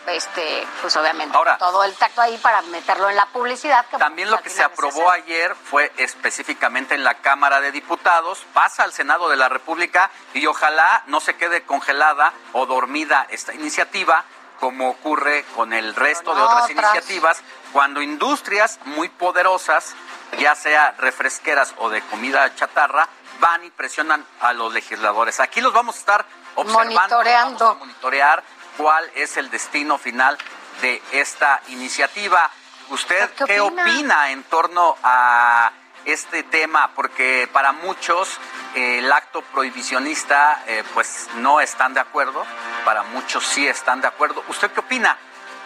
este, 0.08 0.66
pues 0.80 0.96
obviamente 0.96 1.36
Ahora, 1.36 1.58
todo 1.58 1.84
el 1.84 1.94
tacto 1.94 2.20
ahí 2.20 2.36
para 2.38 2.62
meterlo 2.62 3.08
en 3.08 3.16
la 3.16 3.26
publicidad. 3.26 3.84
también 3.98 4.30
lo 4.30 4.40
que 4.40 4.50
se 4.50 4.62
aprobó 4.62 5.10
ayer 5.10 5.54
fue 5.54 5.92
específicamente 5.96 6.94
en 6.94 7.04
la 7.04 7.14
Cámara 7.14 7.60
de 7.60 7.72
Diputados, 7.72 8.44
pasa 8.52 8.82
al 8.82 8.92
Senado 8.92 9.28
de 9.28 9.36
la 9.36 9.48
República 9.48 10.10
y 10.34 10.46
ojalá 10.46 11.02
no 11.06 11.20
se 11.20 11.34
quede 11.34 11.62
congelada 11.62 12.32
o 12.52 12.66
dormida 12.66 13.26
esta 13.30 13.54
iniciativa 13.54 14.24
como 14.62 14.90
ocurre 14.90 15.44
con 15.56 15.72
el 15.72 15.92
resto 15.96 16.36
de 16.36 16.40
otras, 16.40 16.70
iniciativas, 16.70 17.42
cuando 17.72 18.00
industrias 18.00 18.78
muy 18.84 19.08
poderosas, 19.08 19.96
ya 20.38 20.54
sea 20.54 20.94
refresqueras 20.98 21.74
o 21.78 21.90
de 21.90 22.00
comida 22.02 22.54
chatarra, 22.54 23.08
van 23.40 23.64
y 23.64 23.70
presionan 23.70 24.24
a 24.40 24.52
los 24.52 24.72
legisladores. 24.72 25.40
Aquí 25.40 25.60
los 25.60 25.72
vamos 25.72 25.96
a 25.96 25.98
estar 25.98 26.26
observando, 26.54 26.94
monitoreando. 26.94 27.58
Vamos 27.58 27.76
a 27.76 27.84
monitorear 27.86 28.44
cuál 28.76 29.10
es 29.14 29.36
el 29.36 29.50
destino 29.50 29.98
final 29.98 30.38
de 30.80 31.02
esta 31.12 31.60
iniciativa. 31.68 32.50
¿Usted 32.90 33.30
qué, 33.46 33.60
opina? 33.60 34.30
en 34.30 34.42
torno 34.44 34.96
a 35.02 35.72
este 36.04 36.42
tema? 36.42 36.90
Porque 36.94 37.48
para 37.52 37.72
muchos 37.72 38.38
eh, 38.74 38.98
el 38.98 39.12
acto 39.12 39.42
prohibicionista 39.42 40.62
eh, 40.66 40.84
pues 40.94 41.28
no 41.36 41.60
están 41.60 41.94
de 41.94 42.00
acuerdo, 42.00 42.44
para 42.84 43.02
muchos 43.04 43.46
sí 43.46 43.66
están 43.66 44.00
de 44.00 44.08
acuerdo. 44.08 44.44
¿Usted 44.48 44.70
qué 44.72 44.80
opina? 44.80 45.16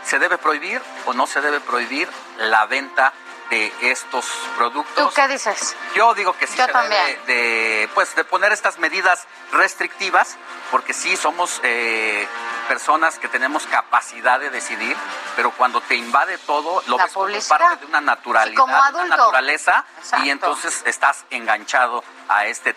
¿Se 0.04 0.18
debe 0.18 0.38
prohibir 0.38 0.80
o 1.06 1.14
no 1.14 1.26
se 1.26 1.40
debe 1.40 1.60
prohibir 1.60 2.08
la 2.38 2.66
venta 2.66 3.12
de 3.51 3.73
estos 3.81 4.27
productos. 4.56 5.09
¿Tú 5.09 5.14
qué 5.14 5.28
dices? 5.28 5.77
Yo 5.94 6.14
digo 6.14 6.32
que 6.32 6.47
sí 6.47 6.56
se 6.56 6.66
debe 6.66 7.20
de, 7.27 7.89
pues, 7.94 8.14
de 8.16 8.24
poner 8.24 8.52
estas 8.52 8.78
medidas 8.78 9.27
restrictivas, 9.52 10.36
porque 10.70 10.93
sí 10.93 11.16
somos 11.16 11.60
eh, 11.62 12.27
personas 12.68 13.18
que 13.18 13.28
tenemos 13.28 13.66
capacidad 13.66 14.40
de 14.40 14.51
decidir, 14.51 14.97
pero 15.36 15.52
cuando 15.52 15.81
te 15.81 15.94
invade 15.94 16.39
todo, 16.39 16.82
lo 16.86 16.98
ves 16.98 17.12
como 17.12 17.28
parte 17.48 17.77
de 17.77 17.86
una 17.86 18.01
naturalidad, 18.01 18.64
una 18.64 19.05
naturaleza, 19.05 19.85
y 20.24 20.31
entonces 20.31 20.82
estás 20.85 21.24
enganchado 21.31 22.02
a 22.28 22.47
este 22.47 22.74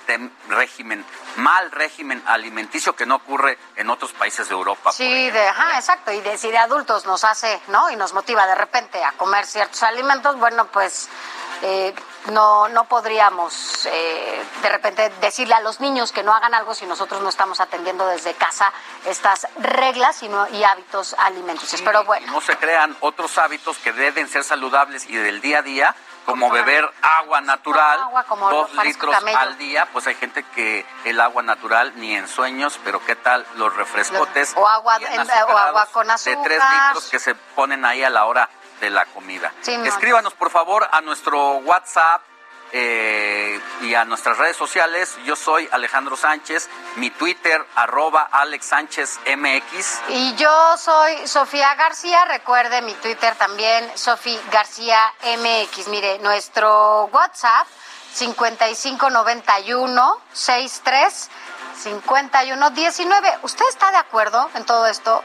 régimen, 0.50 1.04
mal 1.38 1.72
régimen 1.72 2.22
alimenticio 2.26 2.95
que 2.95 3.06
no 3.06 3.15
ocurre 3.15 3.57
en 3.76 3.89
otros 3.89 4.11
países 4.14 4.49
de 4.49 4.56
Europa. 4.56 4.91
Sí, 4.91 5.30
de, 5.30 5.47
ajá, 5.47 5.77
exacto, 5.77 6.11
y 6.11 6.22
de, 6.22 6.38
si 6.38 6.49
de 6.49 6.57
adultos 6.57 7.06
nos 7.06 7.23
hace, 7.23 7.60
¿no? 7.68 7.89
Y 7.89 7.95
nos 7.95 8.14
motiva 8.14 8.45
de 8.47 8.56
repente 8.56 9.03
a 9.03 9.11
comer 9.14 9.45
ciertos 9.45 9.81
alimentos, 9.84 10.38
bueno, 10.38 10.68
pues 10.68 11.10
eh, 11.61 11.93
no, 12.31 12.69
no 12.69 12.85
podríamos 12.85 13.85
eh, 13.85 14.43
de 14.61 14.69
repente 14.69 15.10
decirle 15.22 15.56
a 15.56 15.61
los 15.61 15.80
niños 15.80 16.11
que 16.11 16.23
no 16.23 16.34
hagan 16.34 16.53
algo 16.53 16.73
si 16.73 16.85
nosotros 16.85 17.22
no 17.22 17.30
estamos 17.30 17.60
atendiendo 17.60 18.07
desde 18.07 18.34
casa 18.34 18.72
estas 19.06 19.47
reglas 19.57 20.23
y, 20.23 20.30
y 20.56 20.64
hábitos 20.64 21.15
alimenticios. 21.18 21.81
Pero 21.81 22.03
bueno. 22.06 22.31
No 22.31 22.41
se 22.41 22.56
crean 22.57 22.95
otros 23.01 23.38
hábitos 23.38 23.77
que 23.77 23.91
deben 23.91 24.27
ser 24.27 24.43
saludables 24.43 25.06
y 25.10 25.15
del 25.15 25.41
día 25.41 25.60
a 25.60 25.61
día 25.61 25.95
como 26.26 26.50
beber 26.50 26.90
agua 27.02 27.41
natural, 27.41 28.00
dos 28.50 28.74
litros 28.84 29.16
al 29.16 29.58
día, 29.58 29.88
pues 29.91 30.08
hay 30.08 30.16
gente 30.16 30.44
que 30.56 30.86
el 31.06 31.20
agua 31.20 31.44
natural 31.44 31.94
ni 31.96 32.16
en 32.16 32.28
sueños, 32.28 32.80
pero 32.84 33.04
qué 33.06 33.16
tal 33.16 33.46
los 33.56 33.76
refrescotes 33.76 34.54
o 34.56 34.68
agua, 34.68 34.98
o 34.98 35.58
agua 35.58 35.88
con 35.91 36.10
azúcar. 36.10 36.38
de 36.38 36.44
tres 36.44 36.64
litros 36.72 37.10
que 37.10 37.20
se 37.20 37.36
ponen 37.36 37.86
ahí 37.86 38.04
a 38.04 38.10
la 38.10 38.26
hora 38.26 38.50
de 38.80 38.90
la 38.90 39.06
comida. 39.06 39.52
Escríbanos 39.66 40.34
por 40.34 40.50
favor 40.50 40.88
a 40.91 41.02
nuestro 41.02 41.58
WhatsApp 41.58 42.22
eh, 42.72 43.60
y 43.82 43.96
a 43.96 44.06
nuestras 44.06 44.38
redes 44.38 44.56
sociales. 44.58 45.18
Yo 45.26 45.36
soy 45.36 45.68
Alejandro 45.72 46.16
Sánchez, 46.16 46.70
mi 46.98 47.10
Twitter, 47.12 47.66
arroba 47.76 48.30
Alex 48.32 48.66
Sánchez 48.66 49.20
MX. 49.38 50.00
Y 50.10 50.36
yo 50.36 50.78
soy 50.78 51.28
Sofía 51.28 51.74
García, 51.76 52.26
recuerde 52.26 52.82
mi 52.82 52.94
Twitter 52.96 53.36
también, 53.36 53.90
Sofía 53.96 54.40
García 54.52 55.14
MX. 55.24 55.88
Mire, 55.88 56.20
nuestro 56.20 57.06
WhatsApp, 57.06 57.68
5591 58.14 60.22
63 60.34 61.30
5119. 61.80 63.40
¿Usted 63.44 63.66
está 63.70 63.91
de 63.91 63.98
acuerdo 63.98 64.50
en 64.56 64.66
todo 64.66 64.86
esto? 64.88 65.24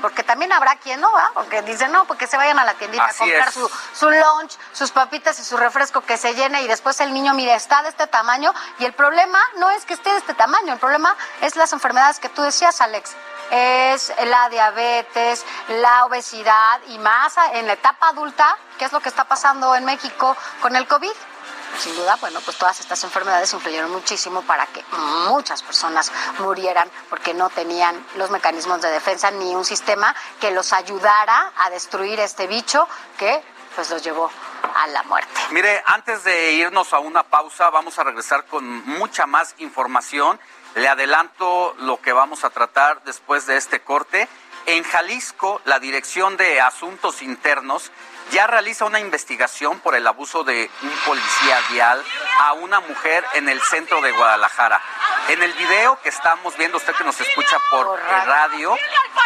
Porque 0.00 0.22
también 0.22 0.52
habrá 0.52 0.76
quien 0.76 1.00
no 1.00 1.12
va, 1.12 1.30
porque 1.34 1.62
dice 1.62 1.88
no, 1.88 2.04
porque 2.04 2.26
se 2.26 2.36
vayan 2.36 2.58
a 2.58 2.64
la 2.64 2.74
tiendita 2.74 3.04
a 3.04 3.14
comprar 3.14 3.52
su, 3.52 3.70
su 3.94 4.10
lunch, 4.10 4.56
sus 4.72 4.90
papitas 4.90 5.38
y 5.38 5.44
su 5.44 5.56
refresco 5.56 6.00
que 6.00 6.16
se 6.16 6.34
llene 6.34 6.62
y 6.62 6.68
después 6.68 7.00
el 7.00 7.12
niño, 7.12 7.34
mire, 7.34 7.54
está 7.54 7.82
de 7.82 7.90
este 7.90 8.06
tamaño 8.06 8.52
y 8.78 8.84
el 8.84 8.92
problema 8.92 9.38
no 9.56 9.70
es 9.70 9.84
que 9.84 9.94
esté 9.94 10.10
de 10.10 10.18
este 10.18 10.34
tamaño, 10.34 10.72
el 10.72 10.78
problema 10.78 11.14
es 11.40 11.56
las 11.56 11.72
enfermedades 11.72 12.18
que 12.18 12.28
tú 12.28 12.42
decías, 12.42 12.80
Alex. 12.80 13.14
Es 13.50 14.12
la 14.26 14.50
diabetes, 14.50 15.44
la 15.68 16.04
obesidad 16.04 16.80
y 16.88 16.98
más 16.98 17.34
en 17.54 17.66
la 17.66 17.72
etapa 17.72 18.10
adulta, 18.10 18.58
¿qué 18.78 18.84
es 18.84 18.92
lo 18.92 19.00
que 19.00 19.08
está 19.08 19.24
pasando 19.24 19.74
en 19.74 19.86
México 19.86 20.36
con 20.60 20.76
el 20.76 20.86
COVID? 20.86 21.12
Sin 21.78 21.94
duda, 21.96 22.16
bueno, 22.16 22.40
pues 22.44 22.56
todas 22.56 22.80
estas 22.80 23.02
enfermedades 23.04 23.52
influyeron 23.52 23.90
muchísimo 23.90 24.42
para 24.42 24.66
que 24.66 24.84
muchas 25.28 25.62
personas 25.62 26.10
murieran 26.38 26.90
porque 27.08 27.34
no 27.34 27.50
tenían 27.50 28.04
los 28.16 28.30
mecanismos 28.30 28.80
de 28.82 28.90
defensa 28.90 29.30
ni 29.30 29.54
un 29.54 29.64
sistema 29.64 30.14
que 30.40 30.50
los 30.50 30.72
ayudara 30.72 31.52
a 31.56 31.70
destruir 31.70 32.20
este 32.20 32.46
bicho 32.46 32.88
que 33.18 33.42
pues 33.74 33.90
los 33.90 34.02
llevó 34.02 34.30
a 34.74 34.86
la 34.88 35.02
muerte. 35.04 35.30
Mire, 35.50 35.82
antes 35.86 36.24
de 36.24 36.52
irnos 36.52 36.92
a 36.92 36.98
una 36.98 37.22
pausa, 37.22 37.70
vamos 37.70 37.98
a 37.98 38.04
regresar 38.04 38.44
con 38.46 38.84
mucha 38.86 39.26
más 39.26 39.54
información. 39.58 40.40
Le 40.74 40.88
adelanto 40.88 41.74
lo 41.78 42.00
que 42.00 42.12
vamos 42.12 42.42
a 42.42 42.50
tratar 42.50 43.02
después 43.04 43.46
de 43.46 43.56
este 43.56 43.80
corte. 43.80 44.28
En 44.66 44.82
Jalisco, 44.82 45.62
la 45.64 45.78
Dirección 45.78 46.36
de 46.36 46.60
Asuntos 46.60 47.22
Internos 47.22 47.90
ya 48.30 48.46
realiza 48.46 48.84
una 48.84 49.00
investigación 49.00 49.80
por 49.80 49.94
el 49.94 50.06
abuso 50.06 50.44
de 50.44 50.70
un 50.82 50.92
policía 51.06 51.58
vial 51.70 52.02
a 52.40 52.52
una 52.54 52.80
mujer 52.80 53.24
en 53.34 53.48
el 53.48 53.60
centro 53.60 54.00
de 54.00 54.12
Guadalajara. 54.12 54.80
En 55.28 55.42
el 55.42 55.52
video 55.52 56.00
que 56.00 56.08
estamos 56.08 56.56
viendo, 56.56 56.78
usted 56.78 56.94
que 56.94 57.04
nos 57.04 57.20
escucha 57.20 57.58
por 57.70 57.98
radio, 58.26 58.76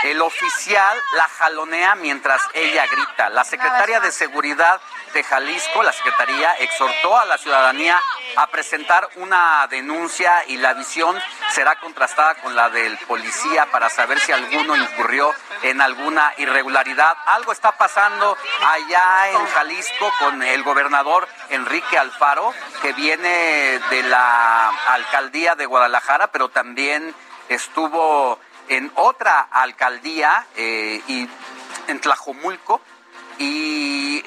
el 0.04 0.20
oficial 0.20 0.98
la 1.16 1.28
jalonea 1.28 1.94
mientras 1.94 2.42
ella 2.54 2.86
grita. 2.86 3.28
La 3.28 3.44
secretaria 3.44 4.00
de 4.00 4.10
Seguridad 4.10 4.80
de 5.14 5.22
Jalisco, 5.22 5.82
la 5.82 5.92
Secretaría, 5.92 6.54
exhortó 6.54 7.18
a 7.18 7.24
la 7.26 7.38
ciudadanía 7.38 8.00
a 8.36 8.46
presentar 8.48 9.08
una 9.16 9.66
denuncia 9.68 10.44
y 10.48 10.56
la 10.56 10.74
visión 10.74 11.16
será 11.50 11.76
contrastada 11.76 12.34
con 12.36 12.56
la 12.56 12.70
del 12.70 12.96
policía 12.98 13.66
para 13.70 13.90
saber 13.90 14.18
si 14.18 14.32
alguno 14.32 14.74
incurrió 14.74 15.32
en 15.62 15.80
alguna 15.80 16.32
irregularidad. 16.38 17.16
Algo 17.26 17.52
está 17.52 17.72
pasando 17.72 18.36
allá 18.64 18.91
en 18.94 19.46
Jalisco 19.46 20.12
con 20.18 20.42
el 20.42 20.62
gobernador 20.62 21.26
Enrique 21.48 21.96
Alfaro, 21.96 22.52
que 22.82 22.92
viene 22.92 23.80
de 23.90 24.02
la 24.02 24.68
alcaldía 24.68 25.54
de 25.54 25.64
Guadalajara, 25.64 26.30
pero 26.30 26.50
también 26.50 27.14
estuvo 27.48 28.38
en 28.68 28.92
otra 28.96 29.40
alcaldía 29.50 30.46
eh, 30.56 31.00
y 31.08 31.26
en 31.88 32.00
Tlajomulco 32.00 32.82
y 33.38 34.22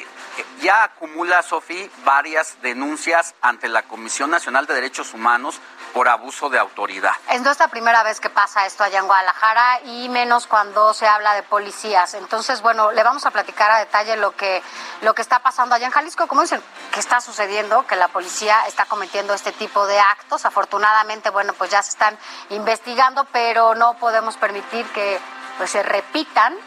ya 0.61 0.83
acumula, 0.83 1.43
Sofía, 1.43 1.87
varias 2.03 2.59
denuncias 2.61 3.35
ante 3.41 3.69
la 3.69 3.83
Comisión 3.83 4.31
Nacional 4.31 4.65
de 4.65 4.73
Derechos 4.73 5.13
Humanos 5.13 5.61
por 5.95 6.09
abuso 6.09 6.49
de 6.49 6.59
autoridad. 6.59 7.13
Es 7.31 7.41
nuestra 7.41 7.69
primera 7.69 8.03
vez 8.03 8.19
que 8.19 8.29
pasa 8.29 8.65
esto 8.65 8.83
allá 8.83 8.99
en 8.99 9.05
Guadalajara 9.05 9.79
y 9.85 10.09
menos 10.09 10.45
cuando 10.45 10.93
se 10.93 11.07
habla 11.07 11.33
de 11.35 11.43
policías. 11.43 12.15
Entonces, 12.15 12.61
bueno, 12.61 12.91
le 12.91 13.01
vamos 13.01 13.25
a 13.25 13.31
platicar 13.31 13.71
a 13.71 13.79
detalle 13.79 14.17
lo 14.17 14.35
que, 14.35 14.61
lo 15.03 15.15
que 15.15 15.21
está 15.21 15.39
pasando 15.39 15.73
allá 15.73 15.85
en 15.85 15.93
Jalisco. 15.93 16.27
Como 16.27 16.41
dicen, 16.41 16.61
¿qué 16.93 16.99
está 16.99 17.21
sucediendo? 17.21 17.87
Que 17.87 17.95
la 17.95 18.09
policía 18.09 18.67
está 18.67 18.83
cometiendo 18.83 19.33
este 19.33 19.53
tipo 19.53 19.87
de 19.87 19.97
actos. 19.97 20.43
Afortunadamente, 20.43 21.29
bueno, 21.29 21.53
pues 21.53 21.71
ya 21.71 21.81
se 21.81 21.91
están 21.91 22.17
investigando, 22.49 23.23
pero 23.31 23.73
no 23.73 23.93
podemos 23.93 24.35
permitir 24.35 24.85
que 24.87 25.17
pues, 25.57 25.71
se 25.71 25.81
repitan 25.81 26.57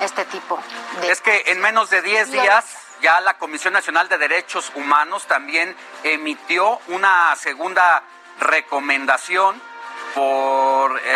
este 0.00 0.24
tipo 0.24 0.58
de... 1.00 1.12
Es 1.12 1.20
que 1.20 1.44
en 1.46 1.60
menos 1.60 1.88
de 1.88 2.02
10 2.02 2.32
días 2.32 2.64
ya 3.00 3.20
la 3.20 3.38
Comisión 3.38 3.74
Nacional 3.74 4.08
de 4.08 4.18
Derechos 4.18 4.72
Humanos 4.74 5.26
también 5.26 5.76
emitió 6.02 6.80
una 6.88 7.36
segunda 7.36 8.02
recomendación 8.42 9.60
por 10.14 10.98
eh, 10.98 11.14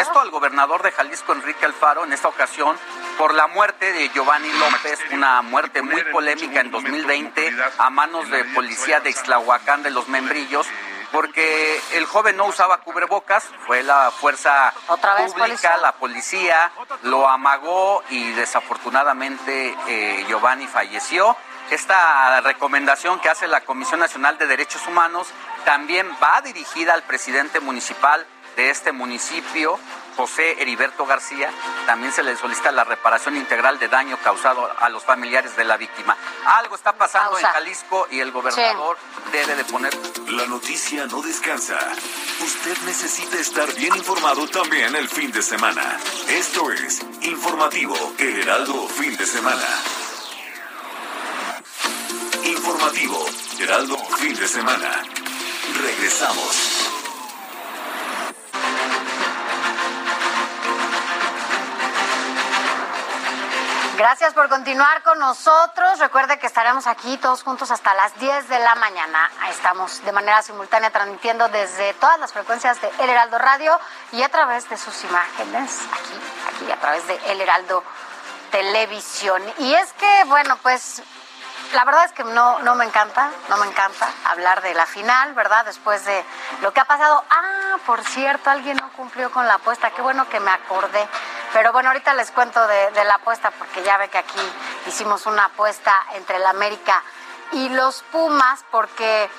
esto 0.00 0.20
al 0.20 0.30
gobernador 0.30 0.82
de 0.82 0.90
Jalisco 0.90 1.32
Enrique 1.32 1.64
Alfaro 1.64 2.04
en 2.04 2.12
esta 2.12 2.28
ocasión 2.28 2.76
por 3.18 3.34
la 3.34 3.46
muerte 3.46 3.92
de 3.92 4.08
Giovanni 4.08 4.50
López, 4.52 4.98
una 5.12 5.42
muerte 5.42 5.82
muy 5.82 6.02
polémica 6.04 6.60
en 6.60 6.70
2020 6.70 7.54
a 7.78 7.90
manos 7.90 8.28
de 8.30 8.44
policía 8.46 9.00
de 9.00 9.10
Ixtlahuacán 9.10 9.82
de 9.82 9.90
los 9.90 10.08
Membrillos 10.08 10.66
porque 11.12 11.78
el 11.92 12.06
joven 12.06 12.38
no 12.38 12.46
usaba 12.46 12.78
cubrebocas, 12.78 13.44
fue 13.66 13.82
la 13.82 14.10
fuerza 14.10 14.72
pública, 14.86 15.76
la 15.76 15.92
policía, 15.92 16.72
lo 17.02 17.28
amagó 17.28 18.02
y 18.08 18.32
desafortunadamente 18.32 19.76
eh, 19.88 20.24
Giovanni 20.26 20.66
falleció. 20.66 21.36
Esta 21.70 22.40
recomendación 22.40 23.20
que 23.20 23.28
hace 23.28 23.46
la 23.46 23.60
Comisión 23.60 24.00
Nacional 24.00 24.36
de 24.38 24.46
Derechos 24.46 24.86
Humanos 24.88 25.28
también 25.64 26.08
va 26.22 26.40
dirigida 26.42 26.94
al 26.94 27.02
presidente 27.02 27.60
municipal 27.60 28.26
de 28.56 28.70
este 28.70 28.92
municipio, 28.92 29.78
José 30.16 30.60
Heriberto 30.60 31.06
García, 31.06 31.50
también 31.86 32.12
se 32.12 32.22
le 32.22 32.36
solicita 32.36 32.70
la 32.70 32.84
reparación 32.84 33.36
integral 33.36 33.78
de 33.78 33.88
daño 33.88 34.18
causado 34.22 34.70
a 34.78 34.88
los 34.90 35.02
familiares 35.02 35.56
de 35.56 35.64
la 35.64 35.76
víctima. 35.76 36.16
Algo 36.44 36.74
está 36.74 36.92
pasando 36.92 37.38
en 37.38 37.44
Jalisco 37.44 38.06
y 38.10 38.20
el 38.20 38.30
gobernador 38.30 38.98
debe 39.32 39.54
de 39.56 39.64
poner... 39.64 39.92
La 40.28 40.46
noticia 40.46 41.06
no 41.06 41.22
descansa. 41.22 41.78
Usted 42.40 42.76
necesita 42.84 43.38
estar 43.38 43.72
bien 43.74 43.96
informado 43.96 44.46
también 44.48 44.94
el 44.96 45.08
fin 45.08 45.32
de 45.32 45.42
semana. 45.42 45.98
Esto 46.28 46.70
es 46.72 47.00
Informativo 47.22 47.96
Heraldo 48.18 48.88
Fin 48.88 49.16
de 49.16 49.26
Semana. 49.26 49.66
Informativo 52.44 53.24
Heraldo 53.58 53.96
Fin 54.18 54.34
de 54.34 54.48
Semana. 54.48 55.21
Regresamos. 55.80 56.72
Gracias 63.96 64.34
por 64.34 64.48
continuar 64.48 65.02
con 65.04 65.18
nosotros. 65.20 66.00
Recuerde 66.00 66.38
que 66.40 66.48
estaremos 66.48 66.88
aquí 66.88 67.16
todos 67.18 67.44
juntos 67.44 67.70
hasta 67.70 67.94
las 67.94 68.18
10 68.18 68.48
de 68.48 68.58
la 68.58 68.74
mañana. 68.74 69.30
Estamos 69.48 70.04
de 70.04 70.10
manera 70.10 70.42
simultánea 70.42 70.90
transmitiendo 70.90 71.48
desde 71.48 71.94
todas 71.94 72.18
las 72.18 72.32
frecuencias 72.32 72.80
de 72.80 72.90
El 72.98 73.10
Heraldo 73.10 73.38
Radio 73.38 73.78
y 74.10 74.22
a 74.22 74.28
través 74.28 74.68
de 74.68 74.76
sus 74.76 75.04
imágenes 75.04 75.78
aquí, 75.92 76.64
aquí 76.64 76.72
a 76.72 76.80
través 76.80 77.06
de 77.06 77.20
El 77.26 77.40
Heraldo 77.42 77.84
Televisión. 78.50 79.40
Y 79.58 79.72
es 79.72 79.92
que, 79.92 80.24
bueno, 80.26 80.58
pues 80.62 81.02
la 81.74 81.84
verdad 81.84 82.04
es 82.04 82.12
que 82.12 82.24
no, 82.24 82.58
no 82.60 82.74
me 82.74 82.84
encanta, 82.84 83.30
no 83.48 83.56
me 83.56 83.66
encanta 83.66 84.08
hablar 84.26 84.62
de 84.62 84.74
la 84.74 84.86
final, 84.86 85.32
¿verdad? 85.34 85.64
Después 85.64 86.04
de 86.04 86.24
lo 86.60 86.72
que 86.72 86.80
ha 86.80 86.84
pasado. 86.84 87.24
Ah, 87.30 87.78
por 87.86 88.04
cierto, 88.04 88.50
alguien 88.50 88.76
no 88.76 88.90
cumplió 88.92 89.30
con 89.30 89.46
la 89.46 89.54
apuesta. 89.54 89.90
Qué 89.90 90.02
bueno 90.02 90.28
que 90.28 90.40
me 90.40 90.50
acordé. 90.50 91.08
Pero 91.52 91.72
bueno, 91.72 91.88
ahorita 91.88 92.14
les 92.14 92.30
cuento 92.30 92.66
de, 92.66 93.04
la 93.04 93.14
apuesta 93.14 93.50
porque 93.52 93.82
ya 93.82 93.96
ve 93.96 94.08
que 94.08 94.18
aquí 94.18 94.52
hicimos 94.86 95.26
una 95.26 95.46
apuesta 95.46 95.94
entre 96.14 96.36
el 96.36 96.46
América 96.46 97.02
y 97.52 97.68
los 97.70 98.02
Pumas 98.04 98.64
porque 98.70 99.30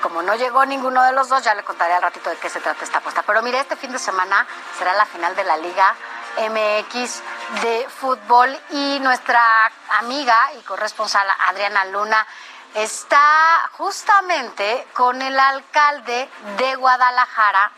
como 0.00 0.22
no 0.22 0.34
llegó 0.34 0.64
ninguno 0.64 1.02
de 1.02 1.12
los 1.12 1.28
dos, 1.28 1.44
ya 1.44 1.54
le 1.54 1.62
contaré 1.64 1.92
al 1.92 2.02
ratito 2.02 2.30
de 2.30 2.36
qué 2.36 2.48
se 2.48 2.60
trata 2.60 2.84
esta 2.84 2.98
apuesta. 2.98 3.22
Pero 3.22 3.42
mire, 3.42 3.60
este 3.60 3.76
fin 3.76 3.92
de 3.92 3.98
semana 3.98 4.46
será 4.78 4.94
la 4.94 5.04
final 5.04 5.36
de 5.36 5.44
la 5.44 5.56
Liga 5.58 5.94
MX 6.36 7.22
de 7.62 7.88
fútbol 7.88 8.58
y 8.70 8.98
nuestra 9.00 9.70
amiga 9.98 10.52
y 10.58 10.62
corresponsal 10.62 11.26
Adriana 11.48 11.84
Luna 11.86 12.26
está 12.74 13.70
justamente 13.72 14.86
con 14.94 15.20
el 15.20 15.38
alcalde 15.38 16.28
de 16.56 16.74
Guadalajara, 16.76 17.70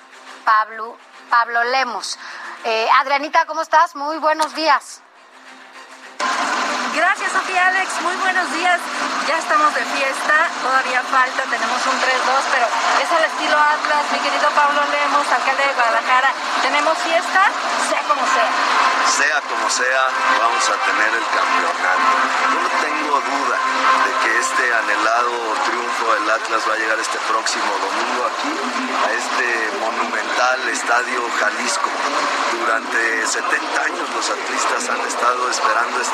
Pablo, 0.45 0.97
Pablo 1.31 1.65
Lemos. 1.65 2.19
Eh, 2.65 2.89
Adrianita, 3.01 3.47
¿cómo 3.47 3.63
estás? 3.63 3.95
Muy 3.97 4.19
buenos 4.19 4.55
días. 4.55 5.04
Gracias, 6.95 7.33
Sofía 7.33 7.67
Alex. 7.67 7.91
Muy 8.03 8.15
buenos 8.23 8.47
días. 8.53 8.79
Ya 9.27 9.37
estamos 9.39 9.75
de 9.75 9.83
fiesta. 9.83 10.37
Todavía 10.63 11.03
falta. 11.11 11.43
Tenemos 11.51 11.81
un 11.91 11.97
3-2, 11.99 12.55
pero 12.55 12.67
es 13.03 13.11
al 13.11 13.25
estilo 13.25 13.59
Atlas. 13.59 14.05
Mi 14.13 14.19
querido 14.23 14.47
Pablo 14.55 14.81
Lemos, 14.95 15.27
alcalde 15.27 15.67
de 15.67 15.75
Guadalajara. 15.75 16.31
Tenemos 16.63 16.95
fiesta, 16.99 17.43
sea 17.91 18.03
como 18.07 18.23
sea. 18.31 18.51
Sea 19.05 19.39
como 19.51 19.67
sea, 19.69 20.03
vamos 20.39 20.65
a 20.71 20.77
tener 20.87 21.11
el 21.19 21.27
campeonato. 21.35 22.09
No 22.57 22.69
tengo 22.79 23.15
duda 23.21 23.59
de 24.07 24.11
que 24.23 24.31
este 24.39 24.65
anhelado 24.75 25.35
triunfo 25.67 26.05
del 26.15 26.31
Atlas 26.31 26.63
va 26.69 26.75
a 26.75 26.79
llegar 26.79 26.99
este 26.99 27.19
próximo 27.27 27.71
domingo 27.85 28.23
aquí, 28.31 28.55
a 28.55 29.09
este 29.13 29.47
monumental 29.83 30.59
estadio 30.71 31.21
Jalisco. 31.41 31.91
Durante 32.55 33.27
70 33.27 33.83
años 33.83 34.07
los 34.15 34.31
atlistas 34.31 34.89
han 34.89 35.01
estado 35.07 35.51
esperando 35.51 36.01
este. 36.01 36.14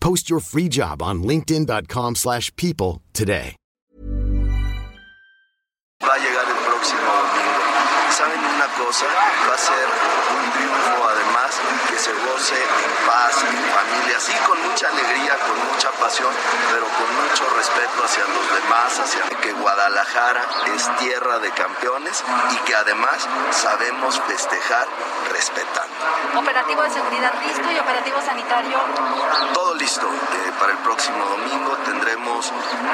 Post 0.00 0.28
your 0.30 0.40
free 0.40 0.68
job 0.68 1.02
on 1.02 1.22
linkedin.com 1.22 2.16
slash 2.16 2.54
people 2.56 3.02
today. 3.12 3.54
Va 6.02 6.14
a 6.14 6.18
llegar 6.18 6.46
el 6.48 6.56
próximo 6.64 7.10
domingo. 7.20 7.60
¿Saben 8.16 8.40
una 8.40 8.68
cosa? 8.80 9.04
Va 9.04 9.54
a 9.54 9.58
ser 9.58 9.86
un 10.36 10.44
triunfo 10.52 10.96
además 11.12 11.29
que 11.88 11.98
se 11.98 12.12
goce 12.12 12.56
en 12.56 13.06
paz, 13.06 13.34
en 13.42 13.56
familia, 13.74 14.20
sí 14.20 14.32
con 14.46 14.60
mucha 14.62 14.88
alegría, 14.88 15.38
con 15.38 15.56
mucha 15.72 15.90
pasión, 15.92 16.32
pero 16.70 16.86
con 16.86 17.08
mucho 17.22 17.44
respeto 17.56 18.04
hacia 18.04 18.24
los 18.24 18.62
demás, 18.62 18.98
hacia 19.00 19.30
que 19.40 19.52
Guadalajara 19.52 20.42
es 20.74 20.96
tierra 20.98 21.38
de 21.38 21.50
campeones 21.52 22.22
y 22.52 22.56
que 22.66 22.74
además 22.74 23.26
sabemos 23.50 24.20
festejar 24.26 24.86
respetando. 25.32 25.94
Operativo 26.36 26.82
de 26.82 26.90
seguridad 26.90 27.32
listo 27.46 27.70
y 27.70 27.78
operativo 27.78 28.20
sanitario. 28.20 28.78
Todo 29.54 29.74
listo. 29.74 30.06
Eh, 30.06 30.52
para 30.58 30.72
el 30.72 30.78
próximo 30.78 31.24
domingo 31.24 31.76
tendremos 31.84 32.52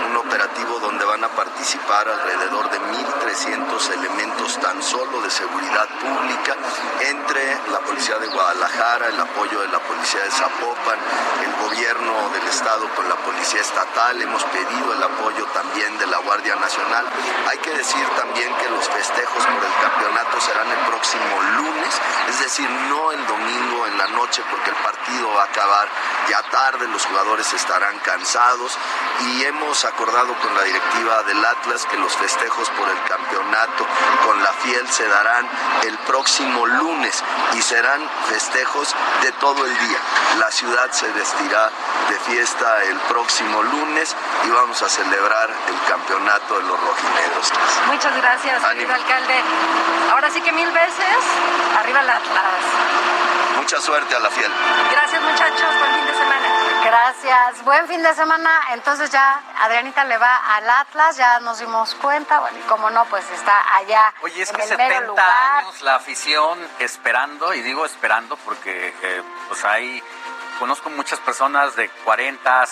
un 0.09 0.17
operativo 0.17 0.79
donde 0.79 1.05
van 1.05 1.25
a 1.25 1.29
participar 1.29 2.09
alrededor 2.09 2.71
de 2.71 2.81
1.300 2.81 3.93
elementos 3.93 4.59
tan 4.61 4.83
solo 4.83 5.21
de 5.23 5.31
seguridad 5.31 5.89
pública 6.01 6.55
entre 7.01 7.59
la 7.71 7.81
Policía 7.81 8.19
de 8.19 8.29
Guadalajara, 8.29 8.46
el 8.53 9.21
apoyo 9.21 9.61
de 9.61 9.69
la 9.69 9.81
Policía 9.81 10.23
de 10.23 10.31
Zapopan, 10.31 10.99
el 11.43 11.69
gobierno 11.69 12.31
del 12.31 12.47
estado 12.49 12.89
con 12.95 13.09
la 13.09 13.17
Policía 13.17 13.61
Estatal. 13.61 14.23
Hemos 14.23 14.45
pedido 14.45 14.93
el 14.93 15.03
apoyo 15.03 15.45
también 15.47 15.99
de 15.99 16.07
la 16.07 16.19
Guardia 16.19 16.55
Nacional. 16.55 17.07
Hay 17.51 17.59
que 17.59 17.71
decir 17.73 18.07
también 18.17 18.55
que 18.55 18.71
los 18.71 18.89
festejos 18.89 19.45
por 19.45 19.65
el 19.65 19.75
campeonato 19.83 20.41
serán 20.41 20.71
el 20.71 20.79
próximo 20.87 21.43
lunes, 21.57 22.01
es 22.29 22.41
decir, 22.41 22.71
no 22.71 23.11
el 23.11 23.27
domingo 23.27 23.87
en 23.87 23.99
la 23.99 24.07
noche 24.09 24.43
porque 24.49 24.71
el 24.71 24.77
partido 24.77 25.29
va 25.35 25.43
a 25.43 25.47
acabar 25.47 25.89
ya 26.29 26.43
tarde, 26.51 26.87
los 26.89 27.05
jugadores 27.05 27.53
estarán 27.53 27.99
cansados 28.01 28.77
y 29.27 29.45
hemos 29.45 29.85
acordado 29.85 30.35
con 30.41 30.55
la 30.55 30.63
directiva 30.63 31.23
del 31.25 31.45
Atlas 31.45 31.87
que 31.87 31.97
los 31.97 32.13
festejos 32.17 32.71
por 32.71 32.89
el 32.89 33.03
campeonato 33.09 33.87
con 34.25 34.43
la 34.43 34.53
fiel 34.53 34.89
se 34.89 35.07
darán 35.07 35.49
el 35.85 35.99
próximo 35.99 36.67
lunes 36.67 37.23
y 37.55 37.63
serán 37.63 38.01
festejos 38.29 38.36
de 38.37 39.33
todo 39.41 39.65
el 39.65 39.79
día. 39.79 39.99
La 40.39 40.51
ciudad 40.51 40.91
se 40.91 41.11
vestirá 41.13 41.71
de 42.11 42.19
fiesta 42.21 42.85
el 42.85 42.99
próximo 43.09 43.63
lunes 43.63 44.15
y 44.45 44.51
vamos 44.51 44.83
a 44.83 44.89
celebrar 44.91 45.49
el 45.49 45.89
campeonato 45.89 46.59
de 46.59 46.63
los 46.65 46.79
rojinegros. 46.79 47.53
Muchas 47.87 48.15
gracias, 48.17 48.63
señor 48.63 48.93
alcalde. 48.93 49.41
Ahora 50.13 50.31
sí 50.31 50.43
que 50.43 50.53
mil 50.53 50.71
veces, 50.71 51.17
arriba 51.79 52.01
Atlas. 52.01 52.65
Mucha 53.57 53.81
suerte 53.81 54.15
a 54.15 54.21
la 54.21 54.29
fiel. 54.29 54.53
Gracias 54.93 55.23
muchachos, 55.23 55.69
buen 55.79 55.95
fin 55.95 56.07
de 56.07 56.13
semana. 56.13 56.56
Gracias, 56.91 57.65
buen 57.65 57.89
fin 57.89 58.03
de 58.03 58.15
semana. 58.15 58.61
Entonces 58.73 59.11
ya 59.11 59.43
Adrianita 59.61 60.05
le 60.05 60.19
va 60.19 60.37
al 60.57 60.71
Atlas, 60.71 61.17
ya 61.17 61.41
nos 61.41 61.59
dimos 61.59 61.95
cuenta, 61.97 62.39
bueno, 62.41 62.57
y 62.59 62.63
como 62.69 62.91
no, 62.91 63.05
pues 63.07 63.29
está 63.31 63.77
allá. 63.77 64.15
Oye, 64.23 64.43
es 64.43 64.51
en 64.51 64.57
que 64.57 64.63
el 64.63 64.77
mero 64.77 64.91
70 64.95 65.07
lugar. 65.09 65.59
años 65.65 65.83
la 65.83 65.95
afición 65.97 66.59
esperando, 66.79 67.53
y 67.55 67.63
digo 67.63 67.85
esperando 67.85 68.37
porque 68.39 68.95
eh, 69.03 69.23
pues 69.49 69.65
hay, 69.65 70.01
conozco 70.61 70.89
muchas 70.91 71.19
personas 71.21 71.75
de 71.75 71.89
40, 71.89 72.65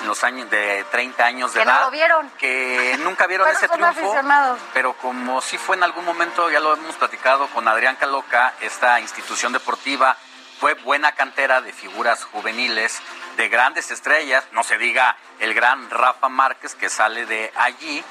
en 0.00 0.08
los 0.08 0.24
años 0.24 0.48
de 0.48 0.84
30 0.90 1.24
años 1.24 1.52
de 1.52 1.60
Que 1.60 1.66
no 1.66 1.72
edad 1.72 1.80
lo 1.82 1.90
vieron. 1.90 2.30
que 2.38 2.96
nunca 3.00 3.26
vieron 3.26 3.48
ese 3.48 3.68
triunfo, 3.68 4.16
pero 4.72 4.94
como 4.94 5.42
sí 5.42 5.58
fue 5.58 5.76
en 5.76 5.82
algún 5.82 6.04
momento, 6.06 6.48
ya 6.50 6.60
lo 6.60 6.74
hemos 6.74 6.96
platicado 6.96 7.48
con 7.48 7.68
Adrián 7.68 7.96
Caloca, 7.96 8.54
esta 8.60 8.98
institución 9.00 9.52
deportiva 9.52 10.16
fue 10.60 10.74
buena 10.74 11.12
cantera 11.12 11.60
de 11.60 11.72
figuras 11.72 12.24
juveniles, 12.24 13.00
de 13.38 13.48
grandes 13.48 13.92
estrellas, 13.92 14.44
no 14.50 14.64
se 14.64 14.78
diga 14.78 15.16
el 15.38 15.54
gran 15.54 15.88
Rafa 15.90 16.28
Márquez 16.28 16.74
que 16.74 16.90
sale 16.90 17.24
de 17.24 17.52
allí, 17.54 18.02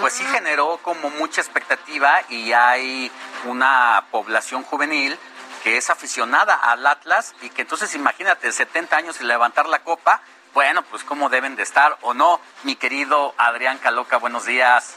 pues 0.00 0.14
sí 0.14 0.24
generó 0.26 0.78
como 0.78 1.10
mucha 1.10 1.40
expectativa 1.40 2.22
y 2.28 2.52
hay 2.52 3.10
una 3.46 4.04
población 4.12 4.62
juvenil 4.62 5.18
que 5.64 5.76
es 5.76 5.90
aficionada 5.90 6.54
al 6.54 6.86
Atlas 6.86 7.34
y 7.42 7.50
que 7.50 7.62
entonces 7.62 7.96
imagínate 7.96 8.52
70 8.52 8.96
años 8.96 9.20
y 9.20 9.24
levantar 9.24 9.68
la 9.68 9.80
copa, 9.80 10.22
bueno, 10.54 10.82
pues 10.84 11.02
cómo 11.02 11.28
deben 11.30 11.56
de 11.56 11.64
estar 11.64 11.98
o 12.02 12.14
no, 12.14 12.40
mi 12.62 12.76
querido 12.76 13.34
Adrián 13.38 13.78
Caloca, 13.78 14.18
buenos 14.18 14.46
días. 14.46 14.94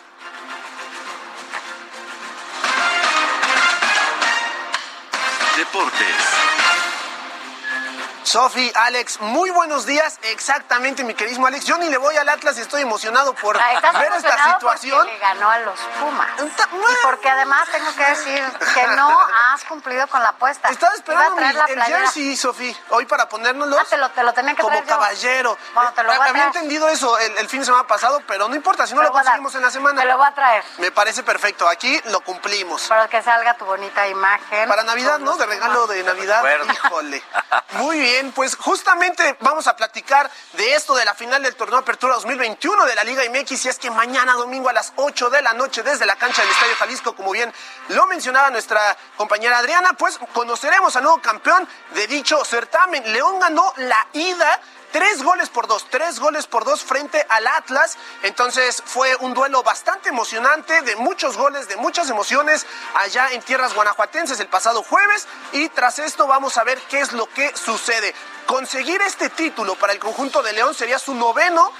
Deportes. 5.57 6.88
Sofi, 8.23 8.71
Alex, 8.75 9.21
muy 9.21 9.49
buenos 9.49 9.85
días. 9.87 10.19
Exactamente, 10.23 11.03
mi 11.03 11.15
queridísimo 11.15 11.47
Alex. 11.47 11.65
Yo 11.65 11.77
ni 11.77 11.89
le 11.89 11.97
voy 11.97 12.15
al 12.17 12.29
Atlas 12.29 12.57
y 12.57 12.61
estoy 12.61 12.81
emocionado 12.83 13.33
por 13.33 13.57
Ah, 13.57 13.73
¿Estás 13.73 13.97
ver 13.99 14.11
esta 14.13 14.53
situación. 14.53 14.97
Porque 14.99 15.13
le 15.13 15.19
ganó 15.19 15.49
a 15.49 15.59
los 15.59 15.79
Pumas. 15.99 16.29
Y 16.39 16.95
porque 17.03 17.29
además 17.29 17.67
tengo 17.71 17.91
que 17.95 18.03
decir 18.05 18.43
que 18.75 18.87
no 18.89 19.09
has 19.51 19.63
cumplido 19.63 20.05
con 20.07 20.21
la 20.21 20.29
apuesta. 20.29 20.69
Estaba 20.69 20.93
esperando 20.93 21.35
mi- 21.41 21.53
la 21.53 21.65
el 21.65 21.81
jersey, 21.83 22.37
Sofi, 22.37 22.75
hoy 22.89 23.05
para 23.05 23.27
ponérnoslos. 23.27 23.79
Ah, 23.81 23.85
te 23.89 23.97
lo, 23.97 24.09
te 24.11 24.23
lo 24.23 24.33
tenía 24.33 24.53
que 24.53 24.61
como 24.61 24.83
caballero. 24.85 25.57
Bueno, 25.73 25.91
te 25.93 26.03
lo 26.03 26.09
voy 26.13 26.19
a 26.19 26.29
Había 26.29 26.45
entendido 26.45 26.87
eso 26.89 27.17
el, 27.17 27.37
el 27.39 27.49
fin 27.49 27.61
de 27.61 27.65
semana 27.65 27.87
pasado, 27.87 28.21
pero 28.27 28.47
no 28.47 28.55
importa, 28.55 28.85
si 28.85 28.93
no 28.93 29.01
Te 29.01 29.07
lo 29.07 29.09
lo 29.09 29.13
conseguimos 29.13 29.55
en 29.55 29.61
la 29.63 29.71
semana. 29.71 30.01
Te 30.01 30.07
lo 30.07 30.17
voy 30.17 30.27
a 30.27 30.35
traer. 30.35 30.63
Me 30.77 30.91
parece 30.91 31.23
perfecto, 31.23 31.67
aquí 31.67 31.99
lo 32.05 32.19
cumplimos. 32.21 32.83
Para 32.87 33.07
que 33.07 33.23
salga 33.23 33.55
tu 33.55 33.65
bonita 33.65 34.07
imagen. 34.07 34.69
Para 34.69 34.83
Navidad, 34.83 35.17
¿no? 35.19 35.35
De 35.37 35.45
regalo 35.47 35.87
de 35.87 36.03
Navidad. 36.03 36.43
Híjole. 36.71 37.23
Muy 37.71 37.99
bien, 37.99 38.08
pues 38.33 38.55
justamente 38.55 39.37
vamos 39.41 39.67
a 39.67 39.75
platicar 39.75 40.29
de 40.53 40.73
esto 40.73 40.95
de 40.95 41.05
la 41.05 41.13
final 41.13 41.43
del 41.43 41.55
torneo 41.55 41.79
Apertura 41.79 42.15
2021 42.15 42.85
de 42.85 42.95
la 42.95 43.03
Liga 43.03 43.23
MX 43.29 43.65
y 43.65 43.69
es 43.69 43.79
que 43.79 43.91
mañana 43.91 44.33
domingo 44.33 44.69
a 44.69 44.73
las 44.73 44.93
8 44.95 45.29
de 45.29 45.41
la 45.41 45.53
noche 45.53 45.83
desde 45.83 46.05
la 46.05 46.15
cancha 46.15 46.41
del 46.41 46.51
Estadio 46.51 46.75
Jalisco, 46.77 47.15
como 47.15 47.31
bien 47.31 47.51
lo 47.89 48.07
mencionaba 48.07 48.49
nuestra 48.49 48.97
compañera 49.17 49.57
Adriana, 49.57 49.93
pues 49.93 50.17
conoceremos 50.33 50.95
al 50.95 51.03
nuevo 51.03 51.21
campeón 51.21 51.67
de 51.93 52.07
dicho 52.07 52.43
certamen. 52.45 53.11
León 53.11 53.39
ganó 53.39 53.73
la 53.77 54.07
ida 54.13 54.59
Tres 54.91 55.21
goles 55.21 55.49
por 55.49 55.67
dos, 55.67 55.85
tres 55.89 56.19
goles 56.19 56.47
por 56.47 56.65
dos 56.65 56.83
frente 56.83 57.23
al 57.29 57.45
Atlas. 57.45 57.97
Entonces 58.23 58.81
fue 58.83 59.15
un 59.17 59.35
duelo 59.35 59.61
bastante 59.61 60.09
emocionante, 60.09 60.81
de 60.81 60.95
muchos 60.95 61.37
goles, 61.37 61.67
de 61.67 61.77
muchas 61.77 62.09
emociones 62.09 62.65
allá 62.95 63.31
en 63.31 63.41
tierras 63.43 63.75
guanajuatenses 63.75 64.39
el 64.39 64.47
pasado 64.47 64.81
jueves. 64.81 65.27
Y 65.51 65.69
tras 65.69 65.99
esto 65.99 66.25
vamos 66.25 66.57
a 66.57 66.63
ver 66.63 66.79
qué 66.89 67.01
es 67.01 67.13
lo 67.13 67.27
que 67.27 67.55
sucede. 67.55 68.15
Conseguir 68.47 68.99
este 69.03 69.29
título 69.29 69.75
para 69.75 69.93
el 69.93 69.99
conjunto 69.99 70.41
de 70.41 70.53
León 70.53 70.73
sería 70.73 70.97
su 70.97 71.13
noveno 71.13 71.71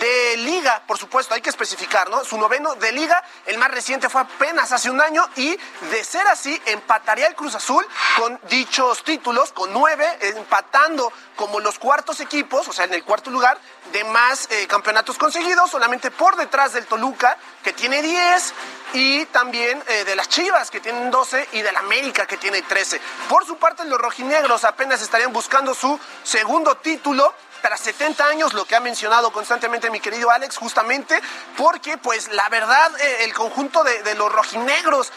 de 0.00 0.36
liga, 0.38 0.82
por 0.86 0.98
supuesto, 0.98 1.34
hay 1.34 1.40
que 1.40 1.50
especificar, 1.50 2.10
¿no? 2.10 2.24
Su 2.24 2.38
noveno 2.38 2.74
de 2.74 2.92
liga, 2.92 3.22
el 3.46 3.58
más 3.58 3.70
reciente 3.70 4.08
fue 4.08 4.20
apenas 4.22 4.72
hace 4.72 4.90
un 4.90 5.00
año 5.00 5.28
y 5.36 5.56
de 5.90 6.04
ser 6.04 6.26
así, 6.28 6.60
empataría 6.66 7.26
el 7.26 7.34
Cruz 7.34 7.54
Azul 7.54 7.86
con 8.16 8.38
dichos 8.48 9.04
títulos, 9.04 9.52
con 9.52 9.72
nueve, 9.72 10.06
empatando 10.20 11.12
como 11.36 11.60
los 11.60 11.78
cuartos 11.78 12.20
equipos, 12.20 12.66
o 12.68 12.72
sea, 12.72 12.86
en 12.86 12.94
el 12.94 13.04
cuarto 13.04 13.30
lugar, 13.30 13.58
de 13.92 14.02
más 14.04 14.48
eh, 14.50 14.66
campeonatos 14.66 15.18
conseguidos, 15.18 15.70
solamente 15.70 16.10
por 16.10 16.36
detrás 16.36 16.72
del 16.72 16.86
Toluca, 16.86 17.36
que 17.62 17.72
tiene 17.72 18.02
10, 18.02 18.54
y 18.94 19.26
también 19.26 19.82
eh, 19.88 20.04
de 20.04 20.16
las 20.16 20.28
Chivas, 20.28 20.70
que 20.70 20.80
tienen 20.80 21.10
12, 21.10 21.48
y 21.52 21.62
del 21.62 21.76
América, 21.76 22.26
que 22.26 22.36
tiene 22.36 22.62
13. 22.62 23.00
Por 23.28 23.44
su 23.46 23.56
parte, 23.56 23.84
los 23.84 24.00
rojinegros 24.00 24.64
apenas 24.64 25.02
estarían 25.02 25.32
buscando 25.32 25.74
su 25.74 25.98
segundo 26.22 26.76
título, 26.76 27.34
tras 27.62 27.80
70 27.80 28.24
años, 28.26 28.52
lo 28.54 28.64
que 28.64 28.76
ha 28.76 28.80
mencionado 28.80 29.32
constantemente 29.32 29.90
mi 29.90 30.00
querido 30.00 30.30
Alex, 30.30 30.56
justamente 30.56 31.20
porque, 31.56 31.98
pues, 31.98 32.28
la 32.32 32.48
verdad, 32.48 32.90
eh, 33.00 33.24
el 33.24 33.34
conjunto 33.34 33.82
de, 33.84 34.02
de 34.02 34.14
los 34.14 34.32
rojinegros, 34.32 35.12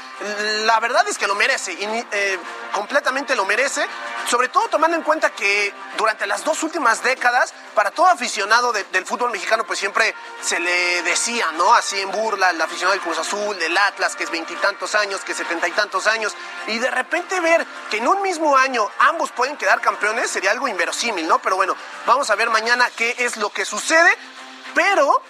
la 0.65 0.79
verdad 0.79 1.07
es 1.07 1.17
que 1.17 1.27
lo 1.27 1.35
merece, 1.35 1.73
y, 1.73 2.05
eh, 2.11 2.37
completamente 2.73 3.35
lo 3.35 3.45
merece, 3.45 3.85
sobre 4.27 4.49
todo 4.49 4.67
tomando 4.69 4.95
en 4.97 5.03
cuenta 5.03 5.29
que 5.31 5.73
durante 5.97 6.27
las 6.27 6.43
dos 6.43 6.61
últimas 6.63 7.03
décadas, 7.03 7.53
para 7.75 7.91
todo 7.91 8.07
aficionado 8.07 8.71
de- 8.73 8.83
del 8.85 9.05
fútbol 9.05 9.31
mexicano, 9.31 9.63
pues 9.65 9.79
siempre 9.79 10.13
se 10.41 10.59
le 10.59 11.01
decía, 11.03 11.51
¿no? 11.53 11.73
Así 11.73 11.99
en 11.99 12.11
burla, 12.11 12.49
el 12.51 12.61
aficionado 12.61 12.91
del 12.93 13.01
Cruz 13.01 13.17
Azul, 13.17 13.57
del 13.57 13.75
Atlas, 13.77 14.15
que 14.15 14.23
es 14.23 14.31
veintitantos 14.31 14.95
años, 14.95 15.21
que 15.21 15.33
setenta 15.33 15.67
y 15.67 15.71
tantos 15.71 16.07
años, 16.07 16.33
y 16.67 16.77
de 16.79 16.91
repente 16.91 17.39
ver 17.39 17.65
que 17.89 17.97
en 17.97 18.07
un 18.07 18.21
mismo 18.21 18.55
año 18.57 18.89
ambos 18.99 19.31
pueden 19.31 19.57
quedar 19.57 19.81
campeones 19.81 20.29
sería 20.29 20.51
algo 20.51 20.67
inverosímil, 20.67 21.27
¿no? 21.27 21.39
Pero 21.39 21.55
bueno, 21.55 21.75
vamos 22.05 22.29
a 22.29 22.35
ver 22.39 22.49
mañana 22.49 22.89
qué 22.95 23.15
es 23.19 23.35
lo 23.35 23.49
que 23.49 23.65
sucede, 23.65 24.09
pero 24.73 25.21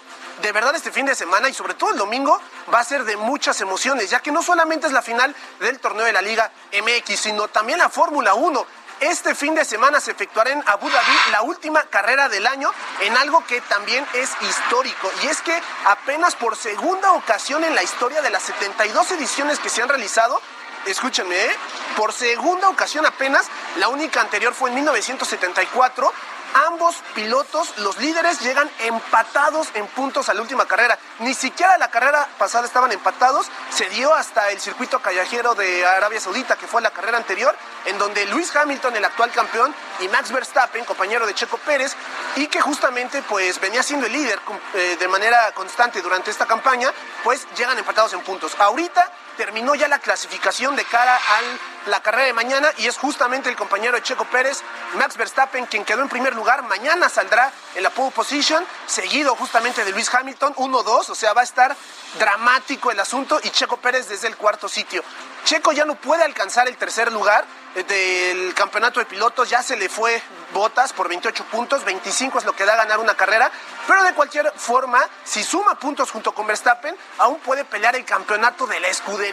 de 0.44 0.52
verdad 0.52 0.76
este 0.76 0.92
fin 0.92 1.08
de 1.08 1.16
semana 1.16 1.50
y 1.50 1.56
sobre 1.56 1.74
todo 1.74 1.90
el 1.90 1.98
domingo 1.98 2.40
va 2.72 2.80
a 2.80 2.84
ser 2.84 3.04
de 3.04 3.18
muchas 3.18 3.60
emociones, 3.62 4.12
ya 4.12 4.20
que 4.20 4.32
no 4.32 4.44
solamente 4.44 4.86
es 4.86 4.94
la 4.94 5.02
final 5.02 5.36
del 5.60 5.80
torneo 5.80 6.06
de 6.06 6.14
la 6.14 6.22
Liga 6.22 6.52
MX, 6.72 7.20
sino 7.20 7.48
también 7.48 7.80
la 7.80 7.90
Fórmula 7.90 8.36
1. 8.36 8.64
Este 9.00 9.34
fin 9.34 9.56
de 9.56 9.66
semana 9.66 10.00
se 10.00 10.12
efectuará 10.12 10.52
en 10.52 10.62
Abu 10.68 10.88
Dhabi 10.88 11.32
la 11.32 11.42
última 11.42 11.82
carrera 11.86 12.30
del 12.30 12.46
año 12.46 12.72
en 13.00 13.18
algo 13.18 13.44
que 13.48 13.60
también 13.62 14.06
es 14.14 14.30
histórico. 14.42 15.10
Y 15.24 15.28
es 15.28 15.42
que 15.42 15.60
apenas 15.86 16.36
por 16.36 16.56
segunda 16.58 17.14
ocasión 17.14 17.64
en 17.64 17.74
la 17.74 17.82
historia 17.82 18.22
de 18.22 18.30
las 18.30 18.44
72 18.44 19.12
ediciones 19.14 19.58
que 19.58 19.70
se 19.70 19.82
han 19.82 19.90
realizado, 19.90 20.40
escúchenme, 20.86 21.46
¿eh? 21.46 21.56
por 21.98 22.14
segunda 22.14 22.70
ocasión 22.70 23.06
apenas, 23.08 23.48
la 23.78 23.88
única 23.88 24.22
anterior 24.22 24.54
fue 24.54 24.70
en 24.70 24.76
1974, 24.76 26.14
ambos 26.54 26.96
pilotos, 27.16 27.78
los 27.78 27.98
líderes, 27.98 28.42
llegan 28.42 28.70
empatados 28.80 29.68
en 29.74 29.88
puntos 29.88 30.30
a 30.30 30.34
la 30.34 30.42
última 30.42 30.66
carrera. 30.66 30.98
Ni 31.20 31.34
siquiera 31.34 31.78
la 31.78 31.90
carrera 31.90 32.28
pasada 32.38 32.66
estaban 32.66 32.92
empatados. 32.92 33.48
Se 33.70 33.90
dio 33.90 34.14
hasta 34.14 34.50
el 34.52 34.60
circuito 34.60 35.00
callejero 35.02 35.56
de 35.56 35.86
Arabia 35.86 36.20
Saudita, 36.20 36.56
que 36.56 36.68
fue 36.68 36.82
la 36.82 36.92
carrera 36.92 37.18
anterior, 37.18 37.56
en 37.86 37.98
donde 37.98 38.26
Luis 38.28 38.56
Hamilton, 38.56 38.96
el 38.96 39.06
actual 39.06 39.32
campeón, 39.32 39.74
y 40.00 40.08
Max 40.08 40.32
Verstappen, 40.32 40.86
compañero 40.86 41.26
de 41.26 41.34
Checo 41.34 41.58
Pérez, 41.58 41.96
y 42.36 42.48
que 42.48 42.62
justamente 42.62 43.22
pues 43.24 43.60
venía 43.60 43.84
siendo 43.84 44.06
el 44.06 44.14
líder 44.14 44.40
eh, 44.74 44.98
de 45.00 45.08
manera 45.08 45.52
constante 45.54 46.02
durante 46.02 46.32
esta 46.32 46.46
campaña, 46.46 46.92
pues 47.24 47.48
llegan 47.58 47.78
empatados 47.78 48.14
en 48.14 48.22
puntos. 48.22 48.56
Ahorita 48.60 49.12
terminó 49.40 49.74
ya 49.74 49.88
la 49.88 50.00
clasificación 50.00 50.76
de 50.76 50.84
cara 50.84 51.16
a 51.16 51.90
la 51.90 52.02
carrera 52.02 52.26
de 52.26 52.34
mañana 52.34 52.70
y 52.78 52.88
es 52.88 52.98
justamente 52.98 53.48
el 53.48 53.56
compañero 53.56 53.96
de 53.96 54.04
Checo 54.04 54.26
Pérez, 54.26 54.62
Max 54.96 55.16
Verstappen, 55.16 55.66
quien 55.66 55.86
quedó 55.86 56.02
en 56.02 56.10
primer 56.10 56.36
lugar. 56.36 56.64
Mañana 56.64 57.08
saldrá 57.08 57.50
en 57.74 57.84
la 57.84 57.90
pole 57.90 58.12
position, 58.12 58.66
seguido 58.86 59.38
justamente 59.38 59.86
de 59.86 59.94
Luis 59.94 60.14
Hamilton, 60.14 60.56
1-2, 60.56 61.10
o 61.10 61.16
sea, 61.16 61.32
va 61.32 61.40
a 61.40 61.46
estar 61.46 61.74
dramático 62.20 62.92
el 62.92 63.00
asunto 63.00 63.40
y 63.42 63.50
Checo 63.52 63.78
Pérez 63.78 64.10
desde 64.10 64.28
el 64.28 64.36
cuarto 64.36 64.68
sitio. 64.68 65.06
Checo 65.46 65.72
ya 65.72 65.86
no 65.86 65.96
puede 65.96 66.24
alcanzar 66.24 66.68
el 66.68 66.76
tercer 66.76 67.10
lugar 67.14 67.46
del 67.76 68.54
campeonato 68.56 69.00
de 69.00 69.06
pilotos, 69.06 69.50
ya 69.50 69.64
se 69.64 69.78
le 69.78 69.88
fue 69.88 70.22
botas 70.54 70.92
por 70.92 71.08
28 71.08 71.46
puntos, 71.46 71.86
25 71.86 72.40
es 72.40 72.46
lo 72.46 72.54
que 72.54 72.66
da 72.66 72.76
ganar 72.76 73.00
una 73.00 73.16
carrera, 73.16 73.52
pero 73.88 74.04
de 74.04 74.14
cualquier 74.14 74.52
forma, 74.56 75.00
si 75.24 75.44
suma 75.44 75.80
puntos 75.80 76.12
junto 76.12 76.34
con 76.34 76.48
Verstappen, 76.48 76.96
aún 77.20 77.40
puede 77.40 77.64
pelear 77.64 77.96
el 77.96 78.06
campeonato 78.06 78.66
de 78.68 78.80
la 78.80 78.88
escudería 78.88 79.29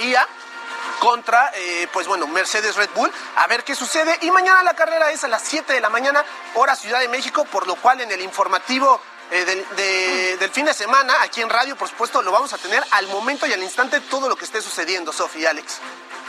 contra, 0.99 1.51
eh, 1.55 1.89
pues 1.93 2.07
bueno, 2.07 2.27
Mercedes 2.27 2.77
Red 2.77 2.91
Bull, 2.95 3.13
a 3.37 3.47
ver 3.47 3.65
qué 3.65 3.75
sucede. 3.75 4.19
Y 4.23 4.31
mañana 4.31 4.63
la 4.63 4.75
carrera 4.75 5.11
es 5.11 5.25
a 5.25 5.29
las 5.29 5.43
7 5.43 5.73
de 5.73 5.81
la 5.81 5.91
mañana, 5.91 6.25
hora 6.55 6.75
Ciudad 6.75 7.01
de 7.01 7.09
México, 7.09 7.45
por 7.45 7.67
lo 7.67 7.77
cual 7.77 8.01
en 8.01 8.11
el 8.11 8.21
informativo 8.23 9.01
eh, 9.31 9.45
del, 9.45 10.39
del, 10.39 10.51
fin 10.51 10.67
de 10.67 10.75
semana, 10.75 11.15
aquí 11.23 11.43
en 11.43 11.51
radio, 11.51 11.77
por 11.77 11.89
supuesto, 11.89 12.23
lo 12.23 12.33
vamos 12.33 12.53
a 12.53 12.59
tener 12.59 12.83
al 12.93 13.09
momento 13.09 13.47
y 13.47 13.53
al 13.53 13.63
instante 13.63 14.01
todo 14.01 14.29
lo 14.29 14.37
que 14.37 14.45
esté 14.45 14.63
sucediendo, 14.63 15.13
Sofía 15.13 15.43
y 15.43 15.47
Alex. 15.47 15.81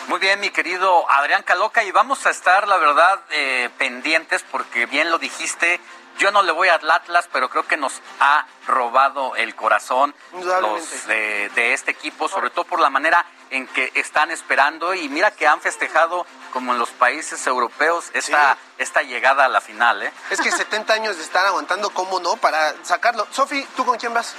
Muy 0.08 0.20
bien, 0.20 0.40
mi 0.40 0.50
querido 0.50 1.10
Adrián 1.10 1.44
Caloca, 1.44 1.84
y 1.84 1.92
vamos 1.92 2.26
a 2.26 2.30
estar, 2.30 2.68
la 2.68 2.78
verdad, 2.78 3.22
eh, 3.30 3.70
pendientes 3.78 4.44
porque 4.52 4.86
bien 4.86 5.12
lo 5.12 5.20
dijiste, 5.20 5.80
yo 6.18 6.32
no 6.32 6.42
le 6.42 6.52
voy 6.52 6.70
al 6.70 6.90
Atlas, 6.90 7.30
pero 7.32 7.50
creo 7.50 7.68
que 7.68 7.78
nos 7.78 8.02
ha 8.20 8.48
robado 8.66 9.36
el 9.36 9.54
corazón 9.54 10.16
los, 10.34 11.08
de 11.08 11.74
este 11.74 11.92
equipo, 11.92 12.28
sobre 12.28 12.50
todo 12.50 12.66
por 12.66 12.80
la 12.80 12.90
manera 12.90 13.26
en 13.50 13.68
que 13.68 13.92
están 13.96 14.32
esperando 14.32 14.94
y 14.94 15.08
mira 15.10 15.32
que 15.32 15.48
han 15.48 15.62
festejado 15.62 16.26
como 16.54 16.74
en 16.74 16.80
los 16.80 16.90
países 16.90 17.46
europeos 17.48 18.10
esta, 18.14 18.58
esta 18.78 19.02
llegada 19.04 19.46
a 19.46 19.48
la 19.50 19.62
final. 19.62 20.04
¿eh? 20.04 20.12
Es 20.30 20.42
que 20.42 20.52
70 20.52 20.94
años 20.94 21.18
de 21.18 21.24
estar 21.24 21.46
aguantando, 21.46 21.90
¿cómo 21.92 22.20
no? 22.20 22.36
Para 22.38 22.74
sacarlo. 22.84 23.28
Sofi, 23.32 23.64
¿tú 23.76 23.86
con 23.86 23.98
quién 23.98 24.14
vas? 24.14 24.34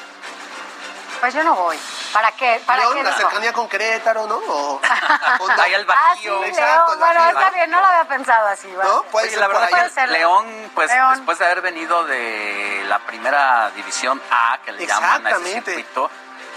Pues 1.21 1.35
yo 1.35 1.43
no 1.43 1.55
voy. 1.57 1.77
¿Para 2.13 2.31
qué? 2.33 2.63
¿Para 2.65 2.83
León, 2.83 2.95
qué 2.95 3.03
la 3.03 3.11
digo? 3.11 3.23
cercanía 3.23 3.53
con 3.53 3.69
Querétaro, 3.69 4.27
¿no? 4.29 4.37
O, 4.37 4.81
Ahí 5.61 5.75
el 5.75 5.85
Ah, 5.91 6.15
sí, 6.15 6.29
Bajío. 6.29 6.45
Exacto, 6.45 6.95
León. 6.95 6.99
Bueno, 7.01 7.29
está 7.31 7.51
bien, 7.51 7.71
no 7.71 7.81
lo 7.81 7.87
había 7.87 8.05
pensado 8.09 8.47
así. 8.47 8.71
va. 8.73 8.85
¿No? 8.85 9.03
Puede 9.05 9.25
Oye, 9.27 9.31
ser 9.33 9.41
la 9.41 9.49
verdad. 9.49 9.69
Puede 9.71 9.91
ser. 9.91 10.09
León, 10.11 10.71
pues 10.77 10.89
León. 10.93 11.15
después 11.17 11.39
de 11.41 11.45
haber 11.47 11.61
venido 11.63 12.05
de 12.05 12.85
la 12.87 13.01
primera 13.01 13.71
división 13.75 14.23
A, 14.31 14.59
que 14.65 14.71
le 14.71 14.87
llaman 14.87 15.27
a 15.27 15.31
ese 15.31 15.63
circuito, 15.63 16.09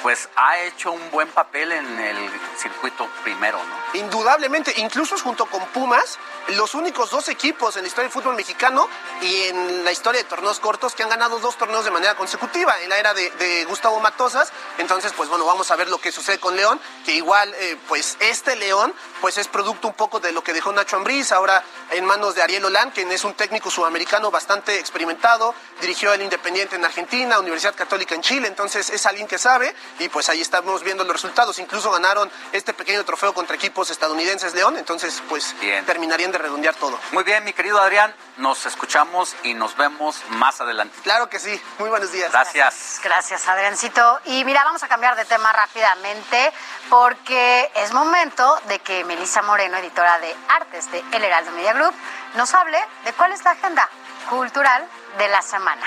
pues 0.01 0.29
ha 0.35 0.59
hecho 0.59 0.91
un 0.91 1.11
buen 1.11 1.27
papel 1.29 1.71
en 1.71 1.99
el 1.99 2.17
circuito 2.57 3.07
primero, 3.23 3.57
¿no? 3.57 3.99
Indudablemente, 3.99 4.73
incluso 4.77 5.17
junto 5.17 5.45
con 5.45 5.65
Pumas, 5.67 6.17
los 6.49 6.73
únicos 6.73 7.11
dos 7.11 7.27
equipos 7.29 7.75
en 7.75 7.83
la 7.83 7.87
historia 7.87 8.09
del 8.09 8.13
fútbol 8.13 8.35
mexicano 8.35 8.87
y 9.21 9.43
en 9.43 9.83
la 9.83 9.91
historia 9.91 10.21
de 10.21 10.27
torneos 10.27 10.59
cortos 10.59 10.95
que 10.95 11.03
han 11.03 11.09
ganado 11.09 11.39
dos 11.39 11.57
torneos 11.57 11.85
de 11.85 11.91
manera 11.91 12.15
consecutiva 12.15 12.79
en 12.81 12.89
la 12.89 12.97
era 12.97 13.13
de, 13.13 13.65
Gustavo 13.67 13.99
Matosas. 13.99 14.51
Entonces, 14.77 15.13
pues 15.15 15.29
bueno, 15.29 15.45
vamos 15.45 15.71
a 15.71 15.75
ver 15.75 15.89
lo 15.89 15.99
que 15.99 16.11
sucede 16.11 16.39
con 16.39 16.55
León, 16.55 16.79
que 17.05 17.13
igual, 17.13 17.53
eh, 17.55 17.77
pues 17.87 18.17
este 18.19 18.55
León, 18.55 18.93
pues 19.21 19.37
es 19.37 19.47
producto 19.47 19.87
un 19.87 19.93
poco 19.93 20.19
de 20.19 20.31
lo 20.31 20.43
que 20.43 20.53
dejó 20.53 20.71
Nacho 20.71 20.97
Ambriz, 20.97 21.31
ahora 21.31 21.63
en 21.91 22.05
manos 22.05 22.35
de 22.35 22.41
Ariel 22.41 22.65
Olán, 22.65 22.91
quien 22.91 23.11
es 23.11 23.23
un 23.23 23.33
técnico 23.33 23.69
sudamericano 23.69 24.31
bastante 24.31 24.79
experimentado, 24.79 25.53
dirigió 25.79 26.13
el 26.13 26.21
Independiente 26.21 26.75
en 26.75 26.85
Argentina, 26.85 27.39
Universidad 27.39 27.75
Católica 27.75 28.15
en 28.15 28.21
Chile, 28.21 28.47
entonces 28.47 28.89
es 28.89 29.05
alguien 29.05 29.27
que 29.27 29.37
sabe 29.37 29.73
y 29.99 30.09
pues 30.09 30.29
ahí 30.29 30.41
estamos 30.41 30.83
viendo 30.83 31.03
los 31.03 31.13
resultados. 31.13 31.59
Incluso 31.59 31.91
ganaron 31.91 32.31
este 32.51 32.73
pequeño 32.73 33.03
trofeo 33.05 33.33
contra 33.33 33.55
equipos 33.55 33.89
estadounidenses 33.89 34.53
León, 34.53 34.77
entonces 34.77 35.21
pues 35.29 35.55
Bien. 35.59 35.85
terminarían 35.85 36.31
de 36.31 36.37
redondear 36.37 36.75
todo. 36.75 36.99
Muy 37.11 37.23
bien, 37.23 37.43
mi 37.43 37.53
querido 37.53 37.79
Adrián, 37.79 38.13
nos 38.37 38.65
escuchamos 38.65 39.35
y 39.43 39.53
nos 39.53 39.75
vemos 39.77 40.21
más 40.29 40.61
adelante. 40.61 40.97
Claro 41.03 41.29
que 41.29 41.39
sí, 41.39 41.61
muy 41.79 41.89
buenos 41.89 42.11
días. 42.11 42.31
Gracias. 42.31 42.99
Gracias, 43.03 43.47
Adriancito. 43.47 44.19
Y 44.25 44.43
mira, 44.45 44.63
vamos 44.63 44.83
a 44.83 44.87
cambiar 44.87 45.15
de 45.15 45.25
tema 45.25 45.51
rápidamente 45.51 46.51
porque 46.89 47.71
es 47.75 47.93
momento 47.93 48.59
de 48.67 48.79
que 48.79 49.03
Melissa 49.03 49.41
Moreno, 49.41 49.77
editora 49.77 50.19
de 50.19 50.35
Artes 50.49 50.91
de 50.91 51.03
El 51.11 51.23
Heraldo 51.23 51.51
Media 51.51 51.73
Group, 51.73 51.93
nos 52.35 52.53
hable 52.53 52.79
de 53.05 53.13
cuál 53.13 53.31
es 53.31 53.43
la 53.43 53.51
agenda 53.51 53.89
cultural 54.29 54.87
de 55.17 55.27
la 55.27 55.41
semana. 55.41 55.85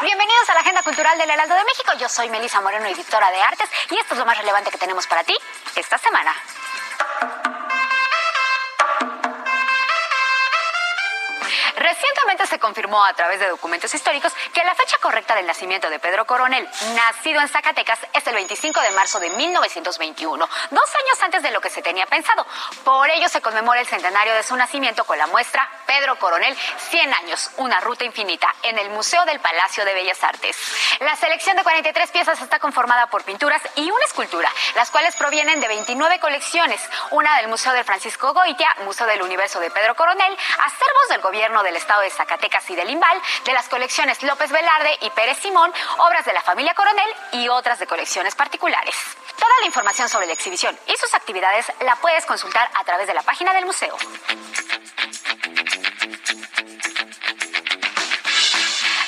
Bienvenidos 0.00 0.48
a 0.48 0.54
la 0.54 0.60
Agenda 0.60 0.82
Cultural 0.84 1.18
del 1.18 1.28
Heraldo 1.28 1.56
de 1.56 1.64
México. 1.64 1.92
Yo 1.98 2.08
soy 2.08 2.30
Melissa 2.30 2.60
Moreno, 2.60 2.86
editora 2.86 3.32
de 3.32 3.42
Artes, 3.42 3.68
y 3.90 3.98
esto 3.98 4.14
es 4.14 4.18
lo 4.20 4.26
más 4.26 4.38
relevante 4.38 4.70
que 4.70 4.78
tenemos 4.78 5.08
para 5.08 5.24
ti 5.24 5.36
esta 5.74 5.98
semana. 5.98 6.32
Recientemente 11.78 12.46
se 12.46 12.58
confirmó 12.58 13.04
a 13.04 13.14
través 13.14 13.38
de 13.38 13.48
documentos 13.48 13.94
históricos 13.94 14.32
que 14.52 14.64
la 14.64 14.74
fecha 14.74 14.96
correcta 15.00 15.36
del 15.36 15.46
nacimiento 15.46 15.88
de 15.88 16.00
Pedro 16.00 16.26
Coronel, 16.26 16.68
nacido 16.96 17.40
en 17.40 17.48
Zacatecas, 17.48 18.00
es 18.12 18.26
el 18.26 18.34
25 18.34 18.80
de 18.80 18.90
marzo 18.90 19.20
de 19.20 19.30
1921, 19.30 20.48
dos 20.70 20.94
años 21.04 21.22
antes 21.22 21.42
de 21.42 21.52
lo 21.52 21.60
que 21.60 21.70
se 21.70 21.80
tenía 21.80 22.06
pensado. 22.06 22.44
Por 22.82 23.08
ello 23.10 23.28
se 23.28 23.40
conmemora 23.40 23.80
el 23.80 23.86
centenario 23.86 24.34
de 24.34 24.42
su 24.42 24.56
nacimiento 24.56 25.04
con 25.04 25.18
la 25.18 25.28
muestra 25.28 25.68
Pedro 25.86 26.18
Coronel, 26.18 26.56
100 26.90 27.14
años, 27.14 27.50
una 27.58 27.80
ruta 27.80 28.04
infinita, 28.04 28.52
en 28.62 28.76
el 28.78 28.90
Museo 28.90 29.24
del 29.24 29.38
Palacio 29.38 29.84
de 29.84 29.94
Bellas 29.94 30.22
Artes. 30.24 30.56
La 31.00 31.14
selección 31.14 31.56
de 31.56 31.62
43 31.62 32.10
piezas 32.10 32.42
está 32.42 32.58
conformada 32.58 33.06
por 33.06 33.22
pinturas 33.22 33.62
y 33.76 33.88
una 33.88 34.04
escultura, 34.04 34.52
las 34.74 34.90
cuales 34.90 35.14
provienen 35.14 35.60
de 35.60 35.68
29 35.68 36.18
colecciones, 36.18 36.80
una 37.12 37.36
del 37.38 37.48
Museo 37.48 37.72
del 37.72 37.84
Francisco 37.84 38.34
Goitia, 38.34 38.68
Museo 38.84 39.06
del 39.06 39.22
Universo 39.22 39.60
de 39.60 39.70
Pedro 39.70 39.94
Coronel, 39.94 40.36
acervos 40.58 41.08
del 41.10 41.20
gobierno 41.20 41.62
del 41.68 41.76
estado 41.76 42.00
de 42.00 42.10
Zacatecas 42.10 42.68
y 42.70 42.74
del 42.74 42.88
Imbal, 42.88 43.20
de 43.44 43.52
las 43.52 43.68
colecciones 43.68 44.22
López 44.22 44.50
Velarde 44.50 44.98
y 45.02 45.10
Pérez 45.10 45.38
Simón, 45.38 45.70
obras 45.98 46.24
de 46.24 46.32
la 46.32 46.40
familia 46.40 46.74
Coronel 46.74 47.10
y 47.32 47.48
otras 47.48 47.78
de 47.78 47.86
colecciones 47.86 48.34
particulares. 48.34 48.94
Toda 49.36 49.52
la 49.60 49.66
información 49.66 50.08
sobre 50.08 50.26
la 50.26 50.32
exhibición 50.32 50.76
y 50.86 50.96
sus 50.96 51.14
actividades 51.14 51.70
la 51.80 51.96
puedes 51.96 52.24
consultar 52.24 52.70
a 52.74 52.84
través 52.84 53.06
de 53.06 53.14
la 53.14 53.22
página 53.22 53.52
del 53.52 53.66
museo. 53.66 53.94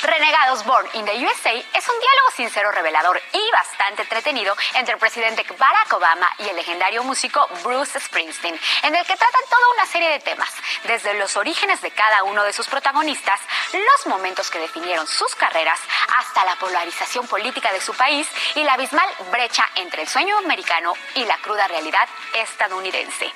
Renegados 0.03 0.65
Born 0.65 0.89
in 0.95 1.05
the 1.05 1.13
USA 1.13 1.53
es 1.53 1.89
un 1.89 2.01
diálogo 2.01 2.31
sincero, 2.35 2.73
revelador 2.73 3.21
y 3.33 3.51
bastante 3.53 4.03
entretenido 4.03 4.57
entre 4.75 4.95
el 4.95 4.99
presidente 5.01 5.45
Barack 5.59 5.93
Obama 5.93 6.27
y 6.39 6.49
el 6.49 6.57
legendario 6.57 7.05
músico 7.05 7.47
Bruce 7.63 8.01
Springsteen, 8.01 8.59
en 8.83 8.95
el 8.95 9.05
que 9.05 9.17
tratan 9.17 9.43
toda 9.51 9.69
una 9.75 9.85
serie 9.85 10.09
de 10.09 10.21
temas, 10.21 10.49
desde 10.85 11.13
los 11.15 11.37
orígenes 11.37 11.83
de 11.83 11.91
cada 11.91 12.23
uno 12.23 12.45
de 12.45 12.53
sus 12.55 12.67
protagonistas, 12.67 13.41
los 13.73 14.07
momentos 14.07 14.51
que 14.51 14.59
definieron 14.59 15.07
sus 15.07 15.35
carreras, 15.35 15.79
hasta 16.17 16.47
la 16.47 16.57
polarización 16.57 17.27
política 17.27 17.71
de 17.71 17.81
su 17.83 17.93
país 17.95 18.27
y 18.55 18.65
la 18.65 18.75
abismal 18.75 19.09
brecha 19.31 19.69
entre 19.75 20.03
el 20.03 20.09
sueño 20.09 20.39
americano 20.39 20.95
y 21.15 21.25
la 21.25 21.37
cruda 21.39 21.69
realidad 21.69 22.09
estadounidense. 22.33 23.31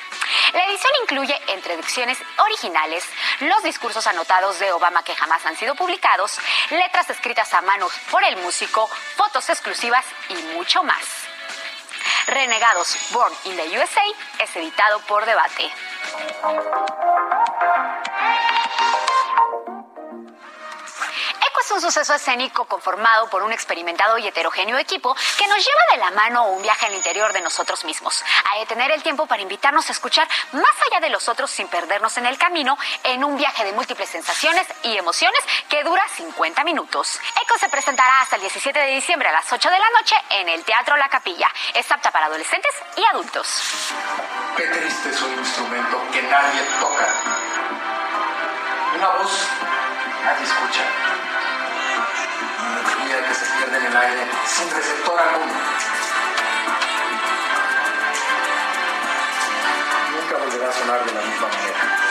La 0.54 0.64
edición 0.66 0.92
incluye 1.02 1.38
introducciones 1.54 2.18
originales, 2.38 3.04
los 3.40 3.62
discursos 3.62 4.06
anotados 4.06 4.58
de 4.58 4.72
Obama 4.72 5.02
que 5.02 5.14
jamás 5.14 5.44
han 5.46 5.56
sido 5.56 5.74
publicados, 5.74 6.38
letras 6.70 7.10
escritas 7.10 7.52
a 7.54 7.60
mano 7.62 7.88
por 8.10 8.24
el 8.24 8.36
músico, 8.36 8.88
fotos 9.16 9.48
exclusivas 9.50 10.04
y 10.28 10.34
mucho 10.54 10.82
más. 10.82 11.04
Renegados 12.26 12.96
Born 13.10 13.32
in 13.44 13.56
the 13.56 13.78
USA 13.78 14.02
es 14.38 14.56
editado 14.56 15.00
por 15.00 15.26
Debate. 15.26 15.70
Un 21.74 21.80
suceso 21.80 22.14
escénico 22.14 22.66
conformado 22.66 23.28
por 23.28 23.42
un 23.42 23.52
experimentado 23.52 24.16
y 24.18 24.28
heterogéneo 24.28 24.78
equipo 24.78 25.12
que 25.36 25.46
nos 25.48 25.58
lleva 25.58 25.80
de 25.92 25.98
la 25.98 26.10
mano 26.12 26.46
un 26.46 26.62
viaje 26.62 26.86
al 26.86 26.94
interior 26.94 27.32
de 27.32 27.40
nosotros 27.40 27.84
mismos, 27.84 28.22
a 28.52 28.60
detener 28.60 28.92
el 28.92 29.02
tiempo 29.02 29.26
para 29.26 29.42
invitarnos 29.42 29.88
a 29.88 29.92
escuchar 29.92 30.28
más 30.52 30.72
allá 30.86 31.00
de 31.00 31.10
los 31.10 31.28
otros 31.28 31.50
sin 31.50 31.66
perdernos 31.66 32.16
en 32.16 32.26
el 32.26 32.38
camino 32.38 32.78
en 33.02 33.24
un 33.24 33.36
viaje 33.36 33.64
de 33.64 33.72
múltiples 33.72 34.08
sensaciones 34.08 34.68
y 34.84 34.96
emociones 34.96 35.40
que 35.68 35.82
dura 35.82 36.02
50 36.16 36.62
minutos. 36.62 37.18
Eco 37.42 37.58
se 37.58 37.68
presentará 37.68 38.20
hasta 38.20 38.36
el 38.36 38.42
17 38.42 38.78
de 38.78 38.94
diciembre 38.94 39.28
a 39.28 39.32
las 39.32 39.52
8 39.52 39.68
de 39.68 39.78
la 39.78 39.90
noche 39.98 40.14
en 40.30 40.48
el 40.48 40.64
Teatro 40.64 40.96
La 40.96 41.08
Capilla. 41.08 41.50
Es 41.74 41.90
apta 41.90 42.12
para 42.12 42.26
adolescentes 42.26 42.70
y 42.96 43.04
adultos. 43.04 43.62
Qué 44.56 44.62
triste 44.62 45.10
es 45.10 45.22
un 45.22 45.38
instrumento 45.40 46.00
que 46.12 46.22
nadie 46.22 46.62
toca. 46.78 47.08
Una 48.96 49.08
voz 49.08 49.48
nadie 50.24 50.44
escucha. 50.44 51.23
Energía 52.84 53.28
que 53.28 53.34
se 53.34 53.44
pierde 53.56 53.78
en 53.78 53.86
el 53.86 53.96
aire 53.96 54.30
sin 54.46 54.70
receptor 54.70 55.18
alguno. 55.18 55.52
Nunca 60.12 60.36
volverá 60.36 60.68
a 60.68 60.72
sonar 60.72 61.04
de 61.04 61.12
la 61.12 61.20
misma 61.22 61.48
manera. 61.48 62.04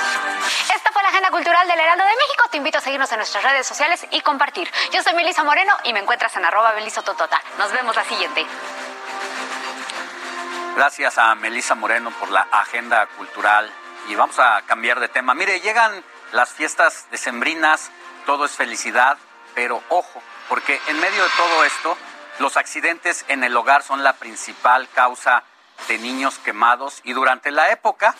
Esta 0.75 0.91
fue 0.91 1.03
la 1.03 1.09
Agenda 1.09 1.29
Cultural 1.29 1.67
del 1.67 1.79
Heraldo 1.79 2.03
de 2.03 2.15
México. 2.15 2.43
Te 2.49 2.57
invito 2.57 2.77
a 2.77 2.81
seguirnos 2.81 3.11
en 3.11 3.17
nuestras 3.17 3.43
redes 3.43 3.67
sociales 3.67 4.05
y 4.11 4.21
compartir. 4.21 4.69
Yo 4.91 5.03
soy 5.03 5.13
Melisa 5.13 5.43
Moreno 5.43 5.73
y 5.83 5.93
me 5.93 5.99
encuentras 5.99 6.35
en 6.35 6.45
arroba 6.45 6.71
belisototota. 6.73 7.41
Nos 7.57 7.71
vemos 7.71 7.95
la 7.95 8.03
siguiente. 8.05 8.45
Gracias 10.75 11.17
a 11.19 11.35
Melissa 11.35 11.75
Moreno 11.75 12.11
por 12.19 12.31
la 12.31 12.47
agenda 12.51 13.05
cultural. 13.17 13.71
Y 14.07 14.15
vamos 14.15 14.39
a 14.39 14.63
cambiar 14.63 14.99
de 14.99 15.07
tema. 15.07 15.33
Mire, 15.33 15.59
llegan 15.61 16.03
las 16.31 16.49
fiestas 16.49 17.05
decembrinas, 17.11 17.91
todo 18.25 18.45
es 18.45 18.51
felicidad, 18.51 19.17
pero 19.53 19.81
ojo, 19.89 20.21
porque 20.49 20.79
en 20.87 20.99
medio 20.99 21.23
de 21.23 21.29
todo 21.37 21.63
esto, 21.63 21.97
Los 22.39 22.57
accidentes 22.57 23.25
en 23.27 23.43
el 23.43 23.55
hogar 23.55 23.83
son 23.83 24.03
la 24.03 24.13
principal 24.13 24.89
causa 24.89 25.43
de 25.87 25.99
niños 25.99 26.39
quemados 26.39 26.99
y 27.03 27.13
durante 27.13 27.51
la 27.51 27.71
época 27.71 28.15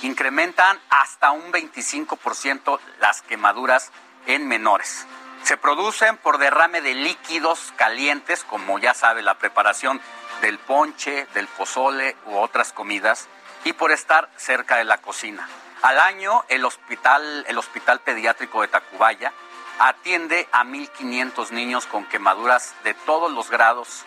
incrementan 0.00 0.80
hasta 0.88 1.32
un 1.32 1.52
25% 1.52 2.80
las 3.00 3.20
quemaduras 3.20 3.92
en 4.26 4.48
menores. 4.48 5.06
Se 5.44 5.58
producen 5.58 6.16
por 6.16 6.38
derrame 6.38 6.80
de 6.80 6.94
líquidos 6.94 7.72
calientes, 7.76 8.42
como 8.44 8.78
ya 8.78 8.94
sabe 8.94 9.22
la 9.22 9.34
preparación 9.34 10.00
del 10.40 10.58
ponche, 10.58 11.26
del 11.34 11.46
pozole 11.46 12.16
u 12.26 12.36
otras 12.38 12.72
comidas, 12.72 13.28
y 13.64 13.74
por 13.74 13.92
estar 13.92 14.30
cerca 14.36 14.76
de 14.76 14.84
la 14.84 14.98
cocina. 14.98 15.46
Al 15.82 15.98
año, 15.98 16.44
el 16.48 16.64
hospital, 16.64 17.44
el 17.48 17.58
hospital 17.58 18.00
pediátrico 18.00 18.62
de 18.62 18.68
Tacubaya 18.68 19.32
atiende 19.78 20.48
a 20.52 20.64
1.500 20.64 21.50
niños 21.50 21.86
con 21.86 22.04
quemaduras 22.04 22.74
de 22.84 22.94
todos 22.94 23.30
los 23.32 23.50
grados 23.50 24.04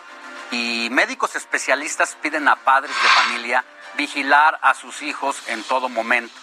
y 0.50 0.88
médicos 0.90 1.34
especialistas 1.36 2.16
piden 2.20 2.48
a 2.48 2.56
padres 2.56 2.94
de 3.02 3.08
familia 3.08 3.64
vigilar 3.96 4.58
a 4.62 4.74
sus 4.74 5.02
hijos 5.02 5.42
en 5.48 5.62
todo 5.64 5.88
momento, 5.88 6.34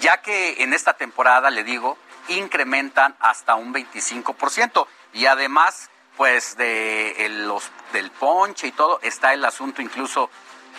ya 0.00 0.22
que 0.22 0.62
en 0.62 0.72
esta 0.72 0.94
temporada, 0.94 1.50
le 1.50 1.62
digo, 1.62 1.98
incrementan 2.28 3.14
hasta 3.20 3.54
un 3.54 3.72
25%. 3.72 4.86
Y 5.12 5.26
además, 5.26 5.90
pues 6.16 6.56
de 6.56 7.28
los, 7.30 7.70
del 7.92 8.10
ponche 8.10 8.68
y 8.68 8.72
todo, 8.72 8.98
está 9.02 9.34
el 9.34 9.44
asunto 9.44 9.82
incluso 9.82 10.30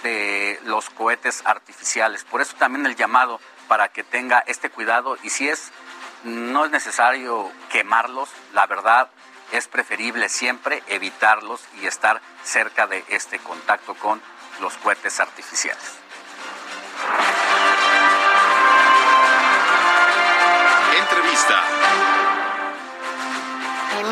de 0.03 0.59
los 0.65 0.89
cohetes 0.89 1.43
artificiales. 1.45 2.23
Por 2.23 2.41
eso 2.41 2.55
también 2.57 2.85
el 2.85 2.95
llamado 2.95 3.39
para 3.67 3.87
que 3.89 4.03
tenga 4.03 4.43
este 4.47 4.69
cuidado 4.69 5.17
y 5.23 5.29
si 5.29 5.47
es 5.47 5.71
no 6.25 6.65
es 6.65 6.71
necesario 6.71 7.51
quemarlos, 7.69 8.29
la 8.53 8.65
verdad 8.65 9.09
es 9.51 9.67
preferible 9.67 10.27
siempre 10.27 10.83
evitarlos 10.87 11.61
y 11.81 11.85
estar 11.85 12.21
cerca 12.43 12.87
de 12.87 13.05
este 13.09 13.39
contacto 13.39 13.93
con 13.95 14.21
los 14.59 14.73
cohetes 14.77 15.19
artificiales. 15.19 15.99
Entrevista. 20.97 21.84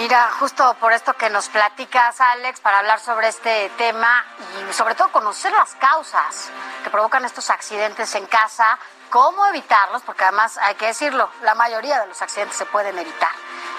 Mira, 0.04 0.32
justo 0.38 0.76
por 0.82 0.92
esto 0.92 1.14
que 1.14 1.30
nos 1.30 1.48
platicas, 1.48 2.20
Alex, 2.20 2.60
para 2.60 2.80
hablar 2.80 3.00
sobre 3.00 3.30
este 3.30 3.70
tema 3.78 4.26
y 4.70 4.74
sobre 4.74 4.96
todo 4.96 5.10
conocer 5.14 5.54
las 5.54 5.76
causas 5.76 6.50
que 6.84 6.90
provocan 6.90 7.24
estos 7.24 7.50
accidentes 7.50 8.14
en 8.16 8.26
casa, 8.26 8.78
cómo 9.10 9.46
evitarlos, 9.46 10.02
porque 10.02 10.26
además 10.26 10.58
hay 10.58 10.76
que 10.76 10.88
decirlo, 10.88 11.30
la 11.44 11.56
mayoría 11.56 12.02
de 12.02 12.08
los 12.08 12.22
accidentes 12.22 12.58
se 12.58 12.66
pueden 12.66 13.00
evitar. 13.00 13.32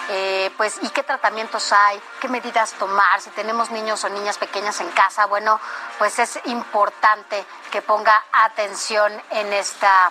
Eh, 0.09 0.51
pues, 0.57 0.79
¿y 0.81 0.89
qué 0.89 1.03
tratamientos 1.03 1.71
hay? 1.73 2.01
¿Qué 2.23 2.29
medidas 2.29 2.73
tomar? 2.73 3.21
Si 3.21 3.29
tenemos 3.29 3.71
niños 3.71 4.03
o 4.05 4.09
niñas 4.09 4.39
pequeñas 4.39 4.81
en 4.81 4.91
casa, 4.93 5.27
bueno, 5.27 5.61
pues 5.99 6.19
es 6.19 6.41
importante 6.47 7.45
que 7.71 7.83
ponga 7.83 8.25
atención 8.33 9.13
en 9.29 9.53
esta, 9.53 10.11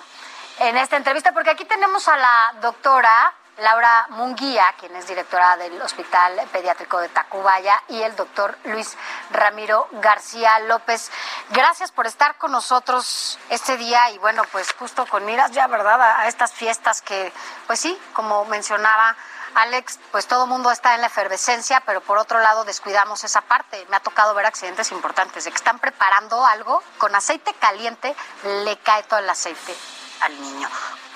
en 0.59 0.77
esta 0.77 0.95
entrevista, 0.95 1.31
porque 1.31 1.49
aquí 1.49 1.65
tenemos 1.65 2.07
a 2.07 2.17
la 2.17 2.53
doctora 2.61 3.33
Laura 3.57 4.07
Munguía, 4.09 4.65
quien 4.79 4.95
es 4.95 5.07
directora 5.07 5.57
del 5.57 5.79
Hospital 5.81 6.41
Pediátrico 6.51 6.99
de 6.99 7.09
Tacubaya, 7.09 7.81
y 7.87 8.01
el 8.01 8.15
doctor 8.15 8.57
Luis 8.63 8.97
Ramiro 9.31 9.87
García 9.93 10.59
López. 10.59 11.11
Gracias 11.49 11.91
por 11.91 12.07
estar 12.07 12.37
con 12.37 12.51
nosotros 12.51 13.37
este 13.49 13.77
día 13.77 14.09
y 14.11 14.17
bueno, 14.17 14.43
pues 14.51 14.73
justo 14.73 15.05
con 15.05 15.25
miras 15.25 15.51
ya, 15.51 15.67
¿verdad?, 15.67 16.01
a, 16.01 16.27
estas 16.27 16.51
fiestas 16.51 17.01
que, 17.01 17.31
pues 17.67 17.79
sí, 17.79 17.97
como 18.13 18.45
mencionaba 18.45 19.15
Alex, 19.55 19.99
pues 20.11 20.25
todo 20.25 20.47
mundo 20.47 20.71
está 20.71 20.95
en 20.95 21.01
la 21.01 21.07
efervescencia, 21.07 21.81
pero 21.85 22.01
por 22.01 22.17
otro 22.17 22.39
lado 22.39 22.63
descuidamos 22.63 23.23
esa 23.23 23.41
parte. 23.41 23.85
Me 23.89 23.97
ha 23.97 23.99
tocado 23.99 24.33
ver 24.33 24.47
accidentes 24.47 24.91
importantes 24.91 25.43
de 25.43 25.51
que 25.51 25.57
están 25.57 25.77
preparando 25.77 26.43
algo 26.43 26.81
con 26.97 27.13
aceite 27.13 27.53
caliente, 27.59 28.15
le 28.63 28.77
cae 28.77 29.03
todo 29.03 29.19
el 29.19 29.29
aceite 29.29 29.75
al 30.21 30.41
niño. 30.41 30.67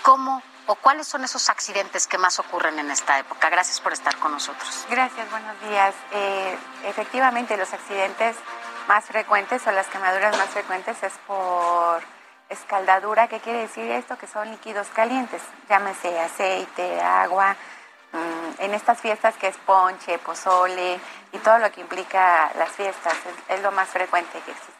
¿Cómo 0.03 0.43
o 0.67 0.75
cuáles 0.75 1.07
son 1.07 1.23
esos 1.23 1.49
accidentes 1.49 2.07
que 2.07 2.17
más 2.17 2.39
ocurren 2.39 2.77
en 2.79 2.91
esta 2.91 3.19
época? 3.19 3.49
Gracias 3.49 3.81
por 3.81 3.93
estar 3.93 4.15
con 4.17 4.31
nosotros. 4.31 4.85
Gracias, 4.89 5.29
buenos 5.31 5.59
días. 5.61 5.95
Eh, 6.11 6.57
efectivamente, 6.85 7.57
los 7.57 7.73
accidentes 7.73 8.35
más 8.87 9.05
frecuentes 9.05 9.65
o 9.67 9.71
las 9.71 9.87
quemaduras 9.87 10.37
más 10.37 10.49
frecuentes 10.49 11.01
es 11.03 11.13
por 11.25 12.01
escaldadura. 12.49 13.27
¿Qué 13.27 13.39
quiere 13.39 13.59
decir 13.59 13.89
esto? 13.91 14.17
Que 14.17 14.27
son 14.27 14.49
líquidos 14.51 14.87
calientes, 14.93 15.41
llámese 15.69 16.19
aceite, 16.19 17.01
agua. 17.01 17.55
Mm, 18.13 18.63
en 18.63 18.73
estas 18.73 18.99
fiestas 18.99 19.35
que 19.35 19.47
es 19.47 19.57
ponche, 19.57 20.17
pozole 20.19 20.99
y 21.31 21.37
todo 21.39 21.59
lo 21.59 21.71
que 21.71 21.81
implica 21.81 22.51
las 22.57 22.71
fiestas, 22.71 23.15
es, 23.49 23.61
lo 23.61 23.71
más 23.71 23.89
frecuente 23.89 24.39
que 24.45 24.51
existe. 24.51 24.73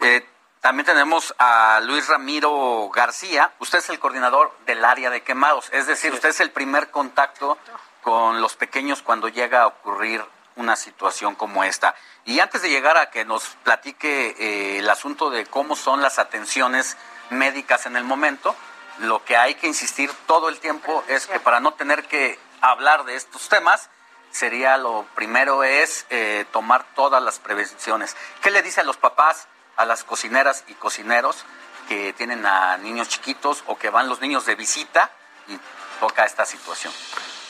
Eh, 0.00 0.33
también 0.64 0.86
tenemos 0.86 1.34
a 1.36 1.78
Luis 1.82 2.08
Ramiro 2.08 2.88
García. 2.88 3.52
Usted 3.58 3.80
es 3.80 3.90
el 3.90 3.98
coordinador 3.98 4.50
del 4.64 4.82
área 4.82 5.10
de 5.10 5.22
quemados, 5.22 5.68
es 5.72 5.86
decir, 5.86 6.14
usted 6.14 6.30
es 6.30 6.40
el 6.40 6.52
primer 6.52 6.90
contacto 6.90 7.58
con 8.00 8.40
los 8.40 8.56
pequeños 8.56 9.02
cuando 9.02 9.28
llega 9.28 9.60
a 9.60 9.66
ocurrir 9.66 10.24
una 10.56 10.74
situación 10.76 11.34
como 11.34 11.64
esta. 11.64 11.94
Y 12.24 12.40
antes 12.40 12.62
de 12.62 12.70
llegar 12.70 12.96
a 12.96 13.10
que 13.10 13.26
nos 13.26 13.44
platique 13.62 14.36
eh, 14.38 14.78
el 14.78 14.88
asunto 14.88 15.28
de 15.28 15.44
cómo 15.44 15.76
son 15.76 16.00
las 16.00 16.18
atenciones 16.18 16.96
médicas 17.28 17.84
en 17.84 17.96
el 17.96 18.04
momento, 18.04 18.56
lo 19.00 19.22
que 19.22 19.36
hay 19.36 19.56
que 19.56 19.66
insistir 19.66 20.10
todo 20.26 20.48
el 20.48 20.60
tiempo 20.60 21.04
es 21.08 21.26
que 21.26 21.40
para 21.40 21.60
no 21.60 21.74
tener 21.74 22.04
que 22.04 22.38
hablar 22.62 23.04
de 23.04 23.16
estos 23.16 23.50
temas, 23.50 23.90
sería 24.30 24.78
lo 24.78 25.04
primero 25.14 25.62
es 25.62 26.06
eh, 26.08 26.46
tomar 26.52 26.86
todas 26.94 27.22
las 27.22 27.38
prevenciones. 27.38 28.16
¿Qué 28.40 28.50
le 28.50 28.62
dice 28.62 28.80
a 28.80 28.84
los 28.84 28.96
papás? 28.96 29.46
A 29.76 29.84
las 29.84 30.04
cocineras 30.04 30.64
y 30.68 30.74
cocineros 30.74 31.44
que 31.88 32.12
tienen 32.12 32.46
a 32.46 32.76
niños 32.78 33.08
chiquitos 33.08 33.62
o 33.66 33.76
que 33.76 33.90
van 33.90 34.08
los 34.08 34.20
niños 34.20 34.46
de 34.46 34.54
visita 34.54 35.10
y 35.48 35.58
toca 36.00 36.24
esta 36.24 36.46
situación. 36.46 36.92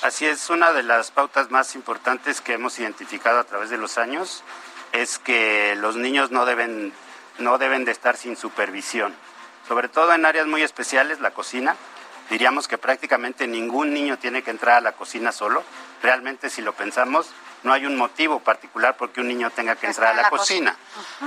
Así 0.03 0.27
es, 0.27 0.51
una 0.51 0.73
de 0.73 0.83
las 0.83 1.11
pautas 1.11 1.51
más 1.51 1.75
importantes 1.75 2.41
que 2.41 2.55
hemos 2.55 2.79
identificado 2.79 3.39
a 3.39 3.45
través 3.45 3.71
de 3.71 3.79
los 3.79 3.97
años 3.97 4.43
es 4.93 5.19
que 5.19 5.75
los 5.77 5.97
niños 5.97 6.31
no 6.31 6.45
deben, 6.45 6.93
no 7.39 7.59
deben 7.59 7.85
de 7.85 7.93
estar 7.93 8.17
sin 8.17 8.37
supervisión, 8.37 9.15
sobre 9.67 9.89
todo 9.89 10.13
en 10.13 10.27
áreas 10.27 10.47
muy 10.47 10.63
especiales, 10.63 11.21
la 11.21 11.33
cocina. 11.33 11.77
Diríamos 12.31 12.69
que 12.69 12.79
prácticamente 12.79 13.47
ningún 13.47 13.93
niño 13.93 14.19
tiene 14.19 14.43
que 14.43 14.51
entrar 14.51 14.77
a 14.77 14.81
la 14.81 14.93
cocina 14.93 15.33
solo. 15.33 15.63
Realmente 16.03 16.51
si 16.51 16.63
lo 16.63 16.73
pensamos, 16.75 17.29
no 17.65 17.73
hay 17.73 17.87
un 17.87 17.97
motivo 17.97 18.41
particular 18.41 18.97
porque 18.97 19.21
un 19.21 19.29
niño 19.29 19.51
tenga 19.51 19.75
que 19.77 19.87
entrar 19.87 20.13
a 20.13 20.23
la, 20.23 20.31
cocina. 20.31 20.77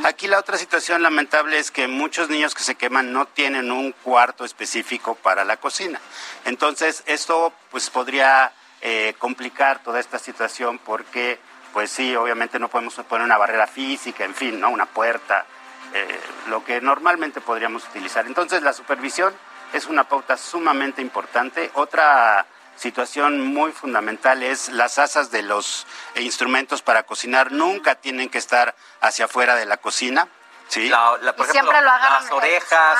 Aquí 0.03 0.27
la 0.27 0.39
otra 0.39 0.57
situación 0.57 1.01
lamentable 1.01 1.57
es 1.57 1.71
que 1.71 1.87
muchos 1.87 2.29
niños 2.29 2.53
que 2.53 2.63
se 2.63 2.75
queman 2.75 3.11
no 3.11 3.25
tienen 3.25 3.71
un 3.71 3.91
cuarto 3.91 4.45
específico 4.45 5.15
para 5.15 5.43
la 5.43 5.57
cocina. 5.57 5.99
Entonces, 6.45 7.03
esto 7.07 7.51
pues 7.71 7.89
podría 7.89 8.53
eh, 8.81 9.15
complicar 9.17 9.81
toda 9.83 9.99
esta 9.99 10.19
situación 10.19 10.77
porque, 10.77 11.39
pues 11.73 11.89
sí, 11.89 12.15
obviamente 12.15 12.59
no 12.59 12.69
podemos 12.69 12.93
poner 12.93 13.25
una 13.25 13.37
barrera 13.37 13.65
física, 13.65 14.23
en 14.23 14.35
fin, 14.35 14.59
¿no? 14.59 14.69
Una 14.69 14.85
puerta, 14.85 15.45
eh, 15.93 16.19
lo 16.49 16.63
que 16.63 16.79
normalmente 16.81 17.41
podríamos 17.41 17.87
utilizar. 17.87 18.27
Entonces, 18.27 18.61
la 18.61 18.73
supervisión 18.73 19.33
es 19.73 19.87
una 19.87 20.03
pauta 20.03 20.37
sumamente 20.37 21.01
importante. 21.01 21.71
Otra 21.73 22.45
situación 22.77 23.41
muy 23.41 23.71
fundamental 23.71 24.43
es 24.43 24.69
las 24.69 24.99
asas 24.99 25.31
de 25.31 25.41
los 25.41 25.85
instrumentos 26.15 26.81
para 26.81 27.03
cocinar 27.03 27.51
nunca 27.51 27.95
tienen 27.95 28.29
que 28.29 28.37
estar 28.37 28.75
hacia 29.01 29.25
afuera 29.25 29.55
de 29.55 29.65
la 29.65 29.77
cocina. 29.77 30.27
¿sí? 30.67 30.91
siempre 31.51 31.81
lo 31.81 31.89
hagan 31.89 32.13
las 32.23 32.31
orejas, 32.31 32.97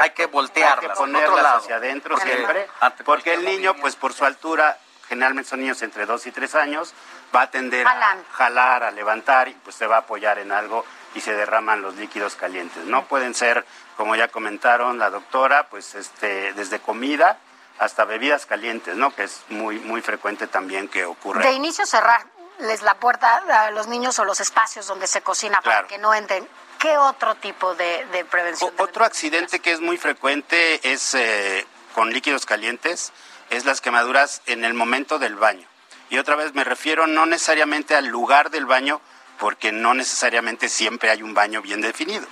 hay 0.00 0.10
que 0.10 0.26
voltearlas, 0.26 0.82
hay 0.82 0.88
que 0.88 0.94
ponerlas 0.94 1.56
hacia 1.56 1.76
adentro 1.76 2.16
siempre, 2.18 2.68
porque 3.04 3.34
el 3.34 3.44
niño, 3.44 3.74
pues 3.76 3.96
por 3.96 4.12
su 4.12 4.24
altura, 4.24 4.78
generalmente 5.08 5.50
son 5.50 5.60
niños 5.60 5.80
entre 5.82 6.06
2 6.06 6.26
y 6.26 6.32
3 6.32 6.54
años, 6.56 6.94
va 7.34 7.42
a 7.42 7.50
tender 7.50 7.86
a 7.86 8.16
jalar, 8.32 8.84
a 8.84 8.90
levantar 8.90 9.48
y 9.48 9.52
pues 9.54 9.76
se 9.76 9.86
va 9.86 9.96
a 9.96 10.00
apoyar 10.00 10.38
en 10.38 10.52
algo 10.52 10.84
y 11.14 11.20
se 11.20 11.34
derraman 11.34 11.82
los 11.82 11.94
líquidos 11.96 12.34
calientes. 12.36 12.84
No 12.84 13.06
pueden 13.06 13.34
ser, 13.34 13.64
como 13.96 14.16
ya 14.16 14.28
comentaron 14.28 14.98
la 14.98 15.10
doctora, 15.10 15.68
pues 15.68 15.94
este 15.94 16.52
desde 16.54 16.80
comida, 16.80 17.38
hasta 17.78 18.04
bebidas 18.04 18.46
calientes, 18.46 18.96
¿no? 18.96 19.14
Que 19.14 19.24
es 19.24 19.42
muy, 19.48 19.78
muy 19.80 20.00
frecuente 20.00 20.46
también 20.46 20.88
que 20.88 21.04
ocurre. 21.04 21.44
De 21.44 21.52
inicio 21.52 21.86
cerrarles 21.86 22.82
la 22.82 22.94
puerta 22.94 23.42
a 23.48 23.70
los 23.70 23.86
niños 23.86 24.18
o 24.18 24.24
los 24.24 24.40
espacios 24.40 24.86
donde 24.86 25.06
se 25.06 25.22
cocina 25.22 25.60
para 25.60 25.86
que 25.86 25.98
no 25.98 26.14
entren. 26.14 26.48
¿Qué 26.78 26.96
otro 26.98 27.34
tipo 27.36 27.74
de, 27.74 28.26
prevención? 28.30 28.72
otro 28.78 29.04
accidente 29.04 29.60
que 29.60 29.72
es 29.72 29.80
muy 29.80 29.96
frecuente 29.96 30.92
es 30.92 31.14
eh, 31.14 31.66
con 31.94 32.12
líquidos 32.12 32.44
calientes, 32.44 33.12
es 33.50 33.64
las 33.64 33.80
quemaduras 33.80 34.42
en 34.46 34.64
el 34.64 34.74
momento 34.74 35.18
del 35.18 35.36
baño. 35.36 35.66
Y 36.10 36.18
otra 36.18 36.36
vez 36.36 36.54
me 36.54 36.64
refiero 36.64 37.06
no 37.06 37.26
necesariamente 37.26 37.94
al 37.94 38.06
lugar 38.06 38.50
del 38.50 38.66
baño, 38.66 39.00
porque 39.38 39.72
no 39.72 39.94
necesariamente 39.94 40.68
siempre 40.68 41.10
hay 41.10 41.22
un 41.22 41.34
baño 41.34 41.62
bien 41.62 41.80
definido. 41.80 42.26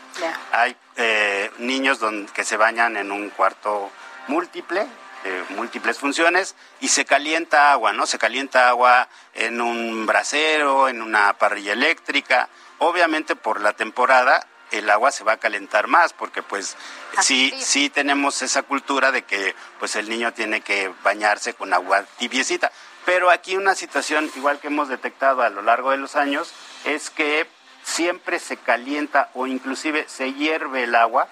Hay 0.53 0.77
eh, 0.97 1.51
niños 1.59 1.99
donde, 1.99 2.31
que 2.33 2.45
se 2.45 2.57
bañan 2.57 2.97
en 2.97 3.11
un 3.11 3.31
cuarto 3.31 3.91
múltiple, 4.29 4.87
de 5.23 5.45
múltiples 5.51 5.99
funciones 5.99 6.55
y 6.81 6.89
se 6.89 7.05
calienta 7.05 7.73
agua, 7.73 7.93
¿no? 7.93 8.07
Se 8.07 8.19
calienta 8.19 8.69
agua 8.69 9.09
en 9.35 9.61
un 9.61 10.07
brasero, 10.07 10.89
en 10.89 11.03
una 11.03 11.33
parrilla 11.35 11.73
eléctrica. 11.73 12.49
Obviamente 12.79 13.37
por 13.37 13.61
la 13.61 13.73
temporada 13.73 14.47
el 14.71 14.89
agua 14.91 15.13
se 15.13 15.23
va 15.23 15.33
a 15.33 15.37
calentar 15.37 15.87
más 15.87 16.13
porque 16.13 16.43
pues 16.43 16.77
sí 17.21 17.53
sí 17.59 17.91
tenemos 17.91 18.41
esa 18.43 18.63
cultura 18.63 19.13
de 19.13 19.23
que 19.23 19.55
pues 19.79 19.97
el 19.97 20.09
niño 20.09 20.33
tiene 20.33 20.63
que 20.63 20.91
bañarse 21.03 21.55
con 21.55 21.73
agua 21.75 22.05
tibiecita. 22.19 22.73
Pero 23.05 23.31
aquí 23.31 23.57
una 23.57 23.75
situación 23.75 24.31
igual 24.37 24.61
que 24.61 24.69
hemos 24.69 24.89
detectado 24.89 25.43
a 25.43 25.51
lo 25.51 25.63
largo 25.63 25.91
de 25.91 25.97
los 25.97 26.17
años 26.17 26.53
es 26.85 27.11
que 27.11 27.47
siempre 27.83 28.39
se 28.39 28.57
calienta 28.57 29.31
o 29.35 29.47
inclusive 29.47 30.07
se 30.09 30.33
hierve 30.33 30.85
el 30.85 30.95
agua 30.95 31.29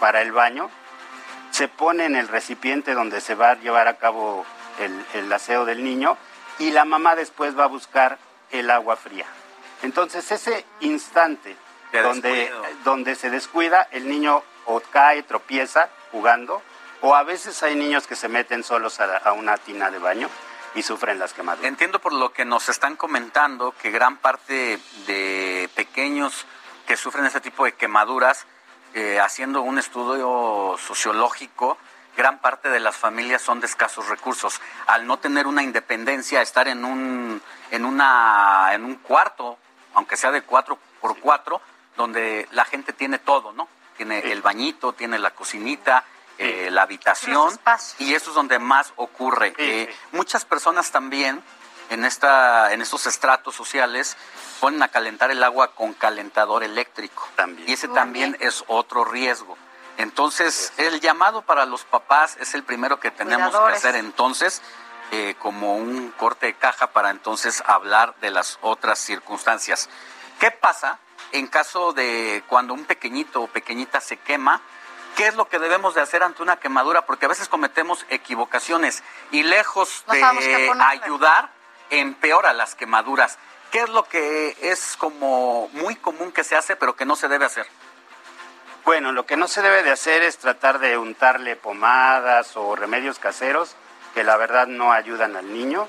para 0.00 0.22
el 0.22 0.32
baño, 0.32 0.70
se 1.54 1.68
pone 1.68 2.04
en 2.04 2.16
el 2.16 2.26
recipiente 2.26 2.94
donde 2.94 3.20
se 3.20 3.36
va 3.36 3.50
a 3.50 3.54
llevar 3.54 3.86
a 3.86 3.96
cabo 3.96 4.44
el, 4.80 5.06
el 5.14 5.32
aseo 5.32 5.64
del 5.64 5.84
niño 5.84 6.18
y 6.58 6.72
la 6.72 6.84
mamá 6.84 7.14
después 7.14 7.56
va 7.56 7.62
a 7.62 7.68
buscar 7.68 8.18
el 8.50 8.72
agua 8.72 8.96
fría. 8.96 9.24
Entonces 9.82 10.28
ese 10.32 10.64
instante 10.80 11.56
De 11.92 12.02
donde, 12.02 12.50
donde 12.82 13.14
se 13.14 13.30
descuida, 13.30 13.86
el 13.92 14.08
niño 14.08 14.42
o 14.64 14.80
cae, 14.80 15.22
tropieza 15.22 15.90
jugando, 16.10 16.60
o 17.02 17.14
a 17.14 17.22
veces 17.22 17.62
hay 17.62 17.76
niños 17.76 18.08
que 18.08 18.16
se 18.16 18.28
meten 18.28 18.64
solos 18.64 18.98
a, 18.98 19.18
a 19.18 19.32
una 19.32 19.56
tina 19.56 19.92
de 19.92 20.00
baño 20.00 20.28
y 20.74 20.82
sufren 20.82 21.20
las 21.20 21.34
quemaduras. 21.34 21.68
Entiendo 21.68 22.00
por 22.00 22.12
lo 22.12 22.32
que 22.32 22.44
nos 22.44 22.68
están 22.68 22.96
comentando 22.96 23.72
que 23.80 23.92
gran 23.92 24.16
parte 24.16 24.80
de 25.06 25.70
pequeños 25.76 26.46
que 26.88 26.96
sufren 26.96 27.26
este 27.26 27.40
tipo 27.40 27.64
de 27.64 27.74
quemaduras, 27.74 28.44
eh, 28.94 29.20
haciendo 29.20 29.62
un 29.62 29.78
estudio 29.78 30.76
sociológico, 30.78 31.76
gran 32.16 32.38
parte 32.38 32.68
de 32.68 32.80
las 32.80 32.96
familias 32.96 33.42
son 33.42 33.60
de 33.60 33.66
escasos 33.66 34.08
recursos. 34.08 34.60
Al 34.86 35.06
no 35.06 35.18
tener 35.18 35.46
una 35.46 35.62
independencia, 35.62 36.40
estar 36.42 36.68
en 36.68 36.84
un, 36.84 37.42
en 37.70 37.84
una, 37.84 38.70
en 38.72 38.84
un 38.84 38.96
cuarto, 38.96 39.58
aunque 39.94 40.16
sea 40.16 40.30
de 40.30 40.42
cuatro 40.42 40.78
por 41.00 41.18
cuatro, 41.18 41.60
donde 41.96 42.48
la 42.52 42.64
gente 42.64 42.92
tiene 42.92 43.18
todo, 43.18 43.52
¿no? 43.52 43.68
Tiene 43.96 44.32
el 44.32 44.42
bañito, 44.42 44.92
tiene 44.92 45.18
la 45.18 45.30
cocinita, 45.30 46.04
eh, 46.38 46.68
la 46.70 46.82
habitación, 46.82 47.58
y 47.98 48.14
eso 48.14 48.30
es 48.30 48.34
donde 48.34 48.58
más 48.58 48.92
ocurre. 48.96 49.54
Eh, 49.56 49.94
muchas 50.12 50.44
personas 50.44 50.90
también 50.90 51.42
en 51.94 52.04
esta, 52.04 52.72
en 52.72 52.82
estos 52.82 53.06
estratos 53.06 53.54
sociales 53.54 54.16
ponen 54.60 54.82
a 54.82 54.88
calentar 54.88 55.30
el 55.30 55.42
agua 55.42 55.74
con 55.74 55.94
calentador 55.94 56.62
eléctrico. 56.62 57.28
Y 57.66 57.72
ese 57.72 57.88
también 57.88 58.36
es 58.40 58.64
otro 58.66 59.04
riesgo. 59.04 59.56
Entonces, 59.96 60.72
el 60.76 61.00
llamado 61.00 61.42
para 61.42 61.66
los 61.66 61.84
papás 61.84 62.36
es 62.40 62.54
el 62.54 62.64
primero 62.64 63.00
que 63.00 63.10
tenemos 63.10 63.48
Cuidadores. 63.48 63.80
que 63.80 63.88
hacer 63.88 64.00
entonces, 64.00 64.60
eh, 65.12 65.36
como 65.38 65.76
un 65.76 66.10
corte 66.10 66.46
de 66.46 66.54
caja 66.54 66.88
para 66.88 67.10
entonces 67.10 67.62
hablar 67.66 68.14
de 68.20 68.30
las 68.30 68.58
otras 68.62 68.98
circunstancias. 68.98 69.88
¿Qué 70.40 70.50
pasa 70.50 70.98
en 71.32 71.46
caso 71.46 71.92
de 71.92 72.42
cuando 72.48 72.74
un 72.74 72.84
pequeñito 72.84 73.42
o 73.42 73.46
pequeñita 73.46 74.00
se 74.00 74.16
quema? 74.16 74.60
¿Qué 75.16 75.28
es 75.28 75.36
lo 75.36 75.48
que 75.48 75.60
debemos 75.60 75.94
de 75.94 76.00
hacer 76.00 76.24
ante 76.24 76.42
una 76.42 76.58
quemadura? 76.58 77.06
Porque 77.06 77.26
a 77.26 77.28
veces 77.28 77.48
cometemos 77.48 78.04
equivocaciones 78.08 79.04
y 79.30 79.44
lejos 79.44 80.04
de 80.10 80.24
ayudar, 80.24 81.52
empeora 81.90 82.52
las 82.52 82.74
quemaduras. 82.74 83.38
¿Qué 83.70 83.80
es 83.80 83.88
lo 83.88 84.04
que 84.04 84.56
es 84.60 84.96
como 84.96 85.68
muy 85.72 85.96
común 85.96 86.32
que 86.32 86.44
se 86.44 86.56
hace, 86.56 86.76
pero 86.76 86.94
que 86.96 87.04
no 87.04 87.16
se 87.16 87.28
debe 87.28 87.44
hacer? 87.44 87.66
Bueno, 88.84 89.12
lo 89.12 89.26
que 89.26 89.36
no 89.36 89.48
se 89.48 89.62
debe 89.62 89.82
de 89.82 89.90
hacer 89.90 90.22
es 90.22 90.38
tratar 90.38 90.78
de 90.78 90.98
untarle 90.98 91.56
pomadas 91.56 92.56
o 92.56 92.76
remedios 92.76 93.18
caseros 93.18 93.74
que 94.12 94.24
la 94.24 94.36
verdad 94.36 94.66
no 94.66 94.92
ayudan 94.92 95.36
al 95.36 95.52
niño, 95.52 95.88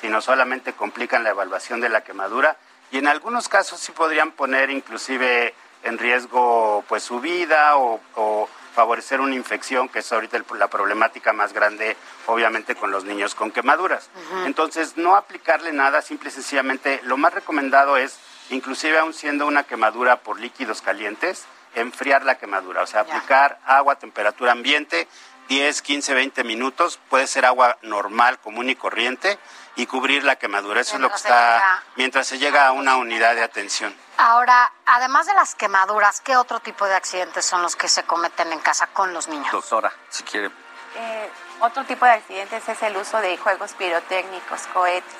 sino 0.00 0.20
solamente 0.20 0.72
complican 0.72 1.24
la 1.24 1.30
evaluación 1.30 1.80
de 1.80 1.88
la 1.88 2.04
quemadura 2.04 2.56
y 2.90 2.98
en 2.98 3.08
algunos 3.08 3.48
casos 3.48 3.80
sí 3.80 3.92
podrían 3.92 4.30
poner 4.30 4.70
inclusive 4.70 5.54
en 5.82 5.98
riesgo 5.98 6.84
pues 6.88 7.02
su 7.02 7.20
vida 7.20 7.76
o, 7.76 8.00
o 8.14 8.48
favorecer 8.80 9.22
una 9.22 9.34
infección, 9.34 9.88
que 9.88 10.00
es 10.00 10.12
ahorita 10.12 10.36
el- 10.36 10.44
la 10.58 10.68
problemática 10.68 11.32
más 11.32 11.54
grande, 11.54 11.96
obviamente, 12.26 12.74
con 12.74 12.90
los 12.90 13.04
niños 13.04 13.34
con 13.34 13.50
quemaduras. 13.50 14.10
Entonces, 14.44 14.98
no 14.98 15.16
aplicarle 15.16 15.72
nada, 15.72 16.02
simple 16.02 16.28
y 16.28 16.32
sencillamente, 16.32 17.00
lo 17.04 17.16
más 17.16 17.32
recomendado 17.32 17.96
es, 17.96 18.18
inclusive 18.50 18.98
aún 18.98 19.14
siendo 19.14 19.46
una 19.46 19.62
quemadura 19.64 20.16
por 20.18 20.38
líquidos 20.38 20.82
calientes, 20.82 21.46
enfriar 21.74 22.22
la 22.26 22.36
quemadura, 22.36 22.82
o 22.82 22.86
sea, 22.86 23.00
aplicar 23.00 23.58
agua 23.64 23.94
a 23.94 23.98
temperatura 23.98 24.52
ambiente, 24.52 25.08
10, 25.48 25.80
15, 25.80 26.12
20 26.12 26.44
minutos, 26.44 27.00
puede 27.08 27.26
ser 27.26 27.46
agua 27.46 27.78
normal, 27.80 28.38
común 28.40 28.68
y 28.68 28.74
corriente, 28.76 29.38
y 29.76 29.86
cubrir 29.86 30.24
la 30.24 30.36
quemadura. 30.36 30.80
Eso 30.80 30.94
es 30.96 31.00
lo 31.00 31.08
que 31.08 31.14
Mientras 31.14 31.22
se 31.22 31.28
está, 31.28 31.54
llega- 31.58 31.82
mientras 31.96 32.26
se 32.26 32.38
llega 32.38 32.66
a 32.66 32.72
una 32.72 32.96
unidad 32.96 33.34
de 33.34 33.42
atención. 33.42 33.94
Ahora, 34.18 34.72
además 34.86 35.26
de 35.26 35.34
las 35.34 35.54
quemaduras, 35.54 36.20
¿qué 36.22 36.36
otro 36.36 36.60
tipo 36.60 36.86
de 36.86 36.94
accidentes 36.94 37.44
son 37.44 37.62
los 37.62 37.76
que 37.76 37.86
se 37.88 38.02
cometen 38.04 38.52
en 38.52 38.60
casa 38.60 38.86
con 38.88 39.12
los 39.12 39.28
niños? 39.28 39.52
Doctora, 39.52 39.92
si 40.08 40.22
quiere. 40.24 40.50
Eh, 40.96 41.30
otro 41.60 41.84
tipo 41.84 42.06
de 42.06 42.12
accidentes 42.12 42.66
es 42.68 42.82
el 42.82 42.96
uso 42.96 43.20
de 43.20 43.36
juegos 43.36 43.72
pirotécnicos, 43.74 44.62
cohetes. 44.72 45.12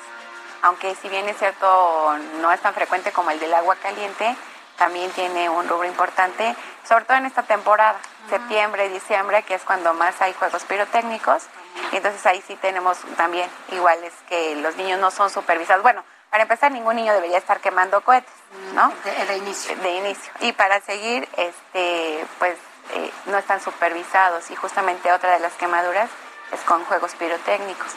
Aunque 0.63 0.95
si 0.95 1.07
bien 1.07 1.29
es 1.29 1.37
cierto 1.37 2.17
no 2.41 2.51
es 2.51 2.59
tan 2.61 2.73
frecuente 2.73 3.11
como 3.11 3.29
el 3.29 3.39
del 3.39 3.53
agua 3.53 3.75
caliente, 3.75 4.35
también 4.77 5.11
tiene 5.11 5.49
un 5.49 5.67
rubro 5.67 5.87
importante, 5.87 6.55
sobre 6.87 7.05
todo 7.05 7.17
en 7.17 7.25
esta 7.25 7.43
temporada, 7.43 7.97
septiembre, 8.29 8.89
diciembre, 8.89 9.43
que 9.43 9.55
es 9.55 9.63
cuando 9.63 9.93
más 9.93 10.21
hay 10.21 10.33
juegos 10.33 10.63
pirotécnicos. 10.65 11.43
Entonces 11.91 12.25
ahí 12.25 12.43
sí 12.45 12.55
tenemos 12.55 12.97
también, 13.17 13.49
igual 13.71 14.03
es 14.03 14.13
que 14.29 14.55
los 14.55 14.75
niños 14.75 14.99
no 14.99 15.11
son 15.11 15.29
supervisados. 15.29 15.83
Bueno, 15.83 16.03
para 16.29 16.43
empezar, 16.43 16.71
ningún 16.71 16.95
niño 16.97 17.13
debería 17.13 17.37
estar 17.37 17.59
quemando 17.59 18.01
cohetes, 18.01 18.33
¿no? 18.73 18.91
De, 19.03 19.37
inicio. 19.37 19.75
De 19.77 19.95
inicio. 19.95 20.31
Y 20.41 20.51
para 20.51 20.81
seguir, 20.81 21.27
este, 21.37 22.25
pues 22.37 22.57
eh, 22.93 23.11
no 23.27 23.37
están 23.37 23.61
supervisados. 23.61 24.51
Y 24.51 24.55
justamente 24.55 25.11
otra 25.11 25.31
de 25.31 25.39
las 25.39 25.53
quemaduras 25.53 26.09
es 26.51 26.59
con 26.61 26.83
juegos 26.85 27.15
pirotécnicos. 27.15 27.91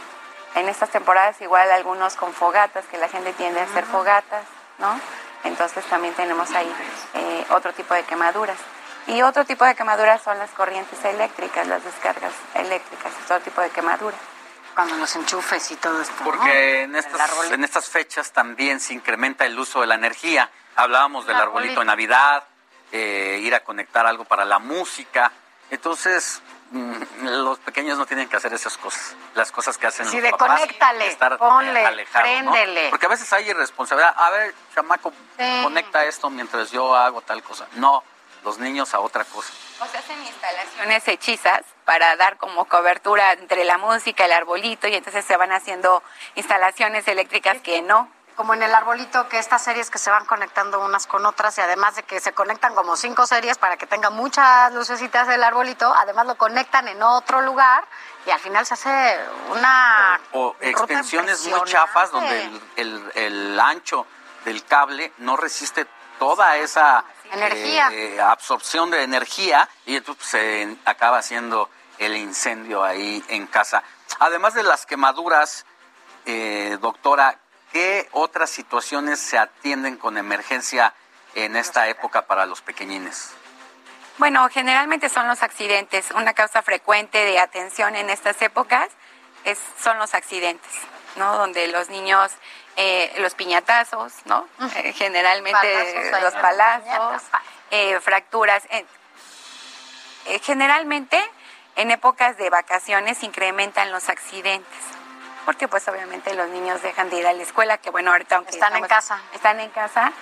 En 0.55 0.69
estas 0.69 0.91
temporadas 0.91 1.41
igual 1.41 1.71
algunos 1.71 2.15
con 2.17 2.33
fogatas, 2.33 2.85
que 2.87 2.99
la 2.99 3.09
gente 3.09 3.33
tiende 3.33 3.61
a 3.61 3.65
hacer 3.65 3.85
fogatas, 3.85 4.45
¿no? 4.79 4.99
Entonces 5.45 5.85
también 5.87 6.15
tenemos 6.15 6.51
ahí 6.53 6.71
eh, 7.15 7.47
otro 7.51 7.73
tipo 7.73 7.95
de 7.95 8.03
quemaduras. 8.05 8.59
Y 9.07 9.23
otro 9.23 9.45
tipo 9.45 9.65
de 9.65 9.75
quemaduras 9.75 10.23
son 10.23 10.39
las 10.39 10.51
corrientes 10.51 11.03
eléctricas, 11.05 11.67
las 11.67 11.83
descargas 11.83 12.33
eléctricas, 12.55 13.13
es 13.13 13.25
otro 13.25 13.41
tipo 13.41 13.61
de 13.61 13.71
quemadura. 13.71 14.17
Cuando 14.75 14.97
los 14.97 15.17
enchufes 15.17 15.71
y 15.73 15.77
todo 15.77 16.01
esto. 16.01 16.15
Porque 16.23 16.83
en 16.83 16.95
estas, 16.95 17.51
en 17.51 17.65
estas 17.65 17.89
fechas 17.89 18.31
también 18.33 18.79
se 18.79 18.95
incrementa 18.95 19.45
el 19.47 19.59
uso 19.59 19.81
de 19.81 19.87
la 19.89 19.97
energía. 19.97 20.49
Hablábamos 20.77 21.27
del 21.27 21.37
El 21.37 21.43
arbolito 21.43 21.81
arbolito. 21.81 21.81
de 21.81 21.87
Navidad, 21.87 22.45
eh, 22.93 23.41
ir 23.43 23.55
a 23.55 23.61
conectar 23.61 24.07
algo 24.07 24.25
para 24.25 24.45
la 24.45 24.59
música. 24.59 25.33
Entonces, 25.71 26.41
los 27.23 27.59
pequeños 27.59 27.99
no 27.99 28.07
tienen 28.07 28.29
que 28.29 28.37
hacer 28.37 28.53
esas 28.53 28.77
cosas. 28.79 29.15
Las 29.35 29.51
cosas 29.51 29.77
que 29.77 29.87
hacen 29.87 30.07
Sí, 30.07 30.17
los 30.17 30.23
de 30.25 30.31
papás. 30.31 30.61
conéctale, 30.61 31.07
estar, 31.09 31.33
eh, 31.33 31.37
ponle, 31.39 31.85
alejados, 31.85 32.43
¿no? 32.45 32.53
Porque 32.91 33.07
a 33.07 33.09
veces 33.09 33.33
hay 33.33 33.49
irresponsabilidad. 33.51 34.15
A 34.17 34.31
ver, 34.31 34.55
chamaco, 34.75 35.13
Sí. 35.39 35.61
conecta 35.63 36.05
esto 36.05 36.31
mientras 36.31 36.71
yo 36.71 36.95
hago 36.95 37.21
tal 37.23 37.43
cosa. 37.43 37.67
No, 37.75 38.05
los 38.45 38.59
niños 38.59 38.95
a 38.95 39.01
otra 39.01 39.25
cosa. 39.25 39.53
O 39.81 39.87
se 39.87 39.99
hacen 39.99 40.23
instalaciones 40.23 41.09
hechizas 41.09 41.63
para 41.85 42.15
dar 42.17 42.37
como 42.37 42.65
cobertura 42.67 43.33
entre 43.33 43.65
la 43.65 43.77
música, 43.79 44.25
el 44.27 44.33
arbolito, 44.33 44.87
y 44.87 44.95
entonces 44.95 45.25
se 45.25 45.37
van 45.37 45.53
haciendo 45.53 46.03
instalaciones 46.37 47.07
eléctricas 47.09 47.61
que 47.63 47.83
no. 47.83 48.11
Como 48.41 48.55
en 48.55 48.63
el 48.63 48.75
arbolito, 48.75 49.29
que 49.29 49.39
estas 49.39 49.63
series 49.63 49.91
que 49.91 49.99
se 49.99 50.09
van 50.11 50.25
conectando 50.25 50.81
unas 50.83 51.07
con 51.07 51.27
otras 51.27 51.59
y 51.59 51.61
además 51.61 51.97
de 51.97 52.05
que 52.05 52.21
se 52.21 52.33
conectan 52.33 52.75
como 52.75 52.97
cinco 52.97 53.27
series 53.27 53.59
para 53.59 53.77
que 53.77 53.87
tenga 53.87 54.09
muchas 54.09 54.73
lucecitas 54.73 55.29
el 55.29 55.45
arbolito, 55.45 55.93
además 55.95 56.25
lo 56.27 56.37
conectan 56.39 56.89
en 56.89 57.03
otro 57.03 57.43
lugar 57.43 57.85
y 58.25 58.31
al 58.31 58.41
final 58.41 58.65
se 58.65 58.73
hace 58.73 59.21
una... 59.51 60.19
o 60.33 60.57
extensiones 60.59 61.47
muy 61.49 61.61
chafas 61.65 62.11
donde 62.13 62.41
el, 62.45 62.63
el- 62.77 63.13
el 63.15 63.61
ancho 63.61 64.07
del 64.47 64.65
cable 64.65 65.13
no 65.19 65.37
resiste 65.37 65.87
toda 66.19 66.57
esa 66.57 67.05
Energía. 67.33 67.91
eh, 67.93 68.23
absorción 68.23 68.91
de 68.91 69.03
energía 69.03 69.69
y 69.85 69.97
entonces 69.97 70.27
se 70.31 70.77
acaba 70.87 71.19
haciendo 71.19 71.69
el 71.99 72.17
incendio 72.17 72.83
ahí 72.83 73.23
en 73.29 73.47
casa. 73.49 73.83
Además 74.19 74.55
de 74.55 74.63
las 74.63 74.87
quemaduras, 74.87 75.67
eh, 76.25 76.79
doctora, 76.81 77.37
¿qué 77.73 78.09
otras 78.13 78.51
situaciones 78.51 79.19
se 79.19 79.39
atienden 79.39 79.97
con 79.97 80.19
emergencia 80.19 80.95
en 81.35 81.57
esta 81.57 81.89
época 81.89 82.27
para 82.27 82.47
los 82.47 82.61
pequeñines? 82.61 83.33
Bueno, 84.19 84.49
generalmente 84.51 85.09
son 85.09 85.27
los 85.29 85.43
accidentes. 85.43 86.11
Una 86.11 86.35
causa 86.35 86.63
frecuente 86.63 87.19
de 87.25 87.39
atención 87.39 87.97
en 87.97 88.11
estas 88.11 88.41
épocas 88.43 88.89
es, 89.45 89.59
son 89.83 89.99
los 89.99 90.15
accidentes, 90.15 90.71
¿no? 91.17 91.37
Donde 91.37 91.69
los 91.69 91.89
niños, 91.89 92.31
eh, 92.77 93.15
los 93.19 93.35
piñatazos, 93.35 94.13
¿no? 94.27 94.47
Eh, 94.77 94.93
generalmente 94.93 95.53
Palazos 96.11 96.23
los 96.23 96.35
palazos, 96.35 97.23
eh, 97.71 97.99
fracturas. 98.01 98.65
Generalmente 100.43 101.19
en 101.77 101.91
épocas 101.91 102.37
de 102.37 102.51
vacaciones 102.51 103.23
incrementan 103.23 103.91
los 103.91 104.11
accidentes. 104.11 105.00
Porque 105.45 105.69
pues 105.69 105.87
obviamente 105.89 106.35
los 106.35 106.49
niños 106.49 106.83
dejan 106.83 107.11
de 107.11 107.17
ir 107.17 107.27
a 107.27 107.33
la 107.33 107.43
escuela, 107.43 107.79
que 107.79 107.91
bueno, 107.91 108.11
ahorita 108.13 108.37
aunque 108.37 108.53
Están 108.53 108.77
en 108.77 108.87
casa. 108.87 109.19
Están 109.33 109.61
en 109.61 109.71
casa 109.71 110.13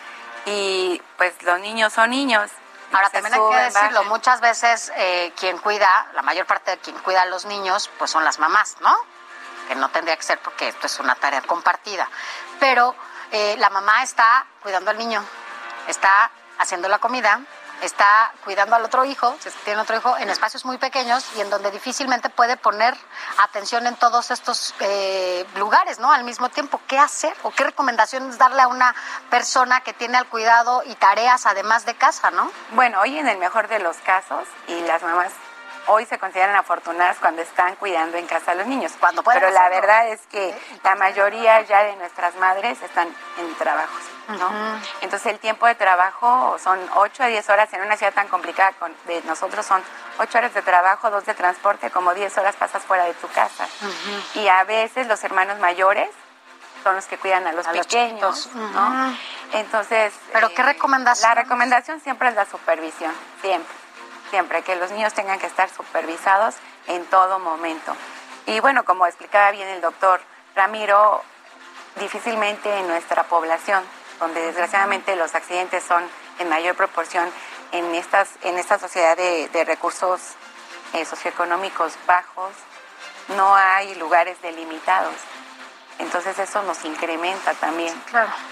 y 0.47 1.03
pues 1.17 1.43
los 1.43 1.61
niños 1.61 1.93
son 1.93 2.11
niños. 2.11 2.51
Ahora 2.93 3.11
también 3.11 3.35
hay 3.35 3.41
que 3.41 3.57
decirlo, 3.65 3.99
bajan. 3.99 4.09
muchas 4.09 4.41
veces 4.41 4.93
eh, 4.97 5.33
quien 5.37 5.59
cuida, 5.59 6.09
la 6.15 6.23
mayor 6.23 6.47
parte 6.47 6.71
de 6.71 6.79
quien 6.79 6.97
cuida 7.01 7.23
a 7.23 7.27
los 7.27 7.45
niños, 7.45 7.91
pues 7.99 8.11
son 8.11 8.25
las 8.25 8.39
mamás, 8.39 8.77
¿no? 8.81 8.97
Que 9.69 9.75
no 9.75 9.91
tendría 9.91 10.17
que 10.17 10.23
ser 10.23 10.39
porque 10.39 10.69
esto 10.69 10.87
es 10.87 10.99
una 10.99 11.15
tarea 11.15 11.43
compartida. 11.43 12.09
Pero 12.61 12.95
eh, 13.31 13.57
la 13.59 13.69
mamá 13.69 14.03
está 14.03 14.47
cuidando 14.63 14.91
al 14.91 14.97
niño, 14.97 15.23
está 15.87 16.31
haciendo 16.59 16.89
la 16.89 16.99
comida, 16.99 17.41
está 17.83 18.33
cuidando 18.45 18.77
al 18.77 18.85
otro 18.85 19.05
hijo, 19.05 19.37
si 19.41 19.51
tiene 19.65 19.81
otro 19.81 19.97
hijo, 19.97 20.17
en 20.19 20.29
espacios 20.31 20.65
muy 20.65 20.79
pequeños 20.79 21.25
y 21.37 21.41
en 21.41 21.51
donde 21.51 21.71
difícilmente 21.71 22.29
puede 22.31 22.57
poner 22.57 22.95
atención 23.39 23.87
en 23.87 23.97
todos 23.97 24.31
estos 24.31 24.75
eh, 24.81 25.47
lugares, 25.57 25.99
¿no? 25.99 26.13
Al 26.13 26.25
mismo 26.25 26.49
tiempo, 26.49 26.81
¿qué 26.87 26.99
hacer 26.99 27.35
o 27.43 27.51
qué 27.51 27.65
recomendaciones 27.65 28.39
darle 28.39 28.63
a 28.63 28.69
una 28.69 28.95
persona 29.31 29.81
que 29.81 29.93
tiene 29.93 30.19
al 30.19 30.27
cuidado 30.27 30.83
y 30.85 30.95
tareas 30.95 31.47
además 31.47 31.87
de 31.87 31.95
casa, 31.95 32.31
¿no? 32.31 32.51
Bueno, 32.71 33.01
hoy 33.01 33.19
en 33.19 33.29
el 33.29 33.39
mejor 33.39 33.69
de 33.69 33.79
los 33.79 33.97
casos, 33.99 34.47
y 34.67 34.81
las 34.83 35.03
mamás 35.03 35.33
hoy 35.89 36.05
se 36.05 36.19
consideran 36.19 36.55
afortunadas 36.55 37.17
cuando 37.19 37.43
están 37.43 37.75
cuidando 37.77 38.17
en 38.17 38.27
casa 38.27 38.53
a 38.53 38.55
los 38.55 38.67
niños. 38.67 38.93
Cuando 39.01 39.23
pueden 39.23 39.41
Pero 39.41 39.53
la 39.53 39.69
verdad 39.69 40.09
es 40.09 40.21
que 40.31 40.55
la 40.85 40.95
mayoría 40.95 41.63
ya 41.63 41.83
de 41.83 41.97
nuestras 41.97 42.35
madres 42.37 42.81
están 42.83 43.09
en 43.39 43.55
trabajos, 43.57 44.03
¿no? 44.29 44.51
Entonces 45.01 45.33
el 45.33 45.39
tiempo 45.39 45.67
de 45.67 45.75
trabajo 45.75 46.57
son 46.63 46.79
8 46.95 47.23
a 47.23 47.27
10 47.27 47.49
horas 47.49 47.73
en 47.73 47.83
una 47.83 47.97
ciudad 47.97 48.13
tan 48.13 48.29
complicada 48.29 48.73
con, 48.73 48.95
de 49.07 49.23
nosotros 49.23 49.65
son 49.65 49.83
8 50.19 50.39
horas 50.39 50.55
de 50.55 50.63
trabajo, 50.63 51.11
2 51.11 51.25
de 51.25 51.35
transporte, 51.35 51.91
como 51.91 52.15
10 52.15 52.37
horas 52.39 52.57
pasas 52.57 52.83
fuera 52.83 53.05
de 53.05 53.15
tu 53.15 53.29
casa. 53.29 53.67
Y 54.35 54.49
a 54.49 54.65
veces 54.65 55.07
los 55.07 55.23
hermanos 55.25 55.59
mayores 55.59 56.11
son 56.83 56.95
los 56.95 57.07
que 57.07 57.17
cuidan 57.17 57.47
a 57.47 57.53
los 57.53 57.67
A 57.67 57.73
los 57.73 57.87
pequeños. 57.87 58.49
Entonces, 59.53 60.13
¿Pero 60.33 60.51
qué 60.51 60.63
recomendación? 60.63 61.31
La 61.31 61.35
recomendación 61.35 62.01
siempre 62.01 62.29
es 62.29 62.35
la 62.35 62.45
supervisión, 62.45 63.13
siempre, 63.41 63.75
siempre, 64.31 64.63
que 64.63 64.77
los 64.77 64.91
niños 64.91 65.15
tengan 65.15 65.39
que 65.39 65.47
estar 65.47 65.71
supervisados 65.71 66.55
en 66.87 67.05
todo 67.07 67.39
momento. 67.39 67.97
Y 68.47 68.61
bueno, 68.61 68.85
como 68.85 69.07
explicaba 69.07 69.51
bien 69.51 69.69
el 69.69 69.81
doctor 69.81 70.21
Ramiro, 70.55 71.23
difícilmente 71.97 72.79
en 72.79 72.89
nuestra 72.89 73.25
población, 73.25 73.83
donde 74.19 74.41
desgraciadamente 74.41 75.17
los 75.17 75.35
accidentes 75.35 75.83
son 75.85 76.03
en 76.39 76.49
mayor 76.49 76.75
proporción 76.77 77.31
en, 77.73 77.95
estas, 77.95 78.31
en 78.43 78.59
esta 78.59 78.79
sociedad 78.79 79.17
de, 79.17 79.49
de 79.49 79.65
recursos 79.65 80.21
eh, 80.95 81.05
socioeconómicos 81.05 81.95
bajos, 82.07 82.53
no 83.37 83.55
hay 83.55 83.95
lugares 83.97 84.41
delimitados. 84.41 85.15
Entonces 85.99 86.39
eso 86.39 86.63
nos 86.63 86.85
incrementa 86.85 87.55
también 87.55 87.93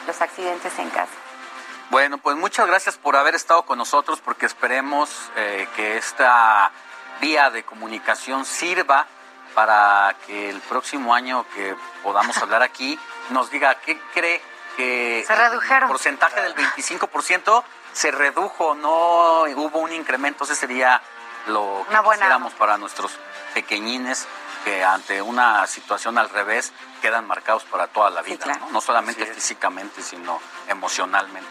los 0.07 0.21
accidentes 0.21 0.79
en 0.79 0.91
casa. 0.91 1.13
Bueno, 1.91 2.19
pues 2.19 2.37
muchas 2.37 2.67
gracias 2.67 2.97
por 2.97 3.17
haber 3.17 3.37
estado 3.37 3.63
con 3.65 3.79
nosotros 3.79 4.21
porque 4.21 4.47
esperemos 4.47 5.31
eh, 5.37 5.69
que 5.77 5.97
esta 5.97 6.73
vía 7.21 7.51
de 7.51 7.63
comunicación 7.63 8.45
sirva 8.45 9.07
para 9.55 10.15
que 10.27 10.51
el 10.51 10.61
próximo 10.63 11.15
año 11.15 11.47
que 11.55 11.77
podamos 12.03 12.37
hablar 12.39 12.63
aquí 12.63 12.99
nos 13.31 13.51
diga 13.51 13.77
qué 13.77 13.99
cree 14.13 14.43
que 14.77 15.25
Se 15.27 15.35
redujeron. 15.35 15.85
el 15.85 15.89
porcentaje 15.89 16.41
del 16.43 16.55
25% 16.55 17.65
se 17.93 18.11
redujo, 18.11 18.75
no 18.75 19.43
hubo 19.45 19.79
un 19.79 19.93
incremento, 19.93 20.45
ese 20.45 20.55
sería 20.55 21.01
lo 21.47 21.83
que 21.85 21.91
Una 21.91 22.01
buena- 22.03 22.21
quisiéramos 22.23 22.53
para 22.55 22.77
nuestros 22.77 23.19
pequeñines 23.55 24.27
que 24.65 24.85
ante 24.85 25.23
una 25.23 25.67
situación 25.67 26.19
al 26.19 26.29
revés 26.29 26.73
quedan 27.01 27.27
marcados 27.27 27.65
para 27.65 27.87
toda 27.87 28.11
la 28.11 28.21
vida, 28.23 28.45
claro. 28.45 28.61
¿no? 28.67 28.71
No 28.73 28.81
solamente 28.81 29.25
físicamente, 29.27 30.03
sino 30.03 30.41
emocionalmente. 30.69 31.49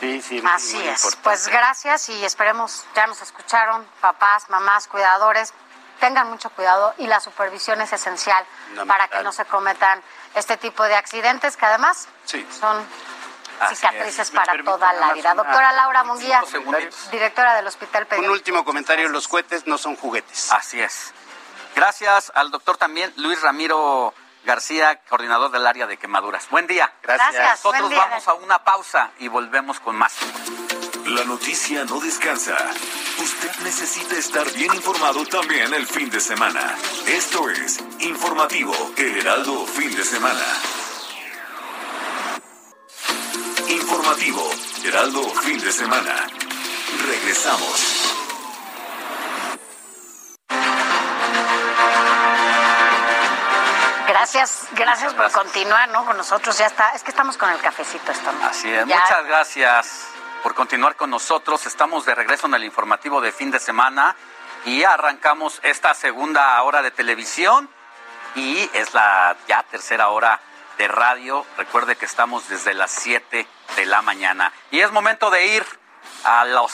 Sí, 0.00 0.20
sí. 0.20 0.42
Así 0.44 0.76
muy 0.76 0.88
es. 0.88 0.98
importante. 1.04 1.18
Pues 1.22 1.48
gracias 1.48 2.08
y 2.08 2.24
esperemos, 2.24 2.84
ya 2.94 3.06
nos 3.06 3.20
escucharon, 3.22 3.86
papás, 4.00 4.48
mamás, 4.50 4.88
cuidadores, 4.88 5.52
tengan 6.02 6.28
mucho 6.28 6.50
cuidado 6.50 6.92
y 6.98 7.06
la 7.06 7.20
supervisión 7.20 7.80
es 7.80 7.92
esencial 7.92 8.44
para 8.88 9.06
que 9.06 9.22
no 9.22 9.30
se 9.30 9.44
cometan 9.44 10.02
este 10.34 10.56
tipo 10.56 10.82
de 10.82 10.96
accidentes 10.96 11.56
que 11.56 11.64
además 11.64 12.08
Sí. 12.24 12.44
son 12.58 12.84
Así 13.60 13.76
cicatrices 13.76 14.18
es. 14.18 14.30
para 14.32 14.52
toda 14.64 14.92
la 14.94 15.12
vida. 15.12 15.32
una- 15.32 15.44
Doctora 15.44 15.70
Laura 15.72 16.02
Munguía, 16.02 16.42
directora 17.12 17.54
del 17.54 17.68
Hospital 17.68 18.02
Un 18.02 18.08
Pediátrico. 18.08 18.32
último 18.32 18.64
comentario, 18.64 19.08
los 19.10 19.28
cohetes 19.28 19.68
no 19.68 19.78
son 19.78 19.94
juguetes. 19.94 20.50
Así 20.50 20.80
es. 20.82 21.14
Gracias 21.76 22.32
al 22.34 22.50
doctor 22.50 22.76
también 22.78 23.12
Luis 23.16 23.40
Ramiro 23.40 24.12
García, 24.44 24.98
coordinador 25.08 25.52
del 25.52 25.64
área 25.68 25.86
de 25.86 25.98
quemaduras. 25.98 26.50
Buen 26.50 26.66
día. 26.66 26.92
Gracias. 27.04 27.32
Gracias. 27.32 27.58
Nosotros 27.64 27.82
buen 27.82 27.92
día. 27.92 28.04
vamos 28.06 28.26
a 28.26 28.34
una 28.34 28.58
pausa 28.64 29.10
y 29.20 29.28
volvemos 29.28 29.78
con 29.78 29.94
más. 29.94 30.16
La 31.14 31.24
noticia 31.24 31.84
no 31.84 32.00
descansa. 32.00 32.56
Usted 33.18 33.50
necesita 33.64 34.16
estar 34.16 34.50
bien 34.52 34.72
informado 34.74 35.24
también 35.26 35.72
el 35.74 35.86
fin 35.86 36.08
de 36.10 36.20
semana. 36.20 36.74
Esto 37.06 37.50
es 37.50 37.78
Informativo 38.00 38.72
El 38.96 39.18
Heraldo 39.18 39.66
Fin 39.66 39.94
de 39.94 40.04
Semana. 40.04 40.46
Informativo 43.68 44.50
Heraldo 44.84 45.22
Fin 45.42 45.60
de 45.60 45.72
Semana. 45.72 46.14
Regresamos. 47.06 47.80
Gracias, 54.08 54.66
gracias 54.72 55.14
por 55.14 55.30
continuar, 55.32 55.88
¿no? 55.90 56.04
Con 56.04 56.16
nosotros 56.16 56.56
ya 56.58 56.66
está. 56.66 56.90
Es 56.90 57.02
que 57.02 57.10
estamos 57.10 57.36
con 57.36 57.50
el 57.50 57.60
cafecito, 57.60 58.12
estamos. 58.12 58.44
Así 58.44 58.70
es. 58.70 58.86
Ya- 58.86 59.00
Muchas 59.00 59.24
gracias 59.26 60.11
por 60.42 60.54
continuar 60.54 60.96
con 60.96 61.10
nosotros. 61.10 61.66
Estamos 61.66 62.04
de 62.04 62.14
regreso 62.14 62.46
en 62.46 62.54
el 62.54 62.64
informativo 62.64 63.20
de 63.20 63.32
fin 63.32 63.50
de 63.50 63.60
semana 63.60 64.16
y 64.64 64.82
arrancamos 64.82 65.60
esta 65.62 65.94
segunda 65.94 66.60
hora 66.62 66.82
de 66.82 66.90
televisión 66.90 67.70
y 68.34 68.68
es 68.72 68.92
la 68.94 69.36
ya 69.46 69.62
tercera 69.64 70.08
hora 70.08 70.40
de 70.78 70.88
radio. 70.88 71.46
Recuerde 71.56 71.96
que 71.96 72.06
estamos 72.06 72.48
desde 72.48 72.74
las 72.74 72.90
7 72.90 73.46
de 73.76 73.86
la 73.86 74.02
mañana 74.02 74.52
y 74.70 74.80
es 74.80 74.90
momento 74.90 75.30
de 75.30 75.46
ir 75.46 75.64
a 76.24 76.44
los 76.44 76.72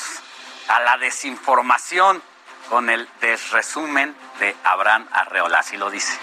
a 0.68 0.80
la 0.80 0.98
desinformación 0.98 2.22
con 2.68 2.90
el 2.90 3.08
desresumen 3.20 4.14
de 4.38 4.54
Abraham 4.64 5.08
Arreola, 5.12 5.60
así 5.60 5.76
lo 5.76 5.90
dice. 5.90 6.18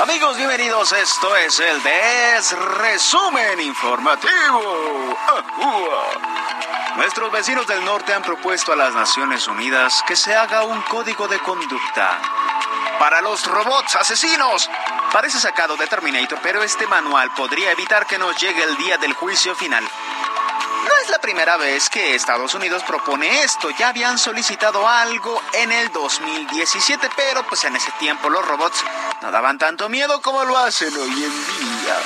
Amigos, 0.00 0.36
bienvenidos. 0.36 0.92
Esto 0.92 1.34
es 1.36 1.58
el 1.58 1.82
Desresumen 1.82 3.60
Informativo. 3.60 5.16
Nuestros 6.96 7.32
vecinos 7.32 7.66
del 7.66 7.84
norte 7.84 8.14
han 8.14 8.22
propuesto 8.22 8.72
a 8.72 8.76
las 8.76 8.94
Naciones 8.94 9.48
Unidas 9.48 10.04
que 10.06 10.14
se 10.14 10.36
haga 10.36 10.62
un 10.62 10.80
código 10.82 11.26
de 11.26 11.40
conducta 11.40 12.16
para 13.00 13.20
los 13.22 13.44
robots 13.46 13.96
asesinos. 13.96 14.70
Parece 15.12 15.40
sacado 15.40 15.76
de 15.76 15.88
Terminator, 15.88 16.38
pero 16.44 16.62
este 16.62 16.86
manual 16.86 17.32
podría 17.36 17.72
evitar 17.72 18.06
que 18.06 18.18
nos 18.18 18.36
llegue 18.40 18.62
el 18.62 18.76
día 18.76 18.98
del 18.98 19.14
juicio 19.14 19.56
final. 19.56 19.84
No 20.88 20.96
es 21.04 21.10
la 21.10 21.18
primera 21.18 21.58
vez 21.58 21.90
que 21.90 22.14
Estados 22.14 22.54
Unidos 22.54 22.82
propone 22.82 23.42
esto, 23.42 23.68
ya 23.78 23.88
habían 23.88 24.16
solicitado 24.16 24.88
algo 24.88 25.38
en 25.52 25.70
el 25.70 25.92
2017, 25.92 27.10
pero 27.14 27.46
pues 27.46 27.62
en 27.64 27.76
ese 27.76 27.92
tiempo 27.98 28.30
los 28.30 28.42
robots 28.46 28.82
no 29.20 29.30
daban 29.30 29.58
tanto 29.58 29.90
miedo 29.90 30.22
como 30.22 30.44
lo 30.46 30.56
hacen 30.56 30.96
hoy 30.96 31.10
en 31.10 31.46
día. 31.46 31.96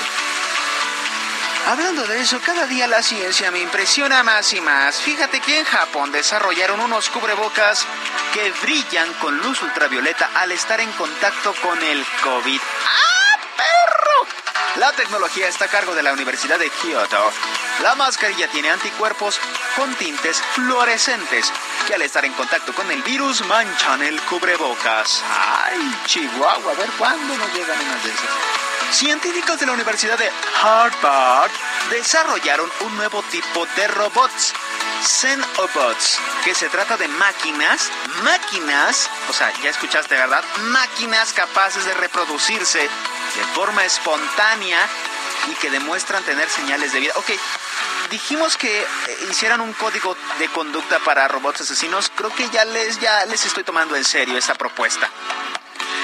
Hablando 1.68 2.04
de 2.08 2.22
eso, 2.22 2.40
cada 2.44 2.66
día 2.66 2.88
la 2.88 3.04
ciencia 3.04 3.52
me 3.52 3.60
impresiona 3.60 4.24
más 4.24 4.52
y 4.52 4.60
más. 4.60 4.96
Fíjate 4.96 5.38
que 5.38 5.60
en 5.60 5.64
Japón 5.64 6.10
desarrollaron 6.10 6.80
unos 6.80 7.08
cubrebocas 7.08 7.86
que 8.34 8.50
brillan 8.62 9.12
con 9.14 9.38
luz 9.38 9.62
ultravioleta 9.62 10.28
al 10.34 10.50
estar 10.50 10.80
en 10.80 10.90
contacto 10.92 11.54
con 11.62 11.80
el 11.80 12.04
COVID. 12.24 12.60
¡Ah! 12.60 13.21
La 14.76 14.90
tecnología 14.92 15.48
está 15.48 15.66
a 15.66 15.68
cargo 15.68 15.94
de 15.94 16.02
la 16.02 16.14
Universidad 16.14 16.58
de 16.58 16.70
Kyoto. 16.70 17.30
La 17.82 17.94
mascarilla 17.94 18.48
tiene 18.48 18.70
anticuerpos 18.70 19.38
con 19.76 19.94
tintes 19.96 20.40
fluorescentes 20.54 21.52
que 21.86 21.94
al 21.94 22.00
estar 22.00 22.24
en 22.24 22.32
contacto 22.32 22.72
con 22.72 22.90
el 22.90 23.02
virus 23.02 23.44
manchan 23.46 24.02
el 24.02 24.18
cubrebocas. 24.22 25.22
¡Ay, 25.28 25.94
Chihuahua! 26.06 26.72
A 26.72 26.74
ver 26.74 26.90
cuándo 26.92 27.36
nos 27.36 27.52
llegan 27.52 27.78
unas 27.80 28.02
de 28.02 28.10
esas. 28.12 28.96
Científicos 28.96 29.60
de 29.60 29.66
la 29.66 29.72
Universidad 29.72 30.18
de 30.18 30.30
Harvard 30.62 31.50
desarrollaron 31.90 32.70
un 32.80 32.96
nuevo 32.96 33.22
tipo 33.24 33.66
de 33.76 33.88
robots, 33.88 34.54
Xenobots, 35.02 36.18
que 36.44 36.54
se 36.54 36.68
trata 36.68 36.96
de 36.96 37.08
máquinas, 37.08 37.90
máquinas, 38.22 39.10
o 39.28 39.32
sea, 39.32 39.52
ya 39.62 39.70
escuchaste, 39.70 40.14
¿verdad? 40.14 40.44
Máquinas 40.60 41.32
capaces 41.32 41.84
de 41.84 41.94
reproducirse 41.94 42.88
de 43.36 43.44
forma 43.54 43.84
espontánea 43.84 44.78
y 45.50 45.54
que 45.54 45.70
demuestran 45.70 46.22
tener 46.24 46.48
señales 46.48 46.92
de 46.92 47.00
vida. 47.00 47.12
Ok, 47.16 47.30
dijimos 48.10 48.56
que 48.56 48.80
eh, 48.80 48.86
hicieran 49.30 49.60
un 49.60 49.72
código 49.72 50.16
de 50.38 50.48
conducta 50.48 50.98
para 51.00 51.28
robots 51.28 51.62
asesinos, 51.62 52.10
creo 52.14 52.34
que 52.34 52.48
ya 52.50 52.64
les, 52.64 53.00
ya 53.00 53.24
les 53.26 53.44
estoy 53.46 53.64
tomando 53.64 53.96
en 53.96 54.04
serio 54.04 54.36
esa 54.36 54.54
propuesta. 54.54 55.08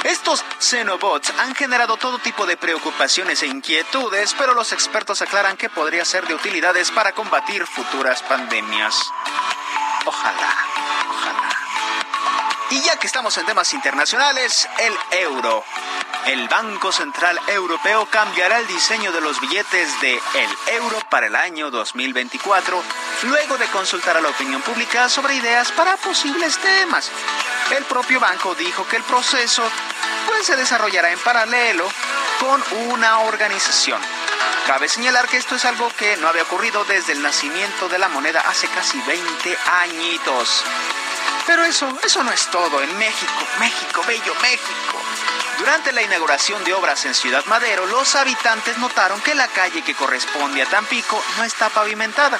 Estos 0.04 0.44
Xenobots 0.60 1.32
han 1.38 1.54
generado 1.54 1.96
todo 1.96 2.18
tipo 2.18 2.46
de 2.46 2.56
preocupaciones 2.56 3.42
e 3.42 3.46
inquietudes, 3.46 4.34
pero 4.38 4.54
los 4.54 4.72
expertos 4.72 5.22
aclaran 5.22 5.56
que 5.56 5.68
podría 5.68 6.04
ser 6.04 6.26
de 6.26 6.34
utilidades 6.34 6.90
para 6.92 7.12
combatir 7.12 7.66
futuras 7.66 8.22
pandemias. 8.22 8.94
Ojalá, 10.06 10.56
ojalá. 11.10 11.47
Y 12.70 12.82
ya 12.82 12.96
que 12.96 13.06
estamos 13.06 13.36
en 13.38 13.46
temas 13.46 13.72
internacionales, 13.72 14.68
el 14.78 14.94
euro. 15.20 15.64
El 16.26 16.46
Banco 16.48 16.92
Central 16.92 17.40
Europeo 17.46 18.06
cambiará 18.10 18.58
el 18.58 18.66
diseño 18.66 19.10
de 19.10 19.22
los 19.22 19.40
billetes 19.40 19.98
de 20.02 20.12
el 20.12 20.74
euro 20.74 21.00
para 21.08 21.28
el 21.28 21.34
año 21.34 21.70
2024, 21.70 22.82
luego 23.22 23.56
de 23.56 23.66
consultar 23.68 24.18
a 24.18 24.20
la 24.20 24.28
opinión 24.28 24.60
pública 24.60 25.08
sobre 25.08 25.36
ideas 25.36 25.72
para 25.72 25.96
posibles 25.96 26.58
temas. 26.58 27.10
El 27.74 27.84
propio 27.84 28.20
banco 28.20 28.54
dijo 28.54 28.86
que 28.86 28.96
el 28.96 29.02
proceso 29.04 29.62
pues, 30.26 30.46
se 30.46 30.56
desarrollará 30.56 31.10
en 31.10 31.18
paralelo 31.20 31.88
con 32.38 32.62
una 32.90 33.20
organización. 33.20 34.00
Cabe 34.66 34.90
señalar 34.90 35.26
que 35.28 35.38
esto 35.38 35.54
es 35.54 35.64
algo 35.64 35.90
que 35.96 36.18
no 36.18 36.28
había 36.28 36.42
ocurrido 36.42 36.84
desde 36.84 37.14
el 37.14 37.22
nacimiento 37.22 37.88
de 37.88 37.98
la 37.98 38.08
moneda 38.08 38.42
hace 38.46 38.68
casi 38.68 39.00
20 39.00 39.56
añitos. 39.80 40.64
Pero 41.48 41.64
eso, 41.64 41.88
eso 42.04 42.22
no 42.22 42.30
es 42.30 42.46
todo. 42.50 42.82
En 42.82 42.98
México, 42.98 43.32
México, 43.58 44.02
bello 44.06 44.34
México. 44.42 45.02
Durante 45.58 45.92
la 45.92 46.02
inauguración 46.02 46.62
de 46.62 46.74
obras 46.74 47.06
en 47.06 47.14
Ciudad 47.14 47.42
Madero, 47.46 47.86
los 47.86 48.14
habitantes 48.16 48.76
notaron 48.76 49.18
que 49.22 49.34
la 49.34 49.48
calle 49.48 49.80
que 49.80 49.94
corresponde 49.94 50.60
a 50.60 50.66
Tampico 50.66 51.18
no 51.38 51.44
está 51.44 51.70
pavimentada. 51.70 52.38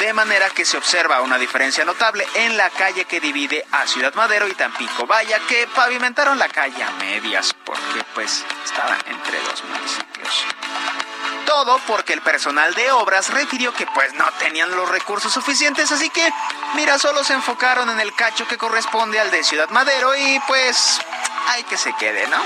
De 0.00 0.14
manera 0.14 0.48
que 0.48 0.64
se 0.64 0.78
observa 0.78 1.20
una 1.20 1.36
diferencia 1.36 1.84
notable 1.84 2.26
en 2.32 2.56
la 2.56 2.70
calle 2.70 3.04
que 3.04 3.20
divide 3.20 3.66
a 3.72 3.86
Ciudad 3.86 4.14
Madero 4.14 4.48
y 4.48 4.54
Tampico. 4.54 5.06
Vaya 5.06 5.38
que 5.40 5.66
pavimentaron 5.66 6.38
la 6.38 6.48
calle 6.48 6.82
a 6.82 6.90
medias 6.92 7.54
porque 7.62 8.02
pues 8.14 8.42
estaba 8.64 8.96
entre 9.06 9.38
dos 9.42 9.62
municipios. 9.64 10.46
Todo 11.48 11.80
porque 11.86 12.12
el 12.12 12.20
personal 12.20 12.74
de 12.74 12.92
obras 12.92 13.30
refirió 13.30 13.72
que 13.72 13.86
pues 13.86 14.12
no 14.12 14.30
tenían 14.32 14.70
los 14.70 14.86
recursos 14.86 15.32
suficientes, 15.32 15.90
así 15.90 16.10
que 16.10 16.30
mira, 16.74 16.98
solo 16.98 17.24
se 17.24 17.32
enfocaron 17.32 17.88
en 17.88 18.00
el 18.00 18.14
cacho 18.14 18.46
que 18.46 18.58
corresponde 18.58 19.18
al 19.18 19.30
de 19.30 19.42
Ciudad 19.42 19.70
Madero 19.70 20.14
y 20.14 20.38
pues 20.46 21.00
hay 21.46 21.64
que 21.64 21.78
se 21.78 21.94
quede, 21.94 22.26
¿no? 22.28 22.36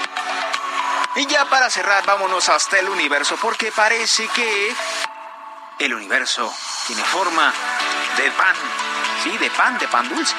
Y 1.16 1.26
ya 1.26 1.46
para 1.46 1.68
cerrar, 1.68 2.06
vámonos 2.06 2.48
hasta 2.48 2.78
el 2.78 2.88
universo, 2.88 3.36
porque 3.42 3.72
parece 3.72 4.28
que 4.28 4.72
el 5.80 5.94
universo 5.94 6.54
tiene 6.86 7.02
forma 7.02 7.52
de 8.16 8.30
pan. 8.30 8.54
Sí, 9.24 9.36
de 9.36 9.50
pan, 9.50 9.78
de 9.78 9.88
pan 9.88 10.08
dulce. 10.08 10.36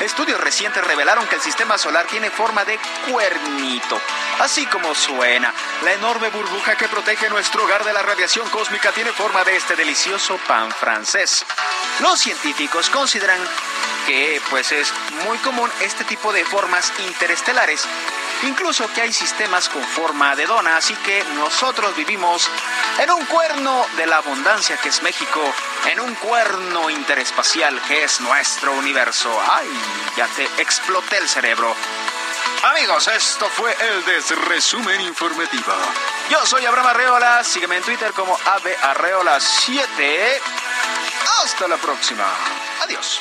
Estudios 0.00 0.38
recientes 0.40 0.84
revelaron 0.84 1.26
que 1.26 1.36
el 1.36 1.40
sistema 1.40 1.78
solar 1.78 2.06
tiene 2.06 2.30
forma 2.30 2.64
de 2.64 2.78
cuernito. 3.10 3.98
Así 4.40 4.66
como 4.66 4.94
suena, 4.94 5.54
la 5.84 5.92
enorme 5.94 6.28
burbuja 6.28 6.76
que 6.76 6.86
protege 6.86 7.30
nuestro 7.30 7.64
hogar 7.64 7.82
de 7.82 7.94
la 7.94 8.02
radiación 8.02 8.48
cósmica 8.50 8.92
tiene 8.92 9.12
forma 9.12 9.42
de 9.44 9.56
este 9.56 9.74
delicioso 9.74 10.38
pan 10.46 10.70
francés. 10.70 11.46
Los 12.00 12.20
científicos 12.20 12.90
consideran 12.90 13.38
que 14.06 14.40
pues 14.50 14.70
es 14.70 14.92
muy 15.24 15.38
común 15.38 15.70
este 15.80 16.04
tipo 16.04 16.32
de 16.32 16.44
formas 16.44 16.92
interestelares, 16.98 17.86
incluso 18.42 18.92
que 18.92 19.02
hay 19.02 19.12
sistemas 19.12 19.68
con 19.68 19.82
forma 19.82 20.34
de 20.36 20.46
dona, 20.46 20.76
así 20.76 20.94
que 20.96 21.24
nosotros 21.34 21.94
vivimos 21.96 22.48
en 22.98 23.10
un 23.10 23.24
cuerno 23.26 23.86
de 23.96 24.06
la 24.06 24.18
abundancia 24.18 24.76
que 24.76 24.88
es 24.88 25.02
México, 25.02 25.40
en 25.86 26.00
un 26.00 26.14
cuerno 26.16 26.90
interespacial 26.90 27.80
que 27.86 28.04
es 28.04 28.20
nuestro 28.20 28.72
universo. 28.72 29.30
Ay, 29.50 29.68
ya 30.16 30.26
te 30.28 30.44
exploté 30.62 31.18
el 31.18 31.28
cerebro. 31.28 31.74
Amigos, 32.62 33.08
esto 33.08 33.48
fue 33.48 33.76
el 33.80 34.04
desresumen 34.04 35.00
informativo. 35.02 35.72
Yo 36.30 36.44
soy 36.46 36.66
Abraham 36.66 36.88
Arreola, 36.88 37.44
sígueme 37.44 37.76
en 37.76 37.82
Twitter 37.82 38.12
como 38.12 38.36
AveArreola7. 38.38 40.40
Hasta 41.42 41.68
la 41.68 41.76
próxima. 41.76 42.24
Adiós. 42.82 43.20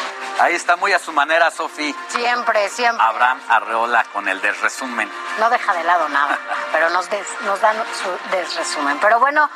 Ahí 0.38 0.54
está 0.54 0.76
muy 0.76 0.92
a 0.92 0.98
su 0.98 1.12
manera, 1.12 1.50
Sofi. 1.50 1.94
Siempre, 2.08 2.68
siempre. 2.68 3.02
Abraham 3.02 3.40
Arreola 3.48 4.04
con 4.12 4.28
el 4.28 4.40
desresumen. 4.42 5.10
No 5.38 5.48
deja 5.48 5.72
de 5.72 5.82
lado 5.82 6.08
nada, 6.10 6.38
pero 6.72 6.90
nos, 6.90 7.08
nos 7.42 7.60
dan 7.60 7.76
su 8.02 8.36
desresumen. 8.36 8.98
Pero 9.00 9.18
bueno, 9.18 9.48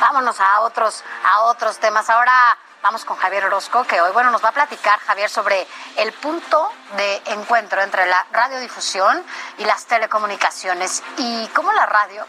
vámonos 0.00 0.38
a 0.38 0.60
otros, 0.60 1.02
a 1.24 1.42
otros 1.44 1.78
temas. 1.78 2.10
Ahora 2.10 2.58
vamos 2.82 3.06
con 3.06 3.16
Javier 3.16 3.46
Orozco, 3.46 3.84
que 3.84 4.02
hoy 4.02 4.12
bueno, 4.12 4.30
nos 4.30 4.44
va 4.44 4.50
a 4.50 4.52
platicar, 4.52 4.98
Javier, 5.00 5.30
sobre 5.30 5.66
el 5.96 6.12
punto 6.12 6.70
de 6.96 7.22
encuentro 7.26 7.80
entre 7.80 8.04
la 8.04 8.26
radiodifusión 8.32 9.24
y 9.56 9.64
las 9.64 9.86
telecomunicaciones 9.86 11.02
y 11.16 11.46
cómo 11.54 11.72
la 11.72 11.86
radio 11.86 12.26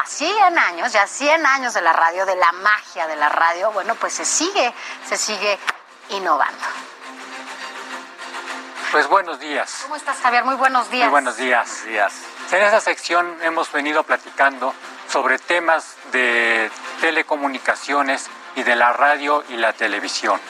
a 0.00 0.06
100 0.06 0.58
años, 0.58 0.92
ya 0.92 1.06
100 1.06 1.46
años 1.46 1.74
de 1.74 1.80
la 1.80 1.92
radio, 1.92 2.26
de 2.26 2.36
la 2.36 2.52
magia 2.52 3.08
de 3.08 3.16
la 3.16 3.28
radio, 3.28 3.72
bueno, 3.72 3.96
pues 3.96 4.12
se 4.12 4.24
sigue, 4.24 4.72
se 5.08 5.16
sigue 5.16 5.58
innovando. 6.10 6.64
Pues 8.90 9.06
buenos 9.06 9.38
días. 9.38 9.80
¿Cómo 9.82 9.96
estás, 9.96 10.16
Javier? 10.18 10.44
Muy 10.44 10.54
buenos 10.54 10.90
días. 10.90 11.04
Muy 11.04 11.10
buenos 11.10 11.36
días. 11.36 11.84
días. 11.84 12.14
En 12.50 12.62
esta 12.62 12.80
sección 12.80 13.36
hemos 13.42 13.70
venido 13.70 14.02
platicando 14.02 14.74
sobre 15.10 15.38
temas 15.38 15.96
de 16.10 16.70
telecomunicaciones 17.02 18.30
y 18.56 18.62
de 18.62 18.76
la 18.76 18.94
radio 18.94 19.44
y 19.50 19.56
la 19.56 19.74
televisión. 19.74 20.40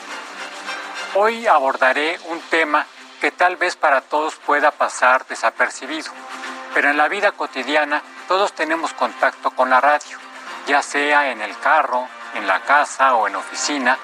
Hoy 1.15 1.49
abordaré 1.49 2.21
un 2.27 2.41
tema 2.43 2.87
que 3.21 3.33
tal 3.33 3.57
vez 3.57 3.75
para 3.75 4.03
todos 4.03 4.37
pueda 4.37 4.71
pasar 4.71 5.27
desapercibido, 5.27 6.13
pero 6.75 6.91
en 6.91 6.97
la 6.97 7.09
vida 7.09 7.33
cotidiana 7.33 8.03
todos 8.29 8.53
tenemos 8.53 8.93
contacto 8.93 9.51
con 9.51 9.69
la 9.69 9.81
radio, 9.81 10.17
ya 10.69 10.81
sea 10.83 11.33
en 11.33 11.43
el 11.43 11.59
carro, 11.59 12.07
en 12.35 12.47
la 12.47 12.61
casa 12.61 13.15
o 13.15 13.27
en 13.27 13.35
oficina, 13.35 13.99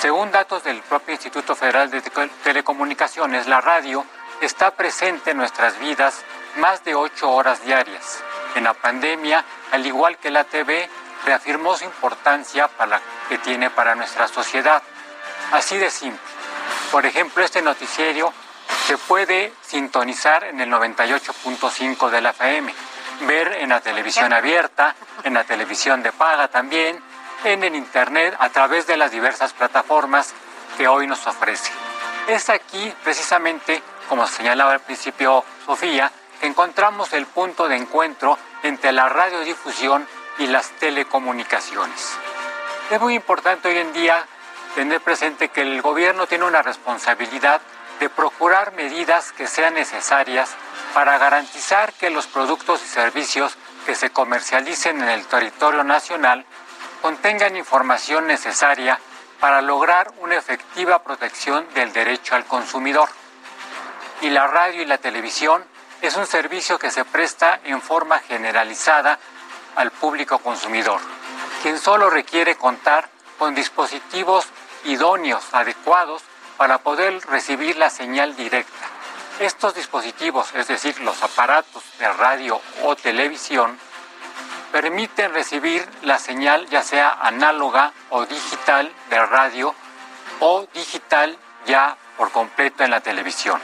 según 0.00 0.30
datos 0.30 0.64
del 0.64 0.80
propio 0.82 1.12
Instituto 1.12 1.54
Federal 1.54 1.90
de 1.90 2.02
Telecomunicaciones, 2.42 3.46
la 3.46 3.60
radio 3.60 4.04
está 4.40 4.72
presente 4.72 5.30
en 5.30 5.36
nuestras 5.36 5.78
vidas 5.78 6.24
más 6.56 6.82
de 6.84 6.94
ocho 6.94 7.30
horas 7.30 7.64
diarias. 7.64 8.22
En 8.54 8.64
la 8.64 8.74
pandemia, 8.74 9.44
al 9.70 9.86
igual 9.86 10.18
que 10.18 10.30
la 10.30 10.44
TV, 10.44 10.88
reafirmó 11.24 11.76
su 11.76 11.84
importancia 11.84 12.68
para 12.68 13.00
que 13.28 13.38
tiene 13.38 13.70
para 13.70 13.94
nuestra 13.94 14.28
sociedad. 14.28 14.82
Así 15.52 15.78
de 15.78 15.90
simple. 15.90 16.20
Por 16.90 17.06
ejemplo, 17.06 17.44
este 17.44 17.62
noticiero 17.62 18.32
se 18.86 18.98
puede 18.98 19.52
sintonizar 19.62 20.44
en 20.44 20.60
el 20.60 20.70
98.5 20.70 22.10
de 22.10 22.20
la 22.20 22.30
FM, 22.30 22.74
ver 23.20 23.52
en 23.60 23.68
la 23.68 23.80
televisión 23.80 24.32
abierta, 24.32 24.94
en 25.22 25.34
la 25.34 25.44
televisión 25.44 26.02
de 26.02 26.12
paga 26.12 26.48
también, 26.48 27.00
en 27.44 27.64
el 27.64 27.74
Internet 27.74 28.36
a 28.38 28.48
través 28.50 28.86
de 28.86 28.96
las 28.96 29.10
diversas 29.10 29.52
plataformas 29.52 30.34
que 30.76 30.88
hoy 30.88 31.06
nos 31.06 31.26
ofrece. 31.26 31.72
Es 32.28 32.48
aquí 32.50 32.92
precisamente, 33.02 33.82
como 34.08 34.26
señalaba 34.26 34.72
al 34.72 34.80
principio 34.80 35.44
Sofía, 35.66 36.10
que 36.40 36.46
encontramos 36.46 37.12
el 37.12 37.26
punto 37.26 37.68
de 37.68 37.76
encuentro 37.76 38.38
entre 38.62 38.92
la 38.92 39.08
radiodifusión 39.08 40.06
y 40.38 40.46
las 40.46 40.70
telecomunicaciones. 40.78 42.12
Es 42.90 43.00
muy 43.00 43.14
importante 43.14 43.68
hoy 43.68 43.78
en 43.78 43.92
día 43.92 44.24
tener 44.74 45.00
presente 45.00 45.48
que 45.48 45.62
el 45.62 45.82
gobierno 45.82 46.26
tiene 46.26 46.44
una 46.44 46.62
responsabilidad 46.62 47.60
de 48.00 48.08
procurar 48.08 48.72
medidas 48.72 49.32
que 49.32 49.46
sean 49.46 49.74
necesarias 49.74 50.50
para 50.94 51.18
garantizar 51.18 51.92
que 51.92 52.10
los 52.10 52.26
productos 52.26 52.82
y 52.82 52.88
servicios 52.88 53.56
que 53.86 53.94
se 53.94 54.10
comercialicen 54.10 55.00
en 55.00 55.08
el 55.08 55.26
territorio 55.26 55.84
nacional 55.84 56.44
contengan 57.02 57.56
información 57.56 58.28
necesaria 58.28 58.98
para 59.40 59.60
lograr 59.60 60.12
una 60.20 60.36
efectiva 60.36 61.02
protección 61.02 61.66
del 61.74 61.92
derecho 61.92 62.36
al 62.36 62.44
consumidor. 62.46 63.08
Y 64.20 64.30
la 64.30 64.46
radio 64.46 64.82
y 64.82 64.86
la 64.86 64.98
televisión 64.98 65.64
es 66.00 66.14
un 66.14 66.26
servicio 66.26 66.78
que 66.78 66.92
se 66.92 67.04
presta 67.04 67.58
en 67.64 67.82
forma 67.82 68.20
generalizada 68.20 69.18
al 69.74 69.90
público 69.90 70.38
consumidor, 70.38 71.00
quien 71.62 71.76
solo 71.76 72.08
requiere 72.08 72.54
contar 72.54 73.08
con 73.36 73.54
dispositivos 73.54 74.46
idóneos, 74.84 75.42
adecuados, 75.52 76.22
para 76.56 76.78
poder 76.78 77.20
recibir 77.26 77.76
la 77.78 77.90
señal 77.90 78.36
directa. 78.36 78.86
Estos 79.40 79.74
dispositivos, 79.74 80.54
es 80.54 80.68
decir, 80.68 81.00
los 81.00 81.20
aparatos 81.24 81.82
de 81.98 82.12
radio 82.12 82.60
o 82.84 82.94
televisión, 82.94 83.76
permiten 84.72 85.32
recibir 85.34 85.86
la 86.02 86.18
señal 86.18 86.66
ya 86.68 86.82
sea 86.82 87.10
análoga 87.20 87.92
o 88.08 88.24
digital 88.24 88.90
de 89.10 89.26
radio 89.26 89.74
o 90.40 90.66
digital 90.72 91.36
ya 91.66 91.96
por 92.16 92.32
completo 92.32 92.82
en 92.82 92.90
la 92.90 93.00
televisión, 93.00 93.60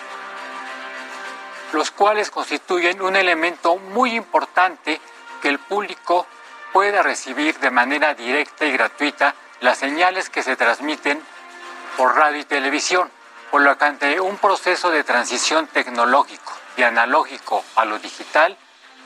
los 1.72 1.90
cuales 1.90 2.30
constituyen 2.30 3.02
un 3.02 3.16
elemento 3.16 3.76
muy 3.76 4.14
importante 4.14 5.00
que 5.40 5.48
el 5.48 5.58
público 5.58 6.26
pueda 6.72 7.02
recibir 7.02 7.58
de 7.58 7.70
manera 7.70 8.14
directa 8.14 8.66
y 8.66 8.72
gratuita 8.72 9.34
las 9.60 9.78
señales 9.78 10.28
que 10.28 10.42
se 10.42 10.56
transmiten 10.56 11.20
por 11.96 12.14
radio 12.16 12.38
y 12.38 12.44
televisión, 12.44 13.10
por 13.50 13.62
lo 13.62 13.76
que 13.78 13.84
ante 13.84 14.20
un 14.20 14.36
proceso 14.36 14.90
de 14.90 15.04
transición 15.04 15.66
tecnológico 15.68 16.52
y 16.76 16.82
analógico 16.82 17.64
a 17.74 17.84
lo 17.84 17.98
digital, 17.98 18.56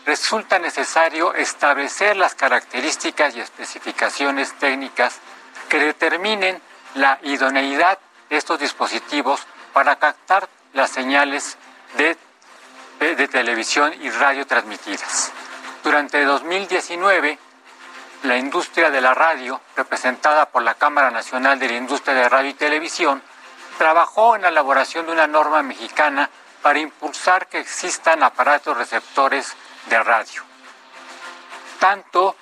resulta 0.04 0.58
necesario 0.58 1.34
establecer 1.34 2.16
las 2.16 2.34
características 2.34 3.36
y 3.36 3.40
especificaciones 3.40 4.52
técnicas 4.58 5.18
que 5.68 5.78
determinen 5.78 6.60
la 6.94 7.18
idoneidad 7.22 7.98
de 8.28 8.36
estos 8.36 8.58
dispositivos 8.58 9.40
para 9.72 9.96
captar 9.96 10.48
las 10.74 10.90
señales 10.90 11.56
de, 11.96 12.16
de, 12.98 13.28
televisión 13.28 13.92
y 14.00 14.10
radio 14.10 14.46
transmitidas. 14.46 15.32
Durante 15.82 16.24
2019, 16.24 17.38
la 18.24 18.36
industria 18.36 18.90
de 18.90 19.00
la 19.00 19.14
radio, 19.14 19.60
representada 19.76 20.46
por 20.46 20.62
la 20.62 20.74
Cámara 20.74 21.10
Nacional 21.10 21.58
de 21.58 21.68
la 21.68 21.76
Industria 21.76 22.14
de 22.14 22.28
Radio 22.28 22.50
y 22.50 22.54
Televisión, 22.54 23.22
trabajó 23.78 24.36
en 24.36 24.42
la 24.42 24.48
elaboración 24.48 25.06
de 25.06 25.12
una 25.12 25.26
norma 25.26 25.62
mexicana 25.62 26.28
para 26.62 26.78
impulsar 26.78 27.48
que 27.48 27.58
existan 27.58 28.22
aparatos 28.22 28.76
receptores 28.76 29.56
de 29.86 30.02
radio, 30.02 30.42
tanto 31.78 32.36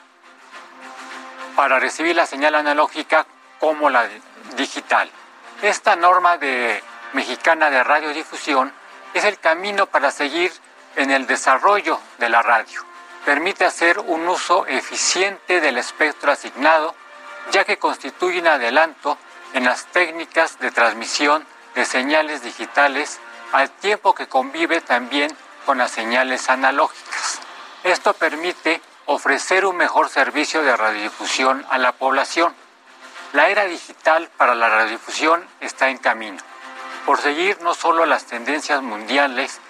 para 1.57 1.79
recibir 1.79 2.17
la 2.17 2.27
señal 2.27 2.55
analógica 2.55 3.27
como 3.59 3.91
la 3.91 4.09
digital. 4.57 5.11
Esta 5.63 5.97
norma 5.97 6.39
de, 6.39 6.83
mexicana 7.13 7.71
de 7.71 7.85
radiodifusión 7.85 8.73
es 9.15 9.25
el 9.25 9.39
camino 9.39 9.87
para 9.87 10.11
seguir 10.11 10.53
en 10.97 11.11
el 11.11 11.27
desarrollo 11.27 12.01
de 12.19 12.29
la 12.29 12.43
radio. 12.43 12.85
Permite 13.25 13.65
hacer 13.65 13.99
un 13.99 14.27
uso 14.29 14.67
eficiente 14.67 15.61
del 15.61 15.77
espectro 15.79 16.33
asignado, 16.33 16.95
ya 17.51 17.65
que 17.65 17.79
constituye 17.79 18.41
un 18.41 18.47
adelanto 18.47 19.19
en 19.53 19.65
las 19.65 19.87
técnicas 19.87 20.59
de 20.59 20.71
transmisión 20.71 21.45
de 21.75 21.85
señales 21.85 22.43
digitales 22.43 23.21
al 23.53 23.71
tiempo 23.71 24.15
que 24.15 24.29
convive 24.29 24.81
también 24.81 25.37
con 25.67 25.79
las 25.79 25.91
señales 25.91 26.49
analógicas. 26.49 27.10
Esto 27.85 28.13
permite 28.13 28.83
ofrecer 29.07 29.65
un 29.65 29.77
mejor 29.77 30.11
servicio 30.11 30.63
de 30.63 30.77
radiodifusión 30.77 31.65
a 31.71 31.79
la 31.79 31.93
población. 31.93 32.55
La 33.33 33.49
era 33.49 33.65
digital 33.65 34.29
para 34.37 34.55
la 34.55 34.69
radiodifusión 34.69 35.47
está 35.61 35.89
en 35.89 35.97
camino. 35.99 36.39
Por 37.07 37.19
seguir 37.21 37.61
no 37.63 37.73
solo 37.75 38.05
las 38.05 38.27
tendencias 38.27 38.83
mundiales 38.83 39.61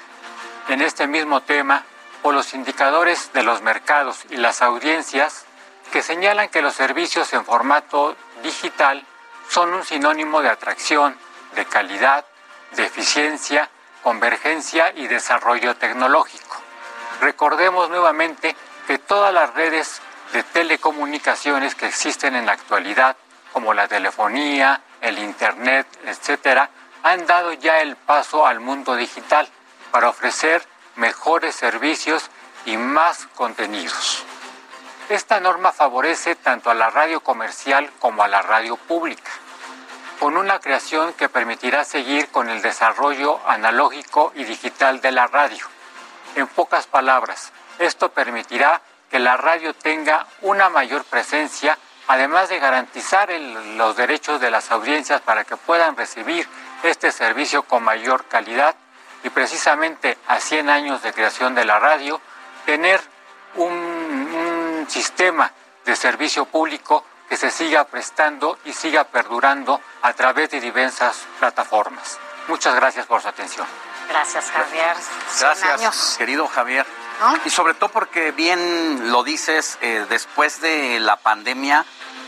en 0.69 0.83
este 0.83 1.07
mismo 1.07 1.41
tema, 1.43 1.85
o 2.23 2.33
los 2.33 2.53
indicadores 2.53 3.33
de 3.33 3.43
los 3.43 3.63
mercados 3.63 4.25
y 4.29 4.37
las 4.37 4.61
audiencias 4.61 5.45
que 5.93 6.03
señalan 6.03 6.49
que 6.49 6.63
los 6.63 6.75
servicios 6.75 7.33
en 7.33 7.45
formato 7.45 8.17
digital 8.43 9.05
son 9.49 9.73
un 9.73 9.85
sinónimo 9.85 10.43
de 10.43 10.51
atracción, 10.51 11.17
de 11.55 11.65
calidad, 11.65 12.25
de 12.73 12.85
eficiencia, 12.85 13.71
convergencia 14.03 14.93
y 14.95 15.07
desarrollo 15.07 15.77
tecnológico. 15.77 16.70
Recordemos 17.21 17.91
nuevamente 17.91 18.57
que 18.87 18.99
todas 18.99 19.33
las 19.33 19.53
redes 19.55 20.01
de 20.33 20.43
telecomunicaciones 20.43 21.75
que 21.75 21.87
existen 21.87 22.35
en 22.35 22.47
la 22.47 22.53
actualidad, 22.53 23.17
como 23.53 23.75
la 23.75 23.89
telefonía, 23.89 24.81
el 25.01 25.19
Internet, 25.19 25.87
etcétera, 26.05 26.71
han 27.03 27.27
dado 27.27 27.53
ya 27.53 27.81
el 27.81 27.97
paso 27.97 28.47
al 28.47 28.61
mundo 28.61 28.97
digital 28.97 29.49
para 29.91 30.09
ofrecer 30.09 30.63
mejores 30.97 31.55
servicios 31.55 32.31
y 32.65 32.77
más 32.77 33.27
contenidos. 33.35 34.25
Esta 35.09 35.41
norma 35.41 35.73
favorece 35.73 36.37
tanto 36.37 36.71
a 36.71 36.75
la 36.75 36.91
radio 36.91 37.21
comercial 37.21 37.91
como 37.99 38.23
a 38.23 38.29
la 38.29 38.43
radio 38.43 38.77
pública, 38.77 39.31
con 40.21 40.37
una 40.37 40.61
creación 40.61 41.13
que 41.15 41.29
permitirá 41.29 41.85
seguir 41.85 42.29
con 42.29 42.49
el 42.49 42.63
desarrollo 42.63 43.41
analógico 43.47 44.33
y 44.37 44.45
digital 44.45 45.01
de 45.01 45.13
la 45.13 45.27
radio. 45.27 45.67
En 46.37 46.47
pocas 46.49 46.87
palabras, 46.87 47.53
esto 47.79 48.11
permitirá 48.11 48.81
que 49.11 49.19
la 49.19 49.37
radio 49.37 49.75
tenga 49.75 50.27
una 50.43 50.69
mayor 50.69 51.05
presencia, 51.05 51.77
además 52.07 52.49
de 52.49 52.59
garantizar 52.59 53.31
los 53.31 53.97
derechos 53.97 54.41
de 54.41 54.51
las 54.51 54.71
audiencias 54.71 55.21
para 55.21 55.45
que 55.45 55.57
puedan 55.57 55.97
recibir 55.97 56.47
este 56.83 57.13
servicio 57.13 57.65
con 57.65 57.83
mayor 57.83 58.25
calidad 58.27 58.75
y 59.23 59.31
precisamente 59.31 60.17
a 60.29 60.41
100 60.41 60.71
años 60.71 61.03
de 61.03 61.13
creación 61.13 61.55
de 61.55 61.65
la 61.65 61.79
radio, 61.79 62.21
tener 62.65 63.01
un, 63.57 64.87
sistema 64.89 65.53
de 65.85 65.95
servicio 65.95 66.47
público 66.47 67.05
que 67.29 67.37
se 67.37 67.51
siga 67.51 67.85
prestando 67.85 68.59
y 68.65 68.73
siga 68.73 69.05
perdurando 69.05 69.81
a 70.03 70.13
través 70.15 70.51
de 70.51 70.61
diversas 70.61 71.27
plataformas. 71.39 72.19
Muchas 72.49 72.75
gracias 72.75 73.07
por 73.07 73.23
su 73.23 73.29
atención. 73.29 73.67
Gracias, 74.11 74.51
Javier. 74.51 74.97
Gracias, 75.39 76.17
querido 76.19 76.49
Javier. 76.49 76.85
Y 77.45 77.51
sobre 77.51 77.75
todo 77.75 77.91
porque 77.91 78.33
bien 78.33 79.13
lo 79.13 79.23
dices, 79.23 79.79
eh, 79.83 80.05
después 80.09 80.61
de 80.61 80.99
la 80.99 81.17
pandemia, 81.17 81.85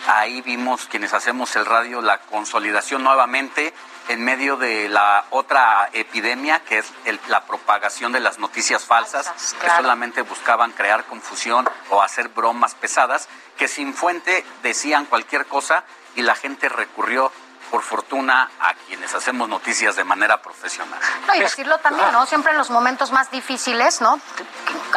ahí 0.06 0.42
vimos 0.42 0.86
quienes 0.86 1.12
hacemos 1.12 1.56
el 1.56 1.66
radio 1.66 2.00
la 2.00 2.18
consolidación 2.18 3.02
nuevamente 3.02 3.74
en 4.08 4.24
medio 4.24 4.56
de 4.56 4.88
la 4.88 5.24
otra 5.30 5.88
epidemia, 5.92 6.60
que 6.60 6.78
es 6.78 6.92
la 7.28 7.46
propagación 7.46 8.12
de 8.12 8.20
las 8.20 8.38
noticias 8.38 8.84
falsas, 8.84 9.32
que 9.60 9.68
solamente 9.68 10.22
buscaban 10.22 10.72
crear 10.72 11.04
confusión 11.06 11.68
o 11.90 12.02
hacer 12.02 12.28
bromas 12.28 12.74
pesadas, 12.74 13.28
que 13.56 13.68
sin 13.68 13.94
fuente 13.94 14.44
decían 14.62 15.06
cualquier 15.06 15.46
cosa 15.46 15.84
y 16.14 16.22
la 16.22 16.34
gente 16.34 16.68
recurrió 16.68 17.32
por 17.72 17.82
fortuna 17.82 18.50
a 18.60 18.74
quienes 18.86 19.14
hacemos 19.14 19.48
noticias 19.48 19.96
de 19.96 20.04
manera 20.04 20.42
profesional. 20.42 21.00
No, 21.26 21.34
y 21.34 21.40
decirlo 21.40 21.78
también, 21.78 22.12
¿no? 22.12 22.26
Siempre 22.26 22.52
en 22.52 22.58
los 22.58 22.68
momentos 22.68 23.12
más 23.12 23.30
difíciles, 23.30 24.02
¿no? 24.02 24.20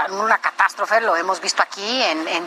Una 0.10 0.39
catástrofe, 0.39 0.99
lo 0.99 1.15
hemos 1.15 1.39
visto 1.39 1.64
aquí 1.64 2.03
en, 2.03 2.45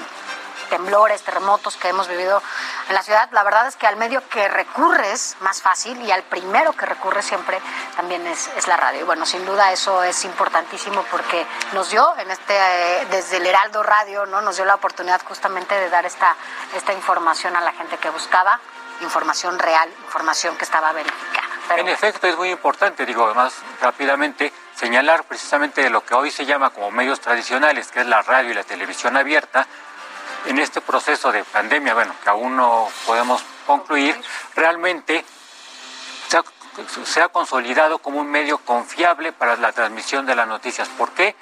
temblores, 0.68 1.22
terremotos 1.22 1.78
que 1.78 1.88
hemos 1.88 2.08
vivido 2.08 2.42
en 2.90 2.94
la 2.94 3.02
ciudad, 3.02 3.30
la 3.32 3.42
verdad 3.42 3.68
es 3.68 3.76
que 3.76 3.86
al 3.86 3.96
medio 3.96 4.28
que 4.28 4.48
recurres 4.48 5.38
más 5.40 5.62
fácil 5.62 5.98
y 6.02 6.10
al 6.10 6.22
primero 6.24 6.74
que 6.74 6.84
recurres 6.84 7.24
siempre 7.24 7.58
también 7.96 8.26
es, 8.26 8.50
la 8.66 8.76
radio. 8.76 9.06
bueno, 9.06 9.24
sin 9.24 9.46
duda 9.46 9.72
eso 9.72 10.02
es 10.02 10.26
importantísimo 10.26 11.02
porque 11.10 11.46
nos 11.72 11.88
dio 11.88 12.14
en 12.18 12.30
este, 12.30 12.52
desde 13.10 13.38
el 13.38 13.46
Heraldo 13.46 13.82
Radio, 13.82 14.26
¿no? 14.26 14.42
Nos 14.42 14.56
dio 14.56 14.66
la 14.66 14.74
oportunidad 14.74 15.22
justamente 15.26 15.74
de 15.74 15.88
dar 15.88 16.04
esta, 16.04 16.36
esta 16.74 16.92
información 16.92 17.56
a 17.56 17.62
la 17.62 17.72
gente 17.72 17.96
que 17.96 18.10
buscaba 18.10 18.60
información 19.00 19.58
real, 19.58 19.88
información 20.04 20.56
que 20.56 20.64
estaba 20.64 20.92
verificada. 20.92 21.48
en 21.76 21.88
efecto, 21.88 22.26
es 22.26 22.36
muy 22.36 22.50
importante, 22.50 23.04
digo, 23.06 23.24
además 23.24 23.54
rápidamente, 23.80 24.52
señalar 24.74 25.24
precisamente 25.24 25.88
lo 25.90 26.04
que 26.04 26.14
hoy 26.14 26.30
se 26.30 26.46
llama 26.46 26.70
como 26.70 26.90
medios 26.90 27.20
tradicionales, 27.20 27.90
que 27.90 28.00
es 28.00 28.06
la 28.06 28.22
radio 28.22 28.50
y 28.50 28.54
la 28.54 28.64
televisión 28.64 29.16
abierta, 29.16 29.66
en 30.46 30.58
este 30.58 30.80
proceso 30.80 31.32
de 31.32 31.44
pandemia, 31.44 31.94
bueno, 31.94 32.14
que 32.22 32.30
aún 32.30 32.56
no 32.56 32.88
podemos 33.06 33.42
concluir, 33.66 34.18
realmente 34.54 35.24
se 37.04 37.20
ha, 37.20 37.28
consolidado 37.28 37.98
como 37.98 38.20
un 38.20 38.30
medio 38.30 38.58
confiable 38.58 39.32
para 39.32 39.56
la 39.56 39.72
transmisión 39.72 40.26
de 40.26 40.36
las 40.36 40.46
noticias. 40.46 40.88
¿Por 40.88 41.10
qué? 41.10 41.34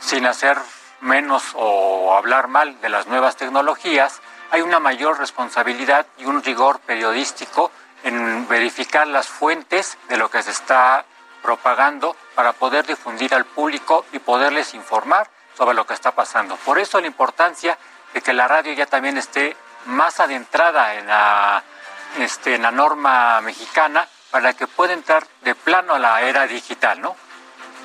Sin 0.00 0.26
hacer 0.26 0.58
menos 1.00 1.42
o 1.54 2.14
hablar 2.16 2.48
mal 2.48 2.80
de 2.80 2.88
las 2.90 3.06
nuevas 3.06 3.36
tecnologías, 3.36 4.20
hay 4.54 4.62
una 4.62 4.78
mayor 4.78 5.18
responsabilidad 5.18 6.06
y 6.16 6.26
un 6.26 6.40
rigor 6.40 6.78
periodístico 6.78 7.72
en 8.04 8.46
verificar 8.46 9.04
las 9.04 9.26
fuentes 9.26 9.98
de 10.08 10.16
lo 10.16 10.30
que 10.30 10.44
se 10.44 10.52
está 10.52 11.04
propagando 11.42 12.14
para 12.36 12.52
poder 12.52 12.86
difundir 12.86 13.34
al 13.34 13.46
público 13.46 14.06
y 14.12 14.20
poderles 14.20 14.74
informar 14.74 15.28
sobre 15.58 15.74
lo 15.74 15.84
que 15.84 15.94
está 15.94 16.12
pasando. 16.12 16.54
Por 16.58 16.78
eso 16.78 17.00
la 17.00 17.08
importancia 17.08 17.76
de 18.12 18.20
que 18.20 18.32
la 18.32 18.46
radio 18.46 18.72
ya 18.74 18.86
también 18.86 19.18
esté 19.18 19.56
más 19.86 20.20
adentrada 20.20 20.94
en 20.94 21.08
la, 21.08 21.64
este, 22.20 22.56
norma 22.56 23.40
mexicana 23.40 24.06
para 24.30 24.52
que 24.52 24.68
pueda 24.68 24.92
entrar 24.92 25.26
de 25.42 25.56
plano 25.56 25.94
a 25.94 25.98
la 25.98 26.22
era 26.22 26.46
digital, 26.46 27.00
¿no? 27.00 27.16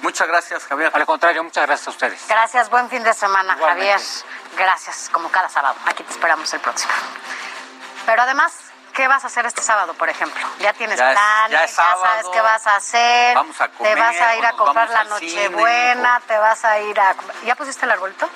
Muchas 0.01 0.27
gracias, 0.27 0.65
Javier. 0.65 0.91
Al 0.93 1.05
contrario, 1.05 1.43
muchas 1.43 1.65
gracias 1.65 1.87
a 1.87 1.91
ustedes. 1.91 2.25
Gracias, 2.27 2.69
buen 2.69 2.89
fin 2.89 3.03
de 3.03 3.13
semana, 3.13 3.55
Javier. 3.57 3.99
Gracias, 4.57 5.09
como 5.11 5.29
cada 5.29 5.49
sábado. 5.49 5.75
Aquí 5.85 6.03
te 6.03 6.11
esperamos 6.11 6.53
el 6.53 6.59
próximo. 6.59 6.93
Pero 8.05 8.21
además, 8.21 8.53
¿qué 8.93 9.07
vas 9.07 9.23
a 9.23 9.27
hacer 9.27 9.45
este 9.45 9.61
sábado, 9.61 9.93
por 9.93 10.09
ejemplo? 10.09 10.45
Ya 10.59 10.73
tienes 10.73 10.97
planes, 10.97 11.51
ya, 11.51 11.67
sabes 11.67 12.25
qué 12.31 12.41
vas 12.41 12.65
a 12.67 12.75
hacer. 12.77 13.35
Vamos 13.35 13.59
a 13.61 13.69
comer. 13.69 13.93
Te 13.93 13.99
vas 13.99 14.21
a 14.21 14.35
ir 14.35 14.45
a 14.45 14.53
comprar 14.53 14.89
la 14.89 15.03
Nochebuena, 15.05 16.21
te 16.27 16.37
vas 16.37 16.65
a 16.65 16.79
ir 16.79 16.99
a... 16.99 17.15
¿Ya 17.45 17.55
pusiste 17.55 17.85
el 17.85 17.91
arbolito? 17.91 18.29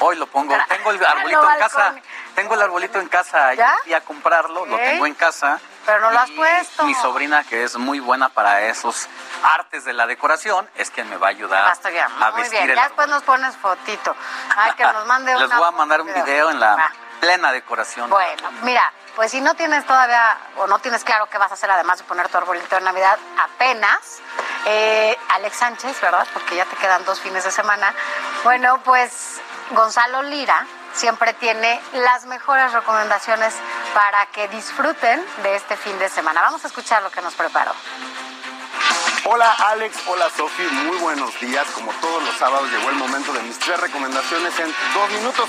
Hoy 0.00 0.16
lo 0.16 0.26
pongo. 0.26 0.56
Tengo 0.68 0.90
el 0.90 1.04
arbolito 1.04 1.50
en 1.50 1.58
casa. 1.58 1.94
Tengo 2.34 2.54
el 2.54 2.62
arbolito 2.62 3.00
en 3.00 3.08
casa. 3.08 3.54
¿Ya? 3.54 3.76
Fui 3.82 3.94
a 3.94 4.00
comprarlo, 4.00 4.64
lo 4.66 4.76
tengo 4.76 5.06
en 5.06 5.14
casa. 5.14 5.60
Pero 5.90 6.02
no 6.02 6.12
lo 6.12 6.20
has 6.20 6.30
puesto. 6.30 6.84
Mi 6.84 6.94
sobrina, 6.94 7.42
que 7.42 7.64
es 7.64 7.76
muy 7.76 7.98
buena 7.98 8.28
para 8.28 8.60
esos 8.62 9.08
artes 9.42 9.84
de 9.84 9.92
la 9.92 10.06
decoración 10.06 10.70
es 10.76 10.88
quien 10.88 11.10
me 11.10 11.16
va 11.16 11.26
a 11.26 11.30
ayudar 11.30 11.64
a 11.66 12.30
Muy 12.30 12.42
vestir 12.42 12.60
bien, 12.60 12.70
el 12.70 12.76
ya 12.76 12.84
después 12.84 13.08
nos 13.08 13.24
pones 13.24 13.56
fotito. 13.56 14.14
Ay, 14.56 14.72
que 14.74 14.84
nos 14.84 15.04
mande 15.06 15.34
Les 15.36 15.46
una 15.46 15.58
voy 15.58 15.66
a 15.66 15.70
mandar 15.72 16.00
un 16.02 16.14
video 16.14 16.50
en 16.52 16.60
la 16.60 16.92
plena 17.18 17.50
decoración. 17.50 18.08
Bueno, 18.08 18.52
mira, 18.62 18.92
pues 19.16 19.32
si 19.32 19.40
no 19.40 19.54
tienes 19.54 19.84
todavía 19.84 20.38
o 20.58 20.68
no 20.68 20.78
tienes 20.78 21.02
claro 21.02 21.26
qué 21.26 21.38
vas 21.38 21.50
a 21.50 21.54
hacer 21.54 21.68
además 21.68 21.98
de 21.98 22.04
poner 22.04 22.28
tu 22.28 22.38
arbolito 22.38 22.76
de 22.76 22.82
Navidad 22.82 23.18
apenas, 23.36 24.20
eh, 24.66 25.18
Alex 25.30 25.56
Sánchez, 25.56 26.00
¿verdad? 26.00 26.24
Porque 26.32 26.54
ya 26.54 26.66
te 26.66 26.76
quedan 26.76 27.04
dos 27.04 27.18
fines 27.18 27.42
de 27.42 27.50
semana. 27.50 27.92
Bueno, 28.44 28.80
pues 28.84 29.40
Gonzalo 29.72 30.22
Lira 30.22 30.64
siempre 30.94 31.32
tiene 31.34 31.80
las 31.92 32.26
mejores 32.26 32.72
recomendaciones 32.72 33.54
para 33.94 34.26
que 34.26 34.48
disfruten 34.48 35.24
de 35.42 35.56
este 35.56 35.76
fin 35.76 35.98
de 35.98 36.08
semana. 36.08 36.40
Vamos 36.42 36.64
a 36.64 36.68
escuchar 36.68 37.02
lo 37.02 37.10
que 37.10 37.20
nos 37.22 37.34
preparó. 37.34 37.72
Hola 39.24 39.52
Alex, 39.68 39.96
hola 40.06 40.30
Sofi, 40.36 40.62
muy 40.62 40.96
buenos 40.98 41.38
días. 41.40 41.66
Como 41.74 41.92
todos 41.94 42.22
los 42.22 42.34
sábados 42.36 42.70
llegó 42.70 42.88
el 42.90 42.96
momento 42.96 43.32
de 43.32 43.42
mis 43.42 43.58
tres 43.58 43.78
recomendaciones 43.78 44.58
en 44.58 44.74
dos 44.94 45.10
minutos. 45.10 45.48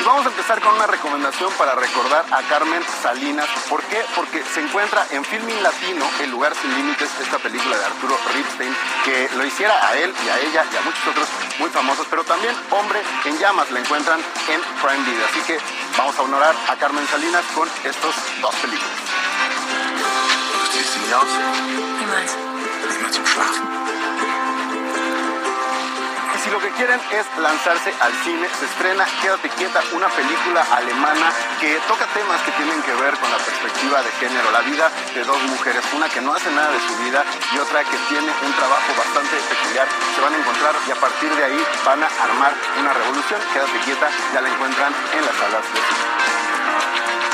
Y 0.00 0.02
vamos 0.02 0.26
a 0.26 0.28
empezar 0.28 0.60
con 0.60 0.74
una 0.74 0.86
recomendación 0.86 1.52
para 1.52 1.74
recordar 1.74 2.24
a 2.30 2.42
Carmen 2.48 2.82
Salinas. 3.02 3.46
¿Por 3.68 3.80
qué? 3.84 4.04
Porque 4.16 4.42
se 4.42 4.60
encuentra 4.60 5.06
en 5.12 5.24
Filming 5.24 5.62
Latino, 5.62 6.04
El 6.20 6.30
lugar 6.30 6.52
sin 6.54 6.74
límites, 6.74 7.08
esta 7.22 7.38
película 7.38 7.76
de 7.78 7.84
Arturo 7.84 8.16
Ripstein, 8.34 8.74
que 9.04 9.30
lo 9.36 9.44
hiciera 9.46 9.86
a 9.86 9.96
él 9.96 10.12
y 10.24 10.28
a 10.28 10.38
ella 10.40 10.64
y 10.72 10.76
a 10.76 10.80
muchos 10.82 11.06
otros 11.06 11.28
muy 11.58 11.70
famosos, 11.70 12.06
pero 12.10 12.24
también 12.24 12.54
Hombre 12.70 13.00
en 13.24 13.38
Llamas 13.38 13.70
la 13.70 13.80
encuentran 13.80 14.18
en 14.48 14.60
Prime 14.82 15.04
Video. 15.04 15.26
Así 15.30 15.40
que 15.46 15.58
vamos 15.96 16.18
a 16.18 16.22
honorar 16.22 16.54
a 16.68 16.76
Carmen 16.76 17.06
Salinas 17.06 17.44
con 17.54 17.68
estos 17.84 18.14
dos 18.40 18.54
películas. 18.56 18.90
Lo 26.54 26.60
que 26.60 26.70
quieren 26.78 27.00
es 27.10 27.26
lanzarse 27.42 27.92
al 27.98 28.12
cine, 28.22 28.46
se 28.60 28.66
estrena 28.66 29.04
Quédate 29.20 29.48
quieta, 29.58 29.82
una 29.92 30.06
película 30.06 30.62
alemana 30.70 31.26
que 31.58 31.74
toca 31.88 32.06
temas 32.14 32.40
que 32.42 32.52
tienen 32.52 32.80
que 32.82 32.94
ver 32.94 33.10
con 33.18 33.28
la 33.28 33.38
perspectiva 33.38 34.00
de 34.00 34.10
género, 34.22 34.52
la 34.52 34.60
vida 34.60 34.88
de 35.14 35.24
dos 35.24 35.42
mujeres, 35.50 35.82
una 35.96 36.08
que 36.08 36.20
no 36.20 36.32
hace 36.32 36.52
nada 36.52 36.70
de 36.70 36.78
su 36.78 36.94
vida 37.02 37.24
y 37.54 37.58
otra 37.58 37.82
que 37.82 37.98
tiene 38.06 38.30
un 38.46 38.52
trabajo 38.54 38.90
bastante 38.96 39.34
peculiar. 39.50 39.88
Se 40.14 40.20
van 40.20 40.32
a 40.32 40.38
encontrar 40.38 40.74
y 40.86 40.90
a 40.92 40.94
partir 40.94 41.34
de 41.34 41.42
ahí 41.42 41.66
van 41.84 42.04
a 42.04 42.06
armar 42.22 42.54
una 42.78 42.92
revolución. 42.92 43.40
Quédate 43.52 43.78
quieta, 43.84 44.08
ya 44.32 44.40
la 44.40 44.48
encuentran 44.48 44.94
en 45.10 45.26
las 45.26 45.34
salas 45.34 45.64
de 45.74 45.80
cine. 45.90 47.33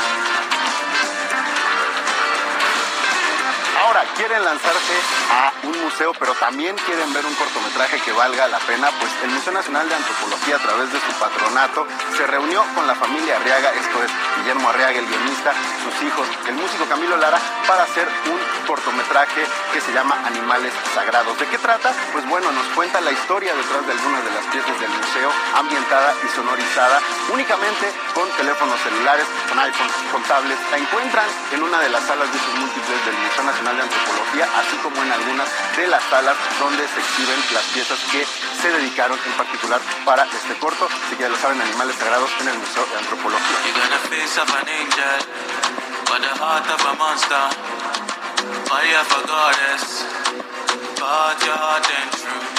Ahora, 3.81 4.03
quieren 4.15 4.45
lanzarse 4.45 4.93
a 5.31 5.53
un 5.63 5.81
museo, 5.81 6.13
pero 6.19 6.33
también 6.35 6.75
quieren 6.85 7.11
ver 7.13 7.25
un 7.25 7.33
cortometraje 7.33 7.99
que 8.01 8.11
valga 8.13 8.47
la 8.47 8.59
pena, 8.59 8.89
pues 8.99 9.11
el 9.23 9.31
Museo 9.31 9.53
Nacional 9.53 9.89
de 9.89 9.95
Antropología, 9.95 10.55
a 10.57 10.59
través 10.59 10.93
de 10.93 10.99
su 10.99 11.11
patronato, 11.17 11.87
se 12.15 12.27
reunió 12.27 12.63
con 12.75 12.85
la 12.85 12.93
familia 12.93 13.37
Arriaga, 13.37 13.71
esto 13.73 14.03
es 14.03 14.11
Guillermo 14.37 14.69
Arriaga, 14.69 14.99
el 14.99 15.07
guionista, 15.07 15.51
sus 15.83 16.07
hijos, 16.07 16.27
el 16.47 16.55
músico 16.55 16.85
Camilo 16.85 17.17
Lara, 17.17 17.39
para 17.67 17.83
hacer 17.83 18.07
un 18.29 18.67
cortometraje 18.67 19.41
que 19.73 19.81
se 19.81 19.91
llama 19.93 20.15
Animales 20.25 20.73
Sagrados. 20.93 21.37
¿De 21.39 21.47
qué 21.47 21.57
trata? 21.57 21.91
Pues 22.13 22.27
bueno, 22.29 22.51
nos 22.51 22.67
cuenta 22.75 23.01
la 23.01 23.11
historia 23.11 23.55
detrás 23.55 23.85
de 23.87 23.93
algunas 23.93 24.23
de 24.23 24.31
las 24.31 24.45
piezas 24.45 24.79
del 24.79 24.89
museo, 24.89 25.31
ambientada 25.57 26.13
y 26.23 26.27
sonorizada 26.35 27.01
únicamente 27.33 27.91
con 28.13 28.29
teléfonos 28.37 28.79
celulares, 28.81 29.25
con 29.49 29.57
iPhones, 29.57 29.93
con 30.11 30.21
tablets. 30.23 30.61
La 30.69 30.77
encuentran 30.77 31.25
en 31.51 31.63
una 31.63 31.79
de 31.79 31.89
las 31.89 32.03
salas 32.05 32.31
de 32.31 32.39
sus 32.39 32.53
múltiples 32.59 33.05
del 33.05 33.15
Museo 33.15 33.43
Nacional 33.43 33.70
de 33.75 33.83
Antropología, 33.83 34.47
así 34.57 34.75
como 34.83 35.01
en 35.01 35.11
algunas 35.11 35.47
de 35.75 35.87
las 35.87 36.03
salas 36.05 36.35
donde 36.59 36.87
se 36.87 36.99
exhiben 36.99 37.39
las 37.53 37.63
piezas 37.73 37.99
que 38.11 38.25
se 38.61 38.71
dedicaron 38.71 39.17
en 39.25 39.33
particular 39.33 39.79
para 40.05 40.23
este 40.25 40.55
corto. 40.59 40.87
Así 40.87 41.15
que 41.15 41.23
ya 41.23 41.29
lo 41.29 41.37
saben, 41.37 41.61
Animales 41.61 41.95
Sagrados 41.95 42.31
en 42.41 42.47
el 42.49 42.57
Museo 42.57 42.85
de 42.85 42.97
Antropología. 42.97 43.57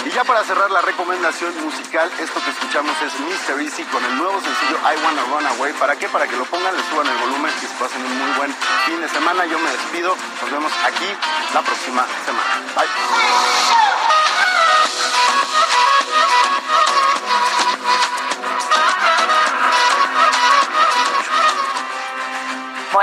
Y 0.05 0.11
ya 0.11 0.25
para 0.25 0.43
cerrar 0.43 0.71
la 0.71 0.81
recomendación 0.83 1.55
musical, 1.65 2.11
esto 2.19 2.43
que 2.45 2.51
escuchamos 2.51 2.95
es 3.03 3.13
Mr. 3.21 3.61
Easy 3.63 3.85
con 3.85 4.05
el 4.05 4.17
nuevo 4.17 4.41
sencillo 4.41 4.79
I 4.83 4.97
Wanna 5.05 5.23
Run 5.31 5.47
Away. 5.47 5.73
¿Para 5.75 5.95
qué? 5.97 6.09
Para 6.09 6.27
que 6.27 6.37
lo 6.37 6.45
pongan, 6.47 6.77
le 6.77 6.83
suban 6.91 7.07
el 7.07 7.17
volumen 7.19 7.53
y 7.57 7.67
se 7.67 7.75
pasen 7.79 8.05
un 8.05 8.19
muy 8.19 8.33
buen 8.37 8.53
fin 8.87 9.01
de 9.01 9.09
semana. 9.09 9.47
Yo 9.47 9.59
me 9.61 9.71
despido, 9.71 10.17
nos 10.41 10.51
vemos 10.51 10.73
aquí 10.85 11.07
la 11.55 11.63
próxima 11.63 12.05
semana. 12.27 12.63
Bye. 12.75 12.89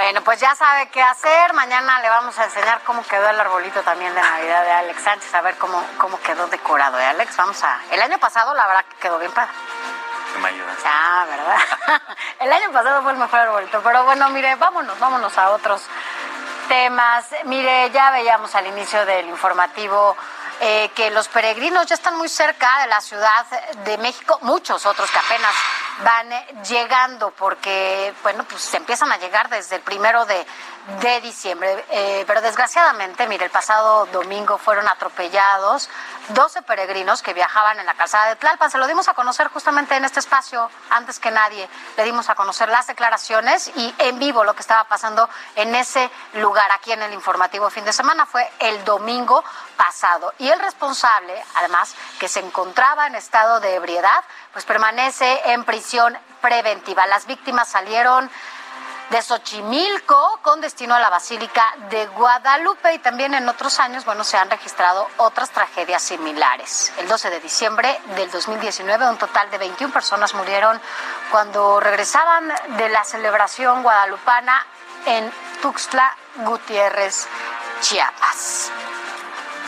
Bueno, 0.02 0.22
pues 0.24 0.40
ya 0.40 0.56
sabe 0.56 0.88
qué 0.88 1.04
hacer. 1.04 1.52
Mañana 1.54 2.00
le 2.00 2.10
vamos 2.10 2.40
a 2.40 2.46
enseñar 2.46 2.80
cómo 2.86 3.04
quedó 3.04 3.30
el 3.32 3.38
arbolito 3.38 3.82
también 3.82 4.16
de 4.16 4.22
Navidad 4.22 4.64
de 4.64 4.72
Alex 4.72 5.04
Sánchez, 5.04 5.36
a 5.36 5.42
ver 5.42 5.58
cómo, 5.58 5.84
cómo 5.98 6.18
quedó 6.22 6.48
decorado. 6.48 6.98
¿eh, 6.98 7.06
Alex? 7.06 7.36
Vamos 7.36 7.62
a... 7.66 7.82
El 7.92 8.02
año 8.02 8.18
pasado, 8.18 8.56
la 8.56 8.66
verdad, 8.66 8.86
que 8.86 8.96
quedó 8.96 9.20
bien 9.20 9.34
padre. 9.34 9.52
Que 10.32 10.40
me 10.40 10.48
ayudas. 10.48 10.78
Ah, 10.86 11.26
¿verdad? 11.30 12.02
el 12.40 12.54
año 12.54 12.72
pasado 12.72 13.04
fue 13.04 13.12
el 13.12 13.18
mejor 13.18 13.40
arbolito. 13.42 13.82
Pero 13.84 14.06
bueno, 14.06 14.30
mire, 14.30 14.56
vámonos, 14.56 14.98
vámonos 15.00 15.38
a 15.38 15.50
otros 15.50 15.86
temas. 16.70 17.26
Mire, 17.44 17.92
ya 17.92 18.10
veíamos 18.12 18.56
al 18.56 18.68
inicio 18.68 19.06
del 19.06 19.28
informativo 19.28 20.16
eh, 20.62 20.90
que 20.96 21.10
los 21.12 21.28
peregrinos 21.30 21.86
ya 21.88 21.96
están 21.96 22.18
muy 22.18 22.28
cerca 22.28 22.82
de 22.82 22.88
la 22.88 23.02
Ciudad 23.02 23.46
de 23.86 23.98
México, 23.98 24.38
muchos 24.42 24.86
otros 24.86 25.10
que 25.10 25.20
apenas 25.20 25.54
van 26.04 26.32
eh, 26.32 26.48
llegando 26.68 27.32
porque, 27.32 28.14
bueno, 28.24 28.44
pues 28.44 28.74
empiezan 28.74 29.12
a 29.12 29.18
llegar 29.18 29.50
desde 29.50 29.78
el 29.78 29.82
primero 29.82 30.26
de, 30.26 30.46
de 31.02 31.22
diciembre. 31.22 31.86
Eh, 31.90 32.24
pero 32.28 32.42
desgraciadamente, 32.42 33.28
mire, 33.28 33.46
el 33.46 33.52
pasado 33.52 34.06
domingo 34.08 34.58
fueron 34.58 34.88
atropellados 34.88 35.90
12 36.30 36.62
peregrinos 36.64 37.22
que 37.22 37.34
viajaban 37.34 37.80
en 37.80 37.86
la 37.86 37.94
calzada 37.94 38.30
de 38.30 38.36
Tlalpan. 38.36 38.70
Se 38.70 38.78
lo 38.78 38.88
dimos 38.88 39.08
a 39.08 39.14
conocer 39.14 39.48
justamente 39.48 39.96
en 39.96 40.06
este 40.06 40.20
espacio, 40.20 40.70
antes 40.90 41.20
que 41.20 41.32
nadie. 41.32 41.70
Le 41.98 42.04
dimos 42.04 42.30
a 42.30 42.36
conocer 42.36 42.70
las 42.70 42.88
declaraciones 42.88 43.72
y 43.76 43.94
en 44.00 44.20
vivo 44.20 44.44
lo 44.44 44.54
que 44.54 44.62
estaba 44.62 44.84
pasando 44.86 45.30
en 45.56 45.74
ese 45.76 46.10
lugar, 46.34 46.72
aquí 46.72 46.92
en 46.92 47.02
el 47.02 47.14
informativo 47.14 47.70
fin 47.70 47.86
de 47.86 47.94
semana. 47.94 48.26
Fue 48.26 48.50
el 48.60 48.84
domingo 48.84 49.44
pasado. 49.78 50.34
Y 50.40 50.50
el 50.50 50.60
responsable, 50.60 51.34
además, 51.56 51.96
que 52.20 52.28
se 52.28 52.40
encontraba 52.40 53.08
en 53.08 53.16
estado 53.16 53.60
de 53.60 53.76
ebriedad, 53.76 54.24
pues 54.52 54.66
permanece 54.66 55.42
en 55.46 55.64
prisión 55.64 56.18
preventiva. 56.42 57.06
Las 57.08 57.26
víctimas 57.26 57.70
salieron 57.70 58.30
de 59.10 59.22
Xochimilco 59.22 60.40
con 60.44 60.62
destino 60.62 60.94
a 60.94 61.00
la 61.00 61.10
Basílica 61.10 61.64
de 61.90 62.06
Guadalupe 62.08 62.94
y 62.94 63.00
también 63.00 63.34
en 63.34 63.50
otros 63.50 63.80
años, 63.80 64.06
bueno, 64.06 64.24
se 64.24 64.38
han 64.38 64.50
registrado 64.50 65.08
otras 65.18 65.50
tragedias 65.50 66.04
similares. 66.04 66.94
El 67.00 67.08
12 67.08 67.30
de 67.32 67.40
diciembre 67.40 68.00
del 68.16 68.30
2019, 68.30 69.10
un 69.10 69.18
total 69.18 69.50
de 69.50 69.58
21 69.58 69.92
personas 69.92 70.34
murieron 70.36 70.80
cuando 71.32 71.80
regresaban 71.80 72.54
de 72.78 72.90
la 72.90 73.04
celebración 73.04 73.82
guadalupana 73.82 74.66
en 75.06 75.32
Tuxtla 75.62 76.16
Gutiérrez, 76.38 77.28
Chiapas. 77.82 78.72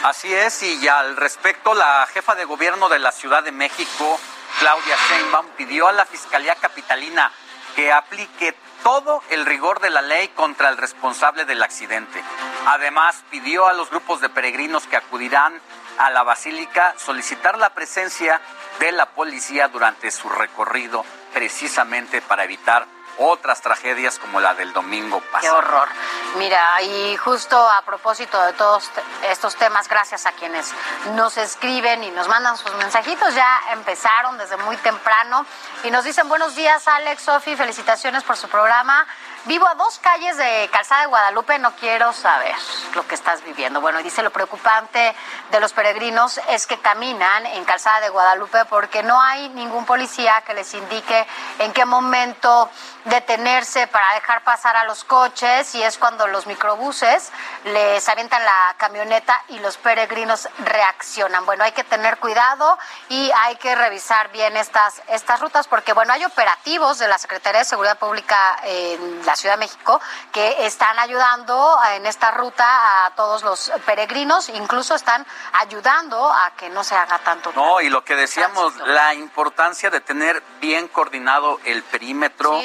Así 0.04 0.34
es, 0.34 0.62
y 0.64 0.88
al 0.88 1.16
respecto, 1.16 1.74
la 1.74 2.08
jefa 2.08 2.36
de 2.36 2.46
gobierno 2.46 2.90
de 2.90 3.00
la 3.00 3.12
Ciudad 3.12 3.44
de 3.44 3.52
México, 3.52 4.20
Claudia 4.60 4.96
Sheinbaum, 5.10 5.48
pidió 5.58 5.88
a 5.88 5.92
la 5.92 6.06
Fiscalía 6.06 6.56
Capitalina 6.56 7.32
que 7.76 7.92
aplique 7.92 8.56
todo 8.84 9.22
el 9.30 9.46
rigor 9.46 9.80
de 9.80 9.90
la 9.90 10.02
ley 10.02 10.30
contra 10.30 10.70
el 10.70 10.78
responsable 10.78 11.46
del 11.46 11.64
accidente. 11.64 12.22
Además, 12.66 13.24
pidió 13.30 13.68
a 13.68 13.74
los 13.74 13.90
grupos 13.90 14.22
de 14.22 14.30
peregrinos 14.30 14.88
que 14.88 14.98
acudirán 14.98 15.60
a 15.98 16.10
la 16.10 16.24
basílica 16.24 16.96
solicitar 16.98 17.58
la 17.58 17.74
presencia 17.74 18.42
de 18.80 18.92
la 18.92 19.08
policía 19.08 19.68
durante 19.68 20.10
su 20.12 20.30
recorrido, 20.30 21.06
precisamente 21.34 22.22
para 22.22 22.44
evitar 22.44 22.88
otras 23.22 23.62
tragedias 23.62 24.20
como 24.20 24.40
la 24.40 24.54
del 24.54 24.74
domingo 24.74 25.20
Qué 25.22 25.28
pasado. 25.32 25.58
horror. 25.58 25.88
Mira, 26.36 26.82
y 26.82 27.18
justo 27.18 27.58
a 27.58 27.82
propósito 27.84 28.42
de 28.44 28.54
todos 28.54 28.90
estos 29.30 29.56
temas, 29.56 29.88
gracias 29.88 30.26
a 30.26 30.32
quienes 30.34 30.74
nos 31.14 31.38
escriben 31.38 32.04
y 32.04 32.12
nos 32.12 32.28
mandan 32.28 32.58
sus 32.58 32.74
mensajitos, 32.76 33.34
ya 33.36 33.62
empezaron 33.72 34.38
desde 34.38 34.58
muy 34.58 34.78
temprano 34.78 35.46
y 35.84 35.92
nos 35.92 36.04
dicen 36.04 36.28
buenos 36.28 36.56
días 36.56 36.88
Alex, 36.88 37.24
Sofi, 37.24 37.56
felicitaciones 37.56 38.24
por 38.24 38.38
su 38.38 38.48
programa. 38.50 39.06
Vivo 39.46 39.68
a 39.68 39.74
dos 39.74 39.98
calles 39.98 40.38
de 40.38 40.70
Calzada 40.72 41.02
de 41.02 41.08
Guadalupe, 41.08 41.58
no 41.58 41.72
quiero 41.76 42.14
saber 42.14 42.54
lo 42.94 43.08
que 43.08 43.16
estás 43.16 43.44
viviendo. 43.44 43.82
Bueno, 43.82 44.04
dice 44.04 44.22
lo 44.22 44.30
preocupante 44.30 45.16
de 45.50 45.60
los 45.60 45.74
peregrinos 45.74 46.40
es 46.50 46.68
que 46.68 46.78
caminan 46.80 47.48
en 47.48 47.66
Calzada 47.66 48.02
de 48.02 48.10
Guadalupe 48.10 48.66
porque 48.66 49.02
no 49.02 49.20
hay 49.20 49.50
ningún 49.50 49.88
policía 49.88 50.44
que 50.46 50.54
les 50.54 50.72
indique 50.76 51.26
en 51.58 51.74
qué 51.74 51.86
momento 51.86 52.70
detenerse 53.06 53.88
para 53.88 54.14
dejar 54.14 54.44
pasar 54.44 54.76
a 54.76 54.84
los 54.84 55.04
coches 55.04 55.74
y 55.74 55.82
es 55.82 55.98
cuando 55.98 56.28
los 56.28 56.46
microbuses 56.46 57.32
les 57.64 58.08
avientan 58.10 58.46
la 58.46 58.76
camioneta 58.78 59.42
y 59.48 59.58
los 59.58 59.78
peregrinos 59.78 60.50
reaccionan. 60.60 61.48
Bueno, 61.48 61.64
hay 61.64 61.72
que 61.72 61.84
tener 61.84 62.20
cuidado 62.20 62.78
y 63.10 63.32
hay 63.40 63.56
que 63.56 63.74
revisar 63.74 64.30
bien 64.32 64.56
estas, 64.56 65.02
estas 65.08 65.40
rutas 65.40 65.68
porque, 65.68 65.94
bueno, 65.94 66.14
hay 66.14 66.26
operativos 66.26 67.00
de 67.00 67.08
la 67.08 67.18
Secretaría 67.18 67.60
de 67.60 67.66
Seguridad 67.66 67.98
Pública 67.98 68.60
en 68.64 69.26
la 69.26 69.31
Ciudad 69.36 69.56
de 69.56 69.60
México 69.60 70.00
que 70.32 70.66
están 70.66 70.98
ayudando 71.00 71.78
en 71.96 72.06
esta 72.06 72.32
ruta 72.32 73.06
a 73.06 73.12
todos 73.16 73.44
los 73.44 73.72
peregrinos, 73.86 74.50
incluso 74.50 74.96
están 74.96 75.26
ayudando 75.54 76.32
a 76.32 76.52
que 76.58 76.70
no 76.70 76.84
se 76.84 76.96
haga 76.96 77.20
tanto. 77.20 77.52
No, 77.56 77.82
y 77.82 77.90
lo 77.90 78.04
que 78.04 78.16
decíamos, 78.16 78.76
la 78.86 79.14
importancia 79.14 79.90
de 79.90 80.02
tener 80.02 80.42
bien 80.60 80.88
coordinado 80.88 81.60
el 81.66 81.84
perímetro 81.84 82.60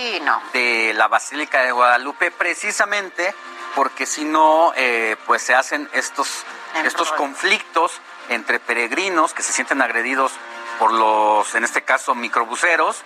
de 0.52 0.92
la 0.94 1.08
Basílica 1.08 1.62
de 1.62 1.72
Guadalupe, 1.72 2.30
precisamente 2.30 3.34
porque 3.74 4.06
si 4.06 4.24
no, 4.24 4.72
eh, 4.74 5.16
pues 5.26 5.42
se 5.42 5.54
hacen 5.54 5.88
estos, 5.92 6.44
estos 6.82 7.12
conflictos 7.12 8.00
entre 8.30 8.58
peregrinos 8.58 9.34
que 9.34 9.42
se 9.42 9.52
sienten 9.52 9.82
agredidos 9.82 10.32
por 10.78 10.92
los, 10.92 11.54
en 11.54 11.62
este 11.62 11.82
caso, 11.82 12.14
microbuseros, 12.14 13.02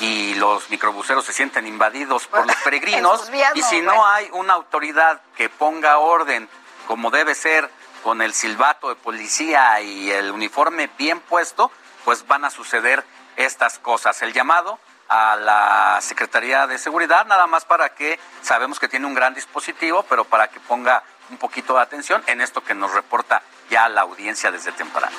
y 0.00 0.34
los 0.34 0.70
microbuseros 0.70 1.24
se 1.24 1.32
sienten 1.32 1.66
invadidos 1.66 2.26
por 2.26 2.46
los 2.46 2.56
peregrinos, 2.64 3.30
y 3.54 3.62
si 3.62 3.80
no 3.80 4.06
hay 4.06 4.28
una 4.32 4.54
autoridad 4.54 5.20
que 5.36 5.48
ponga 5.48 5.98
orden 5.98 6.48
como 6.86 7.10
debe 7.10 7.34
ser, 7.34 7.70
con 8.02 8.20
el 8.20 8.34
silbato 8.34 8.90
de 8.90 8.96
policía 8.96 9.80
y 9.80 10.10
el 10.10 10.30
uniforme 10.30 10.90
bien 10.98 11.20
puesto, 11.20 11.70
pues 12.04 12.26
van 12.26 12.44
a 12.44 12.50
suceder 12.50 13.02
estas 13.36 13.78
cosas. 13.78 14.20
El 14.20 14.34
llamado 14.34 14.78
a 15.08 15.36
la 15.36 15.98
Secretaría 16.02 16.66
de 16.66 16.78
Seguridad, 16.78 17.24
nada 17.26 17.46
más 17.46 17.64
para 17.64 17.94
que 17.94 18.20
sabemos 18.42 18.78
que 18.78 18.88
tiene 18.88 19.06
un 19.06 19.14
gran 19.14 19.32
dispositivo, 19.32 20.04
pero 20.08 20.24
para 20.24 20.48
que 20.48 20.60
ponga 20.60 21.02
un 21.30 21.38
poquito 21.38 21.74
de 21.74 21.80
atención 21.80 22.22
en 22.26 22.42
esto 22.42 22.62
que 22.62 22.74
nos 22.74 22.92
reporta 22.92 23.42
ya 23.70 23.88
la 23.88 24.02
audiencia 24.02 24.50
desde 24.50 24.72
temprano. 24.72 25.16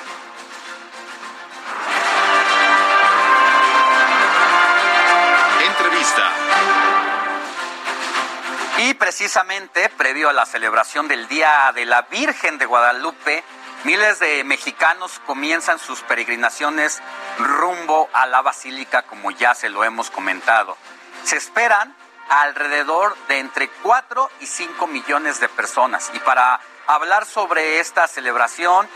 Y 8.78 8.94
precisamente, 8.94 9.88
previo 9.88 10.28
a 10.28 10.32
la 10.32 10.44
celebración 10.46 11.08
del 11.08 11.26
Día 11.28 11.72
de 11.74 11.86
la 11.86 12.02
Virgen 12.02 12.58
de 12.58 12.66
Guadalupe, 12.66 13.42
miles 13.84 14.18
de 14.18 14.44
mexicanos 14.44 15.20
comienzan 15.26 15.78
sus 15.78 16.02
peregrinaciones 16.02 17.02
rumbo 17.38 18.10
a 18.12 18.26
la 18.26 18.42
basílica, 18.42 19.02
como 19.02 19.30
ya 19.30 19.54
se 19.54 19.70
lo 19.70 19.82
hemos 19.82 20.10
comentado. 20.10 20.76
Se 21.24 21.36
esperan 21.36 21.96
alrededor 22.28 23.16
de 23.28 23.38
entre 23.38 23.68
4 23.82 24.30
y 24.40 24.46
5 24.46 24.86
millones 24.86 25.40
de 25.40 25.48
personas. 25.48 26.10
Y 26.14 26.18
para 26.20 26.60
hablar 26.86 27.24
sobre 27.24 27.80
esta 27.80 28.06
celebración, 28.08 28.86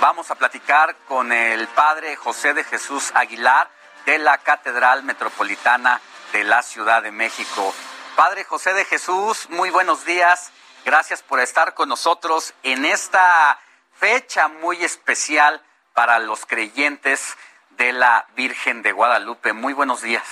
vamos 0.00 0.30
a 0.30 0.34
platicar 0.34 0.94
con 1.08 1.32
el 1.32 1.66
padre 1.68 2.16
José 2.16 2.54
de 2.54 2.64
Jesús 2.64 3.12
Aguilar 3.14 3.70
de 4.04 4.18
la 4.18 4.38
Catedral 4.38 5.04
Metropolitana 5.04 6.00
de 6.32 6.44
la 6.44 6.62
Ciudad 6.62 7.02
de 7.02 7.12
México. 7.12 7.74
Padre 8.16 8.44
José 8.44 8.72
de 8.72 8.84
Jesús, 8.84 9.48
muy 9.50 9.70
buenos 9.70 10.04
días. 10.04 10.50
Gracias 10.84 11.22
por 11.22 11.40
estar 11.40 11.74
con 11.74 11.88
nosotros 11.88 12.54
en 12.62 12.84
esta 12.84 13.60
fecha 13.94 14.48
muy 14.48 14.82
especial 14.82 15.62
para 15.94 16.18
los 16.18 16.46
creyentes 16.46 17.36
de 17.70 17.92
la 17.92 18.26
Virgen 18.34 18.82
de 18.82 18.92
Guadalupe. 18.92 19.52
Muy 19.52 19.74
buenos 19.74 20.02
días. 20.02 20.26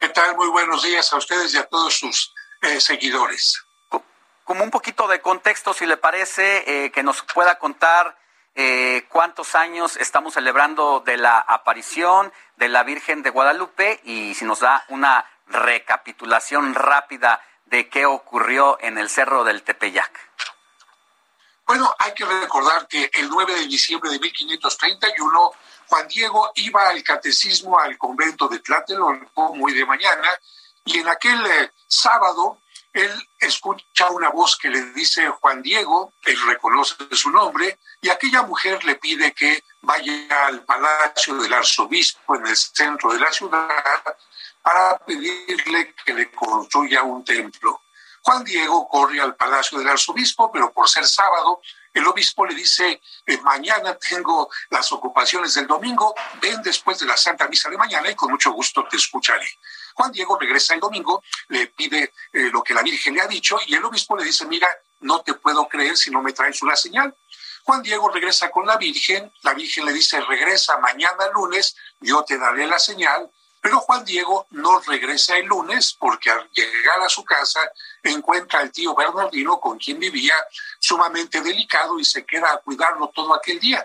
¿Qué 0.00 0.08
tal? 0.08 0.36
Muy 0.36 0.48
buenos 0.48 0.82
días 0.82 1.12
a 1.12 1.16
ustedes 1.16 1.54
y 1.54 1.58
a 1.58 1.66
todos 1.66 1.94
sus 1.94 2.34
eh, 2.62 2.80
seguidores. 2.80 3.62
Como 4.44 4.64
un 4.64 4.70
poquito 4.70 5.06
de 5.08 5.20
contexto, 5.20 5.74
si 5.74 5.84
le 5.84 5.98
parece, 5.98 6.84
eh, 6.86 6.90
que 6.90 7.02
nos 7.02 7.22
pueda 7.22 7.58
contar 7.58 8.16
eh, 8.60 9.06
cuántos 9.08 9.54
años 9.54 9.96
estamos 9.96 10.34
celebrando 10.34 10.98
de 11.06 11.16
la 11.16 11.38
aparición 11.38 12.32
de 12.56 12.68
la 12.68 12.82
Virgen 12.82 13.22
de 13.22 13.30
Guadalupe 13.30 14.00
y 14.02 14.34
si 14.34 14.44
nos 14.44 14.58
da 14.58 14.84
una 14.88 15.24
recapitulación 15.46 16.74
rápida 16.74 17.40
de 17.66 17.88
qué 17.88 18.04
ocurrió 18.04 18.76
en 18.80 18.98
el 18.98 19.08
Cerro 19.08 19.44
del 19.44 19.62
Tepeyac. 19.62 20.10
Bueno, 21.68 21.94
hay 22.00 22.12
que 22.14 22.24
recordar 22.24 22.88
que 22.88 23.08
el 23.14 23.28
9 23.28 23.60
de 23.60 23.66
diciembre 23.68 24.10
de 24.10 24.18
1531 24.18 25.52
Juan 25.86 26.08
Diego 26.08 26.50
iba 26.56 26.88
al 26.88 27.00
catecismo 27.04 27.78
al 27.78 27.96
convento 27.96 28.48
de 28.48 28.58
Tlatelolco 28.58 29.54
muy 29.54 29.72
de 29.72 29.86
mañana 29.86 30.28
y 30.84 30.98
en 30.98 31.06
aquel 31.06 31.46
eh, 31.46 31.70
sábado 31.86 32.58
él 32.98 33.28
escucha 33.38 34.10
una 34.10 34.30
voz 34.30 34.56
que 34.56 34.68
le 34.68 34.82
dice 34.92 35.28
Juan 35.28 35.62
Diego, 35.62 36.12
él 36.24 36.36
reconoce 36.46 36.94
su 37.12 37.30
nombre 37.30 37.78
y 38.00 38.08
aquella 38.08 38.42
mujer 38.42 38.84
le 38.84 38.96
pide 38.96 39.32
que 39.32 39.62
vaya 39.82 40.46
al 40.46 40.64
palacio 40.64 41.36
del 41.36 41.52
arzobispo 41.52 42.36
en 42.36 42.46
el 42.46 42.56
centro 42.56 43.12
de 43.12 43.20
la 43.20 43.32
ciudad 43.32 43.68
para 44.62 44.98
pedirle 44.98 45.94
que 46.04 46.14
le 46.14 46.30
construya 46.30 47.02
un 47.02 47.24
templo. 47.24 47.82
Juan 48.22 48.44
Diego 48.44 48.88
corre 48.88 49.20
al 49.20 49.36
palacio 49.36 49.78
del 49.78 49.88
arzobispo, 49.88 50.50
pero 50.52 50.72
por 50.72 50.88
ser 50.88 51.06
sábado, 51.06 51.60
el 51.94 52.06
obispo 52.06 52.44
le 52.44 52.54
dice, 52.54 53.00
eh, 53.26 53.38
mañana 53.38 53.96
tengo 53.96 54.50
las 54.70 54.92
ocupaciones 54.92 55.54
del 55.54 55.66
domingo, 55.66 56.14
ven 56.40 56.60
después 56.62 56.98
de 56.98 57.06
la 57.06 57.16
Santa 57.16 57.48
Misa 57.48 57.70
de 57.70 57.78
mañana 57.78 58.10
y 58.10 58.14
con 58.14 58.30
mucho 58.30 58.52
gusto 58.52 58.86
te 58.88 58.96
escucharé. 58.96 59.48
Juan 59.98 60.12
Diego 60.12 60.38
regresa 60.38 60.74
el 60.74 60.80
domingo, 60.80 61.24
le 61.48 61.66
pide 61.66 62.12
eh, 62.32 62.50
lo 62.52 62.62
que 62.62 62.72
la 62.72 62.82
Virgen 62.82 63.14
le 63.14 63.20
ha 63.20 63.26
dicho 63.26 63.58
y 63.66 63.74
el 63.74 63.84
obispo 63.84 64.16
le 64.16 64.22
dice, 64.22 64.46
mira, 64.46 64.68
no 65.00 65.22
te 65.22 65.34
puedo 65.34 65.66
creer 65.66 65.96
si 65.96 66.08
no 66.12 66.22
me 66.22 66.32
traes 66.32 66.62
una 66.62 66.76
señal. 66.76 67.12
Juan 67.64 67.82
Diego 67.82 68.08
regresa 68.08 68.48
con 68.48 68.64
la 68.64 68.76
Virgen, 68.76 69.32
la 69.42 69.54
Virgen 69.54 69.84
le 69.86 69.92
dice, 69.92 70.20
regresa 70.20 70.78
mañana 70.78 71.26
lunes, 71.34 71.74
yo 71.98 72.22
te 72.22 72.38
daré 72.38 72.68
la 72.68 72.78
señal, 72.78 73.28
pero 73.60 73.80
Juan 73.80 74.04
Diego 74.04 74.46
no 74.50 74.78
regresa 74.78 75.36
el 75.36 75.46
lunes 75.46 75.96
porque 75.98 76.30
al 76.30 76.48
llegar 76.52 77.00
a 77.00 77.08
su 77.08 77.24
casa 77.24 77.68
encuentra 78.04 78.60
al 78.60 78.70
tío 78.70 78.94
Bernardino 78.94 79.58
con 79.58 79.78
quien 79.78 79.98
vivía 79.98 80.34
sumamente 80.78 81.40
delicado 81.40 81.98
y 81.98 82.04
se 82.04 82.24
queda 82.24 82.52
a 82.52 82.58
cuidarlo 82.58 83.08
todo 83.08 83.34
aquel 83.34 83.58
día. 83.58 83.84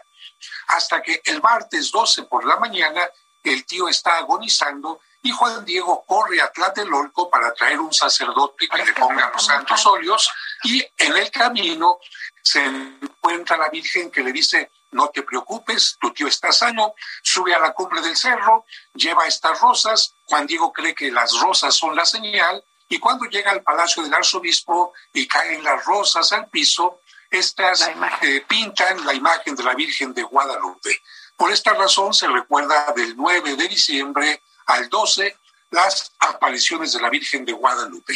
Hasta 0.68 1.02
que 1.02 1.24
el 1.26 1.42
martes 1.42 1.90
12 1.90 2.24
por 2.24 2.46
la 2.46 2.58
mañana 2.58 3.02
el 3.44 3.66
tío 3.66 3.90
está 3.90 4.18
agonizando 4.18 5.02
y 5.24 5.32
Juan 5.32 5.64
Diego 5.64 6.04
corre 6.06 6.42
a 6.42 6.52
Tlatelolco 6.52 7.30
para 7.30 7.54
traer 7.54 7.80
un 7.80 7.94
sacerdote 7.94 8.68
que 8.68 8.86
le 8.86 8.94
ponga 8.94 9.32
los 9.34 9.46
santos 9.46 9.86
óleos 9.86 10.30
y 10.64 10.86
en 10.98 11.16
el 11.16 11.32
camino 11.32 12.00
se 12.42 12.64
encuentra 12.66 13.56
la 13.56 13.70
Virgen 13.70 14.12
que 14.12 14.22
le 14.22 14.34
dice, 14.34 14.70
no 14.92 15.08
te 15.08 15.24
preocupes, 15.24 15.98
tu 16.00 16.12
tío 16.12 16.28
está 16.28 16.52
sano, 16.52 16.94
sube 17.24 17.56
a 17.56 17.60
la 17.60 17.72
cumbre 17.72 18.02
del 18.02 18.18
cerro, 18.18 18.66
lleva 18.94 19.26
estas 19.26 19.60
rosas, 19.62 20.14
Juan 20.26 20.46
Diego 20.46 20.74
cree 20.74 20.94
que 20.94 21.10
las 21.10 21.40
rosas 21.40 21.74
son 21.74 21.96
la 21.96 22.06
señal, 22.06 22.62
y 22.90 23.00
cuando 23.00 23.26
llega 23.26 23.52
al 23.52 23.64
palacio 23.64 24.04
del 24.04 24.14
arzobispo 24.14 24.94
y 25.14 25.26
caen 25.26 25.64
las 25.64 25.86
rosas 25.86 26.34
al 26.34 26.48
piso, 26.50 27.00
estas 27.32 27.90
eh, 28.22 28.46
pintan 28.46 29.06
la 29.06 29.14
imagen 29.14 29.56
de 29.56 29.64
la 29.64 29.74
Virgen 29.74 30.14
de 30.14 30.24
Guadalupe. 30.24 31.02
Por 31.38 31.52
esta 31.52 31.74
razón 31.74 32.14
se 32.14 32.28
recuerda 32.28 32.94
del 32.96 33.16
9 33.16 33.56
de 33.56 33.68
diciembre 33.70 34.44
al 34.68 34.90
12 34.90 35.38
las 35.72 36.12
apariciones 36.20 36.94
de 36.94 37.02
la 37.02 37.10
Virgen 37.10 37.46
de 37.46 37.54
Guadalupe. 37.54 38.14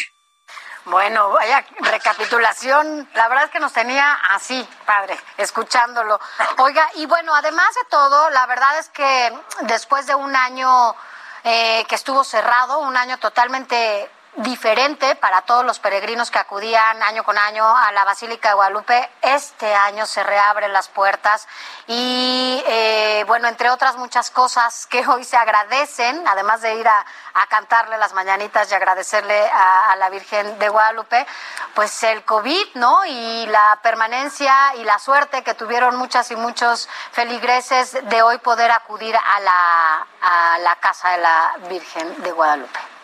Bueno, 0.85 1.31
vaya 1.31 1.65
recapitulación. 1.79 3.09
La 3.13 3.27
verdad 3.27 3.45
es 3.45 3.51
que 3.51 3.59
nos 3.59 3.73
tenía 3.73 4.13
así, 4.29 4.65
padre, 4.85 5.19
escuchándolo. 5.37 6.17
Oiga, 6.59 6.89
y 6.95 7.05
bueno, 7.05 7.35
además 7.35 7.67
de 7.75 7.89
todo, 7.89 8.29
la 8.29 8.45
verdad 8.45 8.79
es 8.79 8.87
que 8.89 9.33
después 9.63 10.07
de 10.07 10.15
un 10.15 10.33
año 10.33 10.95
eh, 11.43 11.83
que 11.89 11.95
estuvo 11.95 12.23
cerrado, 12.23 12.79
un 12.79 12.95
año 12.95 13.17
totalmente 13.17 14.09
diferente 14.37 15.15
para 15.15 15.41
todos 15.41 15.65
los 15.65 15.79
peregrinos 15.79 16.29
que 16.29 16.37
acudían 16.37 17.01
año 17.01 17.23
con 17.23 17.37
año 17.37 17.65
a 17.65 17.91
la 17.91 18.05
Basílica 18.05 18.49
de 18.49 18.55
Guadalupe. 18.55 19.09
Este 19.21 19.73
año 19.73 20.05
se 20.05 20.23
reabren 20.23 20.71
las 20.73 20.89
puertas 20.89 21.47
y, 21.87 22.63
eh, 22.67 23.23
bueno, 23.27 23.47
entre 23.47 23.69
otras 23.69 23.97
muchas 23.97 24.29
cosas 24.29 24.85
que 24.87 25.05
hoy 25.07 25.23
se 25.23 25.37
agradecen, 25.37 26.27
además 26.27 26.61
de 26.61 26.75
ir 26.75 26.87
a, 26.87 27.05
cantarle 27.49 27.97
las 27.97 28.13
mañanitas 28.13 28.69
y 28.71 28.75
agradecerle 28.75 29.47
a, 29.49 29.91
a, 29.91 29.95
la 29.95 30.09
Virgen 30.09 30.59
de 30.59 30.69
Guadalupe, 30.69 31.25
pues 31.73 32.03
el 32.03 32.25
COVID, 32.25 32.75
¿no? 32.75 33.05
Y 33.05 33.45
la 33.45 33.79
permanencia 33.81 34.75
y 34.75 34.83
la 34.83 34.99
suerte 34.99 35.43
que 35.43 35.53
tuvieron 35.53 35.95
muchas 35.95 36.29
y 36.31 36.35
muchos 36.35 36.89
feligreses 37.11 37.97
de 38.09 38.21
hoy 38.21 38.37
poder 38.39 38.71
acudir 38.71 39.15
a 39.15 39.39
la, 39.39 40.07
a 40.21 40.57
la 40.59 40.75
casa 40.77 41.11
de 41.11 41.17
la 41.19 41.55
Virgen 41.69 42.21
de 42.23 42.31
Guadalupe. 42.31 42.96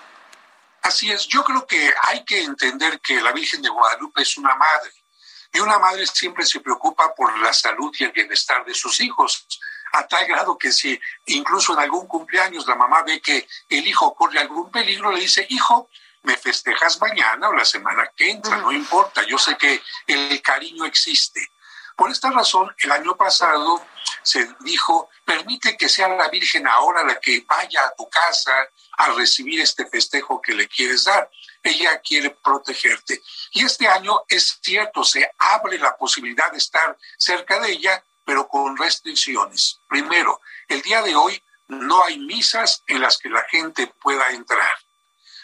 Así 0.84 1.12
es, 1.12 1.28
yo 1.28 1.44
creo 1.44 1.66
que 1.66 1.94
hay 2.10 2.26
que 2.26 2.44
entender 2.44 3.00
que 3.00 3.22
la 3.22 3.32
Virgen 3.32 3.62
de 3.62 3.70
Guadalupe 3.70 4.22
es 4.22 4.38
una 4.38 4.54
madre 4.56 4.92
y 5.54 5.60
una 5.60 5.80
madre 5.80 6.06
siempre 6.06 6.46
se 6.46 6.60
preocupa 6.60 7.16
por 7.16 7.38
la 7.40 7.54
salud 7.54 7.96
y 7.98 8.04
el 8.04 8.12
bienestar 8.12 8.66
de 8.66 8.74
sus 8.74 9.00
hijos, 9.00 9.48
a 9.94 10.06
tal 10.08 10.26
grado 10.28 10.58
que 10.58 10.72
si 10.72 11.00
incluso 11.28 11.74
en 11.74 11.80
algún 11.80 12.06
cumpleaños 12.06 12.68
la 12.68 12.76
mamá 12.76 13.04
ve 13.04 13.22
que 13.22 13.48
el 13.70 13.88
hijo 13.88 14.14
corre 14.14 14.40
algún 14.40 14.72
peligro, 14.72 15.12
le 15.12 15.22
dice, 15.22 15.46
hijo, 15.50 15.90
me 16.24 16.36
festejas 16.36 17.00
mañana 17.00 17.48
o 17.50 17.54
la 17.54 17.66
semana 17.66 18.10
que 18.16 18.32
entra, 18.32 18.58
no 18.58 18.72
importa, 18.72 19.24
yo 19.24 19.38
sé 19.38 19.56
que 19.56 19.82
el 20.08 20.42
cariño 20.42 20.86
existe. 20.86 21.50
Por 21.95 22.11
esta 22.11 22.32
razón, 22.32 22.74
el 22.80 22.91
año 22.91 23.15
pasado 23.15 23.86
se 24.24 24.48
dijo, 24.61 25.10
permite 25.26 25.78
que 25.78 25.90
sea 25.90 26.07
la 26.07 26.30
Virgen 26.30 26.68
ahora 26.68 27.03
la 27.03 27.20
que 27.20 27.45
vaya 27.48 27.86
a 27.86 27.95
tu 27.95 28.10
casa 28.10 28.52
a 28.98 29.11
recibir 29.11 29.61
este 29.61 29.86
festejo 29.86 30.41
que 30.41 30.53
le 30.53 30.68
quieres 30.68 31.06
dar. 31.06 31.30
Ella 31.61 31.99
quiere 31.99 32.32
protegerte. 32.32 33.22
Y 33.52 33.64
este 33.64 33.88
año 33.88 34.22
es 34.28 34.60
cierto, 34.61 35.03
se 35.03 35.30
abre 35.38 35.78
la 35.78 35.95
posibilidad 35.95 36.52
de 36.52 36.57
estar 36.57 36.98
cerca 37.18 37.60
de 37.60 37.72
ella, 37.72 38.03
pero 38.26 38.48
con 38.48 38.78
restricciones. 38.78 39.80
Primero, 39.88 40.41
el 40.68 40.82
día 40.82 41.02
de 41.02 41.15
hoy 41.15 41.41
no 41.68 42.03
hay 42.03 42.20
misas 42.20 42.84
en 42.88 43.02
las 43.02 43.18
que 43.18 43.30
la 43.30 43.44
gente 43.49 43.88
pueda 43.88 44.30
entrar. 44.30 44.74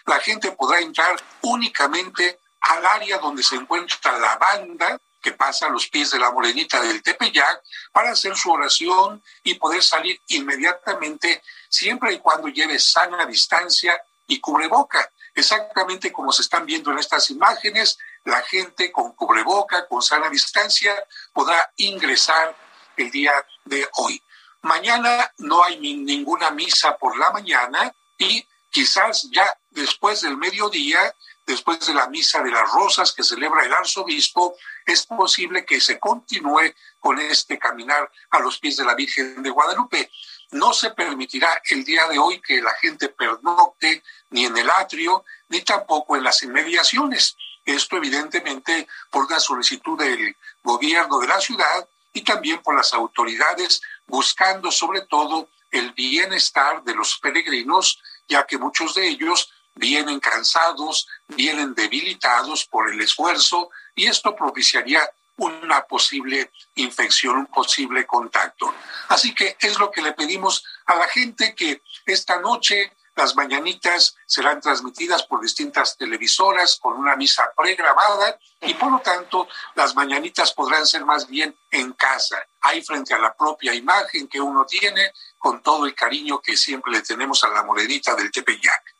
La 0.05 0.19
gente 0.19 0.51
podrá 0.51 0.79
entrar 0.79 1.15
únicamente 1.41 2.39
al 2.61 2.85
área 2.85 3.19
donde 3.19 3.43
se 3.43 3.55
encuentra 3.55 4.17
la 4.17 4.37
banda 4.37 4.99
que 5.21 5.33
pasa 5.33 5.67
a 5.67 5.69
los 5.69 5.87
pies 5.87 6.11
de 6.11 6.19
la 6.19 6.31
morenita 6.31 6.81
del 6.81 7.03
Tepeyac 7.03 7.61
para 7.91 8.11
hacer 8.11 8.35
su 8.35 8.51
oración 8.51 9.21
y 9.43 9.55
poder 9.55 9.83
salir 9.83 10.19
inmediatamente 10.27 11.41
siempre 11.67 12.13
y 12.13 12.19
cuando 12.19 12.47
lleve 12.47 12.79
sana 12.79 13.25
distancia 13.25 14.01
y 14.27 14.39
cubreboca. 14.39 15.11
Exactamente 15.35 16.11
como 16.11 16.31
se 16.31 16.41
están 16.41 16.65
viendo 16.65 16.91
en 16.91 16.99
estas 16.99 17.29
imágenes, 17.29 17.97
la 18.25 18.41
gente 18.43 18.91
con 18.91 19.13
cubreboca, 19.13 19.87
con 19.87 20.01
sana 20.01 20.29
distancia, 20.29 20.95
podrá 21.33 21.71
ingresar 21.77 22.55
el 22.97 23.11
día 23.11 23.33
de 23.65 23.87
hoy. 23.95 24.21
Mañana 24.61 25.31
no 25.37 25.63
hay 25.63 25.77
ninguna 25.77 26.51
misa 26.51 26.97
por 26.97 27.17
la 27.17 27.31
mañana 27.31 27.93
y 28.17 28.45
quizás 28.69 29.29
ya 29.31 29.57
después 29.71 30.21
del 30.21 30.37
mediodía 30.37 31.15
después 31.49 31.79
de 31.87 31.95
la 31.95 32.07
misa 32.07 32.43
de 32.43 32.51
las 32.51 32.71
rosas 32.71 33.11
que 33.11 33.23
celebra 33.23 33.65
el 33.65 33.73
arzobispo, 33.73 34.55
es 34.85 35.07
posible 35.07 35.65
que 35.65 35.81
se 35.81 35.97
continúe 35.97 36.75
con 36.99 37.17
este 37.19 37.57
caminar 37.57 38.11
a 38.29 38.39
los 38.39 38.59
pies 38.59 38.77
de 38.77 38.85
la 38.85 38.93
Virgen 38.93 39.41
de 39.41 39.49
Guadalupe. 39.49 40.11
No 40.51 40.73
se 40.73 40.91
permitirá 40.91 41.59
el 41.71 41.83
día 41.83 42.07
de 42.07 42.19
hoy 42.19 42.39
que 42.39 42.61
la 42.61 42.73
gente 42.75 43.09
pernocte 43.09 44.03
ni 44.29 44.45
en 44.45 44.55
el 44.59 44.69
atrio, 44.69 45.25
ni 45.47 45.61
tampoco 45.61 46.15
en 46.15 46.23
las 46.23 46.43
inmediaciones. 46.43 47.35
Esto 47.65 47.97
evidentemente 47.97 48.87
por 49.09 49.25
una 49.25 49.39
solicitud 49.39 49.97
del 49.97 50.35
gobierno 50.63 51.17
de 51.17 51.27
la 51.27 51.41
ciudad 51.41 51.89
y 52.13 52.21
también 52.21 52.61
por 52.61 52.75
las 52.75 52.93
autoridades 52.93 53.81
buscando 54.05 54.71
sobre 54.71 55.01
todo 55.01 55.49
el 55.71 55.93
bienestar 55.93 56.83
de 56.83 56.93
los 56.93 57.17
peregrinos, 57.17 57.99
ya 58.27 58.45
que 58.45 58.59
muchos 58.59 58.93
de 58.93 59.07
ellos 59.07 59.51
vienen 59.79 60.19
cansados, 60.19 61.07
vienen 61.27 61.73
debilitados 61.73 62.65
por 62.65 62.91
el 62.91 62.99
esfuerzo 63.01 63.69
y 63.95 64.07
esto 64.07 64.35
propiciaría 64.35 65.09
una 65.37 65.83
posible 65.83 66.51
infección, 66.75 67.37
un 67.37 67.45
posible 67.45 68.05
contacto. 68.05 68.73
Así 69.07 69.33
que 69.33 69.55
es 69.59 69.79
lo 69.79 69.89
que 69.89 70.01
le 70.01 70.11
pedimos 70.11 70.65
a 70.85 70.95
la 70.95 71.07
gente 71.07 71.55
que 71.55 71.81
esta 72.05 72.41
noche 72.41 72.91
las 73.15 73.35
mañanitas 73.35 74.15
serán 74.25 74.61
transmitidas 74.61 75.23
por 75.23 75.41
distintas 75.41 75.97
televisoras 75.97 76.77
con 76.79 76.93
una 76.93 77.15
misa 77.15 77.51
pregrabada 77.55 78.37
y 78.61 78.73
por 78.73 78.91
lo 78.91 78.99
tanto 78.99 79.47
las 79.75 79.95
mañanitas 79.95 80.53
podrán 80.53 80.85
ser 80.85 81.05
más 81.05 81.27
bien 81.27 81.57
en 81.71 81.93
casa, 81.93 82.45
ahí 82.61 82.81
frente 82.81 83.13
a 83.13 83.19
la 83.19 83.33
propia 83.33 83.73
imagen 83.73 84.27
que 84.27 84.39
uno 84.39 84.65
tiene 84.65 85.11
con 85.37 85.61
todo 85.61 85.85
el 85.85 85.95
cariño 85.95 86.41
que 86.41 86.55
siempre 86.55 86.91
le 86.91 87.01
tenemos 87.01 87.43
a 87.43 87.49
la 87.49 87.63
morenita 87.63 88.15
del 88.15 88.31
Tepeyac. 88.31 88.98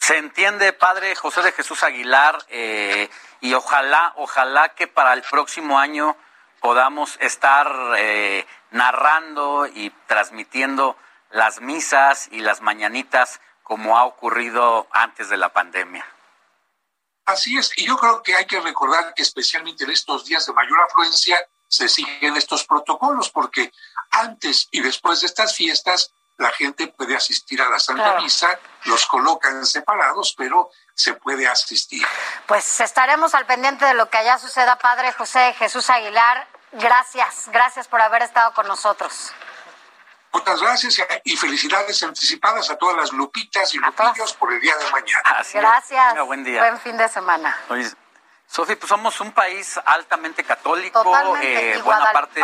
Se 0.00 0.16
entiende, 0.16 0.72
padre 0.72 1.14
José 1.14 1.42
de 1.42 1.52
Jesús 1.52 1.82
Aguilar, 1.82 2.44
eh, 2.48 3.08
y 3.40 3.54
ojalá, 3.54 4.14
ojalá 4.16 4.70
que 4.70 4.86
para 4.86 5.12
el 5.12 5.22
próximo 5.22 5.78
año 5.78 6.16
podamos 6.60 7.16
estar 7.20 7.70
eh, 7.96 8.46
narrando 8.70 9.66
y 9.66 9.90
transmitiendo 10.06 10.96
las 11.30 11.60
misas 11.60 12.28
y 12.32 12.40
las 12.40 12.60
mañanitas 12.60 13.40
como 13.62 13.98
ha 13.98 14.04
ocurrido 14.04 14.88
antes 14.90 15.28
de 15.28 15.36
la 15.36 15.52
pandemia. 15.52 16.04
Así 17.26 17.56
es, 17.56 17.70
y 17.76 17.86
yo 17.86 17.96
creo 17.96 18.22
que 18.22 18.34
hay 18.34 18.46
que 18.46 18.60
recordar 18.60 19.14
que 19.14 19.22
especialmente 19.22 19.84
en 19.84 19.90
estos 19.90 20.24
días 20.24 20.46
de 20.46 20.52
mayor 20.54 20.80
afluencia 20.80 21.38
se 21.68 21.88
siguen 21.88 22.36
estos 22.36 22.64
protocolos, 22.64 23.30
porque 23.30 23.70
antes 24.10 24.66
y 24.72 24.80
después 24.80 25.20
de 25.20 25.28
estas 25.28 25.54
fiestas 25.54 26.12
la 26.40 26.50
gente 26.52 26.88
puede 26.88 27.14
asistir 27.14 27.60
a 27.60 27.68
la 27.68 27.78
Santa 27.78 28.18
Misa, 28.20 28.58
los 28.84 29.04
colocan 29.06 29.64
separados, 29.66 30.34
pero 30.36 30.70
se 30.94 31.12
puede 31.12 31.46
asistir. 31.46 32.06
Pues 32.46 32.80
estaremos 32.80 33.34
al 33.34 33.44
pendiente 33.44 33.84
de 33.84 33.94
lo 33.94 34.08
que 34.08 34.18
allá 34.18 34.38
suceda, 34.38 34.76
Padre 34.78 35.12
José 35.12 35.54
Jesús 35.58 35.90
Aguilar. 35.90 36.48
Gracias, 36.72 37.50
gracias 37.52 37.88
por 37.88 38.00
haber 38.00 38.22
estado 38.22 38.54
con 38.54 38.66
nosotros. 38.66 39.32
Muchas 40.32 40.62
gracias 40.62 40.96
y 41.24 41.36
felicidades 41.36 42.02
anticipadas 42.02 42.70
a 42.70 42.76
todas 42.76 42.96
las 42.96 43.12
lupitas 43.12 43.74
y 43.74 43.78
lupillos 43.78 44.32
por 44.34 44.52
el 44.52 44.60
día 44.60 44.76
de 44.76 44.90
mañana. 44.90 45.42
gracias. 45.52 46.26
buen 46.26 46.42
día. 46.42 46.60
Buen 46.62 46.78
fin 46.78 46.96
de 46.96 47.08
semana. 47.08 47.54
Sofi, 48.50 48.74
pues 48.74 48.88
somos 48.88 49.20
un 49.20 49.30
país 49.30 49.78
altamente 49.84 50.42
católico. 50.42 51.04
Eh, 51.40 51.80
buena 51.84 52.10
parte 52.12 52.42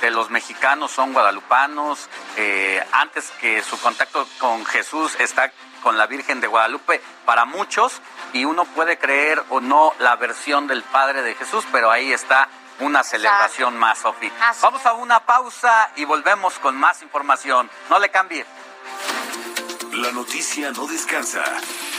de 0.00 0.10
los 0.12 0.30
mexicanos 0.30 0.92
son 0.92 1.12
guadalupanos. 1.12 2.08
Eh, 2.36 2.80
antes 2.92 3.32
que 3.40 3.60
su 3.64 3.76
contacto 3.80 4.24
con 4.38 4.64
Jesús 4.64 5.16
está 5.18 5.50
con 5.82 5.98
la 5.98 6.06
Virgen 6.06 6.40
de 6.40 6.46
Guadalupe 6.46 7.02
para 7.24 7.44
muchos 7.44 8.00
y 8.32 8.44
uno 8.44 8.66
puede 8.66 8.98
creer 8.98 9.42
o 9.48 9.60
no 9.60 9.92
la 9.98 10.14
versión 10.14 10.68
del 10.68 10.84
Padre 10.84 11.22
de 11.22 11.34
Jesús, 11.34 11.64
pero 11.72 11.90
ahí 11.90 12.12
está 12.12 12.48
una 12.78 13.02
celebración 13.02 13.76
más, 13.76 13.98
Sofi. 13.98 14.30
Vamos 14.62 14.86
a 14.86 14.92
una 14.92 15.26
pausa 15.26 15.90
y 15.96 16.04
volvemos 16.04 16.56
con 16.60 16.76
más 16.76 17.02
información. 17.02 17.68
No 17.90 17.98
le 17.98 18.10
cambie. 18.10 18.46
La 19.90 20.12
noticia 20.12 20.70
no 20.70 20.86
descansa. 20.86 21.42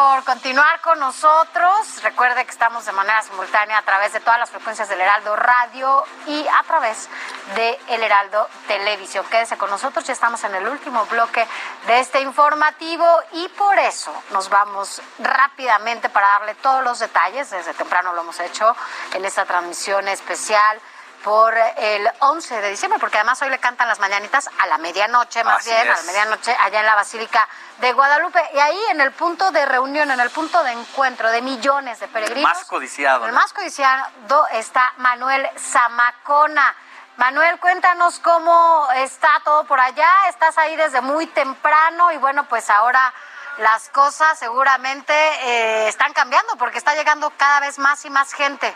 Por 0.00 0.24
continuar 0.24 0.80
con 0.80 0.98
nosotros. 0.98 2.02
Recuerde 2.02 2.46
que 2.46 2.50
estamos 2.50 2.86
de 2.86 2.92
manera 2.92 3.20
simultánea 3.20 3.76
a 3.76 3.82
través 3.82 4.14
de 4.14 4.20
todas 4.20 4.40
las 4.40 4.48
frecuencias 4.48 4.88
del 4.88 4.98
Heraldo 4.98 5.36
Radio 5.36 6.04
y 6.26 6.46
a 6.48 6.62
través 6.66 7.06
de 7.54 7.78
El 7.86 8.02
Heraldo 8.02 8.48
Televisión. 8.66 9.26
Quédese 9.30 9.58
con 9.58 9.68
nosotros, 9.68 10.06
ya 10.06 10.14
estamos 10.14 10.42
en 10.44 10.54
el 10.54 10.66
último 10.66 11.04
bloque 11.04 11.46
de 11.86 12.00
este 12.00 12.22
informativo 12.22 13.04
y 13.32 13.46
por 13.48 13.78
eso 13.78 14.10
nos 14.30 14.48
vamos 14.48 15.02
rápidamente 15.18 16.08
para 16.08 16.28
darle 16.28 16.54
todos 16.54 16.82
los 16.82 16.98
detalles. 16.98 17.50
Desde 17.50 17.74
temprano 17.74 18.14
lo 18.14 18.22
hemos 18.22 18.40
hecho 18.40 18.74
en 19.12 19.26
esta 19.26 19.44
transmisión 19.44 20.08
especial 20.08 20.80
por 21.22 21.54
el 21.76 22.08
11 22.20 22.60
de 22.60 22.70
diciembre, 22.70 22.98
porque 22.98 23.18
además 23.18 23.40
hoy 23.42 23.50
le 23.50 23.58
cantan 23.58 23.88
las 23.88 23.98
mañanitas 23.98 24.48
a 24.58 24.66
la 24.66 24.78
medianoche, 24.78 25.44
más 25.44 25.64
bien, 25.64 25.88
a 25.88 25.96
la 25.96 26.02
medianoche, 26.02 26.56
allá 26.58 26.80
en 26.80 26.86
la 26.86 26.94
Basílica 26.94 27.48
de 27.78 27.92
Guadalupe. 27.92 28.42
Y 28.54 28.58
ahí 28.58 28.80
en 28.90 29.00
el 29.00 29.12
punto 29.12 29.50
de 29.50 29.66
reunión, 29.66 30.10
en 30.10 30.20
el 30.20 30.30
punto 30.30 30.62
de 30.62 30.72
encuentro 30.72 31.30
de 31.30 31.42
millones 31.42 32.00
de 32.00 32.08
peregrinos. 32.08 32.50
Más 32.50 32.64
codiciado. 32.64 33.26
El 33.26 33.32
más 33.32 33.52
codiciado 33.52 34.06
está 34.52 34.92
Manuel 34.98 35.48
Zamacona. 35.58 36.74
Manuel, 37.16 37.58
cuéntanos 37.60 38.18
cómo 38.20 38.88
está 38.96 39.28
todo 39.44 39.64
por 39.64 39.78
allá. 39.78 40.08
Estás 40.28 40.56
ahí 40.56 40.74
desde 40.76 41.02
muy 41.02 41.26
temprano 41.26 42.12
y 42.12 42.16
bueno, 42.16 42.48
pues 42.48 42.70
ahora 42.70 43.12
las 43.58 43.90
cosas 43.90 44.38
seguramente 44.38 45.12
eh, 45.12 45.88
están 45.88 46.14
cambiando 46.14 46.56
porque 46.56 46.78
está 46.78 46.94
llegando 46.94 47.30
cada 47.36 47.60
vez 47.60 47.78
más 47.78 48.04
y 48.06 48.10
más 48.10 48.32
gente. 48.32 48.74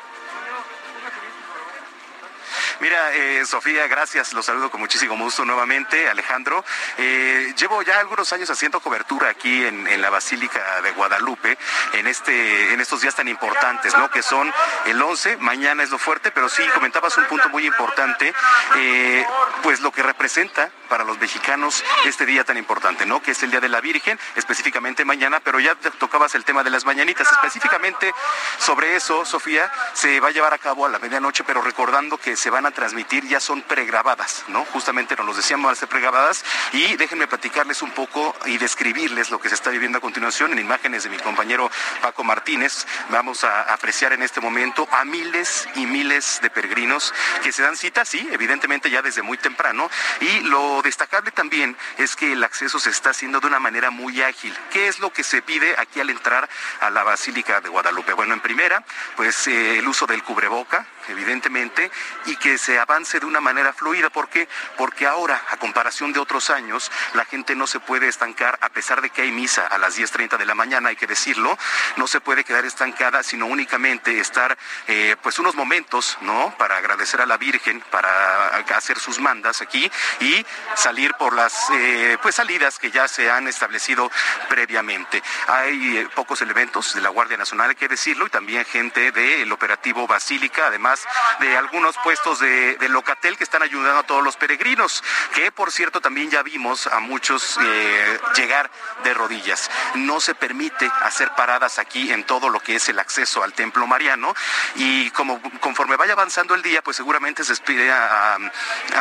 Mira, 2.81 3.15
eh, 3.15 3.47
Sofía, 3.47 3.87
gracias. 3.87 4.33
Los 4.33 4.47
saludo 4.47 4.71
con 4.71 4.81
muchísimo 4.81 5.17
gusto 5.17 5.45
nuevamente, 5.45 6.09
Alejandro. 6.09 6.65
Eh, 6.99 7.55
llevo 7.57 7.83
ya 7.83 8.01
algunos 8.01 8.33
años 8.33 8.51
haciendo 8.51 8.81
cobertura 8.81 9.29
aquí 9.29 9.65
en, 9.65 9.85
la 10.01 10.11
Basílica 10.11 10.81
de 10.83 10.91
Guadalupe, 10.91 11.57
en 11.93 12.07
este, 12.07 12.73
en 12.73 12.81
estos 12.81 13.01
días 13.01 13.15
tan 13.15 13.29
importantes, 13.29 13.97
¿no? 13.97 14.11
Que 14.11 14.23
son 14.23 14.53
el 14.87 15.01
11, 15.01 15.37
mañana 15.39 15.83
es 15.83 15.91
lo 15.91 15.99
fuerte, 15.99 16.31
pero 16.31 16.49
sí 16.49 16.63
comentabas 16.75 17.17
un 17.17 17.25
punto 17.27 17.49
muy 17.49 17.65
importante, 17.65 18.35
eh, 18.77 19.25
pues 19.63 19.81
lo 19.81 19.93
que 19.93 20.03
representa 20.03 20.71
para 20.89 21.05
los 21.05 21.19
mexicanos 21.19 21.85
este 22.05 22.27
día 22.27 22.45
tan 22.45 22.57
importante, 22.57 23.07
¿no? 23.07 23.23
Que 23.23 23.31
es 23.31 23.43
el 23.43 23.51
Día 23.51 23.61
de 23.61 23.69
la 23.69 23.81
Virgen, 23.81 24.19
específicamente 24.37 25.05
mañana, 25.05 25.41
pero 25.41 25.61
ya 25.61 25.75
tocabas 25.99 26.35
el 26.35 26.45
tema 26.45 26.63
de 26.63 26.71
las 26.71 26.85
mañanitas. 26.85 27.31
Específicamente 27.33 28.13
sobre 28.59 28.97
eso, 28.97 29.25
Sofía, 29.25 29.71
se 29.93 30.21
va 30.21 30.29
a 30.29 30.33
llevar 30.33 30.55
a 30.55 30.59
cabo 30.59 30.87
a 30.87 30.89
la 30.89 30.99
medianoche, 30.99 31.45
pero 31.45 31.63
recordando 31.63 32.19
que 32.19 32.37
se 32.37 32.51
van 32.51 32.64
a 32.67 32.71
transmitir, 32.71 33.27
ya 33.27 33.41
son 33.41 33.63
pregrabadas, 33.63 34.45
¿no? 34.49 34.65
Justamente 34.67 35.17
nos 35.17 35.27
los 35.27 35.37
decíamos, 35.37 35.67
van 35.67 35.73
a 35.73 35.77
ser 35.77 35.89
pregrabadas. 35.89 36.45
Y 36.73 36.97
déjenme 36.97 37.27
platicarles 37.27 37.83
un 37.83 37.91
poco 37.91 38.35
y 38.47 38.59
describirles 38.59 39.31
lo 39.31 39.41
que 39.41 39.49
se 39.49 39.55
está 39.55 39.71
viviendo 39.71 39.99
a 39.99 40.01
continuación 40.01 40.53
en 40.53 40.59
imágenes 40.59 41.05
de 41.05 41.11
mi 41.11 41.19
compañero 41.19 41.71
Paco 42.01 42.25
Martínez. 42.25 42.87
Vamos 43.11 43.45
a 43.45 43.73
apreciar 43.73 44.13
en 44.13 44.23
este 44.23 44.41
momento 44.41 44.89
a 44.93 45.05
miles 45.05 45.69
y 45.75 45.87
miles 45.87 46.41
de 46.43 46.51
peregrinos 46.51 47.15
que 47.43 47.53
se 47.53 47.63
dan 47.63 47.77
cita, 47.77 48.05
sí, 48.05 48.29
evidentemente 48.33 48.91
ya 48.91 49.03
desde 49.03 49.23
muy 49.23 49.39
temprano. 49.39 49.91
Y 50.21 50.41
lo 50.41 50.83
destacable 50.83 51.31
también 51.31 51.77
es 51.99 52.17
que 52.17 52.33
el 52.33 52.45
acceso 52.45 52.79
se 52.79 52.91
está 52.91 53.11
haciendo 53.11 53.41
de 53.41 53.47
una 53.47 53.61
manera 53.61 53.91
muy 53.91 54.23
ágil. 54.23 54.57
¿Qué 54.71 54.89
es 54.89 54.99
lo 54.99 55.13
que 55.13 55.25
se 55.25 55.43
pide 55.43 55.75
aquí 55.79 56.01
al 56.01 56.11
entrar 56.11 56.49
a 56.81 56.91
la 56.91 57.03
Basílica 57.03 57.61
de 57.61 57.69
Guadalupe? 57.69 58.13
Bueno, 58.13 58.35
en 58.35 58.41
primera, 58.41 58.85
pues 59.17 59.47
eh, 59.47 59.79
el 59.79 59.89
uso 59.89 60.07
del 60.07 60.23
cubreboca, 60.23 60.87
evidentemente, 61.09 61.91
y 62.27 62.37
que 62.37 62.59
se 62.59 62.79
avance 62.79 63.21
de 63.21 63.27
una 63.27 63.41
manera 63.41 63.73
fluida. 63.73 64.11
¿Por 64.11 64.29
qué? 64.29 64.49
Porque 64.77 65.07
ahora, 65.07 65.41
a 65.51 65.57
comparación 65.57 66.13
de 66.13 66.21
otros 66.21 66.51
años, 66.51 66.91
la 67.15 67.25
gente 67.25 67.55
no 67.55 67.67
se 67.67 67.81
puede 67.81 68.09
estancar, 68.09 68.59
a 68.61 68.69
pesar 68.69 69.01
de 69.01 69.11
que 69.11 69.23
hay 69.23 69.33
misa 69.33 69.67
a 69.67 69.79
las 69.79 69.99
10.30 69.99 70.37
de 70.37 70.47
la 70.47 70.55
mañana, 70.55 70.89
hay 70.89 70.97
que 70.97 71.07
decirlo, 71.07 71.59
no 71.97 72.07
se 72.07 72.21
puede 72.21 72.45
quedar 72.45 72.65
estancada, 72.65 73.23
sino 73.23 73.47
únicamente 73.47 74.19
estar, 74.19 74.57
eh, 74.87 75.17
pues, 75.23 75.39
unos 75.39 75.55
momentos, 75.55 76.19
¿no? 76.23 76.55
Para 76.59 76.77
agradecer 76.77 77.21
a 77.21 77.27
la 77.27 77.37
Virgen, 77.37 77.81
para 77.91 78.57
hacer 78.77 78.99
sus 78.99 79.19
mandas 79.19 79.63
aquí 79.63 79.91
y 80.21 80.45
salir 80.75 81.15
por 81.15 81.35
las, 81.35 81.71
eh, 81.73 82.19
pues, 82.23 82.35
salidas 82.35 82.79
que 82.79 82.91
ya 82.91 83.09
se 83.09 83.31
han 83.31 83.49
establecido 83.49 84.11
previamente. 84.49 85.23
Hay 85.49 85.99
eh, 85.99 86.09
pocos 86.15 86.43
elementos 86.43 86.95
de 86.95 87.01
la 87.01 87.11
Guardia 87.11 87.37
Nacional, 87.37 87.71
hay 87.71 87.77
que 87.77 87.89
decirlo, 87.89 88.27
y 88.27 88.31
también 88.31 88.65
gente 88.65 89.13
del 89.13 89.51
operativo 89.53 90.07
Basílica, 90.07 90.67
además 90.67 90.94
de 91.41 91.57
algunos 91.57 91.97
puestos 91.99 92.41
de, 92.41 92.77
Locatel 92.89 93.37
que 93.37 93.45
están 93.45 93.63
ayudando 93.63 94.01
a 94.01 94.03
todos 94.05 94.23
los 94.23 94.37
peregrinos, 94.37 95.03
que 95.35 95.51
por 95.51 95.73
cierto 95.73 96.01
también 96.01 96.31
ya 96.31 96.43
vimos 96.43 96.87
a 96.87 97.01
muchos 97.01 97.59
eh, 97.61 98.21
llegar 98.37 98.71
de 99.03 99.15
rodillas. 99.15 99.71
No 99.95 100.21
se 100.21 100.35
permite 100.35 100.89
hacer 101.03 101.31
paradas 101.35 101.79
aquí 101.79 102.13
en 102.13 102.25
todo 102.25 102.51
lo 102.51 102.61
que 102.61 102.77
es 102.77 102.89
el 102.89 102.99
acceso 102.99 103.43
al 103.43 103.53
templo 103.53 103.87
mariano 103.87 104.35
y 104.77 105.11
como 105.11 105.41
conforme 105.61 105.97
vaya 105.97 106.13
avanzando 106.13 106.55
el 106.55 106.63
día, 106.63 106.83
pues 106.83 106.97
seguramente 106.97 107.45
se 107.45 107.53
expide 107.53 107.91
a, 107.91 108.39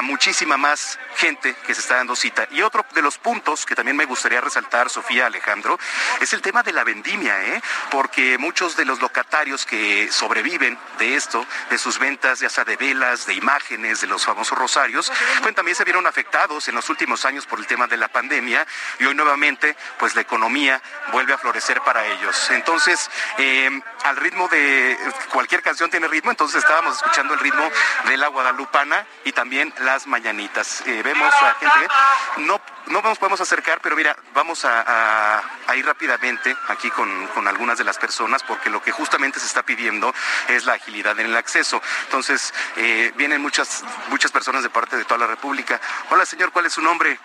muchísima 0.02 0.57
más 0.57 0.99
gente 1.15 1.56
que 1.65 1.74
se 1.74 1.82
está 1.82 1.95
dando 1.95 2.15
cita. 2.15 2.48
Y 2.52 2.61
otro 2.61 2.86
de 2.94 3.02
los 3.02 3.18
puntos 3.18 3.65
que 3.65 3.76
también 3.76 3.98
me 3.98 4.06
gustaría 4.06 4.41
resaltar, 4.41 4.90
Sofía 4.90 5.28
Alejandro, 5.28 5.80
es 6.22 6.34
el 6.34 6.41
tema 6.41 6.64
de 6.64 6.74
la 6.74 6.84
vendimia, 6.84 7.41
¿eh? 7.45 7.61
porque 7.91 8.38
muchos 8.38 8.76
de 8.76 8.86
los 8.86 8.99
locatarios 9.02 9.65
que 9.65 10.11
sobreviven 10.11 10.78
de 10.98 11.15
esto, 11.15 11.45
de 11.70 11.78
sus 11.84 11.99
ventas, 11.99 12.39
ya 12.39 12.49
sea 12.49 12.64
de 12.64 12.77
velas, 12.77 13.26
de 13.26 13.34
imágenes, 13.34 13.99
de 13.99 14.07
los 14.07 14.26
famosos 14.26 14.57
rosarios, 14.57 15.11
pues 15.41 15.53
también 15.53 15.76
se 15.76 15.84
vieron 15.84 16.07
afectados 16.07 16.68
en 16.69 16.76
los 16.76 16.89
últimos 16.89 17.26
años 17.26 17.45
por 17.45 17.60
el 17.60 17.68
tema 17.68 17.88
de 17.88 17.97
la 17.97 18.07
pandemia 18.07 18.65
y 18.99 19.05
hoy 19.05 19.14
nuevamente, 19.14 19.76
pues 19.99 20.15
la 20.15 20.22
economía 20.22 20.81
vuelve 21.11 21.34
a 21.34 21.38
florecer 21.38 21.81
para 21.81 22.05
ellos. 22.05 22.49
Entonces, 22.51 23.11
eh, 23.38 23.81
al 24.03 24.15
ritmo 24.15 24.47
de 24.47 24.97
cualquier 25.31 25.61
canción 25.61 25.89
tiene 25.89 26.07
ritmo, 26.07 26.31
entonces 26.31 26.64
estábamos 26.64 26.95
escuchando 26.95 27.34
el 27.34 27.39
ritmo 27.41 27.69
de 28.05 28.15
la 28.15 28.27
guadalupana 28.27 29.05
y 29.26 29.34
también 29.34 29.73
las 29.80 30.07
mañanitas. 30.07 30.84
Eh, 30.85 31.01
vemos 31.03 31.34
a 31.34 31.53
gente, 31.55 31.93
no, 32.38 32.61
no 32.88 33.01
nos 33.01 33.18
podemos 33.18 33.41
acercar, 33.41 33.80
pero 33.81 33.97
mira, 33.97 34.15
vamos 34.34 34.64
a, 34.65 35.41
ir 35.76 35.85
rápidamente 35.85 36.55
aquí 36.68 36.89
con, 36.91 37.27
con 37.27 37.47
algunas 37.47 37.77
de 37.77 37.84
las 37.84 37.97
personas 37.97 38.43
porque 38.43 38.69
lo 38.69 38.81
que 38.81 38.91
justamente 38.91 39.39
se 39.39 39.47
está 39.47 39.64
pidiendo 39.64 40.14
es 40.47 40.65
la 40.65 40.73
agilidad 40.73 41.19
en 41.19 41.27
el 41.27 41.35
acceso. 41.35 41.72
Entonces, 42.03 42.53
eh, 42.77 43.11
vienen 43.15 43.41
muchas, 43.41 43.83
muchas 44.09 44.31
personas 44.31 44.63
de 44.63 44.69
parte 44.69 44.97
de 44.97 45.05
toda 45.05 45.19
la 45.19 45.27
República. 45.27 45.79
Hola, 46.09 46.25
señor, 46.25 46.51
¿cuál 46.51 46.65
es 46.65 46.73
su 46.73 46.81
nombre? 46.81 47.19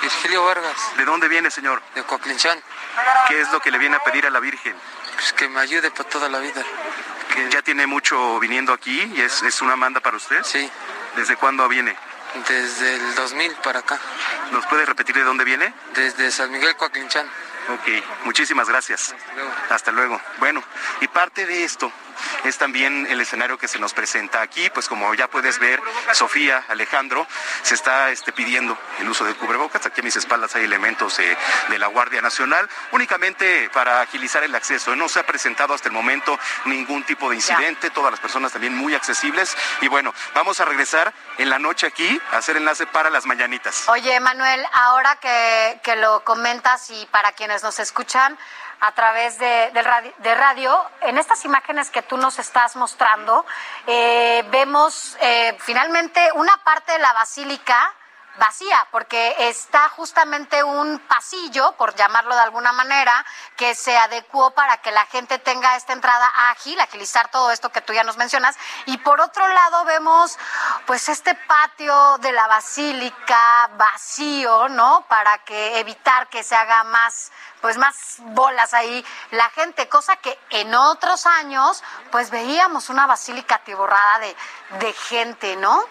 Virgilio 0.00 0.44
Vargas. 0.44 0.76
¿De 0.96 1.04
dónde 1.04 1.28
viene, 1.28 1.50
señor? 1.50 1.80
De 1.94 2.02
Coaclinchan. 2.02 2.60
¿Qué 3.28 3.40
es 3.40 3.50
lo 3.52 3.60
que 3.60 3.70
le 3.70 3.78
viene 3.78 3.96
a 3.96 4.00
pedir 4.00 4.26
a 4.26 4.30
la 4.30 4.40
Virgen? 4.40 4.74
Pues 5.14 5.32
que 5.32 5.48
me 5.48 5.60
ayude 5.60 5.90
para 5.90 6.08
toda 6.08 6.28
la 6.28 6.40
vida. 6.40 6.62
¿Ya 7.50 7.62
tiene 7.62 7.86
mucho 7.86 8.38
viniendo 8.40 8.72
aquí 8.72 9.12
y 9.14 9.20
es, 9.20 9.42
es 9.42 9.62
una 9.62 9.76
manda 9.76 10.00
para 10.00 10.16
usted? 10.16 10.42
Sí. 10.42 10.68
¿Desde 11.16 11.36
cuándo 11.36 11.68
viene? 11.68 11.96
Desde 12.48 12.96
el 12.96 13.14
2000 13.14 13.54
para 13.56 13.80
acá. 13.80 13.98
¿Nos 14.50 14.66
puede 14.66 14.84
repetir 14.84 15.14
de 15.14 15.22
dónde 15.22 15.44
viene? 15.44 15.72
Desde 15.94 16.30
San 16.30 16.50
Miguel 16.50 16.76
Coaclinchan. 16.76 17.26
Ok, 17.68 18.24
muchísimas 18.24 18.68
gracias. 18.68 19.14
Hasta 19.14 19.34
luego. 19.34 19.52
Hasta 19.70 19.92
luego. 19.92 20.20
Bueno, 20.38 20.64
y 21.00 21.08
parte 21.08 21.46
de 21.46 21.64
esto 21.64 21.92
es 22.44 22.58
también 22.58 23.06
el 23.10 23.20
escenario 23.20 23.58
que 23.58 23.68
se 23.68 23.78
nos 23.78 23.92
presenta 23.92 24.42
aquí, 24.42 24.68
pues 24.70 24.88
como 24.88 25.14
ya 25.14 25.28
puedes 25.28 25.58
ver, 25.58 25.80
Sofía, 26.12 26.64
Alejandro, 26.68 27.26
se 27.62 27.74
está 27.74 28.10
este, 28.10 28.32
pidiendo 28.32 28.78
el 29.00 29.08
uso 29.08 29.24
de 29.24 29.34
cubrebocas. 29.34 29.84
Aquí 29.86 30.00
a 30.00 30.04
mis 30.04 30.16
espaldas 30.16 30.54
hay 30.54 30.64
elementos 30.64 31.16
de, 31.16 31.36
la 31.78 31.86
Guardia 31.88 32.22
Nacional, 32.22 32.68
únicamente 32.92 33.68
para 33.72 34.02
agilizar 34.02 34.44
el 34.44 34.54
acceso. 34.54 34.94
No 34.94 35.08
se 35.08 35.18
ha 35.18 35.26
presentado 35.26 35.74
hasta 35.74 35.88
el 35.88 35.94
momento 35.94 36.38
ningún 36.66 37.02
tipo 37.04 37.28
de 37.28 37.36
incidente, 37.36 37.90
todas 37.90 38.10
las 38.10 38.20
personas 38.20 38.52
también 38.52 38.74
muy 38.76 38.94
accesibles. 38.94 39.56
Y 39.80 39.88
bueno, 39.88 40.14
vamos 40.34 40.60
a 40.60 40.64
regresar 40.64 41.12
en 41.38 41.50
la 41.50 41.58
noche 41.58 41.86
aquí 41.86 42.20
a 42.30 42.38
hacer 42.38 42.56
enlace 42.56 42.86
para 42.86 43.10
las 43.10 43.26
mañanitas. 43.26 43.88
Oye, 43.88 44.18
Manuel, 44.20 44.64
ahora 44.74 45.16
que, 45.16 45.80
que 45.82 45.96
lo 45.96 46.22
comentas 46.24 46.90
y 46.90 47.06
para 47.06 47.32
quienes 47.32 47.62
nos 47.62 47.78
escuchan, 47.80 48.38
a 48.82 48.90
través 48.92 49.38
de, 49.38 49.70
radio, 50.34 50.84
En 51.02 51.16
estas 51.16 51.44
imágenes 51.44 51.88
que 51.88 52.02
tú 52.02 52.16
nos 52.16 52.40
estás 52.40 52.74
mostrando, 52.74 53.46
eh, 53.86 54.44
vemos 54.50 55.16
eh, 55.20 55.56
finalmente 55.60 56.20
una 56.34 56.56
parte 56.64 56.90
de 56.90 56.98
la 56.98 57.12
basílica 57.12 57.94
vacía, 58.38 58.86
porque 58.90 59.34
está 59.38 59.88
justamente 59.90 60.62
un 60.62 60.98
pasillo, 61.00 61.72
por 61.72 61.94
llamarlo 61.94 62.34
de 62.34 62.40
alguna 62.40 62.72
manera, 62.72 63.24
que 63.56 63.74
se 63.74 63.96
adecuó 63.96 64.52
para 64.52 64.78
que 64.78 64.90
la 64.90 65.04
gente 65.06 65.38
tenga 65.38 65.76
esta 65.76 65.92
entrada 65.92 66.30
ágil, 66.50 66.80
agilizar 66.80 67.30
todo 67.30 67.50
esto 67.50 67.70
que 67.70 67.82
tú 67.82 67.92
ya 67.92 68.04
nos 68.04 68.16
mencionas. 68.16 68.56
Y 68.86 68.98
por 68.98 69.20
otro 69.20 69.46
lado 69.46 69.84
vemos 69.84 70.38
pues 70.86 71.08
este 71.08 71.34
patio 71.34 72.18
de 72.18 72.32
la 72.32 72.46
basílica 72.46 73.70
vacío, 73.76 74.68
¿no? 74.68 75.04
Para 75.08 75.38
que 75.38 75.78
evitar 75.78 76.28
que 76.28 76.42
se 76.42 76.56
haga 76.56 76.84
más 76.84 77.32
pues 77.60 77.78
más 77.78 78.16
bolas 78.18 78.74
ahí 78.74 79.06
la 79.30 79.48
gente, 79.50 79.88
cosa 79.88 80.16
que 80.16 80.36
en 80.50 80.74
otros 80.74 81.26
años 81.26 81.84
pues 82.10 82.30
veíamos 82.30 82.88
una 82.88 83.06
basílica 83.06 83.54
atiborrada 83.56 84.18
de, 84.18 84.36
de 84.80 84.92
gente, 84.92 85.54
¿no? 85.56 85.84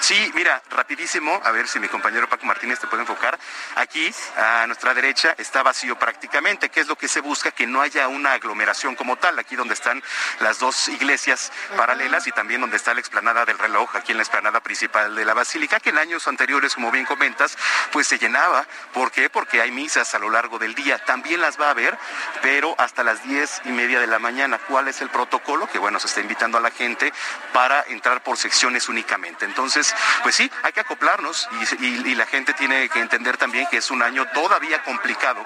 Sí, 0.00 0.30
mira, 0.34 0.62
rapidísimo, 0.70 1.40
a 1.44 1.50
ver 1.50 1.66
si 1.66 1.80
mi 1.80 1.88
compañero 1.88 2.28
Paco 2.28 2.46
Martínez 2.46 2.78
te 2.78 2.86
puede 2.86 3.02
enfocar. 3.02 3.38
Aquí, 3.74 4.14
a 4.36 4.66
nuestra 4.66 4.94
derecha, 4.94 5.34
está 5.38 5.62
vacío 5.62 5.98
prácticamente, 5.98 6.68
que 6.68 6.80
es 6.80 6.86
lo 6.86 6.96
que 6.96 7.08
se 7.08 7.20
busca, 7.20 7.50
que 7.50 7.66
no 7.66 7.80
haya 7.80 8.06
una 8.06 8.32
aglomeración 8.32 8.94
como 8.94 9.16
tal, 9.16 9.38
aquí 9.38 9.56
donde 9.56 9.74
están 9.74 10.02
las 10.40 10.58
dos 10.58 10.88
iglesias 10.88 11.50
paralelas 11.76 12.26
y 12.26 12.32
también 12.32 12.60
donde 12.60 12.76
está 12.76 12.94
la 12.94 13.00
explanada 13.00 13.44
del 13.44 13.58
reloj, 13.58 13.96
aquí 13.96 14.12
en 14.12 14.18
la 14.18 14.22
explanada 14.22 14.60
principal 14.60 15.14
de 15.14 15.24
la 15.24 15.34
basílica, 15.34 15.80
que 15.80 15.90
en 15.90 15.98
años 15.98 16.28
anteriores, 16.28 16.74
como 16.74 16.90
bien 16.90 17.06
comentas, 17.06 17.56
pues 17.90 18.06
se 18.06 18.18
llenaba. 18.18 18.66
¿Por 18.92 19.10
qué? 19.10 19.28
Porque 19.28 19.60
hay 19.60 19.72
misas 19.72 20.14
a 20.14 20.18
lo 20.18 20.30
largo 20.30 20.58
del 20.58 20.74
día, 20.74 20.98
también 20.98 21.40
las 21.40 21.60
va 21.60 21.68
a 21.68 21.70
haber, 21.70 21.98
pero 22.42 22.74
hasta 22.78 23.02
las 23.02 23.24
diez 23.24 23.60
y 23.64 23.70
media 23.70 23.98
de 23.98 24.06
la 24.06 24.18
mañana. 24.18 24.58
¿Cuál 24.58 24.88
es 24.88 25.00
el 25.00 25.08
protocolo? 25.08 25.66
Que 25.66 25.78
bueno, 25.78 25.98
se 25.98 26.06
está 26.06 26.20
invitando 26.20 26.58
a 26.58 26.60
la 26.60 26.70
gente 26.70 27.12
para 27.52 27.82
entrar 27.88 28.22
por 28.22 28.36
secciones 28.36 28.88
únicamente. 28.88 29.44
Entonces, 29.44 29.85
pues 30.22 30.34
sí, 30.34 30.50
hay 30.62 30.72
que 30.72 30.80
acoplarnos 30.80 31.48
y, 31.80 32.14
la 32.16 32.26
gente 32.26 32.54
tiene 32.54 32.88
que 32.88 33.00
entender 33.00 33.36
también 33.36 33.66
que 33.70 33.76
es 33.76 33.90
un 33.90 34.02
año 34.02 34.26
todavía 34.32 34.82
complicado, 34.82 35.44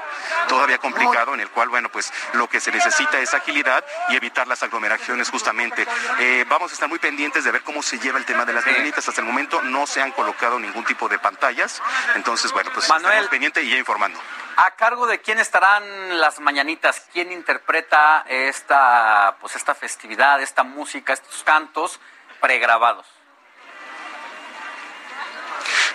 todavía 0.48 0.78
complicado, 0.78 1.34
en 1.34 1.40
el 1.40 1.50
cual, 1.50 1.68
bueno, 1.68 1.88
pues 1.88 2.12
lo 2.34 2.48
que 2.48 2.60
se 2.60 2.70
necesita 2.70 3.18
es 3.18 3.34
agilidad 3.34 3.84
y 4.08 4.16
evitar 4.16 4.46
las 4.46 4.62
aglomeraciones 4.62 5.30
justamente. 5.30 5.86
Eh, 6.20 6.44
vamos 6.48 6.70
a 6.70 6.74
estar 6.74 6.88
muy 6.88 7.00
pendientes 7.00 7.42
de 7.42 7.50
ver 7.50 7.62
cómo 7.62 7.82
se 7.82 7.98
lleva 7.98 8.18
el 8.18 8.24
tema 8.24 8.44
de 8.44 8.52
las 8.52 8.64
mañanitas. 8.64 9.08
Hasta 9.08 9.20
el 9.20 9.26
momento 9.26 9.62
no 9.62 9.86
se 9.86 10.00
han 10.00 10.12
colocado 10.12 10.60
ningún 10.60 10.84
tipo 10.84 11.08
de 11.08 11.18
pantallas, 11.18 11.82
entonces, 12.14 12.52
bueno, 12.52 12.70
pues 12.72 12.88
Manuel, 12.88 13.12
estamos 13.12 13.30
pendientes 13.30 13.64
y 13.64 13.70
ya 13.70 13.78
informando. 13.78 14.20
¿A 14.56 14.72
cargo 14.72 15.06
de 15.06 15.20
quién 15.20 15.38
estarán 15.38 16.20
las 16.20 16.38
mañanitas? 16.40 17.08
¿Quién 17.12 17.32
interpreta 17.32 18.24
esta, 18.28 19.36
pues 19.40 19.56
esta 19.56 19.74
festividad, 19.74 20.40
esta 20.42 20.62
música, 20.62 21.12
estos 21.12 21.42
cantos 21.44 21.98
pregrabados? 22.40 23.06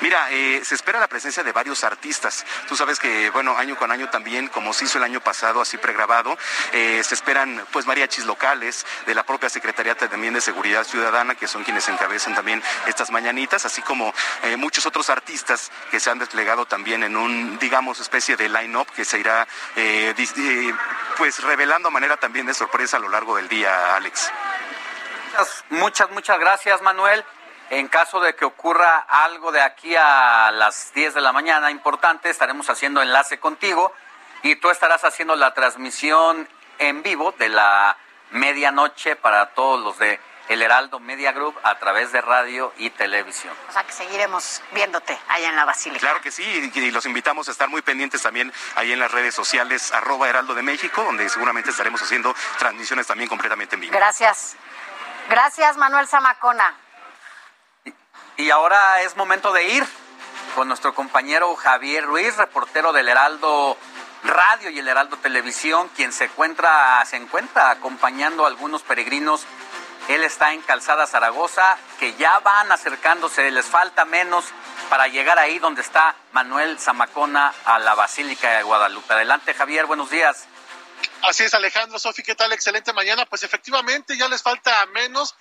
Mira, 0.01 0.29
eh, 0.31 0.61
se 0.63 0.75
espera 0.75 0.99
la 0.99 1.07
presencia 1.07 1.43
de 1.43 1.51
varios 1.51 1.83
artistas. 1.83 2.45
Tú 2.67 2.75
sabes 2.75 2.99
que, 2.99 3.29
bueno, 3.29 3.57
año 3.57 3.77
con 3.77 3.91
año 3.91 4.09
también, 4.09 4.47
como 4.49 4.73
se 4.73 4.85
hizo 4.85 4.97
el 4.97 5.03
año 5.03 5.21
pasado, 5.21 5.61
así 5.61 5.77
pregrabado, 5.77 6.37
eh, 6.73 7.01
se 7.03 7.15
esperan 7.15 7.65
pues 7.71 7.85
mariachis 7.85 8.25
locales 8.25 8.85
de 9.05 9.15
la 9.15 9.23
propia 9.23 9.49
Secretaría 9.49 9.95
también 9.95 10.33
de 10.33 10.41
Seguridad 10.41 10.83
Ciudadana, 10.83 11.35
que 11.35 11.47
son 11.47 11.63
quienes 11.63 11.87
encabezan 11.87 12.35
también 12.35 12.61
estas 12.87 13.11
mañanitas, 13.11 13.65
así 13.65 13.81
como 13.81 14.13
eh, 14.43 14.57
muchos 14.57 14.85
otros 14.85 15.09
artistas 15.09 15.71
que 15.91 15.99
se 15.99 16.09
han 16.09 16.19
desplegado 16.19 16.65
también 16.65 17.03
en 17.03 17.15
un, 17.15 17.57
digamos, 17.59 17.99
especie 17.99 18.35
de 18.35 18.49
line-up 18.49 18.87
que 18.91 19.05
se 19.05 19.19
irá 19.19 19.47
pues 21.17 21.41
revelando 21.43 21.87
a 21.87 21.91
manera 21.91 22.17
también 22.17 22.45
de 22.45 22.53
sorpresa 22.53 22.97
a 22.97 22.99
lo 22.99 23.09
largo 23.09 23.35
del 23.37 23.47
día, 23.47 23.95
Alex. 23.95 24.31
muchas, 25.69 26.09
muchas 26.11 26.39
gracias, 26.39 26.81
Manuel. 26.81 27.23
En 27.69 27.87
caso 27.87 28.19
de 28.19 28.35
que 28.35 28.45
ocurra 28.45 29.05
algo 29.07 29.51
de 29.51 29.61
aquí 29.61 29.95
a 29.95 30.51
las 30.51 30.93
10 30.93 31.15
de 31.15 31.21
la 31.21 31.31
mañana 31.31 31.71
importante, 31.71 32.29
estaremos 32.29 32.69
haciendo 32.69 33.01
enlace 33.01 33.39
contigo 33.39 33.91
y 34.43 34.55
tú 34.57 34.69
estarás 34.69 35.03
haciendo 35.03 35.35
la 35.35 35.53
transmisión 35.53 36.47
en 36.77 37.01
vivo 37.01 37.33
de 37.39 37.49
la 37.49 37.97
medianoche 38.31 39.15
para 39.15 39.47
todos 39.53 39.83
los 39.83 39.97
de 39.97 40.19
El 40.47 40.61
Heraldo 40.61 40.99
Media 40.99 41.31
Group 41.31 41.57
a 41.63 41.79
través 41.79 42.11
de 42.11 42.21
radio 42.21 42.71
y 42.77 42.91
televisión. 42.91 43.53
O 43.67 43.71
sea 43.71 43.83
que 43.83 43.93
seguiremos 43.93 44.61
viéndote 44.71 45.17
allá 45.29 45.49
en 45.49 45.55
la 45.55 45.65
Basílica. 45.65 45.99
Claro 45.99 46.21
que 46.21 46.29
sí, 46.29 46.43
y 46.43 46.91
los 46.91 47.07
invitamos 47.07 47.47
a 47.47 47.51
estar 47.51 47.67
muy 47.67 47.81
pendientes 47.81 48.21
también 48.21 48.53
ahí 48.75 48.91
en 48.91 48.99
las 48.99 49.11
redes 49.11 49.33
sociales 49.33 49.91
arroba 49.91 50.29
Heraldo 50.29 50.53
de 50.53 50.61
México, 50.61 51.03
donde 51.03 51.27
seguramente 51.29 51.71
estaremos 51.71 51.99
haciendo 52.01 52.35
transmisiones 52.59 53.07
también 53.07 53.27
completamente 53.27 53.73
en 53.73 53.81
vivo. 53.81 53.97
Gracias. 53.97 54.55
Gracias, 55.29 55.77
Manuel 55.77 56.07
Zamacona. 56.07 56.84
Y 58.37 58.49
ahora 58.49 59.01
es 59.01 59.15
momento 59.15 59.53
de 59.53 59.63
ir 59.63 59.87
con 60.55 60.67
nuestro 60.67 60.93
compañero 60.93 61.55
Javier 61.55 62.03
Ruiz, 62.03 62.35
reportero 62.35 62.91
del 62.91 63.07
Heraldo 63.07 63.77
Radio 64.23 64.69
y 64.69 64.79
el 64.79 64.87
Heraldo 64.87 65.15
Televisión, 65.17 65.89
quien 65.95 66.11
se 66.11 66.25
encuentra, 66.25 67.03
se 67.05 67.15
encuentra 67.15 67.69
acompañando 67.69 68.43
a 68.43 68.49
algunos 68.49 68.81
peregrinos. 68.81 69.45
Él 70.09 70.21
está 70.23 70.51
en 70.51 70.61
Calzada 70.61 71.07
Zaragoza, 71.07 71.77
que 71.97 72.13
ya 72.15 72.39
van 72.39 72.71
acercándose, 72.73 73.49
les 73.51 73.65
falta 73.65 74.03
menos 74.03 74.45
para 74.89 75.07
llegar 75.07 75.39
ahí 75.39 75.57
donde 75.59 75.81
está 75.81 76.13
Manuel 76.33 76.77
Zamacona 76.77 77.53
a 77.63 77.79
la 77.79 77.95
Basílica 77.95 78.51
de 78.51 78.63
Guadalupe. 78.63 79.13
Adelante, 79.13 79.53
Javier, 79.53 79.85
buenos 79.85 80.09
días. 80.09 80.45
Así 81.21 81.43
es, 81.43 81.53
Alejandro, 81.53 81.97
Sofi, 81.99 82.21
¿qué 82.21 82.35
tal? 82.35 82.51
Excelente 82.51 82.91
mañana. 82.91 83.25
Pues 83.25 83.43
efectivamente 83.43 84.17
ya 84.17 84.27
les 84.27 84.43
falta 84.43 84.85
menos 84.87 85.35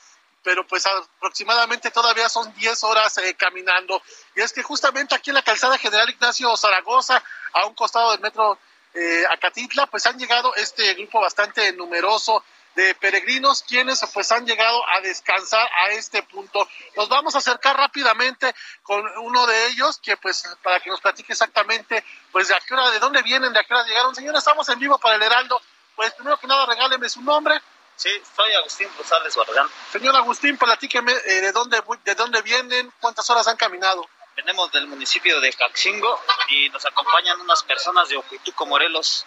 pero 0.44 0.64
pues 0.66 0.86
aproximadamente 0.86 1.90
todavía 1.90 2.28
son 2.28 2.54
10 2.54 2.84
horas 2.84 3.18
eh, 3.18 3.34
caminando. 3.34 4.00
Y 4.36 4.42
es 4.42 4.52
que 4.52 4.62
justamente 4.62 5.14
aquí 5.14 5.30
en 5.30 5.34
la 5.34 5.42
calzada 5.42 5.78
General 5.78 6.08
Ignacio 6.08 6.56
Zaragoza, 6.56 7.20
a 7.54 7.66
un 7.66 7.74
costado 7.74 8.12
del 8.12 8.20
metro 8.20 8.58
eh, 8.92 9.24
Acatitla, 9.30 9.86
pues 9.86 10.06
han 10.06 10.18
llegado 10.18 10.54
este 10.54 10.94
grupo 10.94 11.20
bastante 11.20 11.72
numeroso 11.72 12.44
de 12.74 12.94
peregrinos 12.96 13.62
quienes 13.62 14.04
pues 14.12 14.32
han 14.32 14.46
llegado 14.46 14.82
a 14.90 15.00
descansar 15.00 15.66
a 15.84 15.90
este 15.92 16.22
punto. 16.24 16.68
Nos 16.96 17.08
vamos 17.08 17.34
a 17.34 17.38
acercar 17.38 17.76
rápidamente 17.76 18.54
con 18.82 19.02
uno 19.18 19.46
de 19.46 19.68
ellos 19.68 19.98
que 19.98 20.16
pues 20.16 20.44
para 20.62 20.80
que 20.80 20.90
nos 20.90 21.00
platique 21.00 21.32
exactamente 21.32 22.04
pues 22.32 22.48
de 22.48 22.54
a 22.54 22.60
qué 22.60 22.74
hora, 22.74 22.90
de 22.90 22.98
dónde 22.98 23.22
vienen, 23.22 23.52
de 23.52 23.60
a 23.60 23.64
qué 23.64 23.72
hora 23.72 23.86
llegaron. 23.86 24.14
Señor, 24.14 24.36
estamos 24.36 24.68
en 24.68 24.78
vivo 24.78 24.98
para 24.98 25.16
el 25.16 25.22
Heraldo. 25.22 25.60
Pues 25.94 26.12
primero 26.14 26.36
que 26.38 26.48
nada 26.48 26.66
regáleme 26.66 27.08
su 27.08 27.22
nombre. 27.22 27.60
Sí, 27.96 28.10
soy 28.36 28.52
Agustín 28.54 28.88
Rosales 28.98 29.36
Barragán. 29.36 29.68
Señor 29.92 30.16
Agustín, 30.16 30.58
platíqueme 30.58 31.12
eh, 31.12 31.40
de 31.40 31.52
dónde 31.52 31.82
de 32.04 32.14
dónde 32.14 32.42
vienen, 32.42 32.92
cuántas 33.00 33.28
horas 33.30 33.46
han 33.46 33.56
caminado. 33.56 34.06
Venimos 34.36 34.72
del 34.72 34.88
municipio 34.88 35.40
de 35.40 35.52
Caxingo 35.52 36.20
y 36.48 36.68
nos 36.70 36.84
acompañan 36.84 37.40
unas 37.40 37.62
personas 37.62 38.08
de 38.08 38.16
Ocuituco, 38.16 38.66
Morelos. 38.66 39.24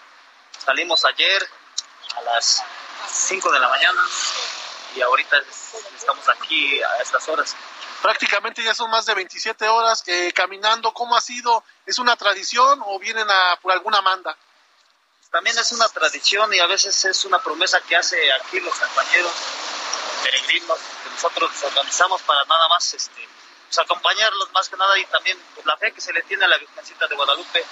Salimos 0.58 1.06
ayer 1.06 1.50
a 2.18 2.22
las 2.24 2.64
5 3.10 3.52
de 3.52 3.60
la 3.60 3.70
mañana 3.70 4.02
y 4.96 5.02
ahorita 5.02 5.38
estamos 5.96 6.28
aquí 6.28 6.82
a 6.82 7.02
estas 7.02 7.28
horas. 7.30 7.56
Prácticamente 8.02 8.62
ya 8.64 8.76
son 8.76 8.92
más 8.92 9.06
de 9.06 9.14
27 9.14 9.68
horas 9.70 10.04
eh, 10.08 10.32
caminando. 10.34 10.94
¿Cómo 10.94 11.16
ha 11.16 11.22
sido? 11.22 11.64
¿Es 11.86 12.00
una 12.00 12.16
tradición 12.18 12.82
o 12.86 13.00
vienen 13.00 13.28
a, 13.30 13.60
por 13.62 13.72
alguna 13.72 14.02
manda? 14.02 14.38
También 15.32 15.58
es 15.58 15.72
una 15.72 15.88
tradición 15.90 16.54
y 16.54 16.60
a 16.60 16.68
veces 16.68 17.04
es 17.06 17.26
una 17.26 17.40
promesa 17.40 17.82
que 17.82 17.96
hace 17.96 18.32
aquí 18.34 18.60
los 18.60 18.74
compañeros 18.76 19.32
peregrinos 20.24 20.80
que 21.04 21.10
nosotros 21.10 21.52
organizamos 21.64 22.22
para 22.22 22.44
nada 22.46 22.68
más 22.70 22.94
este 22.94 23.28
pues, 23.66 23.78
acompañarlos 23.80 24.52
más 24.52 24.70
que 24.70 24.78
nada 24.78 24.98
y 24.98 25.06
también 25.06 25.38
pues, 25.54 25.66
la 25.66 25.78
fe 25.78 25.92
que 25.92 26.02
se 26.02 26.14
le 26.14 26.22
tiene 26.24 26.46
a 26.46 26.48
la 26.48 26.58
Virgencita 26.58 27.08
de 27.08 27.16
Guadalupe. 27.16 27.64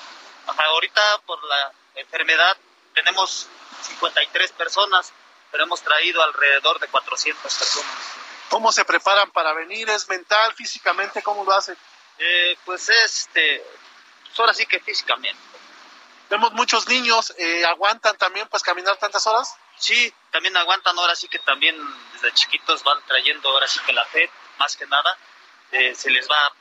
ahorita 0.48 1.02
por 1.26 1.44
la 1.44 1.72
enfermedad 1.96 2.58
tenemos 2.94 3.48
53 3.84 4.52
personas, 4.54 5.12
pero 5.52 5.64
hemos 5.64 5.82
traído 5.82 6.22
alrededor 6.24 6.80
de 6.80 6.88
400 6.88 7.54
personas. 7.54 7.96
¿Cómo 8.50 8.72
se 8.72 8.86
preparan 8.86 9.32
para 9.32 9.54
venir? 9.54 9.90
¿Es 9.90 10.08
mental, 10.08 10.54
físicamente? 10.54 11.22
¿Cómo 11.22 11.44
lo 11.44 11.54
hacen? 11.54 11.78
Eh, 12.18 12.58
pues 12.66 12.90
este, 12.90 13.66
pues, 14.26 14.40
ahora 14.40 14.54
sí 14.54 14.66
que 14.66 14.80
físicamente 14.80 15.55
Vemos 16.36 16.52
muchos 16.52 16.86
niños, 16.90 17.34
eh, 17.38 17.64
¿aguantan 17.64 18.18
también 18.18 18.46
pues 18.50 18.62
caminar 18.62 18.98
tantas 18.98 19.26
horas? 19.26 19.56
Sí, 19.78 20.14
también 20.32 20.58
aguantan, 20.58 21.00
ahora 21.00 21.16
sí 21.16 21.30
que 21.30 21.40
también 21.40 21.78
desde 22.12 22.34
chiquitos 22.34 22.84
van 22.84 23.02
trayendo 23.08 23.48
ahora 23.48 23.70
sí 23.70 23.80
que 23.86 23.94
la 23.94 24.04
fe, 24.04 24.30
más 24.58 24.76
que 24.76 24.86
nada, 24.86 25.18
eh, 25.72 25.96
se 25.96 26.10
les 26.10 26.30
va 26.30 26.52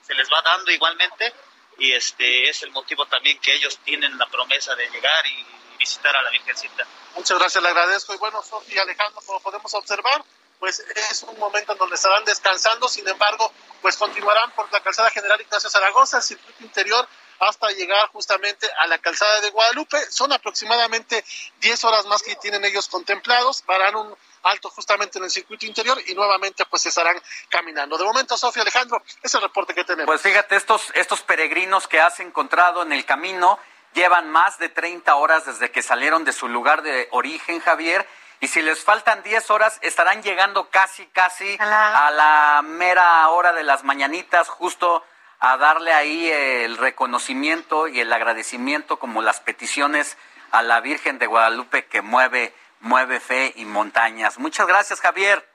se 0.00 0.14
les 0.14 0.26
va 0.32 0.40
dando 0.40 0.70
igualmente 0.70 1.34
y 1.76 1.92
este 1.92 2.48
es 2.48 2.62
el 2.62 2.70
motivo 2.70 3.04
también 3.08 3.38
que 3.40 3.54
ellos 3.54 3.78
tienen 3.84 4.16
la 4.16 4.26
promesa 4.26 4.74
de 4.74 4.88
llegar 4.88 5.26
y 5.26 5.46
visitar 5.78 6.16
a 6.16 6.22
la 6.22 6.30
Virgencita. 6.30 6.86
Muchas 7.14 7.38
gracias, 7.38 7.62
le 7.62 7.68
agradezco. 7.68 8.14
Y 8.14 8.16
bueno, 8.16 8.42
Sofía 8.42 8.76
y 8.76 8.78
Alejandro, 8.78 9.20
como 9.26 9.40
podemos 9.40 9.74
observar, 9.74 10.24
pues 10.58 10.80
es 10.80 11.22
un 11.24 11.38
momento 11.38 11.72
en 11.72 11.78
donde 11.78 11.96
estarán 11.96 12.24
descansando, 12.24 12.88
sin 12.88 13.06
embargo, 13.06 13.52
pues 13.82 13.98
continuarán 13.98 14.50
por 14.52 14.72
la 14.72 14.82
calzada 14.82 15.10
general 15.10 15.38
Ignacio 15.42 15.68
Zaragoza, 15.68 16.22
circuito 16.22 16.64
interior 16.64 17.06
hasta 17.40 17.70
llegar 17.70 18.08
justamente 18.08 18.68
a 18.78 18.86
la 18.86 18.98
calzada 18.98 19.40
de 19.40 19.50
Guadalupe. 19.50 19.98
Son 20.10 20.32
aproximadamente 20.32 21.24
10 21.60 21.84
horas 21.84 22.06
más 22.06 22.22
que 22.22 22.36
tienen 22.36 22.64
ellos 22.64 22.88
contemplados. 22.88 23.64
Harán 23.66 23.96
un 23.96 24.16
alto 24.42 24.68
justamente 24.70 25.18
en 25.18 25.24
el 25.24 25.30
circuito 25.30 25.66
interior 25.66 25.98
y 26.06 26.14
nuevamente 26.14 26.64
pues 26.66 26.84
estarán 26.86 27.20
caminando. 27.48 27.96
De 27.96 28.04
momento, 28.04 28.36
Sofía 28.36 28.62
Alejandro, 28.62 29.02
es 29.22 29.34
el 29.34 29.40
reporte 29.40 29.74
que 29.74 29.84
tenemos. 29.84 30.06
Pues 30.06 30.20
fíjate, 30.20 30.54
estos, 30.54 30.92
estos 30.94 31.22
peregrinos 31.22 31.88
que 31.88 32.00
has 32.00 32.20
encontrado 32.20 32.82
en 32.82 32.92
el 32.92 33.04
camino 33.06 33.58
llevan 33.94 34.30
más 34.30 34.58
de 34.58 34.68
30 34.68 35.14
horas 35.16 35.46
desde 35.46 35.70
que 35.70 35.82
salieron 35.82 36.24
de 36.24 36.32
su 36.32 36.46
lugar 36.46 36.82
de 36.82 37.08
origen, 37.10 37.60
Javier. 37.60 38.06
Y 38.40 38.48
si 38.48 38.62
les 38.62 38.82
faltan 38.84 39.22
10 39.22 39.50
horas, 39.50 39.78
estarán 39.82 40.22
llegando 40.22 40.68
casi, 40.70 41.06
casi 41.08 41.56
a 41.58 42.10
la 42.10 42.62
mera 42.64 43.28
hora 43.30 43.52
de 43.52 43.64
las 43.64 43.84
mañanitas, 43.84 44.48
justo 44.48 45.04
a 45.40 45.56
darle 45.56 45.92
ahí 45.92 46.30
el 46.30 46.76
reconocimiento 46.76 47.88
y 47.88 48.00
el 48.00 48.12
agradecimiento 48.12 48.98
como 48.98 49.22
las 49.22 49.40
peticiones 49.40 50.16
a 50.50 50.62
la 50.62 50.80
Virgen 50.80 51.18
de 51.18 51.26
Guadalupe 51.26 51.86
que 51.86 52.02
mueve, 52.02 52.54
mueve 52.80 53.20
fe 53.20 53.52
y 53.56 53.64
montañas. 53.64 54.38
Muchas 54.38 54.66
gracias, 54.66 55.00
Javier. 55.00 55.48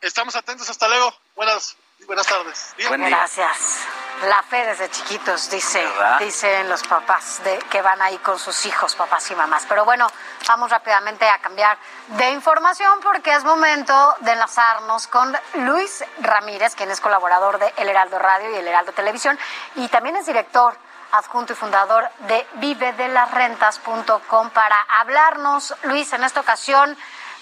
Estamos 0.00 0.34
atentos, 0.36 0.70
hasta 0.70 0.88
luego. 0.88 1.14
Buenas, 1.36 1.76
buenas 2.06 2.26
tardes. 2.26 2.74
Gracias. 2.78 3.86
La 4.28 4.42
fe 4.42 4.66
desde 4.66 4.90
chiquitos, 4.90 5.48
dice, 5.48 5.82
dicen 6.18 6.68
los 6.68 6.82
papás 6.82 7.40
de, 7.42 7.58
que 7.70 7.80
van 7.80 8.02
ahí 8.02 8.18
con 8.18 8.38
sus 8.38 8.66
hijos, 8.66 8.94
papás 8.94 9.30
y 9.30 9.34
mamás. 9.34 9.64
Pero 9.66 9.86
bueno, 9.86 10.06
vamos 10.46 10.70
rápidamente 10.70 11.26
a 11.26 11.38
cambiar 11.38 11.78
de 12.08 12.30
información 12.32 13.00
porque 13.02 13.32
es 13.34 13.44
momento 13.44 14.16
de 14.20 14.32
enlazarnos 14.32 15.06
con 15.06 15.34
Luis 15.54 16.04
Ramírez, 16.20 16.74
quien 16.74 16.90
es 16.90 17.00
colaborador 17.00 17.58
de 17.58 17.72
El 17.78 17.88
Heraldo 17.88 18.18
Radio 18.18 18.50
y 18.50 18.56
El 18.56 18.68
Heraldo 18.68 18.92
Televisión 18.92 19.38
y 19.76 19.88
también 19.88 20.16
es 20.16 20.26
director 20.26 20.76
adjunto 21.12 21.54
y 21.54 21.56
fundador 21.56 22.06
de 22.28 22.46
vivedelasrentas.com 22.54 24.50
para 24.50 24.80
hablarnos, 25.00 25.74
Luis, 25.84 26.12
en 26.12 26.24
esta 26.24 26.40
ocasión, 26.40 26.94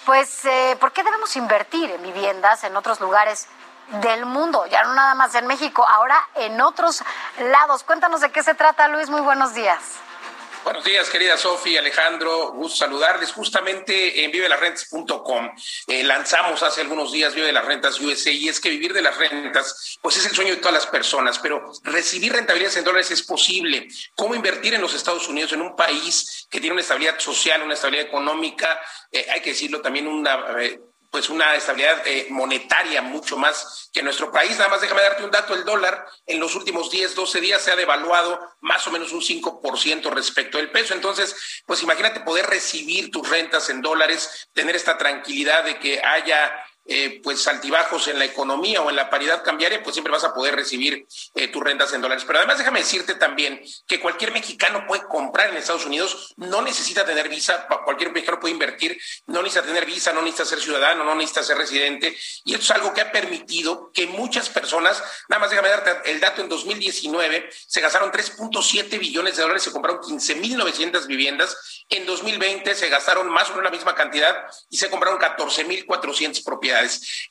pues, 0.06 0.44
eh, 0.44 0.76
¿por 0.80 0.92
qué 0.92 1.02
debemos 1.02 1.34
invertir 1.36 1.90
en 1.90 2.02
viviendas 2.02 2.62
en 2.64 2.76
otros 2.76 3.00
lugares 3.00 3.48
del 4.02 4.26
mundo, 4.26 4.66
ya 4.66 4.82
no 4.84 4.94
nada 4.94 5.14
más 5.14 5.34
en 5.34 5.46
México, 5.46 5.86
ahora 5.88 6.16
en 6.34 6.60
otros 6.60 7.02
lados. 7.38 7.84
Cuéntanos 7.84 8.20
de 8.20 8.30
qué 8.30 8.42
se 8.42 8.54
trata, 8.54 8.88
Luis. 8.88 9.08
Muy 9.08 9.20
buenos 9.20 9.54
días. 9.54 9.80
Buenos 10.64 10.84
días, 10.84 11.08
querida 11.08 11.38
Sofi, 11.38 11.78
Alejandro, 11.78 12.52
gusto 12.52 12.76
saludarles. 12.78 13.32
Justamente 13.32 14.22
en 14.22 14.30
vivelasrentas.com 14.30 15.50
eh, 15.86 16.04
lanzamos 16.04 16.62
hace 16.62 16.82
algunos 16.82 17.10
días 17.10 17.34
Vive 17.34 17.52
las 17.52 17.64
Rentas 17.64 17.98
USA 18.00 18.30
y 18.30 18.50
es 18.50 18.60
que 18.60 18.68
vivir 18.68 18.92
de 18.92 19.00
las 19.00 19.16
rentas, 19.16 19.98
pues 20.02 20.18
es 20.18 20.26
el 20.26 20.32
sueño 20.32 20.50
de 20.50 20.58
todas 20.58 20.74
las 20.74 20.86
personas, 20.86 21.38
pero 21.38 21.72
recibir 21.84 22.34
rentabilidades 22.34 22.76
en 22.76 22.84
dólares 22.84 23.10
es 23.10 23.22
posible. 23.22 23.88
¿Cómo 24.14 24.34
invertir 24.34 24.74
en 24.74 24.82
los 24.82 24.92
Estados 24.92 25.26
Unidos, 25.28 25.52
en 25.52 25.62
un 25.62 25.74
país 25.74 26.46
que 26.50 26.60
tiene 26.60 26.74
una 26.74 26.82
estabilidad 26.82 27.18
social, 27.18 27.62
una 27.62 27.74
estabilidad 27.74 28.06
económica, 28.06 28.78
eh, 29.10 29.26
hay 29.32 29.40
que 29.40 29.50
decirlo 29.50 29.80
también, 29.80 30.06
una 30.06 30.38
eh, 30.60 30.78
pues 31.10 31.30
una 31.30 31.54
estabilidad 31.54 32.06
eh, 32.06 32.26
monetaria 32.30 33.00
mucho 33.00 33.36
más 33.36 33.88
que 33.92 34.02
nuestro 34.02 34.30
país. 34.30 34.58
Nada 34.58 34.68
más 34.68 34.80
déjame 34.80 35.02
darte 35.02 35.24
un 35.24 35.30
dato, 35.30 35.54
el 35.54 35.64
dólar 35.64 36.06
en 36.26 36.38
los 36.38 36.54
últimos 36.54 36.90
10, 36.90 37.14
12 37.14 37.40
días 37.40 37.62
se 37.62 37.70
ha 37.70 37.76
devaluado 37.76 38.38
más 38.60 38.86
o 38.86 38.90
menos 38.90 39.12
un 39.12 39.20
5% 39.20 40.10
respecto 40.10 40.58
del 40.58 40.70
peso. 40.70 40.94
Entonces, 40.94 41.62
pues 41.66 41.82
imagínate 41.82 42.20
poder 42.20 42.46
recibir 42.46 43.10
tus 43.10 43.28
rentas 43.28 43.70
en 43.70 43.80
dólares, 43.80 44.48
tener 44.52 44.76
esta 44.76 44.98
tranquilidad 44.98 45.64
de 45.64 45.78
que 45.78 46.00
haya 46.02 46.52
eh, 46.90 47.20
pues 47.22 47.46
altibajos 47.46 48.08
en 48.08 48.18
la 48.18 48.24
economía 48.24 48.80
o 48.80 48.88
en 48.88 48.96
la 48.96 49.10
paridad 49.10 49.44
cambiaria, 49.44 49.82
pues 49.82 49.94
siempre 49.94 50.10
vas 50.10 50.24
a 50.24 50.32
poder 50.32 50.56
recibir 50.56 51.06
eh, 51.34 51.48
tus 51.48 51.62
rentas 51.62 51.92
en 51.92 52.00
dólares. 52.00 52.24
Pero 52.26 52.38
además 52.38 52.56
déjame 52.56 52.80
decirte 52.80 53.14
también 53.14 53.60
que 53.86 54.00
cualquier 54.00 54.32
mexicano 54.32 54.86
puede 54.86 55.04
comprar 55.04 55.50
en 55.50 55.58
Estados 55.58 55.84
Unidos, 55.84 56.32
no 56.38 56.62
necesita 56.62 57.04
tener 57.04 57.28
visa, 57.28 57.66
cualquier 57.84 58.10
mexicano 58.10 58.40
puede 58.40 58.54
invertir, 58.54 58.98
no 59.26 59.42
necesita 59.42 59.66
tener 59.66 59.84
visa, 59.84 60.14
no 60.14 60.22
necesita 60.22 60.46
ser 60.46 60.60
ciudadano, 60.60 61.04
no 61.04 61.14
necesita 61.14 61.42
ser 61.42 61.58
residente. 61.58 62.16
Y 62.44 62.54
esto 62.54 62.64
es 62.64 62.70
algo 62.70 62.94
que 62.94 63.02
ha 63.02 63.12
permitido 63.12 63.92
que 63.92 64.06
muchas 64.06 64.48
personas, 64.48 65.02
nada 65.28 65.40
más 65.40 65.50
déjame 65.50 65.68
darte 65.68 66.10
el 66.10 66.20
dato, 66.20 66.40
en 66.40 66.48
2019 66.48 67.50
se 67.50 67.80
gastaron 67.82 68.10
3.7 68.10 68.98
billones 68.98 69.36
de 69.36 69.42
dólares, 69.42 69.62
se 69.62 69.72
compraron 69.72 70.00
15.900 70.00 71.06
viviendas, 71.06 71.84
en 71.90 72.06
2020 72.06 72.74
se 72.74 72.88
gastaron 72.88 73.28
más 73.28 73.48
o 73.50 73.50
menos 73.50 73.64
la 73.64 73.70
misma 73.70 73.94
cantidad 73.94 74.46
y 74.70 74.78
se 74.78 74.88
compraron 74.88 75.18
14.400 75.18 76.44
propiedades. 76.44 76.77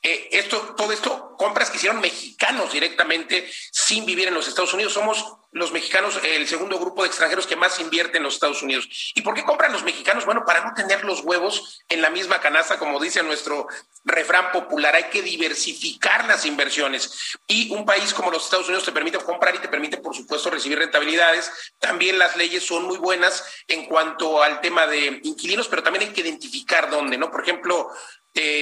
Eh, 0.02 0.30
esto, 0.32 0.76
todo 0.76 0.92
esto, 0.92 1.36
compras 1.38 1.70
que 1.70 1.78
hicieron 1.78 2.00
mexicanos 2.00 2.72
directamente 2.72 3.50
sin 3.72 4.06
vivir 4.06 4.28
en 4.28 4.34
los 4.34 4.48
Estados 4.48 4.74
Unidos. 4.74 4.94
Somos 4.94 5.24
los 5.58 5.72
mexicanos 5.72 6.20
el 6.24 6.48
segundo 6.48 6.80
grupo 6.80 7.04
de 7.04 7.08
extranjeros 7.08 7.48
que 7.48 7.56
más 7.56 7.80
invierte 7.80 8.18
en 8.18 8.24
los 8.24 8.36
Estados 8.36 8.62
Unidos. 8.62 8.88
¿Y 9.16 9.22
por 9.22 9.34
qué 9.34 9.44
compran 9.44 9.72
los 9.72 9.84
mexicanos? 9.84 10.26
Bueno, 10.26 10.44
para 10.46 10.64
no 10.64 10.74
tener 10.74 11.04
los 11.04 11.22
huevos 11.22 11.82
en 11.90 12.02
la 12.02 12.10
misma 12.10 12.40
canasta, 12.40 12.78
como 12.78 13.00
dice 13.00 13.24
nuestro 13.24 13.68
refrán 14.04 14.52
popular, 14.52 14.96
hay 14.96 15.06
que 15.06 15.22
diversificar 15.22 16.26
las 16.26 16.46
inversiones. 16.46 17.38
Y 17.48 17.74
un 17.74 17.86
país 17.86 18.14
como 18.14 18.32
los 18.32 18.46
Estados 18.46 18.68
Unidos 18.68 18.86
te 18.86 18.92
permite 18.92 19.18
comprar 19.18 19.56
y 19.56 19.60
te 19.60 19.68
permite, 19.68 19.98
por 19.98 20.16
supuesto, 20.16 20.50
recibir 20.50 20.80
rentabilidades. 20.80 21.52
También 21.80 22.18
las 22.18 22.36
leyes 22.36 22.66
son 22.66 22.84
muy 22.84 22.98
buenas 22.98 23.44
en 23.68 23.86
cuanto 23.86 24.42
al 24.42 24.62
tema 24.62 24.88
de 24.88 25.20
inquilinos, 25.24 25.68
pero 25.68 25.84
también 25.84 26.08
hay 26.08 26.14
que 26.14 26.22
identificar 26.22 26.90
dónde, 26.90 27.18
¿no? 27.18 27.32
Por 27.32 27.42
ejemplo, 27.42 27.92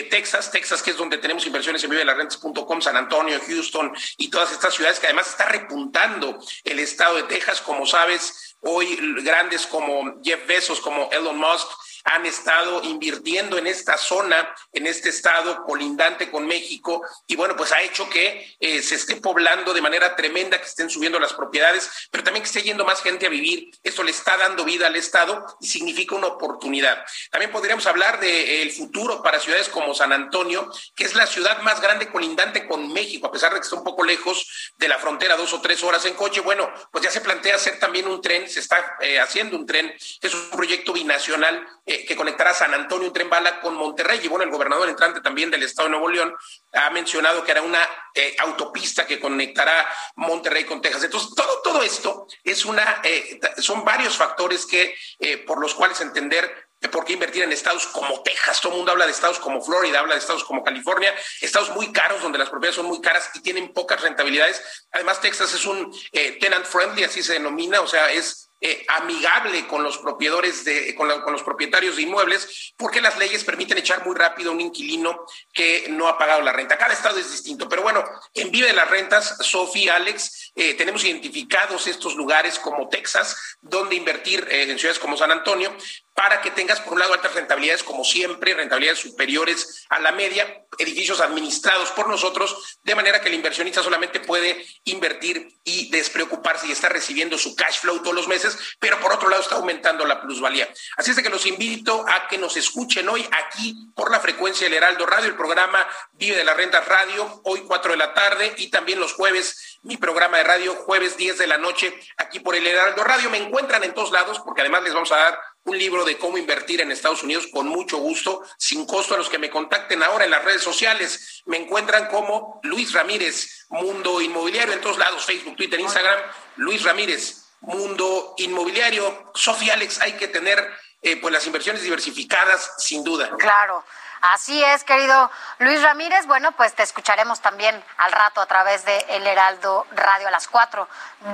Texas, 0.10 0.52
Texas 0.52 0.82
que 0.82 0.92
es 0.92 0.98
donde 0.98 1.18
tenemos 1.18 1.46
inversiones 1.46 1.84
en 1.84 1.90
vivelarrentes.com, 1.90 2.82
San 2.82 2.96
Antonio, 2.96 3.40
Houston 3.46 3.94
y 4.18 4.30
todas 4.30 4.52
estas 4.54 4.74
ciudades 4.74 5.00
que 5.00 5.08
además 5.08 5.28
está 5.28 5.50
repuntando 5.50 6.40
el 6.64 6.80
estado 6.86 7.16
de 7.16 7.24
Texas, 7.24 7.62
como 7.62 7.86
sabes, 7.86 8.56
hoy 8.62 8.98
grandes 9.24 9.66
como 9.68 10.22
Jeff 10.24 10.48
Bezos, 10.48 10.80
como 10.80 11.10
Elon 11.12 11.38
Musk, 11.38 11.68
han 12.06 12.26
estado 12.26 12.84
invirtiendo 12.84 13.58
en 13.58 13.68
esta 13.68 13.98
zona, 13.98 14.56
en 14.72 14.88
este 14.88 15.10
estado 15.10 15.64
colindante 15.64 16.30
con 16.30 16.46
México, 16.46 17.02
y 17.28 17.36
bueno, 17.36 17.56
pues 17.56 17.72
ha 17.72 17.82
hecho 17.82 18.08
que 18.10 18.56
eh, 18.60 18.82
se 18.82 18.96
esté 18.96 19.16
poblando 19.18 19.74
de 19.74 19.82
manera 19.82 20.16
tremenda, 20.16 20.60
que 20.60 20.68
estén 20.68 20.90
subiendo 20.90 21.20
las 21.20 21.34
propiedades, 21.34 21.90
pero 22.12 22.24
también 22.24 22.44
que 22.44 22.48
esté 22.48 22.62
yendo 22.62 22.86
más 22.86 23.02
gente 23.02 23.26
a 23.26 23.30
vivir. 23.30 23.72
Esto 23.84 24.04
le 24.04 24.12
está 24.12 24.38
dando 24.38 24.64
vida 24.64 24.88
al 24.88 24.96
estado 24.96 25.46
y 25.60 25.68
significa 25.68 26.16
una 26.16 26.28
oportunidad. 26.28 27.04
También 27.32 27.52
podríamos 27.52 27.86
hablar 27.88 28.20
del 28.20 28.72
futuro 28.72 29.24
para 29.24 29.40
ciudades 29.40 29.68
como 29.70 29.96
San 29.96 30.14
Antonio, 30.14 30.72
que 30.96 31.06
es 31.06 31.16
la 31.16 31.26
ciudad 31.26 31.60
más 31.62 31.82
grande 31.82 32.12
colindante 32.12 32.68
con 32.68 32.94
México, 32.94 33.28
a 33.28 33.32
pesar 33.32 33.52
de 33.54 33.60
que 33.60 33.64
está 33.64 33.76
un 33.76 33.84
poco 33.84 34.04
lejos 34.04 34.74
de 34.78 34.88
la 34.88 35.00
frontera, 35.00 35.36
dos 35.36 35.54
o 35.54 35.62
tres 35.62 35.84
horas 35.84 36.06
en 36.06 36.14
coche. 36.14 36.42
Bueno, 36.42 36.72
pues 36.92 37.04
ya 37.04 37.10
se 37.10 37.22
plantea 37.22 37.56
hacer 37.56 37.80
también 37.80 38.08
un 38.08 38.22
tren, 38.22 38.48
se 38.48 38.60
está 38.60 38.98
eh, 39.02 39.20
haciendo 39.20 39.58
un 39.58 39.66
tren, 39.66 39.92
es 40.22 40.34
un 40.34 40.50
proyecto 40.52 40.94
binacional 40.94 41.66
que 42.04 42.16
conectará 42.16 42.54
San 42.54 42.74
Antonio, 42.74 43.08
un 43.08 43.14
tren 43.14 43.30
bala 43.30 43.62
con 43.62 43.76
Monterrey. 43.76 44.20
Y 44.24 44.28
bueno, 44.28 44.44
el 44.44 44.50
gobernador 44.50 44.90
entrante 44.90 45.22
también 45.22 45.52
del 45.52 45.64
estado 45.64 45.88
de 45.88 45.92
Nuevo 45.92 46.10
León 46.10 46.36
ha 46.74 46.90
mencionado 46.90 47.44
que 47.44 47.52
hará 47.52 47.62
una 47.62 47.88
eh, 48.14 48.36
autopista 48.40 49.06
que 49.06 49.20
conectará 49.20 49.88
Monterrey 50.16 50.66
con 50.66 50.82
Texas. 50.82 51.04
Entonces, 51.04 51.34
todo, 51.36 51.62
todo 51.64 51.84
esto 51.84 52.28
es 52.44 52.66
una, 52.66 53.02
eh, 53.04 53.40
son 53.58 53.86
varios 53.86 54.18
factores 54.18 54.66
que, 54.66 54.96
eh, 55.20 55.38
por 55.38 55.60
los 55.60 55.74
cuales 55.74 56.02
entender 56.02 56.66
por 56.92 57.04
qué 57.04 57.14
invertir 57.14 57.42
en 57.42 57.52
estados 57.52 57.88
como 57.88 58.22
Texas. 58.22 58.62
Todo 58.62 58.74
el 58.74 58.78
mundo 58.78 58.92
habla 58.92 59.06
de 59.06 59.12
estados 59.12 59.40
como 59.40 59.62
Florida, 59.62 60.00
habla 60.00 60.14
de 60.14 60.20
estados 60.20 60.44
como 60.44 60.64
California, 60.64 61.16
estados 61.42 61.72
muy 61.72 61.92
caros 61.92 62.22
donde 62.22 62.38
las 62.38 62.50
propiedades 62.50 62.76
son 62.76 62.86
muy 62.86 63.02
caras 63.02 63.32
y 63.34 63.42
tienen 63.42 63.74
pocas 63.74 64.02
rentabilidades. 64.02 64.62
Además, 64.92 65.20
Texas 65.20 65.54
es 65.54 65.66
un 65.66 65.92
tenant 66.40 66.66
friendly, 66.66 67.04
así 67.04 67.24
se 67.24 67.34
denomina, 67.34 67.82
o 67.82 67.88
sea, 67.88 68.12
es 68.12 68.45
eh, 68.62 68.86
amigable 68.88 69.68
con 69.68 69.84
los 69.84 69.98
propietarios 69.98 70.64
de, 70.64 70.96
con, 70.96 71.08
los 71.10 71.44
propietarios 71.44 71.98
de 71.98 72.04
inmuebles, 72.04 72.74
porque 72.78 73.02
las 73.02 73.18
leyes 73.18 73.44
permiten 73.44 73.78
echar 73.78 74.06
muy 74.06 74.16
rápido 74.16 74.52
a 74.52 74.54
un 74.54 74.62
inquilino 74.62 75.26
que 75.54 75.88
no 75.90 76.08
ha 76.08 76.18
pagado 76.18 76.42
la 76.42 76.54
renta. 76.54 76.78
Cada 76.78 76.94
estado 76.94 77.20
es 77.20 77.32
distinto, 77.32 77.68
pero 77.68 77.82
bueno, 77.82 78.04
en 78.34 78.52
Vive 78.52 78.68
de 78.68 78.74
las 78.74 78.90
Rentas, 78.90 79.38
Sofía, 79.42 79.98
Alex, 79.98 80.52
eh, 80.56 80.74
tenemos 80.76 81.04
identificados 81.04 81.88
estos 81.88 82.16
lugares 82.16 82.58
como 82.58 82.90
Texas, 82.90 83.58
donde 83.62 83.96
invertir 83.96 84.48
eh, 84.50 84.64
en 84.64 84.80
ciudades 84.80 85.00
como 85.00 85.18
San 85.18 85.32
Antonio, 85.32 85.76
para 86.16 86.42
que 86.42 86.50
tengas, 86.50 86.80
por 86.80 86.94
un 86.94 87.00
lado, 87.00 87.14
altas 87.14 87.36
rentabilidades, 87.36 87.84
como 87.84 88.06
siempre, 88.06 88.54
rentabilidades 88.54 89.00
superiores 89.00 89.86
a 89.90 90.00
la 90.00 90.14
media, 90.14 90.66
edificios 90.78 91.20
administrados 91.20 91.92
por 91.92 92.08
nosotros, 92.08 92.80
de 92.84 92.96
manera 92.96 93.20
que 93.20 93.28
el 93.28 93.34
inversionista 93.34 93.84
solamente 93.84 94.22
puede 94.22 94.66
invertir 94.86 95.50
y 95.66 95.90
despreocuparse 95.92 96.68
y 96.68 96.72
está 96.72 96.88
recibiendo 96.88 97.38
su 97.38 97.54
cash 97.54 97.82
flow 97.82 98.00
todos 98.00 98.16
los 98.16 98.30
meses, 98.30 98.58
pero 98.80 98.98
por 99.02 99.12
otro 99.12 99.28
lado 99.28 99.42
está 99.42 99.56
aumentando 99.56 100.06
la 100.06 100.22
plusvalía. 100.22 100.70
Así 100.96 101.12
es 101.12 101.18
de 101.18 101.24
que 101.24 101.30
los 101.30 101.46
invito 101.46 102.06
a 102.08 102.30
que 102.30 102.38
nos 102.38 102.56
escuchen 102.56 103.10
hoy 103.10 103.28
aquí 103.44 103.76
por 103.94 104.10
la 104.10 104.22
frecuencia 104.22 104.66
del 104.66 104.78
Heraldo 104.78 105.06
Radio, 105.06 105.28
el 105.28 105.36
programa 105.36 105.86
Vive 106.14 106.38
de 106.38 106.46
la 106.46 106.54
Renta 106.54 106.80
Radio, 106.80 107.42
hoy 107.44 107.64
4 107.68 107.92
de 107.92 107.98
la 107.98 108.14
tarde 108.14 108.54
y 108.58 108.70
también 108.70 109.02
los 109.02 109.14
jueves 109.14 109.80
mi 109.84 109.98
programa 109.98 110.38
de 110.38 110.44
radio, 110.46 110.76
jueves 110.76 111.18
10 111.18 111.38
de 111.38 111.48
la 111.48 111.58
noche, 111.58 111.94
aquí 112.18 112.40
por 112.40 112.56
el 112.56 112.66
Heraldo 112.66 113.04
Radio. 113.04 113.30
Me 113.30 113.38
encuentran 113.38 113.84
en 113.84 113.94
todos 113.94 114.12
lados 114.12 114.40
porque 114.40 114.62
además 114.62 114.84
les 114.84 114.94
vamos 114.94 115.12
a 115.12 115.18
dar 115.18 115.40
un 115.66 115.78
libro 115.78 116.06
de 116.06 116.18
cómo 116.18 116.38
invertir 116.38 116.82
en 116.82 116.92
Estados 116.92 117.24
Unidos 117.24 117.48
con 117.52 117.68
mucho 117.68 117.98
gusto, 117.98 118.44
sin 118.58 118.86
costo 118.86 119.16
a 119.16 119.18
los 119.18 119.30
que 119.30 119.40
me 119.40 119.50
contacten 119.50 120.04
ahora 120.04 120.26
en 120.26 120.32
las 120.32 120.46
redes 120.46 120.62
sociales. 120.62 121.42
Me 121.46 121.58
encuentran 121.58 122.08
como 122.08 122.60
Luis 122.64 122.94
Ramírez, 122.94 123.66
Mundo 123.70 124.22
Inmobiliario, 124.22 124.74
en 124.74 124.82
todos 124.82 125.00
lados, 125.00 125.26
Facebook, 125.26 125.56
Twitter, 125.56 125.80
Instagram. 125.80 126.20
Luis 126.58 126.84
Ramírez, 126.84 127.48
Mundo 127.62 128.36
Inmobiliario. 128.38 129.32
Sofía 129.34 129.74
Alex, 129.74 130.02
hay 130.02 130.14
que 130.14 130.28
tener 130.28 130.72
eh, 131.02 131.18
pues 131.18 131.34
las 131.34 131.46
inversiones 131.48 131.82
diversificadas, 131.82 132.74
sin 132.78 133.04
duda. 133.04 133.32
Claro. 133.38 133.84
Así 134.22 134.64
es, 134.64 134.84
querido 134.84 135.30
Luis 135.60 135.82
Ramírez. 135.82 136.26
Bueno, 136.26 136.52
pues 136.54 136.74
te 136.74 136.84
escucharemos 136.84 137.42
también 137.42 137.84
al 137.98 138.12
rato 138.12 138.42
a 138.42 138.46
través 138.46 138.84
de 138.86 138.98
El 139.10 139.28
Heraldo 139.28 139.86
Radio 139.92 140.28
a 140.28 140.32
las 140.32 140.48
4 140.48 140.88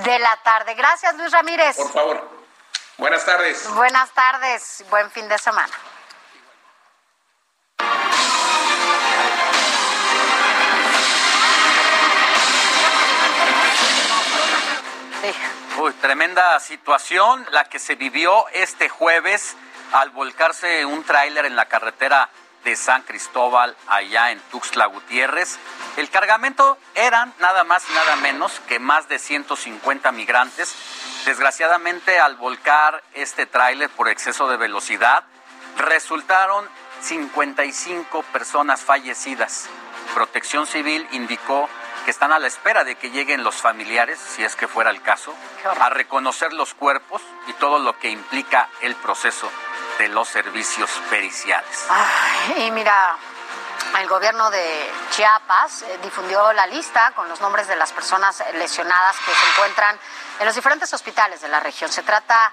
de 0.04 0.20
la 0.20 0.38
tarde. 0.44 0.74
Gracias, 0.74 1.16
Luis 1.16 1.32
Ramírez. 1.32 1.78
Por 1.78 1.92
favor. 1.92 2.41
Buenas 3.02 3.26
tardes. 3.26 3.68
Buenas 3.74 4.12
tardes. 4.12 4.86
Buen 4.92 5.10
fin 5.10 5.28
de 5.28 5.36
semana. 5.40 5.74
Uy, 15.80 15.94
tremenda 15.94 16.60
situación 16.60 17.44
la 17.50 17.64
que 17.64 17.80
se 17.80 17.96
vivió 17.96 18.48
este 18.50 18.88
jueves 18.88 19.56
al 19.94 20.12
volcarse 20.12 20.86
un 20.86 21.04
tráiler 21.04 21.48
en 21.48 21.56
la 21.56 21.66
carretera 21.66 22.30
de 22.64 22.76
San 22.76 23.02
Cristóbal 23.04 23.76
allá 23.88 24.32
en 24.32 24.40
Tuxtla 24.52 24.86
Gutiérrez. 24.86 25.58
El 25.98 26.10
cargamento 26.10 26.78
eran 26.96 27.34
nada 27.40 27.64
más 27.64 27.84
y 27.90 27.94
nada 27.94 28.16
menos 28.18 28.60
que 28.68 28.80
más 28.80 29.08
de 29.10 29.20
150 29.20 30.12
migrantes 30.12 30.76
Desgraciadamente, 31.26 32.20
al 32.20 32.36
volcar 32.36 33.04
este 33.14 33.46
tráiler 33.46 33.90
por 33.92 34.10
exceso 34.10 34.48
de 34.48 34.58
velocidad, 34.58 35.24
resultaron 35.78 36.68
55 37.02 38.24
personas 38.24 38.82
fallecidas. 38.82 39.70
Protección 40.16 40.66
Civil 40.66 41.08
indicó 41.12 41.70
que 42.06 42.12
están 42.12 42.32
a 42.32 42.40
la 42.40 42.48
espera 42.48 42.84
de 42.84 42.96
que 42.96 43.12
lleguen 43.12 43.44
los 43.44 43.56
familiares, 43.56 44.18
si 44.18 44.44
es 44.44 44.56
que 44.56 44.68
fuera 44.68 44.90
el 44.90 45.04
caso, 45.04 45.36
a 45.80 45.90
reconocer 45.92 46.54
los 46.54 46.74
cuerpos 46.74 47.22
y 47.48 47.54
todo 47.54 47.78
lo 47.78 47.98
que 48.00 48.10
implica 48.10 48.70
el 48.82 48.96
proceso 48.96 49.52
de 50.02 50.08
los 50.08 50.28
servicios 50.28 50.90
periciales. 51.12 51.86
y 52.58 52.72
mira, 52.72 53.16
el 54.00 54.08
gobierno 54.08 54.50
de 54.50 54.92
Chiapas 55.12 55.84
eh, 55.84 56.00
difundió 56.02 56.52
la 56.54 56.66
lista 56.66 57.12
con 57.16 57.30
los 57.30 57.40
nombres 57.40 57.68
de 57.68 57.76
las 57.76 57.92
personas 57.92 58.44
lesionadas 58.56 59.16
que 59.18 59.32
se 59.32 59.50
encuentran 59.52 60.00
en 60.40 60.46
los 60.48 60.56
diferentes 60.56 60.92
hospitales 60.92 61.42
de 61.42 61.50
la 61.50 61.60
región. 61.60 61.92
Se 61.92 62.02
trata 62.02 62.52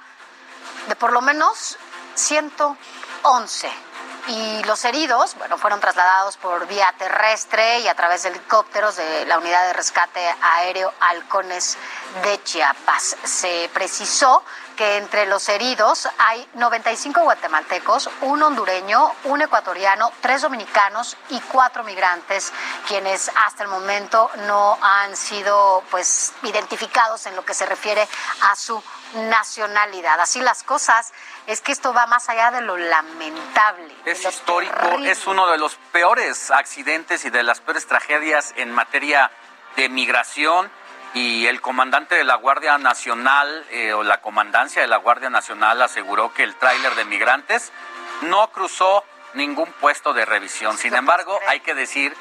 de 0.89 0.97
por 0.97 1.10
lo 1.10 1.23
menos 1.23 1.78
111 2.17 3.73
y 4.27 4.62
los 4.65 4.85
heridos, 4.85 5.35
bueno, 5.36 5.57
fueron 5.57 5.81
trasladados 5.81 6.36
por 6.36 6.67
vía 6.67 6.94
terrestre 6.99 7.81
y 7.81 7.89
a 7.89 7.94
través 7.94 8.25
de 8.25 8.28
helicópteros 8.28 8.97
de 8.97 9.25
la 9.25 9.39
unidad 9.39 9.68
de 9.68 9.73
rescate 9.73 10.20
aéreo 10.43 10.93
Halcones 11.01 11.78
de 12.23 12.43
Chiapas. 12.43 13.17
Se 13.25 13.70
precisó 13.73 14.44
que 14.78 14.97
entre 14.97 15.26
los 15.26 15.48
heridos 15.48 16.08
hay 16.18 16.48
95 16.55 17.23
guatemaltecos, 17.23 18.08
un 18.20 18.40
hondureño, 18.44 19.12
un 19.24 19.42
ecuatoriano, 19.42 20.12
tres 20.20 20.42
dominicanos 20.42 21.16
y 21.31 21.40
cuatro 21.40 21.82
migrantes, 21.82 22.52
quienes 22.86 23.28
hasta 23.44 23.65
el 23.65 23.68
momento 23.68 24.31
no 24.47 24.78
han 24.81 25.16
sido 25.16 25.82
pues 25.90 26.32
identificados 26.44 27.26
en 27.26 27.34
lo 27.34 27.44
que 27.44 27.55
se 27.55 27.66
refiere 27.66 28.07
a 28.42 28.55
su 28.55 28.81
nacionalidad. 29.15 30.20
Así 30.20 30.40
las 30.40 30.62
cosas, 30.62 31.12
es 31.48 31.60
que 31.60 31.73
esto 31.73 31.92
va 31.92 32.07
más 32.07 32.28
allá 32.28 32.52
de 32.52 32.60
lo 32.60 32.76
lamentable. 32.76 33.92
Es 34.05 34.23
lo 34.23 34.31
histórico, 34.31 34.76
terrible. 34.76 35.10
es 35.10 35.26
uno 35.26 35.48
de 35.48 35.58
los 35.58 35.74
peores 35.90 36.52
accidentes 36.52 37.24
y 37.24 37.31
de 37.31 37.42
las 37.42 37.60
peores 37.60 37.84
tragedias 37.89 38.55
en 38.57 38.70
materia 38.70 39.32
de 39.74 39.89
migración 39.89 40.70
y 41.15 41.47
el 41.47 41.61
comandante 41.61 42.15
de 42.15 42.25
la 42.25 42.35
Guardia 42.37 42.78
Nacional 42.78 43.67
eh, 43.70 43.93
o 43.93 44.03
la 44.03 44.20
comandancia 44.20 44.83
de 44.83 44.89
la 44.89 44.99
Guardia 44.99 45.31
Nacional 45.31 45.81
aseguró 45.83 46.33
que 46.35 46.43
el 46.43 46.55
tráiler 46.57 46.95
de 46.95 47.05
migrantes 47.05 47.73
no 48.23 48.51
cruzó 48.51 49.05
ningún 49.35 49.73
puesto 49.75 50.12
de 50.12 50.25
revisión. 50.25 50.77
Sin 50.77 50.95
embargo, 50.95 51.39
hay 51.47 51.61
que 51.61 51.75
decir 51.75 52.15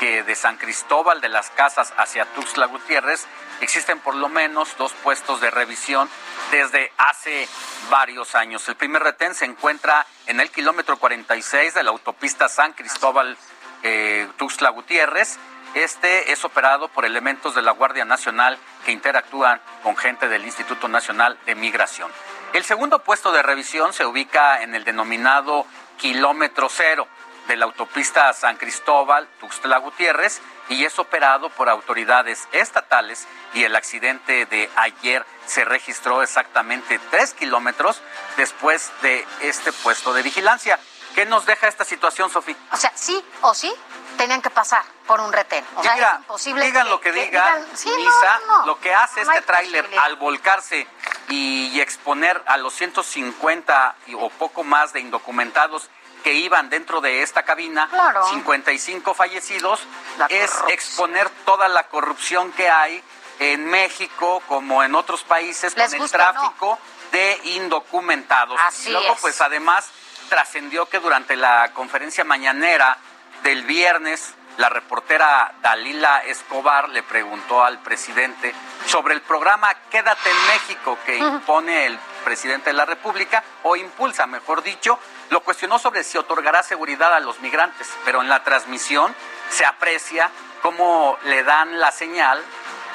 que 0.00 0.22
de 0.22 0.34
San 0.34 0.56
Cristóbal 0.56 1.20
de 1.20 1.28
las 1.28 1.50
Casas 1.50 1.92
hacia 1.96 2.24
Tuxtla 2.24 2.66
Gutiérrez 2.66 3.26
existen 3.60 4.00
por 4.00 4.14
lo 4.14 4.28
menos 4.28 4.76
dos 4.76 4.92
puestos 4.94 5.40
de 5.40 5.50
revisión 5.50 6.08
desde 6.50 6.90
hace 6.98 7.48
varios 7.90 8.34
años. 8.34 8.68
El 8.68 8.76
primer 8.76 9.02
retén 9.02 9.34
se 9.34 9.44
encuentra 9.44 10.06
en 10.26 10.40
el 10.40 10.50
kilómetro 10.50 10.98
46 10.98 11.74
de 11.74 11.82
la 11.82 11.90
autopista 11.90 12.48
San 12.48 12.72
Cristóbal 12.72 13.36
eh, 13.82 14.28
Tuxtla 14.38 14.70
Gutiérrez. 14.70 15.38
Este 15.74 16.32
es 16.32 16.44
operado 16.44 16.88
por 16.88 17.06
elementos 17.06 17.54
de 17.54 17.62
la 17.62 17.72
Guardia 17.72 18.04
Nacional 18.04 18.58
que 18.84 18.92
interactúan 18.92 19.58
con 19.82 19.96
gente 19.96 20.28
del 20.28 20.44
Instituto 20.44 20.86
Nacional 20.86 21.38
de 21.46 21.54
Migración. 21.54 22.10
El 22.52 22.64
segundo 22.64 22.98
puesto 22.98 23.32
de 23.32 23.42
revisión 23.42 23.94
se 23.94 24.04
ubica 24.04 24.62
en 24.62 24.74
el 24.74 24.84
denominado 24.84 25.66
kilómetro 25.96 26.68
cero 26.68 27.08
de 27.48 27.56
la 27.56 27.64
autopista 27.64 28.30
San 28.34 28.56
Cristóbal, 28.56 29.26
Tuxtla 29.40 29.78
Gutiérrez, 29.78 30.42
y 30.68 30.84
es 30.84 30.98
operado 30.98 31.48
por 31.48 31.70
autoridades 31.70 32.46
estatales 32.52 33.26
y 33.54 33.64
el 33.64 33.74
accidente 33.74 34.44
de 34.46 34.68
ayer 34.76 35.24
se 35.46 35.64
registró 35.64 36.22
exactamente 36.22 37.00
tres 37.10 37.32
kilómetros 37.32 38.02
después 38.36 38.92
de 39.00 39.26
este 39.40 39.72
puesto 39.72 40.12
de 40.12 40.22
vigilancia. 40.22 40.78
¿Qué 41.14 41.26
nos 41.26 41.46
deja 41.46 41.68
esta 41.68 41.84
situación, 41.84 42.30
Sofía? 42.30 42.56
O 42.72 42.76
sea, 42.76 42.92
sí 42.94 43.22
o 43.40 43.54
sí 43.54 43.72
tenían 44.12 44.40
que 44.42 44.50
pasar 44.50 44.84
por 45.06 45.20
un 45.20 45.32
retén. 45.32 45.64
O 45.76 45.82
sea, 45.82 45.94
Mira, 45.94 46.10
es 46.14 46.18
imposible 46.20 46.64
digan 46.64 46.88
lo 46.88 47.00
que 47.00 47.12
digan, 47.12 47.30
digan, 47.62 47.76
sí, 47.76 47.88
no, 47.90 47.96
Misa, 47.96 48.40
no, 48.46 48.58
no. 48.58 48.66
lo 48.66 48.80
que 48.80 48.94
hace 48.94 49.24
No 49.24 49.32
este 49.32 49.44
tráiler 49.46 49.88
al 50.00 50.16
volcarse 50.16 50.86
y, 51.28 51.68
y 51.68 51.80
exponer 51.80 52.42
a 52.46 52.56
los 52.56 52.74
150 52.74 53.94
y- 54.06 54.14
o 54.14 54.28
poco 54.30 54.64
más 54.64 54.92
de 54.92 55.00
indocumentados 55.00 55.88
que 56.22 56.34
iban 56.34 56.70
dentro 56.70 57.00
de 57.00 57.22
esta 57.22 57.42
cabina, 57.42 57.88
Claro. 57.88 58.24
55 58.28 59.12
fallecidos, 59.14 59.80
es 60.28 60.52
exponer 60.68 61.28
toda 61.44 61.66
la 61.68 61.88
corrupción 61.88 62.52
que 62.52 62.70
hay 62.70 63.02
en 63.40 63.66
México 63.66 64.40
como 64.46 64.84
en 64.84 64.94
otros 64.94 65.24
países 65.24 65.76
Les 65.76 65.92
con 65.92 66.02
el 66.02 66.10
tráfico 66.10 66.78
de 67.10 67.40
indocumentados. 67.44 68.58
Así 68.64 68.88
y 68.88 68.92
luego, 68.92 69.14
es. 69.14 69.20
pues 69.20 69.40
además 69.40 69.88
trascendió 70.28 70.86
que 70.88 71.00
durante 71.00 71.34
la 71.36 71.72
conferencia 71.74 72.22
mañanera 72.24 72.96
del 73.42 73.64
viernes, 73.64 74.34
la 74.58 74.68
reportera 74.68 75.52
Dalila 75.62 76.18
Escobar 76.24 76.88
le 76.90 77.02
preguntó 77.02 77.64
al 77.64 77.78
presidente 77.78 78.54
sobre 78.86 79.14
el 79.14 79.22
programa 79.22 79.72
Quédate 79.90 80.30
en 80.30 80.46
México 80.48 80.98
que 81.06 81.16
impone 81.16 81.86
el 81.86 81.98
presidente 82.24 82.70
de 82.70 82.74
la 82.74 82.84
República, 82.84 83.42
o 83.62 83.76
impulsa, 83.76 84.26
mejor 84.26 84.62
dicho, 84.62 84.98
lo 85.30 85.40
cuestionó 85.40 85.78
sobre 85.78 86.04
si 86.04 86.18
otorgará 86.18 86.62
seguridad 86.62 87.14
a 87.14 87.20
los 87.20 87.40
migrantes, 87.40 87.90
pero 88.04 88.20
en 88.20 88.28
la 88.28 88.44
transmisión 88.44 89.14
se 89.50 89.64
aprecia 89.64 90.30
cómo 90.60 91.18
le 91.24 91.42
dan 91.42 91.80
la 91.80 91.90
señal 91.90 92.42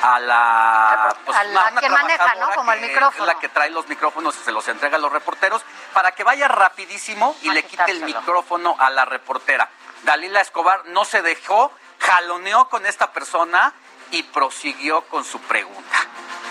a 0.01 0.19
la, 0.19 1.15
pues, 1.25 1.37
a 1.37 1.43
la 1.43 1.69
una 1.71 1.81
que 1.81 1.89
maneja, 1.89 2.35
¿no? 2.35 2.49
Como 2.51 2.71
el 2.71 2.81
micrófono. 2.81 3.23
es 3.23 3.35
la 3.35 3.39
que 3.39 3.49
trae 3.49 3.69
los 3.71 3.87
micrófonos 3.87 4.35
y 4.37 4.43
se 4.43 4.51
los 4.51 4.67
entrega 4.67 4.97
a 4.97 4.99
los 4.99 5.11
reporteros 5.11 5.63
para 5.93 6.11
que 6.11 6.23
vaya 6.23 6.47
rapidísimo 6.47 7.35
y 7.41 7.49
A 7.49 7.53
le 7.53 7.63
quite 7.63 7.91
el 7.91 8.03
micrófono 8.03 8.75
a 8.77 8.89
la 8.89 9.05
reportera. 9.05 9.69
Dalila 10.07 10.39
Escobar 10.39 10.85
no 10.85 11.03
se 11.03 11.21
dejó, 11.21 11.69
jaloneó 11.99 12.69
con 12.69 12.85
esta 12.85 13.11
persona 13.11 13.73
y 14.11 14.23
prosiguió 14.23 15.01
con 15.01 15.25
su 15.25 15.37
pregunta. 15.41 15.97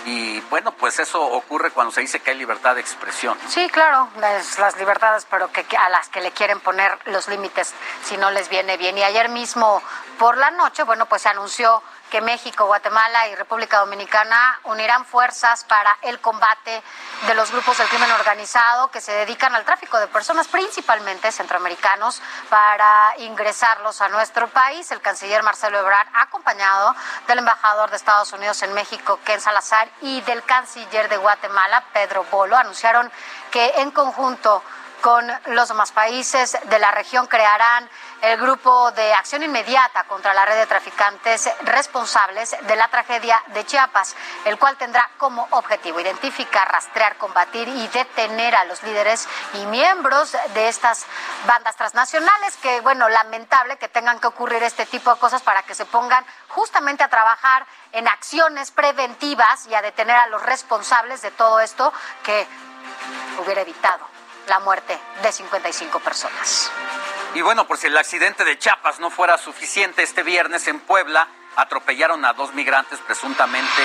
Y 0.05 0.39
bueno, 0.41 0.73
pues 0.73 0.99
eso 0.99 1.19
ocurre 1.21 1.71
cuando 1.71 1.91
se 1.91 2.01
dice 2.01 2.19
que 2.19 2.29
hay 2.29 2.37
libertad 2.37 2.75
de 2.75 2.81
expresión. 2.81 3.35
Sí, 3.47 3.67
claro, 3.69 4.09
las, 4.19 4.77
libertades, 4.77 5.25
pero 5.27 5.51
que 5.51 5.65
a 5.75 5.89
las 5.89 6.07
que 6.09 6.21
le 6.21 6.31
quieren 6.31 6.59
poner 6.59 6.99
los 7.05 7.27
límites 7.27 7.73
si 8.05 8.15
no 8.15 8.29
les 8.29 8.47
viene 8.47 8.77
bien. 8.77 8.95
Y 8.95 9.01
ayer 9.01 9.27
mismo 9.27 9.81
por 10.19 10.37
la 10.37 10.51
noche, 10.51 10.83
bueno, 10.83 11.07
pues 11.07 11.23
se 11.23 11.29
anunció 11.29 11.81
que 12.09 12.21
México, 12.21 12.65
Guatemala 12.65 13.27
y 13.27 13.35
República 13.35 13.79
Dominicana 13.79 14.59
unirán 14.63 15.05
fuerzas 15.05 15.63
para 15.65 15.97
el 16.01 16.19
combate 16.19 16.81
de 17.25 17.35
los 17.35 17.51
grupos 17.51 17.77
del 17.77 17.87
crimen 17.89 18.11
organizado 18.11 18.89
que 18.89 19.01
se 19.01 19.11
dedican 19.11 19.53
al 19.55 19.65
tráfico 19.65 19.99
de 19.99 20.07
personas, 20.07 20.47
principalmente 20.47 21.31
centroamericanos, 21.31 22.21
para 22.49 23.13
ingresarlos 23.17 24.01
a 24.01 24.09
nuestro 24.09 24.47
país. 24.47 24.91
El 24.91 25.01
canciller 25.01 25.43
Marcelo 25.43 25.79
Ebrard, 25.79 26.07
acompañado 26.13 26.95
del 27.27 27.39
embajador 27.39 27.89
de 27.89 27.97
Estados 27.97 28.31
Unidos 28.33 28.61
en 28.63 28.73
México, 28.73 29.19
Ken 29.23 29.41
Salazar, 29.41 29.89
y 30.01 30.21
del 30.21 30.43
canciller 30.43 31.09
de 31.09 31.17
Guatemala, 31.17 31.83
Pedro 31.93 32.23
Bolo, 32.25 32.57
anunciaron 32.57 33.11
que 33.51 33.73
en 33.77 33.91
conjunto 33.91 34.63
con 35.01 35.31
los 35.47 35.67
demás 35.67 35.91
países 35.91 36.57
de 36.63 36.79
la 36.79 36.91
región 36.91 37.27
crearán 37.27 37.89
el 38.21 38.37
grupo 38.37 38.91
de 38.91 39.13
acción 39.13 39.43
inmediata 39.43 40.05
contra 40.05 40.33
la 40.33 40.45
red 40.45 40.55
de 40.55 40.65
traficantes 40.65 41.49
responsables 41.61 42.55
de 42.61 42.75
la 42.75 42.87
tragedia 42.87 43.41
de 43.47 43.65
Chiapas, 43.65 44.15
el 44.45 44.57
cual 44.57 44.75
tendrá 44.77 45.09
como 45.17 45.47
objetivo 45.51 45.99
identificar, 45.99 46.71
rastrear, 46.71 47.17
combatir 47.17 47.67
y 47.67 47.87
detener 47.89 48.55
a 48.55 48.65
los 48.65 48.81
líderes 48.83 49.27
y 49.53 49.65
miembros 49.67 50.35
de 50.53 50.67
estas 50.67 51.05
bandas 51.45 51.75
transnacionales 51.75 52.57
que, 52.57 52.81
bueno, 52.81 53.07
lamentable 53.07 53.77
que 53.77 53.89
tengan 53.89 54.19
que 54.19 54.27
ocurrir 54.27 54.63
este 54.63 54.85
tipo 54.85 55.13
de 55.13 55.19
cosas 55.19 55.41
para 55.43 55.63
que 55.63 55.75
se 55.75 55.85
pongan 55.85 56.25
justamente 56.49 57.03
a 57.03 57.09
trabajar 57.09 57.65
en 57.91 58.07
acciones 58.07 58.71
preventivas 58.71 59.67
y 59.67 59.75
a 59.75 59.81
detener 59.81 60.15
a 60.15 60.27
los 60.27 60.41
responsables 60.41 61.21
de 61.21 61.31
todo 61.31 61.59
esto 61.59 61.93
que 62.23 62.47
hubiera 63.39 63.61
evitado 63.61 64.16
la 64.47 64.59
muerte 64.59 64.97
de 65.21 65.31
55 65.31 65.99
personas. 65.99 66.71
Y 67.33 67.41
bueno, 67.41 67.67
por 67.67 67.77
si 67.77 67.87
el 67.87 67.97
accidente 67.97 68.43
de 68.43 68.57
Chiapas 68.57 68.99
no 68.99 69.09
fuera 69.09 69.37
suficiente, 69.37 70.03
este 70.03 70.23
viernes 70.23 70.67
en 70.67 70.79
Puebla 70.79 71.27
atropellaron 71.55 72.23
a 72.23 72.33
dos 72.33 72.53
migrantes, 72.53 72.99
presuntamente 72.99 73.81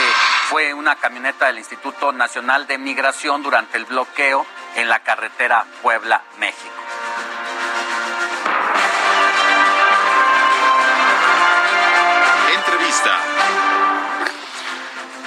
fue 0.48 0.74
una 0.74 0.96
camioneta 0.96 1.46
del 1.46 1.58
Instituto 1.58 2.12
Nacional 2.12 2.66
de 2.66 2.78
Migración 2.78 3.42
durante 3.42 3.78
el 3.78 3.86
bloqueo 3.86 4.46
en 4.76 4.88
la 4.88 5.00
carretera 5.00 5.64
Puebla-México. 5.82 6.74
Entrevista. 12.54 13.71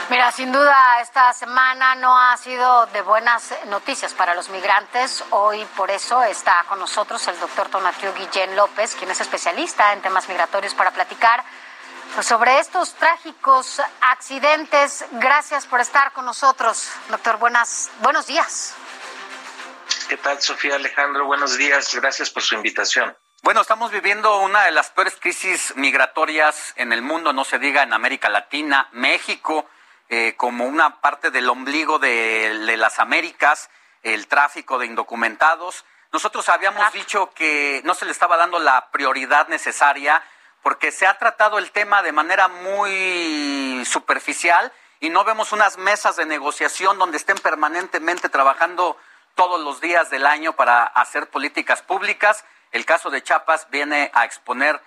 Mira, 0.07 0.31
sin 0.31 0.51
duda 0.51 1.01
esta 1.01 1.33
semana 1.33 1.95
no 1.95 2.15
ha 2.15 2.37
sido 2.37 2.85
de 2.87 3.01
buenas 3.01 3.51
noticias 3.65 4.13
para 4.13 4.35
los 4.35 4.49
migrantes. 4.49 5.23
Hoy 5.31 5.65
por 5.75 5.89
eso 5.89 6.21
está 6.23 6.63
con 6.69 6.77
nosotros 6.77 7.27
el 7.27 7.39
doctor 7.39 7.69
Tonatiu 7.69 8.13
Guillén 8.13 8.55
López, 8.55 8.95
quien 8.95 9.09
es 9.09 9.19
especialista 9.19 9.93
en 9.93 10.03
temas 10.03 10.29
migratorios 10.29 10.75
para 10.75 10.91
platicar 10.91 11.43
pues, 12.13 12.27
sobre 12.27 12.59
estos 12.59 12.93
trágicos 12.93 13.81
accidentes. 14.01 15.05
Gracias 15.13 15.65
por 15.65 15.81
estar 15.81 16.11
con 16.13 16.25
nosotros, 16.25 16.91
doctor. 17.09 17.37
Buenas, 17.37 17.89
buenos 18.01 18.27
días. 18.27 18.75
¿Qué 20.07 20.17
tal, 20.17 20.39
Sofía 20.39 20.75
Alejandro? 20.75 21.25
Buenos 21.25 21.57
días. 21.57 21.95
Gracias 21.95 22.29
por 22.29 22.43
su 22.43 22.53
invitación. 22.53 23.17
Bueno, 23.41 23.61
estamos 23.61 23.91
viviendo 23.91 24.37
una 24.37 24.65
de 24.65 24.71
las 24.71 24.91
peores 24.91 25.15
crisis 25.19 25.73
migratorias 25.75 26.73
en 26.75 26.93
el 26.93 27.01
mundo, 27.01 27.33
no 27.33 27.43
se 27.43 27.57
diga 27.57 27.81
en 27.81 27.93
América 27.93 28.29
Latina, 28.29 28.87
México, 28.91 29.67
eh, 30.09 30.35
como 30.37 30.65
una 30.65 31.01
parte 31.01 31.31
del 31.31 31.49
ombligo 31.49 31.99
de, 31.99 32.59
de 32.65 32.77
las 32.77 32.99
Américas, 32.99 33.69
el 34.03 34.27
tráfico 34.27 34.77
de 34.77 34.85
indocumentados. 34.85 35.85
Nosotros 36.11 36.47
habíamos 36.49 36.93
dicho 36.93 37.31
que 37.33 37.81
no 37.83 37.93
se 37.93 38.05
le 38.05 38.11
estaba 38.11 38.37
dando 38.37 38.59
la 38.59 38.89
prioridad 38.91 39.47
necesaria 39.47 40.23
porque 40.61 40.91
se 40.91 41.05
ha 41.05 41.17
tratado 41.17 41.57
el 41.57 41.71
tema 41.71 42.01
de 42.01 42.11
manera 42.11 42.47
muy 42.47 43.83
superficial 43.85 44.71
y 44.99 45.09
no 45.09 45.23
vemos 45.23 45.51
unas 45.51 45.77
mesas 45.77 46.15
de 46.15 46.25
negociación 46.25 46.97
donde 46.97 47.17
estén 47.17 47.37
permanentemente 47.37 48.29
trabajando 48.29 48.97
todos 49.35 49.61
los 49.61 49.81
días 49.81 50.09
del 50.09 50.25
año 50.25 50.53
para 50.53 50.85
hacer 50.85 51.29
políticas 51.29 51.81
públicas. 51.81 52.45
El 52.71 52.85
caso 52.85 53.09
de 53.09 53.21
Chiapas 53.21 53.69
viene 53.69 54.09
a 54.13 54.25
exponer 54.25 54.81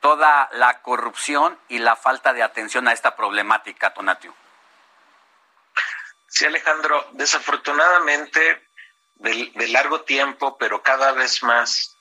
toda 0.00 0.48
la 0.52 0.80
corrupción 0.82 1.58
y 1.68 1.78
la 1.78 1.94
falta 1.94 2.32
de 2.32 2.42
atención 2.42 2.88
a 2.88 2.92
esta 2.92 3.14
problemática, 3.14 3.92
Tonatiu. 3.92 4.34
Sí, 6.30 6.44
Alejandro, 6.44 7.08
desafortunadamente 7.14 8.62
de, 9.16 9.68
largo 9.68 10.02
tiempo, 10.02 10.56
pero 10.58 10.80
cada 10.80 11.10
vez 11.10 11.42
más 11.42 11.96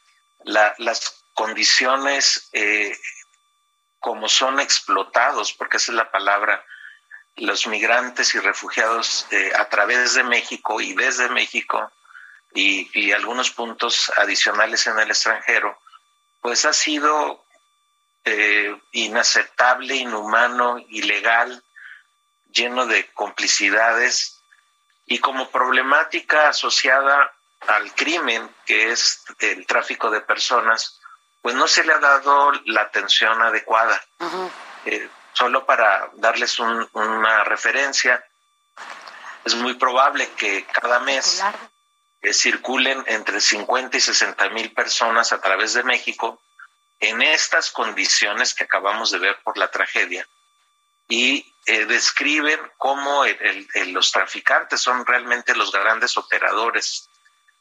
las 0.46 1.24
condiciones 1.34 2.48
eh, 2.54 2.96
como 4.00 4.30
son 4.30 4.60
explotados, 4.60 5.52
porque 5.54 5.78
esa 5.78 5.92
es 5.92 5.96
la 5.96 6.12
palabra, 6.12 6.64
los 7.38 7.66
migrantes 7.66 8.36
y 8.36 8.40
refugiados 8.40 9.26
eh, 9.32 9.52
a 9.58 9.68
través 9.68 10.14
de 10.14 10.24
México 10.24 10.80
y 10.80 10.94
desde 10.94 11.28
México 11.30 11.92
y, 12.54 13.12
algunos 13.12 13.50
puntos 13.50 14.12
adicionales 14.16 14.86
en 14.86 15.00
el 15.00 15.10
extranjero, 15.10 15.76
pues 16.42 16.66
ha 16.66 16.74
sido 16.74 17.44
eh, 18.26 18.80
inaceptable, 18.92 19.96
inhumano, 19.96 20.78
ilegal, 20.78 21.64
lleno 22.52 22.86
de 22.86 23.12
complicidades 23.14 24.42
y 25.06 25.20
como 25.20 25.50
problemática 25.50 26.50
asociada 26.50 27.34
al 27.68 27.94
crimen, 27.94 28.50
que 28.66 28.92
es 28.92 29.24
el 29.40 29.66
tráfico 29.66 30.10
de 30.10 30.22
personas, 30.22 31.00
pues 31.42 31.56
no 31.56 31.68
se 31.68 31.84
le 31.84 31.94
ha 31.94 32.00
dado 32.00 32.52
la 32.66 32.82
atención 32.82 33.42
adecuada. 33.42 34.02
Eh, 34.86 35.10
solo 35.34 35.66
para 35.66 36.10
darles 36.16 36.60
una 36.60 37.44
referencia, 37.44 38.24
es 39.46 39.56
muy 39.56 39.74
probable 39.76 40.30
que 40.38 40.66
cada 40.66 41.00
mes 41.00 41.44
eh, 42.22 42.34
circulen 42.34 43.04
entre 43.08 43.42
50 43.42 43.98
y 43.98 44.02
60 44.02 44.50
mil 44.50 44.74
personas 44.74 45.32
a 45.32 45.42
través 45.42 45.74
de 45.74 45.84
México 45.84 46.42
en 47.00 47.22
estas 47.22 47.72
condiciones 47.72 48.54
que 48.54 48.66
acabamos 48.66 49.12
de 49.12 49.20
ver 49.20 49.40
por 49.44 49.58
la 49.58 49.72
tragedia 49.72 50.28
y 51.10 51.54
eh, 51.66 51.86
describen 51.86 52.60
cómo 52.78 53.26
los 53.88 54.12
traficantes 54.12 54.80
son 54.80 55.06
realmente 55.06 55.56
los 55.56 55.72
grandes 55.72 56.16
operadores 56.16 57.10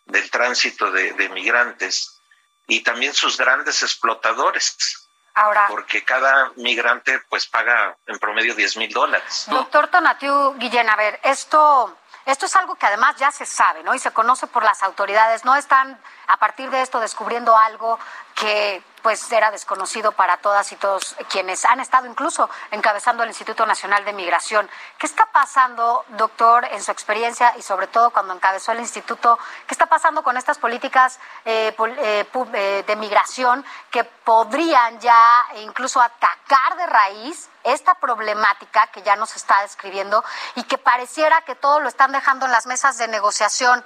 del 0.05 0.31
tránsito 0.31 0.93
de, 0.93 1.13
de 1.15 1.29
migrantes 1.31 2.21
y 2.69 2.83
también 2.83 3.15
sus 3.15 3.37
grandes 3.37 3.83
explotadores. 3.83 5.09
Ahora, 5.35 5.67
porque 5.69 6.05
cada 6.05 6.53
migrante 6.57 7.21
pues 7.29 7.47
paga 7.47 7.97
en 8.07 8.19
promedio 8.19 8.55
10 8.55 8.77
mil 8.77 8.93
dólares. 8.93 9.45
Doctor 9.49 9.87
Tonatiu 9.89 10.55
Guillén, 10.59 10.91
a 10.91 10.97
ver, 10.97 11.21
esto, 11.23 11.97
esto 12.27 12.47
es 12.47 12.57
algo 12.57 12.75
que 12.75 12.87
además 12.87 13.17
ya 13.17 13.31
se 13.31 13.47
sabe, 13.47 13.85
¿no? 13.85 13.95
Y 13.95 14.01
se 14.01 14.11
conoce 14.11 14.49
por 14.49 14.65
las 14.65 14.83
autoridades. 14.83 15.45
No 15.45 15.55
están 15.55 16.01
a 16.27 16.39
partir 16.39 16.71
de 16.71 16.83
esto 16.83 16.99
descubriendo 16.99 17.57
algo 17.57 18.01
que 18.39 18.83
pues 19.03 19.31
era 19.33 19.51
desconocido 19.51 20.13
para 20.13 20.37
todas 20.39 20.71
y 20.73 20.77
todos 20.77 21.17
quienes 21.31 21.65
han 21.65 21.81
estado 21.81 22.07
incluso 22.07 22.49
encabezando 22.71 23.23
el 23.23 23.31
Instituto 23.31 23.65
Nacional 23.67 24.05
de 24.05 24.13
Migración. 24.13 24.69
¿Qué 24.99 25.07
está 25.07 25.27
pasando, 25.27 26.05
doctor, 26.11 26.67
en 26.67 26.83
su 26.83 26.91
experiencia 26.91 27.55
y 27.57 27.63
sobre 27.63 27.87
todo 27.87 28.11
cuando 28.11 28.35
encabezó 28.35 28.73
el 28.73 28.81
instituto? 28.81 29.39
¿Qué 29.67 29.75
está 29.75 29.87
pasando 29.87 30.23
con 30.23 30.37
estas 30.37 30.59
políticas 30.59 31.19
eh, 31.45 31.75
eh, 31.79 32.27
eh, 32.55 32.85
de 32.87 32.97
migración 32.97 33.65
que 33.91 34.05
podrían 34.05 35.01
ya 35.01 35.47
incluso 35.57 36.01
atacar 36.01 36.77
de 36.77 36.87
raíz 36.87 37.49
esta 37.65 37.95
problemática 37.95 38.89
que 38.89 39.03
ya 39.03 39.17
nos 39.17 39.35
está 39.37 39.63
describiendo 39.63 40.25
y 40.55 40.65
que 40.65 40.79
pareciera 40.79 41.43
que 41.43 41.55
todo 41.55 41.81
lo 41.81 41.89
están 41.89 42.13
dejando 42.13 42.47
en 42.47 42.53
las 42.53 42.67
mesas 42.67 42.99
de 42.99 43.09
negociación 43.09 43.85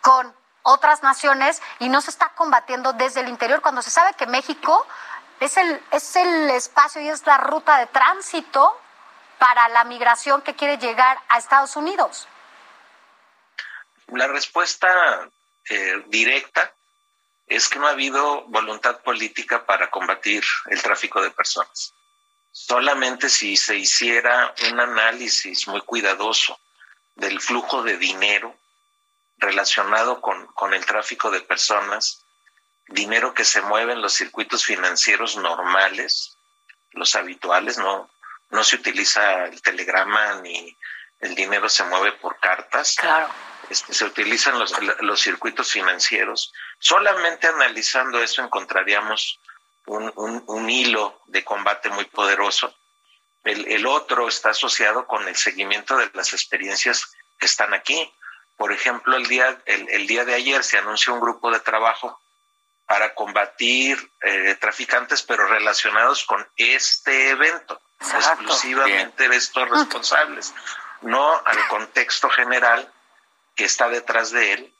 con 0.00 0.37
otras 0.62 1.02
naciones 1.02 1.62
y 1.78 1.88
no 1.88 2.00
se 2.00 2.10
está 2.10 2.30
combatiendo 2.34 2.92
desde 2.92 3.20
el 3.20 3.28
interior 3.28 3.60
cuando 3.60 3.82
se 3.82 3.90
sabe 3.90 4.14
que 4.14 4.26
México 4.26 4.86
es 5.40 5.56
el, 5.56 5.82
es 5.92 6.16
el 6.16 6.50
espacio 6.50 7.00
y 7.00 7.08
es 7.08 7.24
la 7.26 7.38
ruta 7.38 7.78
de 7.78 7.86
tránsito 7.86 8.78
para 9.38 9.68
la 9.68 9.84
migración 9.84 10.42
que 10.42 10.54
quiere 10.54 10.78
llegar 10.78 11.18
a 11.28 11.38
Estados 11.38 11.76
Unidos? 11.76 12.28
La 14.08 14.26
respuesta 14.26 15.28
eh, 15.68 16.02
directa 16.08 16.72
es 17.46 17.68
que 17.68 17.78
no 17.78 17.86
ha 17.86 17.90
habido 17.90 18.42
voluntad 18.48 19.00
política 19.00 19.64
para 19.64 19.90
combatir 19.90 20.42
el 20.66 20.82
tráfico 20.82 21.22
de 21.22 21.30
personas. 21.30 21.94
Solamente 22.50 23.28
si 23.28 23.56
se 23.56 23.76
hiciera 23.76 24.54
un 24.70 24.80
análisis 24.80 25.68
muy 25.68 25.80
cuidadoso 25.82 26.58
del 27.14 27.40
flujo 27.40 27.82
de 27.82 27.96
dinero 27.96 28.57
relacionado 29.38 30.20
con, 30.20 30.46
con 30.48 30.74
el 30.74 30.84
tráfico 30.84 31.30
de 31.30 31.40
personas, 31.40 32.24
dinero 32.88 33.34
que 33.34 33.44
se 33.44 33.62
mueve 33.62 33.92
en 33.92 34.02
los 34.02 34.14
circuitos 34.14 34.64
financieros 34.64 35.36
normales, 35.36 36.36
los 36.92 37.14
habituales, 37.14 37.78
no, 37.78 38.10
no 38.50 38.64
se 38.64 38.76
utiliza 38.76 39.44
el 39.44 39.60
telegrama 39.62 40.40
ni 40.42 40.76
el 41.20 41.34
dinero 41.34 41.68
se 41.68 41.84
mueve 41.84 42.12
por 42.12 42.38
cartas. 42.38 42.96
Claro. 42.96 43.28
Este, 43.68 43.92
se 43.92 44.04
utilizan 44.04 44.58
los, 44.58 44.72
los, 45.00 45.20
circuitos 45.20 45.72
financieros. 45.72 46.52
Solamente 46.78 47.48
analizando 47.48 48.22
eso 48.22 48.42
encontraríamos 48.42 49.40
un, 49.86 50.12
un, 50.16 50.44
un 50.46 50.70
hilo 50.70 51.20
de 51.26 51.44
combate 51.44 51.90
muy 51.90 52.04
poderoso. 52.06 52.74
El, 53.44 53.66
el, 53.66 53.86
otro 53.86 54.28
está 54.28 54.50
asociado 54.50 55.06
con 55.06 55.26
el 55.26 55.36
seguimiento 55.36 55.96
de 55.96 56.10
las 56.14 56.32
experiencias 56.32 57.14
que 57.38 57.46
están 57.46 57.74
aquí. 57.74 58.10
Por 58.58 58.72
ejemplo, 58.72 59.16
el 59.16 59.26
día, 59.28 59.56
el, 59.66 60.06
día 60.08 60.24
de 60.24 60.34
ayer 60.34 60.64
se 60.64 60.78
anunció 60.78 61.14
un 61.14 61.20
grupo 61.20 61.52
de 61.52 61.60
trabajo 61.60 62.20
para 62.86 63.14
combatir 63.14 64.10
eh, 64.20 64.56
traficantes, 64.60 65.22
pero 65.22 65.46
relacionados 65.46 66.24
con 66.24 66.44
este 66.56 67.30
evento, 67.30 67.80
exclusivamente 68.00 69.28
de 69.28 69.36
estos 69.36 69.70
responsables, 69.70 70.52
no 71.02 71.40
al 71.44 71.68
contexto 71.68 72.28
general 72.30 72.92
que 73.54 73.64
está 73.64 73.88
detrás 73.88 74.32
de 74.32 74.54
él, 74.54 74.74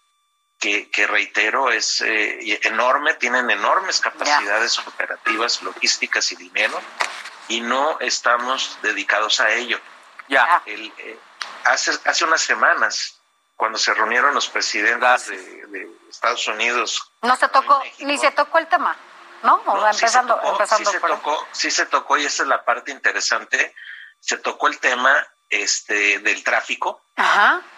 que, 0.59 1.07
reitero 1.07 1.71
es 1.71 2.01
eh, 2.01 2.59
enorme, 2.65 3.15
tienen 3.15 3.49
enormes 3.49 4.01
capacidades 4.01 4.77
operativas, 4.81 5.63
logísticas 5.63 6.33
y 6.33 6.37
dinero, 6.37 6.81
y 7.47 7.61
no 7.61 8.01
estamos 8.01 8.77
dedicados 8.83 9.39
a 9.39 9.53
ello. 9.53 9.79
Ya. 10.27 10.65
Eh, 10.67 11.17
hace, 11.65 11.93
hace 12.05 12.25
unas 12.25 12.41
semanas 12.41 13.18
cuando 13.59 13.77
se 13.77 13.93
reunieron 13.93 14.35
los 14.35 14.49
presidentes 14.49 15.27
de, 15.27 15.91
Estados 16.09 16.47
Unidos. 16.49 17.13
No 17.21 17.37
se 17.37 17.49
tocó, 17.49 17.83
ni 17.99 18.17
se 18.17 18.31
tocó 18.31 18.59
el 18.59 18.67
tema, 18.69 18.97
¿no? 19.43 19.59
empezando, 19.59 19.93
sí 19.93 20.09
se, 20.09 20.21
tocó, 20.21 20.53
empezando 20.53 20.91
sí 20.91 20.97
se 20.97 21.07
tocó, 21.07 21.47
sí 21.53 21.71
se 21.71 21.87
tocó, 21.87 22.17
y 22.17 22.25
esa 22.25 22.45
es 22.45 22.49
la 22.49 22.65
parte 22.65 22.93
interesante, 22.93 23.75
se 24.21 24.39
tocó 24.39 24.69
el 24.69 24.79
tema 24.79 25.27
este 25.51 26.21
del 26.21 26.43
tráfico, 26.45 27.03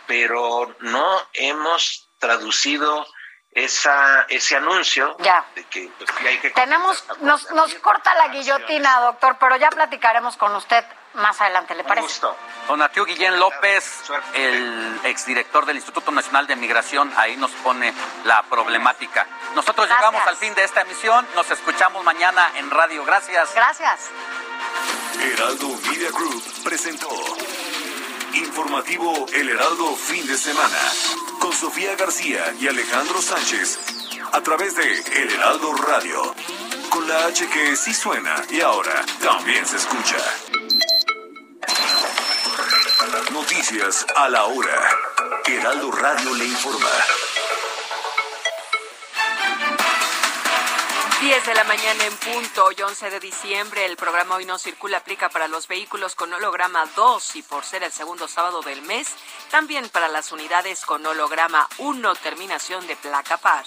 pero 0.06 0.76
no 0.80 1.22
hemos 1.32 2.08
traducido 2.18 3.06
esa 3.52 4.26
ese 4.28 4.56
anuncio 4.56 5.16
ya. 5.18 5.44
de 5.56 5.64
que, 5.64 5.90
pues, 5.98 6.10
hay 6.24 6.38
que 6.38 6.50
tenemos 6.50 7.04
nos, 7.20 7.50
nos 7.50 7.74
corta 7.76 8.14
la 8.14 8.28
guillotina 8.28 9.00
doctor 9.00 9.38
pero 9.40 9.56
ya 9.56 9.70
platicaremos 9.70 10.36
con 10.36 10.54
usted 10.54 10.84
más 11.14 11.40
adelante, 11.40 11.74
¿le 11.74 11.84
parece? 11.84 12.06
Gusto. 12.06 12.36
Donatiu 12.68 13.04
Guillén 13.04 13.38
López, 13.38 14.02
el 14.34 15.00
exdirector 15.04 15.66
del 15.66 15.76
Instituto 15.76 16.10
Nacional 16.12 16.46
de 16.46 16.56
Migración, 16.56 17.12
ahí 17.16 17.36
nos 17.36 17.50
pone 17.50 17.92
la 18.24 18.42
problemática. 18.44 19.26
Nosotros 19.54 19.88
llegamos 19.88 20.22
al 20.26 20.36
fin 20.36 20.54
de 20.54 20.64
esta 20.64 20.82
emisión, 20.82 21.26
nos 21.34 21.50
escuchamos 21.50 22.04
mañana 22.04 22.52
en 22.56 22.70
radio. 22.70 23.04
Gracias. 23.04 23.54
Gracias. 23.54 24.10
Heraldo 25.20 25.68
Media 25.88 26.10
Group 26.10 26.42
presentó 26.64 27.08
Informativo 28.32 29.26
El 29.32 29.50
Heraldo 29.50 29.96
Fin 29.96 30.24
de 30.26 30.38
Semana 30.38 30.78
con 31.40 31.52
Sofía 31.52 31.96
García 31.96 32.54
y 32.60 32.68
Alejandro 32.68 33.20
Sánchez 33.20 33.78
a 34.32 34.40
través 34.40 34.76
de 34.76 35.00
El 35.22 35.32
Heraldo 35.32 35.74
Radio. 35.74 36.34
Con 36.90 37.08
la 37.08 37.26
H 37.26 37.48
que 37.48 37.76
sí 37.76 37.92
suena 37.92 38.36
y 38.50 38.60
ahora 38.60 39.04
también 39.20 39.66
se 39.66 39.76
escucha. 39.76 40.18
Noticias 43.50 44.06
a 44.14 44.28
la 44.28 44.44
hora. 44.44 44.96
Heraldo 45.44 45.90
Radio 45.90 46.34
le 46.34 46.44
informa. 46.44 46.88
10 51.20 51.46
de 51.46 51.54
la 51.54 51.64
mañana 51.64 52.04
en 52.04 52.16
punto, 52.18 52.66
hoy 52.66 52.76
11 52.80 53.10
de 53.10 53.18
diciembre, 53.18 53.86
el 53.86 53.96
programa 53.96 54.36
Hoy 54.36 54.44
No 54.44 54.56
Circula 54.56 54.98
aplica 54.98 55.30
para 55.30 55.48
los 55.48 55.66
vehículos 55.66 56.14
con 56.14 56.32
holograma 56.32 56.86
2 56.94 57.36
y 57.36 57.42
por 57.42 57.64
ser 57.64 57.82
el 57.82 57.90
segundo 57.90 58.28
sábado 58.28 58.62
del 58.62 58.82
mes, 58.82 59.08
también 59.50 59.88
para 59.88 60.06
las 60.06 60.30
unidades 60.30 60.86
con 60.86 61.04
holograma 61.04 61.68
1, 61.78 62.14
terminación 62.16 62.86
de 62.86 62.94
placa 62.94 63.36
par. 63.36 63.64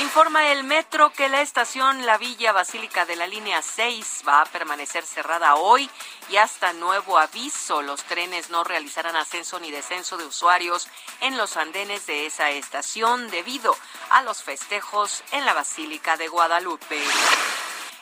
Informa 0.00 0.50
el 0.50 0.64
metro 0.64 1.12
que 1.12 1.28
la 1.28 1.40
estación 1.40 2.04
La 2.04 2.18
Villa 2.18 2.50
Basílica 2.50 3.06
de 3.06 3.14
la 3.14 3.28
línea 3.28 3.62
6 3.62 4.24
va 4.26 4.40
a 4.40 4.44
permanecer 4.44 5.04
cerrada 5.04 5.54
hoy 5.54 5.88
y 6.28 6.36
hasta 6.36 6.72
nuevo 6.72 7.16
aviso. 7.16 7.80
Los 7.80 8.02
trenes 8.02 8.50
no 8.50 8.64
realizarán 8.64 9.14
ascenso 9.14 9.60
ni 9.60 9.70
descenso 9.70 10.16
de 10.16 10.24
usuarios 10.24 10.88
en 11.20 11.36
los 11.36 11.56
andenes 11.56 12.06
de 12.06 12.26
esa 12.26 12.50
estación 12.50 13.30
debido 13.30 13.76
a 14.10 14.22
los 14.22 14.42
festejos 14.42 15.22
en 15.30 15.46
la 15.46 15.54
Basílica 15.54 16.16
de 16.16 16.26
Guadalupe. 16.26 17.00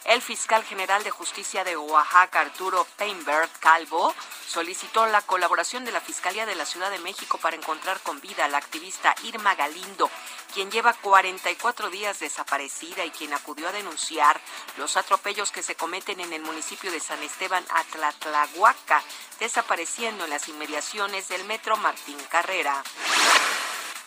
El 0.05 0.21
fiscal 0.21 0.65
general 0.65 1.05
de 1.05 1.11
justicia 1.11 1.63
de 1.63 1.77
Oaxaca, 1.77 2.41
Arturo 2.41 2.87
Peinberg 2.97 3.49
Calvo, 3.61 4.13
solicitó 4.49 5.07
la 5.07 5.23
colaboración 5.23 5.85
de 5.85 5.93
la 5.93 6.01
Fiscalía 6.01 6.45
de 6.45 6.57
la 6.57 6.67
Ciudad 6.67 6.91
de 6.91 6.99
México 6.99 7.39
para 7.39 7.57
encontrar 7.57 8.01
con 8.01 8.21
vida 8.21 8.45
a 8.45 8.49
la 8.49 8.59
activista 8.59 9.15
Irma 9.23 9.55
Galindo, 9.55 10.11
quien 10.53 10.71
lleva 10.73 10.93
44 10.93 11.89
días 11.89 12.19
desaparecida 12.19 13.05
y 13.05 13.11
quien 13.11 13.33
acudió 13.33 13.69
a 13.69 13.73
denunciar 13.73 14.41
los 14.77 14.97
atropellos 14.97 15.53
que 15.53 15.63
se 15.63 15.77
cometen 15.77 16.19
en 16.21 16.33
el 16.33 16.43
municipio 16.43 16.91
de 16.91 17.01
San 17.01 17.23
Esteban 17.23 17.65
Atlatlahuaca, 17.71 19.03
desapareciendo 19.39 20.25
en 20.25 20.31
las 20.31 20.49
inmediaciones 20.49 21.29
del 21.29 21.45
metro 21.45 21.77
Martín 21.77 22.19
Carrera. 22.29 22.83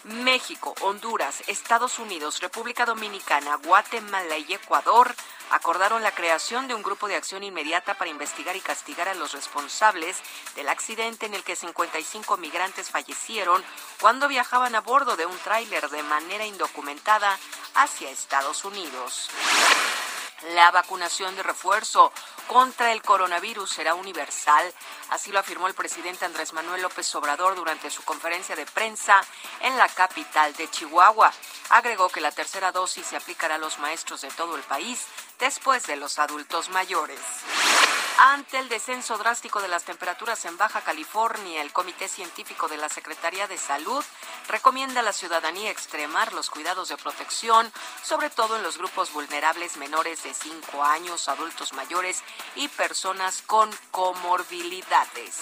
México, 0.05 0.75
Honduras, 0.81 1.43
Estados 1.47 1.97
Unidos, 1.97 2.39
República 2.39 2.85
Dominicana, 2.85 3.55
Guatemala 3.55 4.37
y 4.37 4.53
Ecuador 4.53 5.15
acordaron 5.49 6.03
la 6.03 6.13
creación 6.13 6.67
de 6.67 6.75
un 6.75 6.83
grupo 6.83 7.07
de 7.07 7.15
acción 7.15 7.43
inmediata 7.43 7.95
para 7.95 8.11
investigar 8.11 8.55
y 8.55 8.61
castigar 8.61 9.07
a 9.07 9.15
los 9.15 9.33
responsables 9.33 10.17
del 10.55 10.69
accidente 10.69 11.25
en 11.25 11.33
el 11.33 11.43
que 11.43 11.55
55 11.55 12.37
migrantes 12.37 12.91
fallecieron 12.91 13.63
cuando 13.99 14.27
viajaban 14.27 14.75
a 14.75 14.81
bordo 14.81 15.15
de 15.15 15.25
un 15.25 15.37
tráiler 15.39 15.89
de 15.89 16.03
manera 16.03 16.45
indocumentada 16.45 17.39
hacia 17.73 18.11
Estados 18.11 18.63
Unidos. 18.63 19.31
La 20.53 20.69
vacunación 20.69 21.35
de 21.35 21.41
refuerzo 21.41 22.11
contra 22.47 22.91
el 22.91 23.01
coronavirus 23.01 23.67
será 23.67 23.95
universal, 23.95 24.71
así 25.09 25.31
lo 25.31 25.39
afirmó 25.39 25.67
el 25.67 25.73
presidente 25.73 26.25
Andrés 26.25 26.53
Manuel 26.53 26.83
López 26.83 27.15
Obrador 27.15 27.55
durante 27.55 27.89
su 27.89 28.03
conferencia 28.03 28.55
de 28.55 28.67
prensa 28.67 29.23
en 29.61 29.75
la 29.77 29.87
capital 29.87 30.53
de 30.53 30.69
Chihuahua. 30.69 31.33
Agregó 31.69 32.09
que 32.09 32.21
la 32.21 32.31
tercera 32.31 32.71
dosis 32.71 33.07
se 33.07 33.17
aplicará 33.17 33.55
a 33.55 33.57
los 33.57 33.79
maestros 33.79 34.21
de 34.21 34.29
todo 34.29 34.55
el 34.55 34.61
país 34.61 35.07
después 35.39 35.85
de 35.87 35.95
los 35.95 36.19
adultos 36.19 36.69
mayores. 36.69 37.19
Ante 38.17 38.59
el 38.59 38.69
descenso 38.69 39.17
drástico 39.17 39.61
de 39.61 39.67
las 39.67 39.83
temperaturas 39.83 40.45
en 40.45 40.57
Baja 40.57 40.79
California, 40.79 41.61
el 41.61 41.73
Comité 41.73 42.07
Científico 42.07 42.69
de 42.69 42.77
la 42.77 42.87
Secretaría 42.87 43.45
de 43.45 43.57
Salud 43.57 44.03
recomienda 44.47 45.01
a 45.01 45.03
la 45.03 45.11
ciudadanía 45.11 45.69
extremar 45.69 46.31
los 46.31 46.49
cuidados 46.49 46.87
de 46.87 46.95
protección, 46.95 47.69
sobre 48.03 48.29
todo 48.29 48.55
en 48.55 48.63
los 48.63 48.77
grupos 48.77 49.11
vulnerables 49.11 49.75
menores 49.75 50.23
de 50.23 50.33
5 50.33 50.81
años, 50.81 51.27
adultos 51.27 51.73
mayores 51.73 52.23
y 52.55 52.69
personas 52.69 53.41
con 53.41 53.69
comorbilidades. 53.91 55.41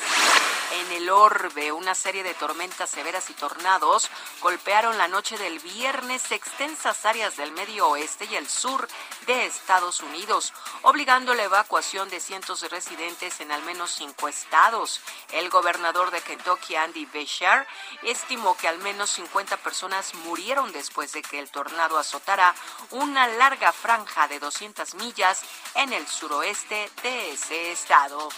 En 0.72 0.92
el 0.94 1.10
orbe, 1.12 1.72
una 1.72 1.94
serie 1.94 2.24
de 2.24 2.34
tormentas 2.34 2.90
severas 2.90 3.30
y 3.30 3.34
tornados 3.34 4.10
golpearon 4.42 4.98
la 4.98 5.08
noche 5.08 5.38
del 5.38 5.60
viernes 5.60 6.32
extensas 6.32 7.06
áreas 7.06 7.38
del 7.38 7.52
medio 7.52 7.90
oeste 7.90 8.26
y 8.26 8.36
el 8.36 8.50
sur 8.50 8.88
de 9.28 9.46
Estados 9.84 10.12
Unidos, 10.14 10.54
obligando 10.84 11.34
la 11.34 11.44
evacuación 11.44 12.10
de 12.10 12.22
cientos 12.22 12.62
de 12.62 12.70
residentes 12.70 13.42
en 13.42 13.52
al 13.52 13.62
menos 13.64 13.92
cinco 13.92 14.30
estados. 14.30 15.02
El 15.34 15.50
gobernador 15.50 16.10
de 16.10 16.22
Kentucky, 16.22 16.78
Andy 16.78 17.06
Beshear, 17.08 17.68
estimó 18.02 18.56
que 18.56 18.70
al 18.70 18.78
menos 18.78 19.10
50 19.10 19.58
personas 19.58 20.14
murieron 20.24 20.72
después 20.72 21.12
de 21.12 21.22
que 21.22 21.38
el 21.38 21.52
tornado 21.52 21.98
azotara 21.98 22.56
una 22.92 23.28
larga 23.28 23.74
franja 23.74 24.30
de 24.30 24.40
200 24.40 24.96
millas 24.96 25.42
en 25.76 25.92
el 25.92 26.08
suroeste 26.08 26.90
de 27.02 27.34
ese 27.34 27.74
estado. 27.74 28.30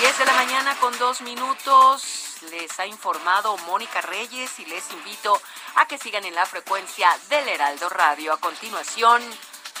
10 0.00 0.18
de 0.18 0.24
la 0.24 0.32
mañana 0.32 0.76
con 0.80 0.98
dos 0.98 1.20
minutos. 1.20 2.42
Les 2.50 2.76
ha 2.80 2.86
informado 2.86 3.56
Mónica 3.58 4.00
Reyes 4.00 4.58
y 4.58 4.64
les 4.66 4.90
invito 4.90 5.40
a 5.76 5.86
que 5.86 5.96
sigan 5.96 6.24
en 6.24 6.34
la 6.34 6.44
frecuencia 6.44 7.08
del 7.28 7.48
Heraldo 7.48 7.88
Radio. 7.88 8.32
A 8.32 8.40
continuación, 8.40 9.22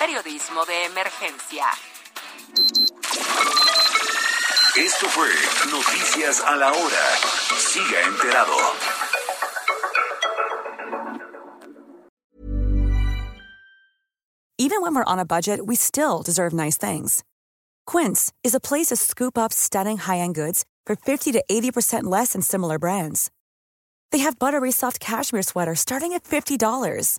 periodismo 0.04 0.64
de 0.64 0.86
emergencia. 0.86 1.66
Esto 4.76 5.06
fue 5.06 5.28
Noticias 5.70 6.40
a 6.40 6.56
la 6.56 6.72
Hora. 6.72 7.06
Siga 7.56 8.00
enterado. 8.08 8.52
Even 14.58 14.82
when 14.82 14.96
we're 14.96 15.04
on 15.04 15.20
a 15.20 15.24
budget, 15.24 15.64
we 15.64 15.76
still 15.76 16.22
deserve 16.22 16.52
nice 16.52 16.76
things. 16.76 17.22
Quince 17.86 18.32
is 18.42 18.56
a 18.56 18.60
place 18.60 18.88
to 18.88 18.96
scoop 18.96 19.38
up 19.38 19.52
stunning 19.52 19.98
high 19.98 20.18
end 20.18 20.34
goods 20.34 20.64
for 20.84 20.96
50 20.96 21.30
to 21.30 21.44
80% 21.48 22.04
less 22.04 22.32
than 22.32 22.42
similar 22.42 22.80
brands. 22.80 23.30
They 24.10 24.18
have 24.18 24.40
buttery 24.40 24.72
soft 24.72 24.98
cashmere 24.98 25.42
sweaters 25.42 25.78
starting 25.78 26.12
at 26.12 26.24
$50, 26.24 27.18